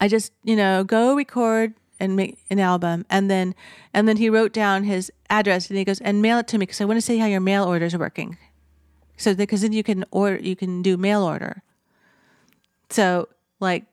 I 0.00 0.08
just 0.08 0.32
you 0.42 0.56
know 0.56 0.84
go 0.84 1.14
record 1.14 1.74
and 2.00 2.16
make 2.16 2.38
an 2.50 2.58
album, 2.58 3.04
and 3.10 3.30
then 3.30 3.54
and 3.92 4.08
then 4.08 4.16
he 4.16 4.30
wrote 4.30 4.52
down 4.52 4.84
his 4.84 5.12
address 5.30 5.68
and 5.68 5.78
he 5.78 5.84
goes 5.84 6.00
and 6.00 6.22
mail 6.22 6.38
it 6.38 6.48
to 6.48 6.58
me 6.58 6.62
because 6.62 6.80
I 6.80 6.84
want 6.84 6.96
to 6.98 7.02
see 7.02 7.18
how 7.18 7.26
your 7.26 7.40
mail 7.40 7.64
orders 7.64 7.94
are 7.94 7.98
working. 7.98 8.38
So 9.16 9.34
because 9.34 9.62
then 9.62 9.72
you 9.72 9.82
can 9.82 10.04
order 10.10 10.36
you 10.36 10.56
can 10.56 10.82
do 10.82 10.96
mail 10.96 11.22
order. 11.22 11.62
So 12.90 13.28
like 13.60 13.84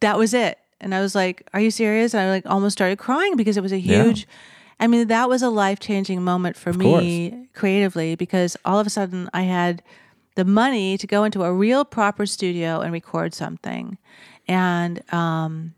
that 0.00 0.18
was 0.18 0.34
it. 0.34 0.58
And 0.80 0.94
I 0.94 1.00
was 1.00 1.14
like, 1.14 1.46
Are 1.52 1.60
you 1.60 1.70
serious? 1.70 2.14
And 2.14 2.22
I 2.22 2.30
like 2.30 2.46
almost 2.46 2.72
started 2.78 2.98
crying 2.98 3.36
because 3.36 3.56
it 3.56 3.62
was 3.62 3.72
a 3.72 3.78
Yeah. 3.80 4.04
huge 4.04 4.26
I 4.80 4.86
mean, 4.86 5.08
that 5.08 5.28
was 5.28 5.42
a 5.42 5.48
life 5.50 5.80
changing 5.80 6.22
moment 6.22 6.56
for 6.56 6.72
me 6.72 7.48
creatively 7.52 8.14
because 8.14 8.56
all 8.64 8.78
of 8.78 8.86
a 8.86 8.90
sudden 8.90 9.28
I 9.34 9.42
had 9.42 9.82
the 10.36 10.44
money 10.44 10.96
to 10.98 11.06
go 11.08 11.24
into 11.24 11.42
a 11.42 11.52
real 11.52 11.84
proper 11.84 12.26
studio 12.26 12.80
and 12.80 12.92
record 12.92 13.34
something. 13.34 13.98
And 14.46 15.02
um 15.12 15.74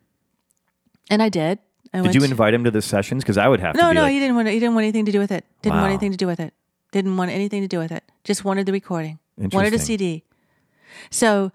and 1.08 1.22
I 1.22 1.28
did. 1.28 1.58
I 1.92 2.02
Did 2.02 2.14
you 2.14 2.20
to- 2.20 2.26
invite 2.26 2.54
him 2.54 2.62
to 2.64 2.70
the 2.70 2.82
sessions? 2.82 3.24
Because 3.24 3.36
I 3.38 3.48
would 3.48 3.58
have 3.60 3.74
to 3.74 3.80
no, 3.80 3.88
be 3.88 3.94
no, 3.96 4.02
like, 4.02 4.12
he 4.12 4.20
didn't 4.20 4.36
want. 4.36 4.46
He 4.48 4.60
didn't 4.60 4.74
want 4.74 4.84
anything 4.84 5.06
to 5.06 5.12
do 5.12 5.18
with 5.18 5.32
it. 5.32 5.44
Didn't 5.62 5.76
Wow. 5.76 5.82
want 5.82 5.90
anything 5.92 6.12
to 6.12 6.16
do 6.16 6.26
with 6.28 6.38
it. 6.38 6.54
Didn't 6.92 7.16
want 7.16 7.30
anything 7.32 7.62
to 7.62 7.68
do 7.68 7.78
with 7.78 7.90
it. 7.90 8.04
Just 8.24 8.44
wanted 8.44 8.66
the 8.66 8.72
recording. 8.72 9.18
Wanted 9.36 9.74
a 9.74 9.78
CD. 9.78 10.24
So 11.10 11.52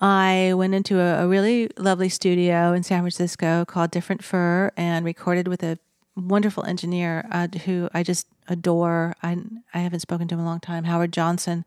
I 0.00 0.52
went 0.56 0.74
into 0.74 0.98
a, 1.00 1.24
a 1.24 1.28
really 1.28 1.68
lovely 1.76 2.08
studio 2.08 2.72
in 2.72 2.82
San 2.82 3.00
Francisco 3.00 3.64
called 3.64 3.90
Different 3.90 4.24
Fur 4.24 4.70
and 4.76 5.04
recorded 5.04 5.48
with 5.48 5.62
a 5.62 5.78
wonderful 6.16 6.64
engineer 6.64 7.26
uh, 7.30 7.48
who 7.64 7.88
I 7.94 8.02
just 8.02 8.26
adore. 8.48 9.14
I 9.22 9.36
I 9.74 9.78
haven't 9.78 10.00
spoken 10.00 10.28
to 10.28 10.34
him 10.34 10.40
in 10.40 10.46
a 10.46 10.48
long 10.48 10.60
time. 10.60 10.84
Howard 10.84 11.12
Johnson, 11.12 11.64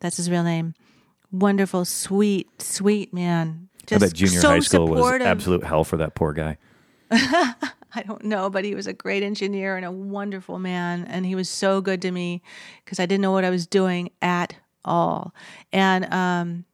that's 0.00 0.16
his 0.16 0.30
real 0.30 0.44
name. 0.44 0.74
Wonderful, 1.30 1.84
sweet, 1.84 2.60
sweet 2.60 3.12
man. 3.12 3.68
I 3.90 3.98
bet 3.98 4.12
junior 4.12 4.40
so 4.40 4.48
high 4.48 4.58
school 4.60 4.88
was 4.88 5.20
absolute 5.22 5.64
hell 5.64 5.84
for 5.84 5.96
that 5.98 6.14
poor 6.14 6.32
guy. 6.32 6.58
I 7.94 8.02
don't 8.06 8.24
know, 8.24 8.50
but 8.50 8.64
he 8.64 8.74
was 8.74 8.86
a 8.86 8.92
great 8.92 9.22
engineer 9.22 9.76
and 9.76 9.84
a 9.84 9.90
wonderful 9.90 10.58
man. 10.58 11.04
And 11.08 11.24
he 11.24 11.34
was 11.34 11.48
so 11.48 11.80
good 11.80 12.02
to 12.02 12.10
me 12.10 12.42
because 12.84 13.00
I 13.00 13.06
didn't 13.06 13.22
know 13.22 13.32
what 13.32 13.44
I 13.44 13.50
was 13.50 13.66
doing 13.66 14.10
at 14.20 14.54
all. 14.84 15.34
And, 15.72 16.04
um, 16.12 16.64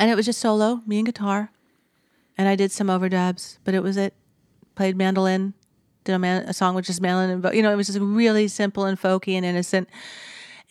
and 0.00 0.10
it 0.10 0.16
was 0.16 0.26
just 0.26 0.40
solo, 0.40 0.80
me 0.86 0.98
and 0.98 1.06
guitar. 1.06 1.50
And 2.36 2.48
I 2.48 2.56
did 2.56 2.72
some 2.72 2.88
overdubs, 2.88 3.58
but 3.64 3.74
it 3.74 3.82
was 3.82 3.96
it. 3.96 4.14
Played 4.74 4.96
mandolin, 4.96 5.54
did 6.02 6.14
a, 6.14 6.18
man, 6.18 6.42
a 6.48 6.52
song 6.52 6.74
with 6.74 6.86
just 6.86 7.00
mandolin 7.00 7.30
and, 7.30 7.54
you 7.54 7.62
know, 7.62 7.70
it 7.70 7.76
was 7.76 7.86
just 7.86 8.00
really 8.00 8.48
simple 8.48 8.86
and 8.86 9.00
folky 9.00 9.34
and 9.34 9.44
innocent. 9.44 9.88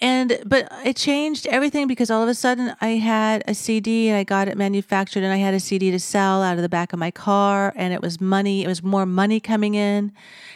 And 0.04 0.38
but 0.46 0.68
it 0.86 0.98
changed 0.98 1.48
everything 1.48 1.88
because 1.88 2.12
all 2.12 2.22
of 2.22 2.28
a 2.28 2.34
sudden 2.36 2.76
I 2.82 2.90
had 2.98 3.42
a 3.48 3.54
CD 3.56 4.10
and 4.10 4.18
I 4.18 4.24
got 4.26 4.48
it 4.50 4.58
manufactured 4.58 5.24
and 5.24 5.32
I 5.32 5.38
had 5.38 5.54
a 5.54 5.60
CD 5.62 5.92
to 5.92 6.00
sell 6.00 6.44
out 6.44 6.58
of 6.58 6.62
the 6.62 6.68
back 6.68 6.92
of 6.92 7.00
my 7.00 7.10
car 7.10 7.72
and 7.78 7.94
it 7.94 8.02
was 8.02 8.20
money. 8.20 8.64
It 8.66 8.68
was 8.68 8.84
more 8.84 9.06
money 9.06 9.40
coming 9.40 9.76
in, 9.76 10.12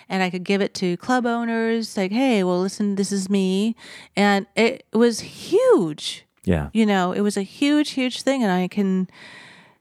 and 0.09 0.21
I 0.21 0.29
could 0.29 0.43
give 0.43 0.59
it 0.61 0.73
to 0.75 0.97
club 0.97 1.25
owners 1.25 1.95
like, 1.95 2.11
hey, 2.11 2.43
well, 2.43 2.59
listen, 2.59 2.95
this 2.95 3.11
is 3.13 3.29
me, 3.29 3.75
and 4.17 4.45
it 4.55 4.85
was 4.91 5.21
huge. 5.21 6.25
Yeah. 6.43 6.69
You 6.73 6.85
know, 6.85 7.11
it 7.13 7.21
was 7.21 7.37
a 7.37 7.41
huge, 7.41 7.91
huge 7.91 8.21
thing, 8.23 8.43
and 8.43 8.51
I 8.51 8.67
can 8.67 9.07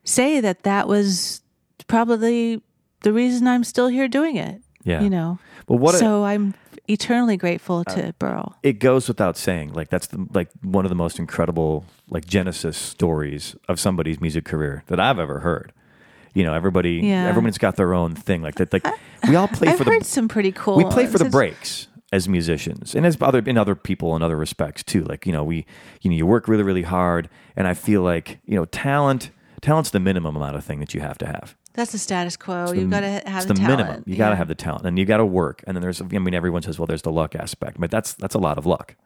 say 0.05 0.41
that 0.41 0.63
that 0.63 0.87
was 0.89 1.43
probably 1.89 2.63
the 3.03 3.13
reason 3.13 3.47
I'm 3.49 3.65
still 3.65 3.89
here 3.89 4.09
doing 4.09 4.37
it. 4.37 4.61
Yeah. 4.85 5.01
You 5.03 5.11
know. 5.11 5.39
but 5.67 5.77
what 5.79 5.95
a- 5.97 5.99
so 5.99 6.25
I'm 6.25 6.55
eternally 6.89 7.37
grateful 7.37 7.83
uh, 7.87 7.95
to 7.95 8.15
Burrell. 8.19 8.55
it 8.63 8.79
goes 8.79 9.09
without 9.09 9.37
saying 9.37 9.73
like 9.73 9.89
that's 9.91 10.07
the, 10.09 10.27
like 10.33 10.49
one 10.63 10.85
of 10.85 10.89
the 10.89 10.95
most 10.95 11.19
incredible 11.19 11.85
like 12.09 12.27
genesis 12.27 12.77
stories 12.77 13.57
of 13.69 13.79
somebody's 13.81 14.21
music 14.21 14.45
career 14.45 14.83
that 14.87 14.99
i've 15.01 15.19
ever 15.19 15.41
heard 15.41 15.73
you 16.35 16.45
know 16.45 16.55
everybody 16.55 17.01
Yeah. 17.03 17.27
everyone's 17.27 17.59
got 17.59 17.77
their 17.77 17.95
own 17.95 18.15
thing 18.15 18.43
like 18.43 18.57
that 18.57 18.73
like 18.73 18.87
we 19.29 19.37
all 19.37 19.49
play 19.49 19.69
I've 19.69 19.79
for 19.79 19.85
heard 19.85 20.03
the 20.03 20.05
some 20.05 20.29
pretty 20.29 20.53
cool. 20.53 20.77
we 20.77 20.85
play 20.85 21.07
for 21.07 21.19
the 21.19 21.31
breaks 21.31 21.89
as 22.13 22.29
musicians 22.29 22.95
and 22.95 23.05
as 23.05 23.17
other 23.21 23.41
in 23.41 23.59
other 23.59 23.75
people 23.75 24.15
in 24.15 24.23
other 24.23 24.37
respects 24.37 24.83
too 24.85 25.03
like 25.05 25.27
you 25.27 25.33
know 25.33 25.43
we 25.43 25.67
you 26.03 26.11
know 26.11 26.17
you 26.17 26.25
work 26.27 26.47
really 26.47 26.63
really 26.63 26.83
hard 26.83 27.29
and 27.57 27.67
i 27.67 27.75
feel 27.75 28.03
like 28.03 28.39
you 28.47 28.55
know 28.55 28.65
talent 28.67 29.31
Talent's 29.63 29.91
the 29.91 30.01
minimum 30.01 30.37
amount 30.37 30.57
of 30.57 30.65
thing 30.65 30.81
that 30.81 30.95
you 30.95 31.01
have 31.01 31.19
to 31.19 31.27
have. 31.27 31.57
That's 31.75 31.93
the 31.93 31.99
status 31.99 32.37
quo. 32.37 32.67
the- 32.69 32.79
You've 32.79 32.91
got 32.91 33.01
to 33.01 33.09
have 33.27 33.37
it's 33.39 33.47
the, 33.47 33.55
the 33.55 33.61
talent. 33.61 33.79
minimum. 33.81 34.05
You 34.07 34.17
got 34.17 34.31
to 34.31 34.37
have 34.37 34.49
the 34.49 34.55
talent, 34.55 34.87
and 34.87 34.99
you 34.99 35.05
got 35.05 35.19
to 35.19 35.27
work. 35.27 35.63
And 35.67 35.77
then 35.77 35.83
there's, 35.83 36.01
I 36.01 36.05
mean, 36.05 36.35
everyone 36.35 36.63
says, 36.63 36.79
well, 36.79 36.87
there's 36.87 37.03
the 37.03 37.13
luck 37.13 37.35
aspect, 37.35 37.79
but 37.81 37.91
that's 37.91 38.15
that's 38.15 38.35
a 38.35 38.39
lot 38.39 38.59
of 38.59 38.67
luck. 38.67 38.97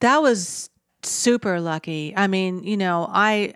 That 0.00 0.18
was 0.22 0.70
super 1.02 1.60
lucky. 1.60 2.14
I 2.16 2.26
mean, 2.26 2.62
you 2.64 2.76
know, 2.76 3.08
I 3.10 3.54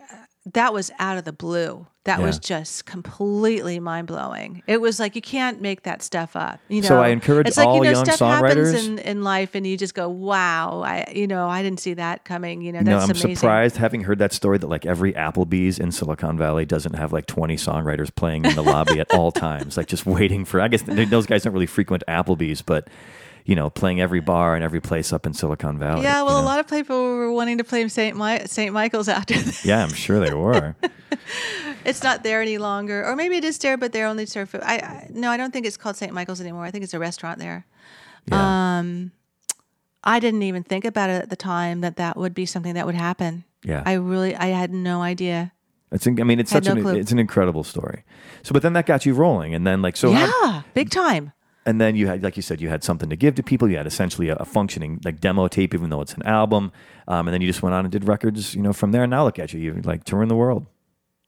that 0.55 0.73
was 0.73 0.91
out 0.99 1.19
of 1.19 1.25
the 1.25 1.33
blue. 1.33 1.87
That 2.05 2.23
was 2.23 2.39
just 2.39 2.87
completely 2.87 3.79
mind 3.79 4.07
blowing. 4.07 4.63
It 4.67 4.81
was 4.81 4.99
like 4.99 5.15
you 5.15 5.21
can't 5.21 5.61
make 5.61 5.83
that 5.83 6.03
stuff 6.03 6.35
up. 6.35 6.59
You 6.69 6.81
know, 6.81 6.89
So 6.89 7.03
I 7.03 7.09
encourage 7.09 7.47
it's 7.47 7.59
like, 7.59 7.69
all 7.69 7.75
you 7.77 7.83
know, 7.83 7.91
young 7.91 8.05
stuff 8.07 8.21
songwriters- 8.21 8.73
happens 8.73 8.87
in, 8.87 8.99
in 9.01 9.23
life, 9.23 9.55
and 9.55 9.67
you 9.67 9.77
just 9.77 9.95
go, 9.95 10.09
"Wow!" 10.09 10.81
I, 10.83 11.13
you 11.15 11.27
know, 11.27 11.47
I 11.47 11.63
didn't 11.63 11.79
see 11.81 11.93
that 11.95 12.25
coming. 12.25 12.63
You 12.63 12.73
know, 12.73 12.81
no, 12.81 12.93
that's 12.93 13.05
I'm 13.05 13.11
amazing. 13.11 13.37
surprised 13.37 13.77
having 13.77 14.03
heard 14.03 14.19
that 14.21 14.33
story 14.33 14.57
that 14.57 14.67
like 14.69 14.87
every 14.87 15.13
Applebee's 15.13 15.79
in 15.79 15.93
Silicon 15.93 16.39
Valley 16.39 16.65
doesn't 16.65 16.95
have 16.95 17.13
like 17.13 17.27
20 17.27 17.57
songwriters 17.57 18.15
playing 18.15 18.47
in 18.47 18.55
the 18.55 18.63
lobby 18.63 18.99
at 18.99 19.13
all 19.13 19.31
times, 19.49 19.77
like 19.77 19.87
just 19.87 20.07
waiting 20.07 20.47
for. 20.47 20.61
I 20.61 20.69
guess 20.69 20.83
those 20.83 21.27
guys 21.27 21.43
don't 21.43 21.53
really 21.53 21.67
frequent 21.67 22.03
Applebee's, 22.09 22.63
but 22.63 22.89
you 23.51 23.57
know, 23.57 23.69
playing 23.69 24.01
every 24.01 24.21
bar 24.21 24.55
and 24.55 24.63
every 24.63 24.81
place 24.81 25.13
up 25.13 25.27
in 25.27 25.35
Silicon 25.35 25.77
Valley. 25.77 26.05
Yeah, 26.05 26.21
you 26.21 26.25
well, 26.27 26.37
know? 26.39 26.45
a 26.45 26.47
lot 26.47 26.61
of 26.61 26.69
people 26.69 27.17
were 27.17 27.33
wanting 27.33 27.59
to 27.59 27.65
play 27.65 27.87
Saint 27.89 28.17
Mi- 28.17 28.47
Saint 28.47 28.73
Michael's 28.73 29.09
after 29.09 29.35
this. 29.43 29.65
Yeah, 29.65 29.83
I'm 29.83 29.93
sure 29.93 30.21
they 30.21 30.33
were. 30.33 30.77
It's 31.85 32.03
not 32.03 32.23
there 32.25 32.43
any 32.43 32.59
longer, 32.59 33.07
or 33.07 33.17
maybe 33.17 33.37
it 33.37 33.45
is 33.45 33.57
there, 33.59 33.79
but 33.79 33.93
they're 33.93 34.07
only 34.07 34.27
served 34.27 34.51
food. 34.51 34.61
I, 34.63 34.75
I 34.77 35.07
no, 35.11 35.31
I 35.31 35.37
don't 35.39 35.51
think 35.53 35.65
it's 35.65 35.79
called 35.79 35.97
Saint 35.97 36.13
Michael's 36.13 36.41
anymore. 36.41 36.65
I 36.65 36.71
think 36.71 36.85
it's 36.85 36.93
a 36.93 36.99
restaurant 36.99 37.39
there. 37.39 37.67
Yeah. 38.29 38.79
Um, 38.79 39.13
I 40.05 40.21
didn't 40.21 40.43
even 40.43 40.63
think 40.63 40.85
about 40.85 41.09
it 41.09 41.23
at 41.23 41.31
the 41.31 41.37
time 41.37 41.81
that 41.81 41.97
that 41.97 42.17
would 42.19 42.35
be 42.35 42.45
something 42.45 42.75
that 42.75 42.85
would 42.85 42.95
happen. 42.95 43.45
Yeah. 43.65 43.83
I 43.87 43.95
really, 43.95 44.37
I 44.37 44.49
had 44.49 44.73
no 44.73 45.01
idea. 45.01 45.53
It's. 45.91 46.07
I 46.07 46.11
mean, 46.11 46.39
it's 46.39 46.51
such 46.51 46.67
no 46.67 46.73
an. 46.73 46.83
clue. 46.83 46.97
It's 46.97 47.13
an 47.13 47.19
incredible 47.19 47.65
story. 47.65 48.05
So, 48.43 48.53
but 48.53 48.63
then 48.63 48.75
that 48.75 48.85
got 48.87 49.07
you 49.07 49.15
rolling, 49.15 49.55
and 49.55 49.67
then 49.67 49.81
like 49.81 49.97
so. 49.97 50.13
how- 50.13 50.27
yeah, 50.45 50.63
big 50.75 50.91
time. 50.91 51.33
And 51.67 51.81
then 51.81 51.95
you 51.97 52.07
had, 52.07 52.23
like 52.23 52.37
you 52.37 52.43
said, 52.43 52.61
you 52.61 52.69
had 52.69 52.83
something 52.83 53.09
to 53.11 53.17
give 53.17 53.35
to 53.37 53.43
people. 53.43 53.71
You 53.71 53.77
had 53.77 53.87
essentially 53.87 54.29
a, 54.31 54.37
a 54.37 54.45
functioning 54.45 55.01
like 55.05 55.21
demo 55.21 55.47
tape, 55.49 55.75
even 55.75 55.91
though 55.91 56.01
it's 56.01 56.15
an 56.15 56.23
album. 56.25 56.73
Um, 57.07 57.29
and 57.29 57.35
then 57.35 57.41
you 57.41 57.47
just 57.47 57.63
went 57.63 57.75
on 57.75 57.85
and 57.85 57.93
did 57.93 58.07
records, 58.09 58.55
you 58.55 58.63
know, 58.63 58.73
from 58.73 58.93
there. 58.93 59.03
And 59.03 59.11
now 59.11 59.25
look 59.25 59.39
at 59.39 59.53
you, 59.53 59.61
you're 59.61 59.75
like 59.83 60.05
touring 60.05 60.29
the 60.29 60.37
world. 60.37 60.67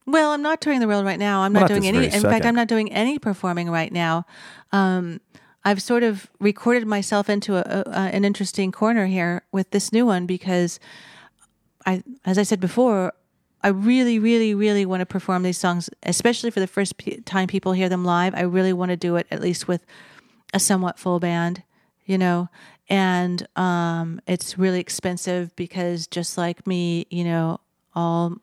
Well, 0.05 0.31
I'm 0.31 0.41
not 0.41 0.59
touring 0.59 0.79
the 0.81 0.87
world 0.87 1.05
right 1.05 1.19
now. 1.19 1.41
I'm 1.43 1.53
Well, 1.53 1.61
not 1.61 1.69
not 1.71 1.79
doing 1.81 1.95
any. 1.95 2.05
In 2.13 2.21
fact. 2.21 2.45
I'm 2.45 2.55
not 2.55 2.67
doing 2.67 2.91
any 2.91 3.19
performing 3.19 3.69
right 3.69 3.91
now. 3.91 4.25
Um, 4.71 5.21
I've 5.63 5.81
sort 5.81 6.03
of 6.03 6.29
recorded 6.39 6.85
myself 6.85 7.29
into 7.29 7.55
a, 7.55 7.83
a- 7.85 7.89
an 8.13 8.25
interesting 8.25 8.71
corner 8.71 9.05
here 9.05 9.43
with 9.53 9.71
this 9.71 9.93
new 9.93 10.05
one 10.05 10.25
because 10.25 10.77
I, 11.85 12.03
as 12.25 12.37
I 12.37 12.43
said 12.43 12.59
before, 12.59 13.13
I 13.61 13.69
really, 13.69 14.19
really, 14.19 14.53
really 14.53 14.85
want 14.85 14.99
to 15.01 15.05
perform 15.05 15.43
these 15.43 15.57
songs, 15.57 15.89
especially 16.03 16.51
for 16.51 16.59
the 16.59 16.67
first 16.67 16.97
p- 16.97 17.21
time 17.21 17.47
people 17.47 17.71
hear 17.71 17.87
them 17.87 18.03
live. 18.03 18.35
I 18.35 18.41
really 18.41 18.73
want 18.73 18.89
to 18.89 18.97
do 18.97 19.15
it 19.15 19.25
at 19.31 19.39
least 19.39 19.67
with 19.69 19.85
a 20.53 20.59
somewhat 20.59 20.99
full 20.99 21.19
band, 21.19 21.63
you 22.05 22.17
know. 22.17 22.49
And 22.89 23.47
um, 23.57 24.21
it's 24.27 24.57
really 24.57 24.79
expensive 24.79 25.55
because 25.55 26.07
just 26.07 26.37
like 26.37 26.67
me, 26.67 27.07
you 27.09 27.23
know, 27.23 27.59
all 27.95 28.37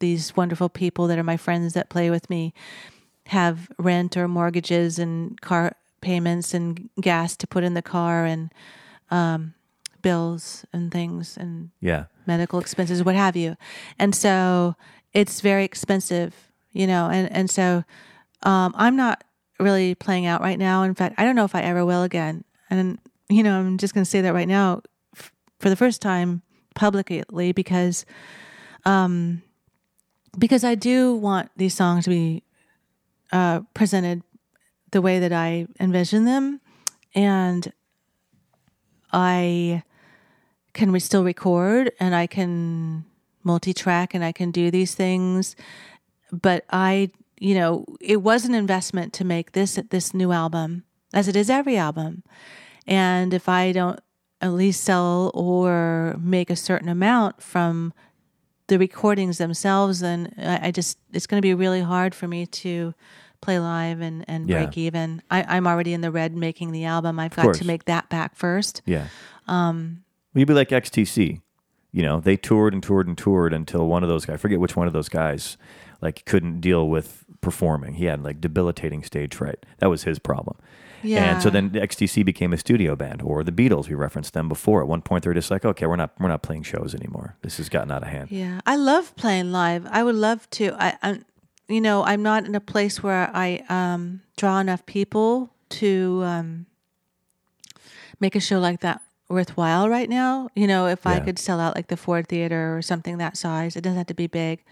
these 0.00 0.36
wonderful 0.36 0.68
people 0.68 1.06
that 1.06 1.18
are 1.18 1.22
my 1.24 1.36
friends 1.36 1.72
that 1.74 1.88
play 1.88 2.10
with 2.10 2.28
me 2.28 2.52
have 3.28 3.70
rent 3.78 4.16
or 4.16 4.28
mortgages 4.28 4.98
and 4.98 5.40
car 5.40 5.74
payments 6.00 6.52
and 6.52 6.90
gas 7.00 7.36
to 7.36 7.46
put 7.46 7.64
in 7.64 7.74
the 7.74 7.82
car 7.82 8.26
and 8.26 8.52
um, 9.10 9.54
bills 10.02 10.66
and 10.72 10.92
things 10.92 11.36
and 11.36 11.70
Yeah. 11.80 12.04
medical 12.26 12.58
expenses, 12.58 13.02
what 13.02 13.14
have 13.14 13.36
you. 13.36 13.56
And 13.98 14.14
so 14.14 14.76
it's 15.14 15.40
very 15.40 15.64
expensive, 15.64 16.34
you 16.72 16.86
know, 16.86 17.08
and, 17.08 17.30
and 17.32 17.48
so 17.48 17.84
um, 18.42 18.74
I'm 18.76 18.96
not 18.96 19.24
really 19.60 19.94
playing 19.94 20.26
out 20.26 20.40
right 20.40 20.58
now. 20.58 20.82
In 20.82 20.94
fact, 20.94 21.14
I 21.18 21.24
don't 21.24 21.36
know 21.36 21.44
if 21.44 21.54
I 21.54 21.62
ever 21.62 21.84
will 21.84 22.02
again. 22.02 22.44
And, 22.70 22.98
you 23.28 23.42
know, 23.42 23.58
I'm 23.58 23.78
just 23.78 23.94
going 23.94 24.04
to 24.04 24.10
say 24.10 24.20
that 24.20 24.34
right 24.34 24.48
now 24.48 24.82
f- 25.16 25.32
for 25.60 25.70
the 25.70 25.76
first 25.76 26.02
time 26.02 26.42
publicly 26.74 27.52
because, 27.52 28.04
um, 28.84 29.42
because 30.38 30.64
I 30.64 30.74
do 30.74 31.14
want 31.14 31.50
these 31.56 31.74
songs 31.74 32.04
to 32.04 32.10
be 32.10 32.42
uh, 33.32 33.60
presented 33.74 34.22
the 34.90 35.02
way 35.02 35.18
that 35.20 35.32
I 35.32 35.66
envision 35.78 36.24
them. 36.24 36.60
And 37.14 37.72
I 39.12 39.84
can 40.72 40.90
we 40.90 40.98
still 40.98 41.22
record 41.22 41.92
and 42.00 42.14
I 42.14 42.26
can 42.26 43.04
multi-track 43.44 44.14
and 44.14 44.24
I 44.24 44.32
can 44.32 44.50
do 44.50 44.70
these 44.70 44.94
things. 44.94 45.54
But 46.32 46.64
I, 46.70 47.10
you 47.38 47.54
know, 47.54 47.84
it 48.00 48.22
was 48.22 48.44
an 48.44 48.54
investment 48.54 49.12
to 49.14 49.24
make 49.24 49.52
this 49.52 49.78
this 49.90 50.14
new 50.14 50.32
album, 50.32 50.84
as 51.12 51.28
it 51.28 51.36
is 51.36 51.50
every 51.50 51.76
album. 51.76 52.22
And 52.86 53.32
if 53.34 53.48
I 53.48 53.72
don't 53.72 54.00
at 54.40 54.52
least 54.52 54.84
sell 54.84 55.30
or 55.34 56.16
make 56.20 56.50
a 56.50 56.56
certain 56.56 56.88
amount 56.88 57.42
from 57.42 57.92
the 58.66 58.78
recordings 58.78 59.38
themselves, 59.38 60.00
then 60.00 60.32
I, 60.38 60.68
I 60.68 60.70
just 60.70 60.98
it's 61.12 61.26
going 61.26 61.38
to 61.38 61.46
be 61.46 61.54
really 61.54 61.80
hard 61.82 62.14
for 62.14 62.28
me 62.28 62.46
to 62.46 62.94
play 63.40 63.58
live 63.58 64.00
and, 64.00 64.24
and 64.26 64.48
Yeah. 64.48 64.64
break 64.64 64.78
even. 64.78 65.22
I, 65.30 65.44
I'm 65.56 65.66
already 65.66 65.92
in 65.92 66.00
the 66.00 66.10
red 66.10 66.34
making 66.34 66.72
the 66.72 66.84
album. 66.84 67.18
I've 67.20 67.36
got 67.36 67.54
to 67.56 67.66
make 67.66 67.84
that 67.86 68.08
back 68.08 68.36
first. 68.36 68.80
Yeah. 68.86 69.08
Um, 69.46 70.04
you'd 70.34 70.48
be 70.48 70.54
like 70.54 70.70
XTC. 70.70 71.40
You 71.92 72.02
know, 72.02 72.20
they 72.20 72.36
toured 72.36 72.72
and 72.72 72.82
toured 72.82 73.06
and 73.06 73.16
toured 73.16 73.52
until 73.52 73.86
one 73.86 74.02
of 74.02 74.08
those 74.08 74.24
guys, 74.26 74.34
I 74.34 74.36
forget 74.38 74.60
which 74.60 74.76
one 74.76 74.86
of 74.86 74.92
those 74.92 75.08
guys, 75.08 75.56
like 76.00 76.24
couldn't 76.24 76.60
deal 76.60 76.88
with 76.88 77.23
performing. 77.44 77.94
He 77.94 78.06
had 78.06 78.24
like 78.24 78.40
debilitating 78.40 79.02
stage 79.04 79.34
fright. 79.34 79.64
That 79.78 79.88
was 79.88 80.04
his 80.04 80.18
problem. 80.18 80.56
Yeah. 81.04 81.34
And 81.34 81.42
so 81.42 81.50
then 81.50 81.70
the 81.72 81.80
XTC 81.80 82.24
became 82.24 82.52
a 82.54 82.56
studio 82.56 82.96
band, 82.96 83.20
or 83.22 83.44
the 83.44 83.52
Beatles. 83.52 83.88
We 83.88 83.94
referenced 83.94 84.32
them 84.32 84.48
before. 84.48 84.80
At 84.80 84.88
one 84.88 85.02
point, 85.02 85.24
they 85.24 85.30
were 85.30 85.34
just 85.34 85.50
like, 85.50 85.64
"Okay, 85.64 85.86
we're 85.86 85.96
not 85.96 86.12
we're 86.18 86.28
not 86.28 86.42
playing 86.42 86.62
shows 86.62 86.94
anymore. 86.94 87.36
This 87.42 87.58
has 87.58 87.68
gotten 87.68 87.90
out 87.90 88.02
of 88.02 88.08
hand." 88.08 88.30
Yeah, 88.30 88.60
I 88.66 88.76
love 88.76 89.14
playing 89.14 89.52
live. 89.52 89.86
I 89.90 90.02
would 90.02 90.14
love 90.14 90.48
to. 90.50 90.74
I, 90.78 90.96
I'm, 91.02 91.24
you 91.68 91.80
know, 91.82 92.02
I'm 92.04 92.22
not 92.22 92.46
in 92.46 92.54
a 92.54 92.60
place 92.60 93.02
where 93.02 93.30
I 93.34 93.62
um, 93.68 94.22
draw 94.38 94.58
enough 94.60 94.86
people 94.86 95.52
to 95.70 96.22
um, 96.24 96.66
make 98.18 98.34
a 98.34 98.40
show 98.40 98.58
like 98.58 98.80
that 98.80 99.02
worthwhile 99.28 99.88
right 99.88 100.08
now. 100.08 100.48
You 100.54 100.66
know, 100.66 100.86
if 100.86 101.06
I 101.06 101.20
could 101.20 101.38
sell 101.38 101.60
out 101.60 101.76
like 101.76 101.88
the 101.88 101.96
Ford 101.96 102.28
Theater 102.28 102.76
or 102.76 102.82
something 102.82 103.18
that 103.18 103.36
size, 103.36 103.76
it 103.76 103.82
doesn't 103.82 103.98
have 103.98 104.06
to 104.06 104.14
be 104.14 104.26
big. 104.26 104.64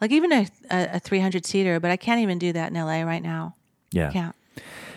Like 0.00 0.12
even 0.12 0.32
a, 0.32 0.46
a, 0.70 0.88
a 0.94 0.98
300 1.00 1.44
seater, 1.44 1.78
but 1.80 1.90
I 1.90 1.96
can't 1.96 2.20
even 2.20 2.38
do 2.38 2.52
that 2.52 2.70
in 2.72 2.74
LA 2.78 3.02
right 3.02 3.22
now. 3.22 3.54
Yeah. 3.92 4.10
Can't. 4.10 4.34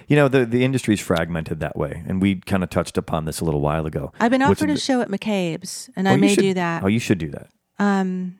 You 0.07 0.17
know, 0.17 0.27
the 0.27 0.45
the 0.45 0.63
industry's 0.65 0.99
fragmented 0.99 1.59
that 1.61 1.77
way, 1.77 2.03
and 2.07 2.21
we 2.21 2.35
kind 2.35 2.61
of 2.63 2.69
touched 2.69 2.97
upon 2.97 3.23
this 3.25 3.39
a 3.39 3.45
little 3.45 3.61
while 3.61 3.85
ago. 3.85 4.11
I've 4.19 4.31
been 4.31 4.41
offered 4.41 4.69
a 4.69 4.73
is- 4.73 4.83
show 4.83 4.99
at 5.01 5.07
McCabe's, 5.07 5.89
and 5.95 6.07
Oh, 6.07 6.11
I 6.11 6.15
may 6.17 6.33
should- 6.35 6.41
do 6.41 6.53
that. 6.55 6.83
Oh, 6.83 6.87
you 6.87 6.99
should 6.99 7.17
do 7.17 7.29
that. 7.31 7.47
Um, 7.79 8.37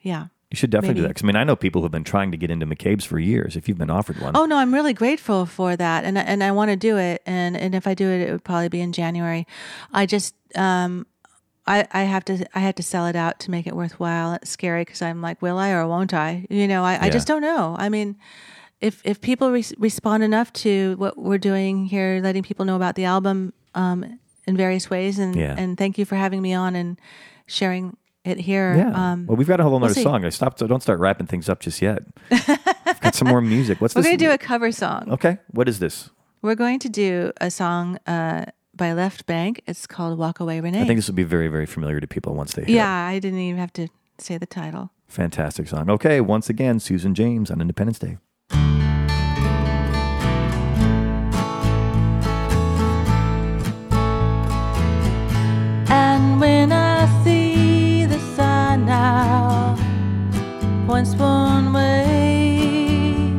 yeah. 0.00 0.26
You 0.50 0.56
should 0.56 0.70
definitely 0.70 0.94
do 0.94 1.06
that. 1.06 1.14
Cause, 1.16 1.24
I 1.24 1.26
mean, 1.26 1.36
I 1.36 1.44
know 1.44 1.56
people 1.56 1.82
who've 1.82 1.90
been 1.90 2.04
trying 2.04 2.30
to 2.30 2.38
get 2.38 2.50
into 2.50 2.64
McCabe's 2.64 3.04
for 3.04 3.18
years. 3.18 3.54
If 3.54 3.68
you've 3.68 3.76
been 3.76 3.90
offered 3.90 4.18
one, 4.18 4.34
Oh 4.34 4.46
no, 4.46 4.56
I'm 4.56 4.72
really 4.72 4.94
grateful 4.94 5.44
for 5.44 5.76
that, 5.76 6.04
and 6.04 6.16
and 6.16 6.42
I 6.42 6.52
want 6.52 6.70
to 6.70 6.76
do 6.76 6.96
it, 6.96 7.22
and 7.26 7.54
and 7.56 7.74
if 7.74 7.86
I 7.86 7.92
do 7.94 8.08
it, 8.08 8.22
it 8.22 8.32
would 8.32 8.44
probably 8.44 8.68
be 8.70 8.80
in 8.80 8.92
January. 8.92 9.46
I 9.92 10.06
just 10.06 10.34
um, 10.54 11.06
I 11.68 11.86
I 11.92 12.02
have 12.04 12.24
to 12.24 12.44
I 12.54 12.60
had 12.60 12.74
to 12.76 12.82
sell 12.82 13.06
it 13.06 13.14
out 13.16 13.38
to 13.40 13.50
make 13.50 13.66
it 13.66 13.76
worthwhile. 13.76 14.32
It's 14.34 14.50
scary 14.50 14.82
because 14.84 15.02
I'm 15.02 15.20
like, 15.22 15.40
will 15.42 15.58
I 15.58 15.70
or 15.70 15.86
won't 15.86 16.12
I? 16.14 16.46
You 16.50 16.66
know, 16.66 16.82
I, 16.84 17.06
I 17.06 17.10
just 17.10 17.26
don't 17.28 17.42
know. 17.42 17.76
I 17.78 17.88
mean. 17.88 18.16
If, 18.80 19.00
if 19.04 19.20
people 19.20 19.50
re- 19.50 19.64
respond 19.76 20.22
enough 20.22 20.52
to 20.62 20.94
what 20.98 21.18
we're 21.18 21.36
doing 21.52 21.86
here, 21.86 22.20
letting 22.22 22.44
people 22.44 22.64
know 22.64 22.76
about 22.76 22.94
the 22.94 23.06
album 23.06 23.52
um, 23.74 24.20
in 24.46 24.56
various 24.56 24.88
ways, 24.88 25.18
and, 25.18 25.34
Yeah. 25.34 25.56
and 25.58 25.76
thank 25.76 25.98
you 25.98 26.04
for 26.04 26.14
having 26.14 26.40
me 26.40 26.52
on 26.54 26.76
and 26.76 26.96
sharing 27.48 27.96
it 28.24 28.38
here. 28.38 28.76
yeah. 28.76 28.92
Um, 29.12 29.26
well, 29.26 29.36
we've 29.36 29.48
got 29.48 29.58
a 29.58 29.64
whole 29.64 29.82
other 29.82 29.92
see. 29.94 30.04
song. 30.04 30.24
I 30.24 30.28
stopped. 30.28 30.60
So 30.60 30.68
Don't 30.68 30.80
start 30.80 31.00
wrapping 31.00 31.26
things 31.26 31.48
up 31.48 31.58
just 31.58 31.82
yet. 31.82 32.04
We've 32.30 33.00
got 33.00 33.16
some 33.16 33.26
more 33.26 33.40
music. 33.40 33.80
What's 33.80 33.94
we're 33.96 34.02
this? 34.02 34.10
going 34.10 34.18
to 34.18 34.24
do 34.26 34.30
a 34.30 34.38
cover 34.38 34.70
song. 34.70 35.10
Okay. 35.10 35.38
What 35.50 35.68
is 35.68 35.80
this? 35.80 36.10
We're 36.40 36.54
going 36.54 36.78
to 36.78 36.88
do 36.88 37.32
a 37.40 37.50
song 37.50 37.98
uh, 38.06 38.44
by 38.78 38.94
Left 38.94 39.26
Banke. 39.26 39.60
It's 39.66 39.86
called 39.86 40.18
Walk 40.18 40.40
Away 40.40 40.60
Renee. 40.60 40.80
I 40.80 40.86
think 40.86 40.96
this 40.96 41.08
will 41.08 41.14
be 41.14 41.24
very, 41.24 41.48
very 41.48 41.66
familiar 41.66 42.00
to 42.00 42.06
people 42.06 42.34
once 42.34 42.54
they 42.54 42.64
hear 42.64 42.76
yeah, 42.76 43.08
it. 43.08 43.16
I 43.16 43.18
didn't 43.18 43.40
even 43.40 43.60
have 43.60 43.74
to 43.74 43.88
say 44.16 44.38
the 44.38 44.46
title. 44.46 44.90
Fantastic 45.08 45.68
song. 45.68 45.90
Okay. 45.90 46.22
Once 46.22 46.48
again, 46.48 46.80
Susan 46.80 47.14
James 47.14 47.50
on 47.50 47.60
Independence 47.60 47.98
Day. 47.98 48.16
And 55.90 56.40
when 56.40 56.72
I 56.72 57.06
see 57.24 58.06
the 58.06 58.18
sun 58.36 58.86
now 58.86 59.76
points 60.86 61.14
one 61.14 61.72
way, 61.72 63.32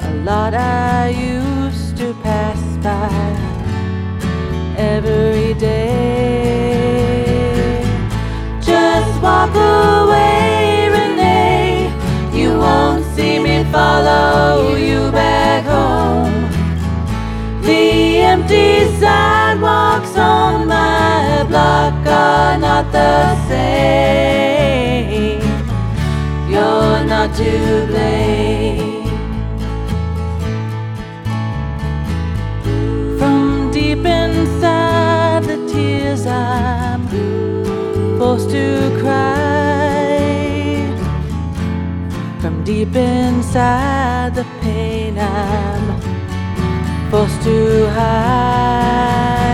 a 0.00 0.12
lot 0.24 0.54
I 0.54 1.08
used 1.08 1.96
to 1.98 2.14
pass 2.22 2.60
by 2.82 3.45
every 4.94 5.52
day. 5.54 6.86
Just 8.60 9.14
walk 9.26 9.54
away, 9.54 10.88
Renee. 10.96 11.90
You 12.32 12.50
won't 12.64 13.04
see 13.14 13.38
me 13.46 13.56
follow 13.74 14.76
you 14.88 15.00
back 15.10 15.64
home. 15.64 16.36
The 17.68 17.82
empty 18.32 18.70
sidewalks 19.00 20.14
on 20.16 20.68
my 20.68 21.44
block 21.50 21.94
are 22.06 22.56
not 22.66 22.84
the 22.92 23.16
same. 23.48 24.86
You're 26.52 27.02
not 27.12 27.28
to 27.40 27.52
blame. 27.90 28.85
Deep 42.66 42.96
inside 42.96 44.34
the 44.34 44.44
pain 44.60 45.16
I'm 45.16 46.00
forced 47.12 47.40
to 47.44 47.88
hide. 47.90 49.45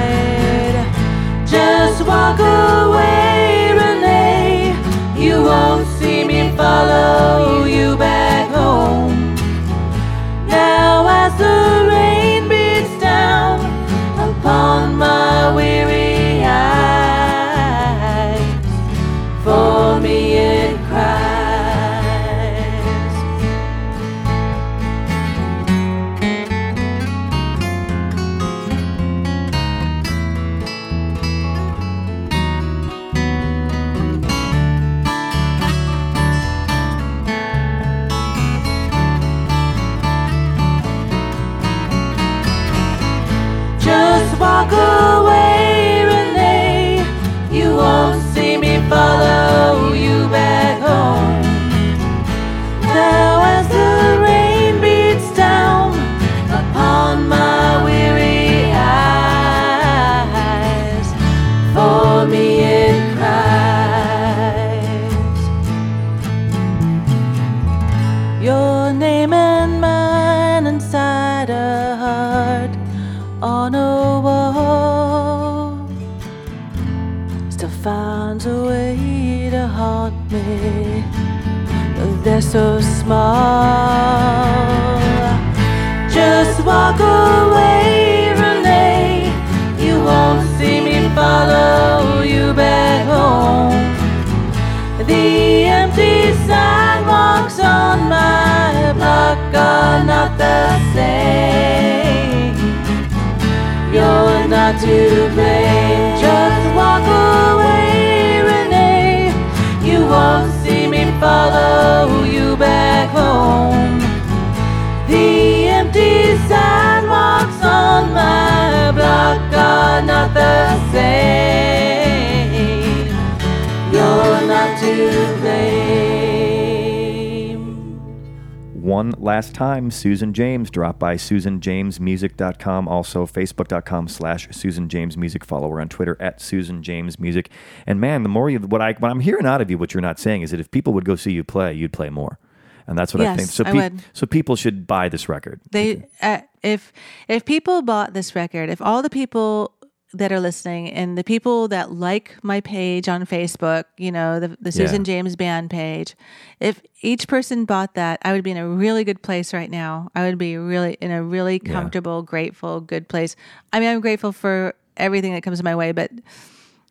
Last 129.23 129.55
time, 129.55 129.91
Susan 129.91 130.33
James. 130.35 130.71
Drop 130.71 130.99
by 130.99 131.15
susanjamesmusic.com. 131.17 132.89
Also, 132.89 133.27
facebook.com 133.27 134.09
slash 134.09 134.49
Susan 134.51 134.89
James 134.89 135.17
Music. 135.17 135.45
Follow 135.45 135.71
her 135.71 135.81
on 135.81 135.89
Twitter 135.89 136.17
at 136.21 136.39
susanjamesmusic. 136.39 137.47
And 137.87 138.01
man, 138.01 138.23
the 138.23 138.29
more 138.29 138.51
you, 138.51 138.59
what, 138.59 138.83
I, 138.83 138.93
what 138.95 139.11
I'm 139.11 139.21
hearing 139.21 139.47
out 139.47 139.61
of 139.61 139.71
you, 139.71 139.79
what 139.79 139.95
you're 139.95 140.01
not 140.01 140.19
saying 140.19 140.43
is 140.43 140.51
that 140.51 140.61
if 140.61 140.71
people 140.71 140.93
would 140.93 141.05
go 141.05 141.17
see 141.17 141.33
you 141.33 141.45
play, 141.45 141.73
you'd 141.73 141.93
play 141.93 142.11
more. 142.11 142.39
And 142.87 142.99
that's 142.99 143.15
what 143.15 143.21
I 143.21 143.25
Yes, 143.25 143.37
think. 143.37 143.49
So, 143.51 143.65
I 143.65 143.91
so 144.13 144.27
people 144.27 144.57
should 144.57 144.87
buy 144.87 145.09
this 145.09 145.29
record. 145.29 145.61
They 145.71 146.05
uh, 146.21 146.41
if 146.63 146.93
if 147.29 147.45
people 147.45 147.81
bought 147.83 148.13
this 148.13 148.35
record, 148.35 148.71
if 148.71 148.83
all 148.83 149.03
the 149.03 149.11
people 149.11 149.73
that 150.15 150.31
are 150.31 150.41
listening 150.41 150.91
and 150.91 151.17
the 151.17 151.25
people 151.25 151.69
that 151.69 151.91
like 151.93 152.37
my 152.43 152.61
page 152.61 153.09
on 153.09 153.25
Facebook, 153.25 153.85
you 153.97 154.13
know, 154.13 154.39
the 154.41 154.57
the 154.61 154.71
Susan 154.73 155.01
Yeah. 155.03 155.05
James 155.05 155.37
band 155.37 155.71
page, 155.71 156.15
if 156.61 156.83
each 157.01 157.27
person 157.29 157.65
bought 157.65 157.95
that, 157.95 158.19
I 158.23 158.33
would 158.33 158.45
be 158.45 158.51
in 158.51 158.57
a 158.59 158.69
really 158.69 159.05
good 159.05 159.23
place 159.23 159.55
right 159.55 159.71
now. 159.71 160.11
I 160.15 160.27
would 160.27 160.39
be 160.39 160.57
really 160.57 160.99
in 161.01 161.11
a 161.11 161.23
really 161.23 161.59
comfortable, 161.59 162.23
grateful, 162.23 162.81
good 162.81 163.09
place. 163.09 163.37
I 163.73 163.81
mean, 163.81 163.89
I'm 163.89 164.01
grateful 164.01 164.33
for 164.33 164.75
everything 164.97 165.33
that 165.33 165.43
comes 165.43 165.63
my 165.63 165.75
way, 165.75 165.93
but 165.93 166.11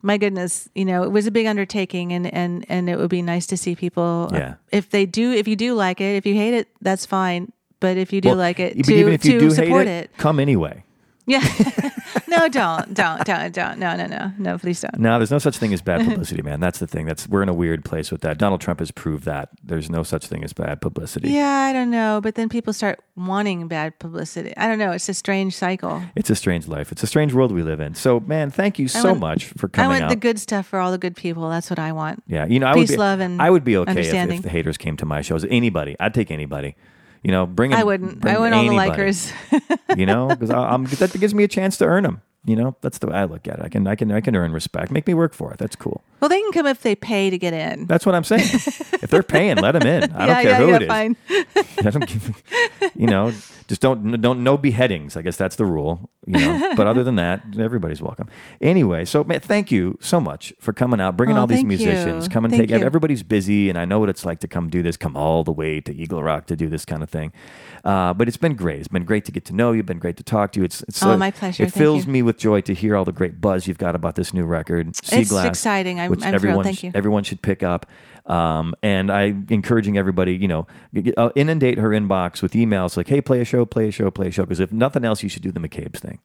my 0.02 0.18
goodness, 0.18 0.68
you 0.73 0.84
know, 0.85 1.03
it 1.03 1.11
was 1.11 1.27
a 1.27 1.31
big 1.31 1.45
undertaking 1.45 2.11
and 2.14 2.26
and 2.34 2.65
and 2.69 2.89
it 2.89 2.98
would 2.98 3.11
be 3.11 3.22
nice 3.22 3.45
to 3.48 3.56
see 3.57 3.76
people 3.76 4.30
uh, 4.34 4.35
Yeah. 4.38 4.53
if 4.72 4.89
they 4.89 5.06
do 5.06 5.31
if 5.31 5.48
you 5.48 5.56
do 5.56 5.76
like 5.76 6.02
it, 6.02 6.15
if 6.15 6.26
you 6.26 6.34
hate 6.34 6.56
it, 6.56 6.68
that's 6.81 7.06
fine. 7.06 7.52
But 7.80 7.98
if 7.98 8.11
you 8.14 8.19
do 8.22 8.30
Well, 8.30 8.38
like 8.38 8.60
it, 8.60 8.84
to, 8.84 8.93
even 8.93 9.14
if 9.14 9.26
you 9.26 9.34
to 9.34 9.39
do 9.39 9.52
support 9.52 9.85
hate 9.88 10.06
it. 10.06 10.18
come 10.18 10.39
anyway. 10.39 10.84
Yeah. 11.26 11.39
no, 12.27 12.48
don't, 12.49 12.93
don't, 12.93 13.23
don't, 13.23 13.53
don't. 13.53 13.77
No, 13.77 13.95
no, 13.95 14.06
no. 14.07 14.31
No, 14.38 14.57
please 14.57 14.81
don't. 14.81 14.99
No, 14.99 15.18
there's 15.19 15.31
no 15.31 15.38
such 15.38 15.57
thing 15.57 15.73
as 15.73 15.81
bad 15.81 16.06
publicity, 16.06 16.41
man. 16.41 16.60
That's 16.60 16.80
the 16.80 16.88
thing. 16.88 17.06
That's 17.06 17.27
we're 17.27 17.43
in 17.43 17.49
a 17.49 17.53
weird 17.53 17.85
place 17.85 18.11
with 18.11 18.22
that. 18.22 18.38
Donald 18.38 18.61
Trump 18.61 18.80
has 18.80 18.91
proved 18.91 19.26
that 19.26 19.49
there's 19.64 19.89
no 19.89 20.03
such 20.03 20.27
thing 20.27 20.43
as 20.43 20.53
bad 20.53 20.81
publicity. 20.81 21.30
Yeah, 21.30 21.48
I 21.48 21.73
don't 21.73 21.91
know. 21.91 22.19
But 22.22 22.35
then 22.35 22.49
people 22.49 22.73
start 22.73 23.03
wanting 23.15 23.68
bad 23.68 23.99
publicity. 23.99 24.56
I 24.57 24.68
don't 24.68 24.80
know. 24.80 24.91
It's 24.91 25.07
a 25.10 25.14
strange 25.14 25.56
cycle. 25.56 26.02
It's 26.15 26.30
a 26.30 26.35
strange 26.35 26.68
life. 26.68 26.91
It's 26.91 27.03
a 27.03 27.07
strange 27.07 27.34
world 27.34 27.52
we 27.52 27.61
live 27.64 27.80
in. 27.80 27.95
So, 27.95 28.19
man, 28.22 28.49
thank 28.49 28.80
you 28.80 28.88
so 28.88 29.10
want- 29.10 29.19
much 29.19 29.45
for 29.45 29.68
coming. 29.68 29.85
I 29.85 29.93
want 29.93 30.03
out. 30.06 30.10
the 30.10 30.15
good 30.15 30.39
stuff 30.39 30.68
for 30.68 30.80
all 30.80 30.91
the 30.91 30.98
good 30.98 31.15
people. 31.15 31.49
That's 31.49 31.69
what 31.69 31.80
I 31.80 31.91
want. 31.91 32.23
Yeah, 32.27 32.45
you 32.45 32.60
know, 32.60 32.68
I 32.68 32.73
Peace, 32.73 32.89
would 32.89 32.95
be, 32.95 32.99
love, 32.99 33.19
and 33.19 33.41
I 33.41 33.49
would 33.49 33.64
be 33.64 33.77
okay 33.77 34.02
if, 34.02 34.14
if 34.14 34.41
the 34.41 34.49
haters 34.49 34.77
came 34.77 34.98
to 34.98 35.06
my 35.06 35.22
shows. 35.22 35.45
Anybody, 35.45 35.95
I'd 35.99 36.14
take 36.14 36.31
anybody. 36.31 36.76
You 37.23 37.31
know, 37.31 37.45
bring. 37.45 37.69
bring 37.69 37.73
'em- 37.73 37.80
I 37.80 37.84
wouldn't. 37.84 38.19
bring 38.19 38.35
I 38.35 38.39
want 38.39 38.53
all 38.53 38.64
the 38.64 38.69
likers. 38.69 39.31
you 39.98 40.06
know, 40.06 40.27
because 40.30 40.49
I'm 40.49 40.85
that 40.85 41.18
gives 41.19 41.34
me 41.35 41.43
a 41.43 41.48
chance 41.48 41.77
to 41.77 41.85
earn 41.85 42.03
them. 42.03 42.22
You 42.43 42.55
know, 42.55 42.76
that's 42.81 42.97
the 42.97 43.05
way 43.07 43.13
I 43.18 43.26
look 43.26 43.47
at 43.47 43.59
it. 43.59 43.65
I 43.65 43.69
can, 43.69 43.85
I 43.85 43.93
can, 43.93 44.11
I 44.11 44.19
can 44.19 44.35
earn 44.35 44.51
respect. 44.51 44.91
Make 44.91 45.05
me 45.05 45.13
work 45.13 45.34
for 45.35 45.53
it. 45.53 45.59
That's 45.59 45.76
cool. 45.76 46.01
well, 46.22 46.27
they 46.30 46.41
can 46.41 46.51
come 46.51 46.65
if 46.65 46.81
they 46.81 46.95
pay 46.95 47.30
to 47.30 47.38
get 47.38 47.53
in. 47.53 47.85
That's 47.85 48.03
what 48.03 48.15
I'm 48.15 48.23
saying. 48.23 48.41
if 48.51 49.11
they're 49.11 49.22
paying, 49.22 49.57
let 49.57 49.73
them 49.73 49.84
in. 49.85 50.11
I 50.13 50.26
don't 50.26 50.35
care 50.41 50.51
yeah, 50.51 50.57
who 50.57 50.68
yeah, 50.69 50.76
it 50.77 50.81
is. 50.81 50.88
fine. 50.88 51.15
I 51.85 51.89
don't 51.91 52.07
give, 52.07 52.43
you 52.95 53.05
know, 53.05 53.31
just 53.68 53.80
don't 53.81 54.19
don't 54.22 54.43
no 54.43 54.57
beheadings. 54.57 55.15
I 55.15 55.22
guess 55.22 55.38
that's 55.38 55.55
the 55.55 55.65
rule. 55.65 56.09
You 56.26 56.39
know, 56.39 56.73
but 56.77 56.88
other 56.88 57.03
than 57.03 57.15
that, 57.18 57.43
everybody's 57.59 58.01
welcome. 58.01 58.27
Anyway, 58.59 59.05
so 59.05 59.23
man, 59.23 59.39
thank 59.39 59.72
you 59.72 59.99
so 60.01 60.19
much 60.19 60.51
for 60.59 60.73
coming 60.73 60.99
out, 60.99 61.15
bringing 61.18 61.38
Oh, 61.38 61.41
all 61.41 61.47
these 61.47 61.63
musicians. 61.63 62.26
you. 62.26 62.31
Come 62.31 62.45
and 62.45 62.51
Thank 62.53 62.69
take. 62.69 62.80
you. 62.80 62.85
Everybody's 62.85 63.22
busy, 63.23 63.69
and 63.69 63.77
I 63.77 63.85
know 63.85 63.99
what 63.99 64.09
it's 64.09 64.26
like 64.26 64.39
to 64.39 64.47
come 64.47 64.69
do 64.69 64.81
this. 64.81 64.97
Come 64.97 65.15
all 65.15 65.43
the 65.43 65.51
way 65.53 65.80
to 65.81 65.93
Eagle 65.95 66.23
Rock 66.23 66.47
to 66.47 66.55
do 66.55 66.69
this 66.69 66.85
kind 66.85 67.03
of 67.03 67.09
thing. 67.11 67.31
Uh, 67.84 68.14
but 68.14 68.28
it's 68.28 68.38
been 68.38 68.56
great. 68.56 68.80
It's 68.80 68.88
been 68.88 69.06
great 69.06 69.26
to 69.26 69.32
get 69.32 69.45
to 69.45 69.53
know 69.53 69.72
you. 69.72 69.82
Been 69.82 69.98
great 69.99 70.18
to 70.18 70.24
talk 70.24 70.52
to 70.53 70.60
you. 70.60 70.66
It's, 70.66 70.84
it's 70.84 71.02
Oh, 71.02 71.18
my 71.18 71.32
pleasure. 71.32 71.64
It 71.64 71.72
Thank 71.72 71.82
fills 71.82 72.06
you. 72.06 72.12
me 72.14 72.22
with 72.22 72.38
joy 72.38 72.62
to 72.62 72.74
hear 72.76 72.95
all 72.95 73.06
the 73.06 73.12
great 73.12 73.41
buzz 73.41 73.68
you've 73.68 73.78
got 73.80 73.95
about 73.95 74.16
this 74.16 74.34
new 74.34 74.45
record. 74.45 74.95
Sea 75.03 75.22
It's 75.22 75.30
Glass, 75.32 75.48
exciting. 75.48 75.99
I'm- 75.99 76.12
which 76.12 76.20
I'm 76.20 76.30
thrilled. 76.30 76.36
everyone 76.36 76.64
Thank 76.66 76.78
sh- 76.80 76.84
you. 76.86 76.91
everyone 76.94 77.24
should 77.24 77.41
pick 77.41 77.64
up. 77.64 77.88
Um, 78.28 78.76
and 78.84 79.12
I 79.12 79.34
encouraging 79.49 79.98
everybody, 79.98 80.36
you 80.36 80.48
know, 80.48 80.68
uh, 81.18 81.30
inundate 81.36 81.80
her 81.80 81.90
inbox 81.90 82.44
with 82.44 82.53
emails 82.53 82.95
like, 82.95 83.08
"Hey, 83.08 83.20
play 83.20 83.41
a 83.41 83.45
show, 83.45 83.66
play 83.66 83.88
a 83.88 83.91
show, 83.91 84.12
play 84.12 84.28
a 84.28 84.32
show." 84.32 84.44
Because 84.44 84.60
if 84.60 84.72
nothing 84.72 85.03
else, 85.03 85.24
you 85.24 85.30
should 85.30 85.41
do 85.41 85.52
the 85.52 85.60
McCabe's 85.60 85.99
thing. 86.02 86.20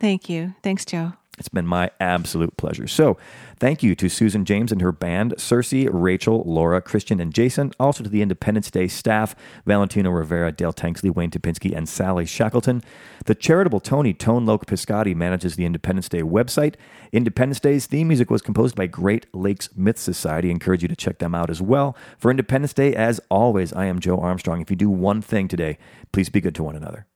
Thank 0.00 0.30
you. 0.30 0.54
Thanks, 0.62 0.86
Joe. 0.86 1.12
It's 1.38 1.48
been 1.48 1.66
my 1.66 1.90
absolute 1.98 2.58
pleasure. 2.58 2.86
So, 2.86 3.16
thank 3.58 3.82
you 3.82 3.94
to 3.94 4.10
Susan 4.10 4.44
James 4.44 4.70
and 4.70 4.82
her 4.82 4.92
band, 4.92 5.34
Circe, 5.38 5.72
Rachel, 5.72 6.42
Laura, 6.44 6.82
Christian, 6.82 7.20
and 7.20 7.32
Jason. 7.32 7.72
Also 7.80 8.04
to 8.04 8.10
the 8.10 8.20
Independence 8.20 8.70
Day 8.70 8.86
staff, 8.86 9.34
Valentino 9.64 10.10
Rivera, 10.10 10.52
Dale 10.52 10.74
Tanksley, 10.74 11.12
Wayne 11.12 11.30
Topinski, 11.30 11.74
and 11.74 11.88
Sally 11.88 12.26
Shackleton. 12.26 12.82
The 13.24 13.34
charitable 13.34 13.80
Tony 13.80 14.12
Tone 14.12 14.44
Loc 14.44 14.66
Piscotti 14.66 15.16
manages 15.16 15.56
the 15.56 15.64
Independence 15.64 16.10
Day 16.10 16.20
website. 16.20 16.74
Independence 17.12 17.60
Day's 17.60 17.86
theme 17.86 18.08
music 18.08 18.30
was 18.30 18.42
composed 18.42 18.76
by 18.76 18.86
Great 18.86 19.26
Lakes 19.34 19.70
Myth 19.74 19.98
Society. 19.98 20.48
I 20.48 20.50
encourage 20.50 20.82
you 20.82 20.88
to 20.88 20.96
check 20.96 21.18
them 21.18 21.34
out 21.34 21.48
as 21.48 21.62
well. 21.62 21.96
For 22.18 22.30
Independence 22.30 22.74
Day, 22.74 22.94
as 22.94 23.22
always, 23.30 23.72
I 23.72 23.86
am 23.86 24.00
Joe 24.00 24.18
Armstrong. 24.18 24.60
If 24.60 24.68
you 24.68 24.76
do 24.76 24.90
one 24.90 25.22
thing 25.22 25.48
today, 25.48 25.78
please 26.12 26.28
be 26.28 26.42
good 26.42 26.54
to 26.56 26.62
one 26.62 26.76
another. 26.76 27.06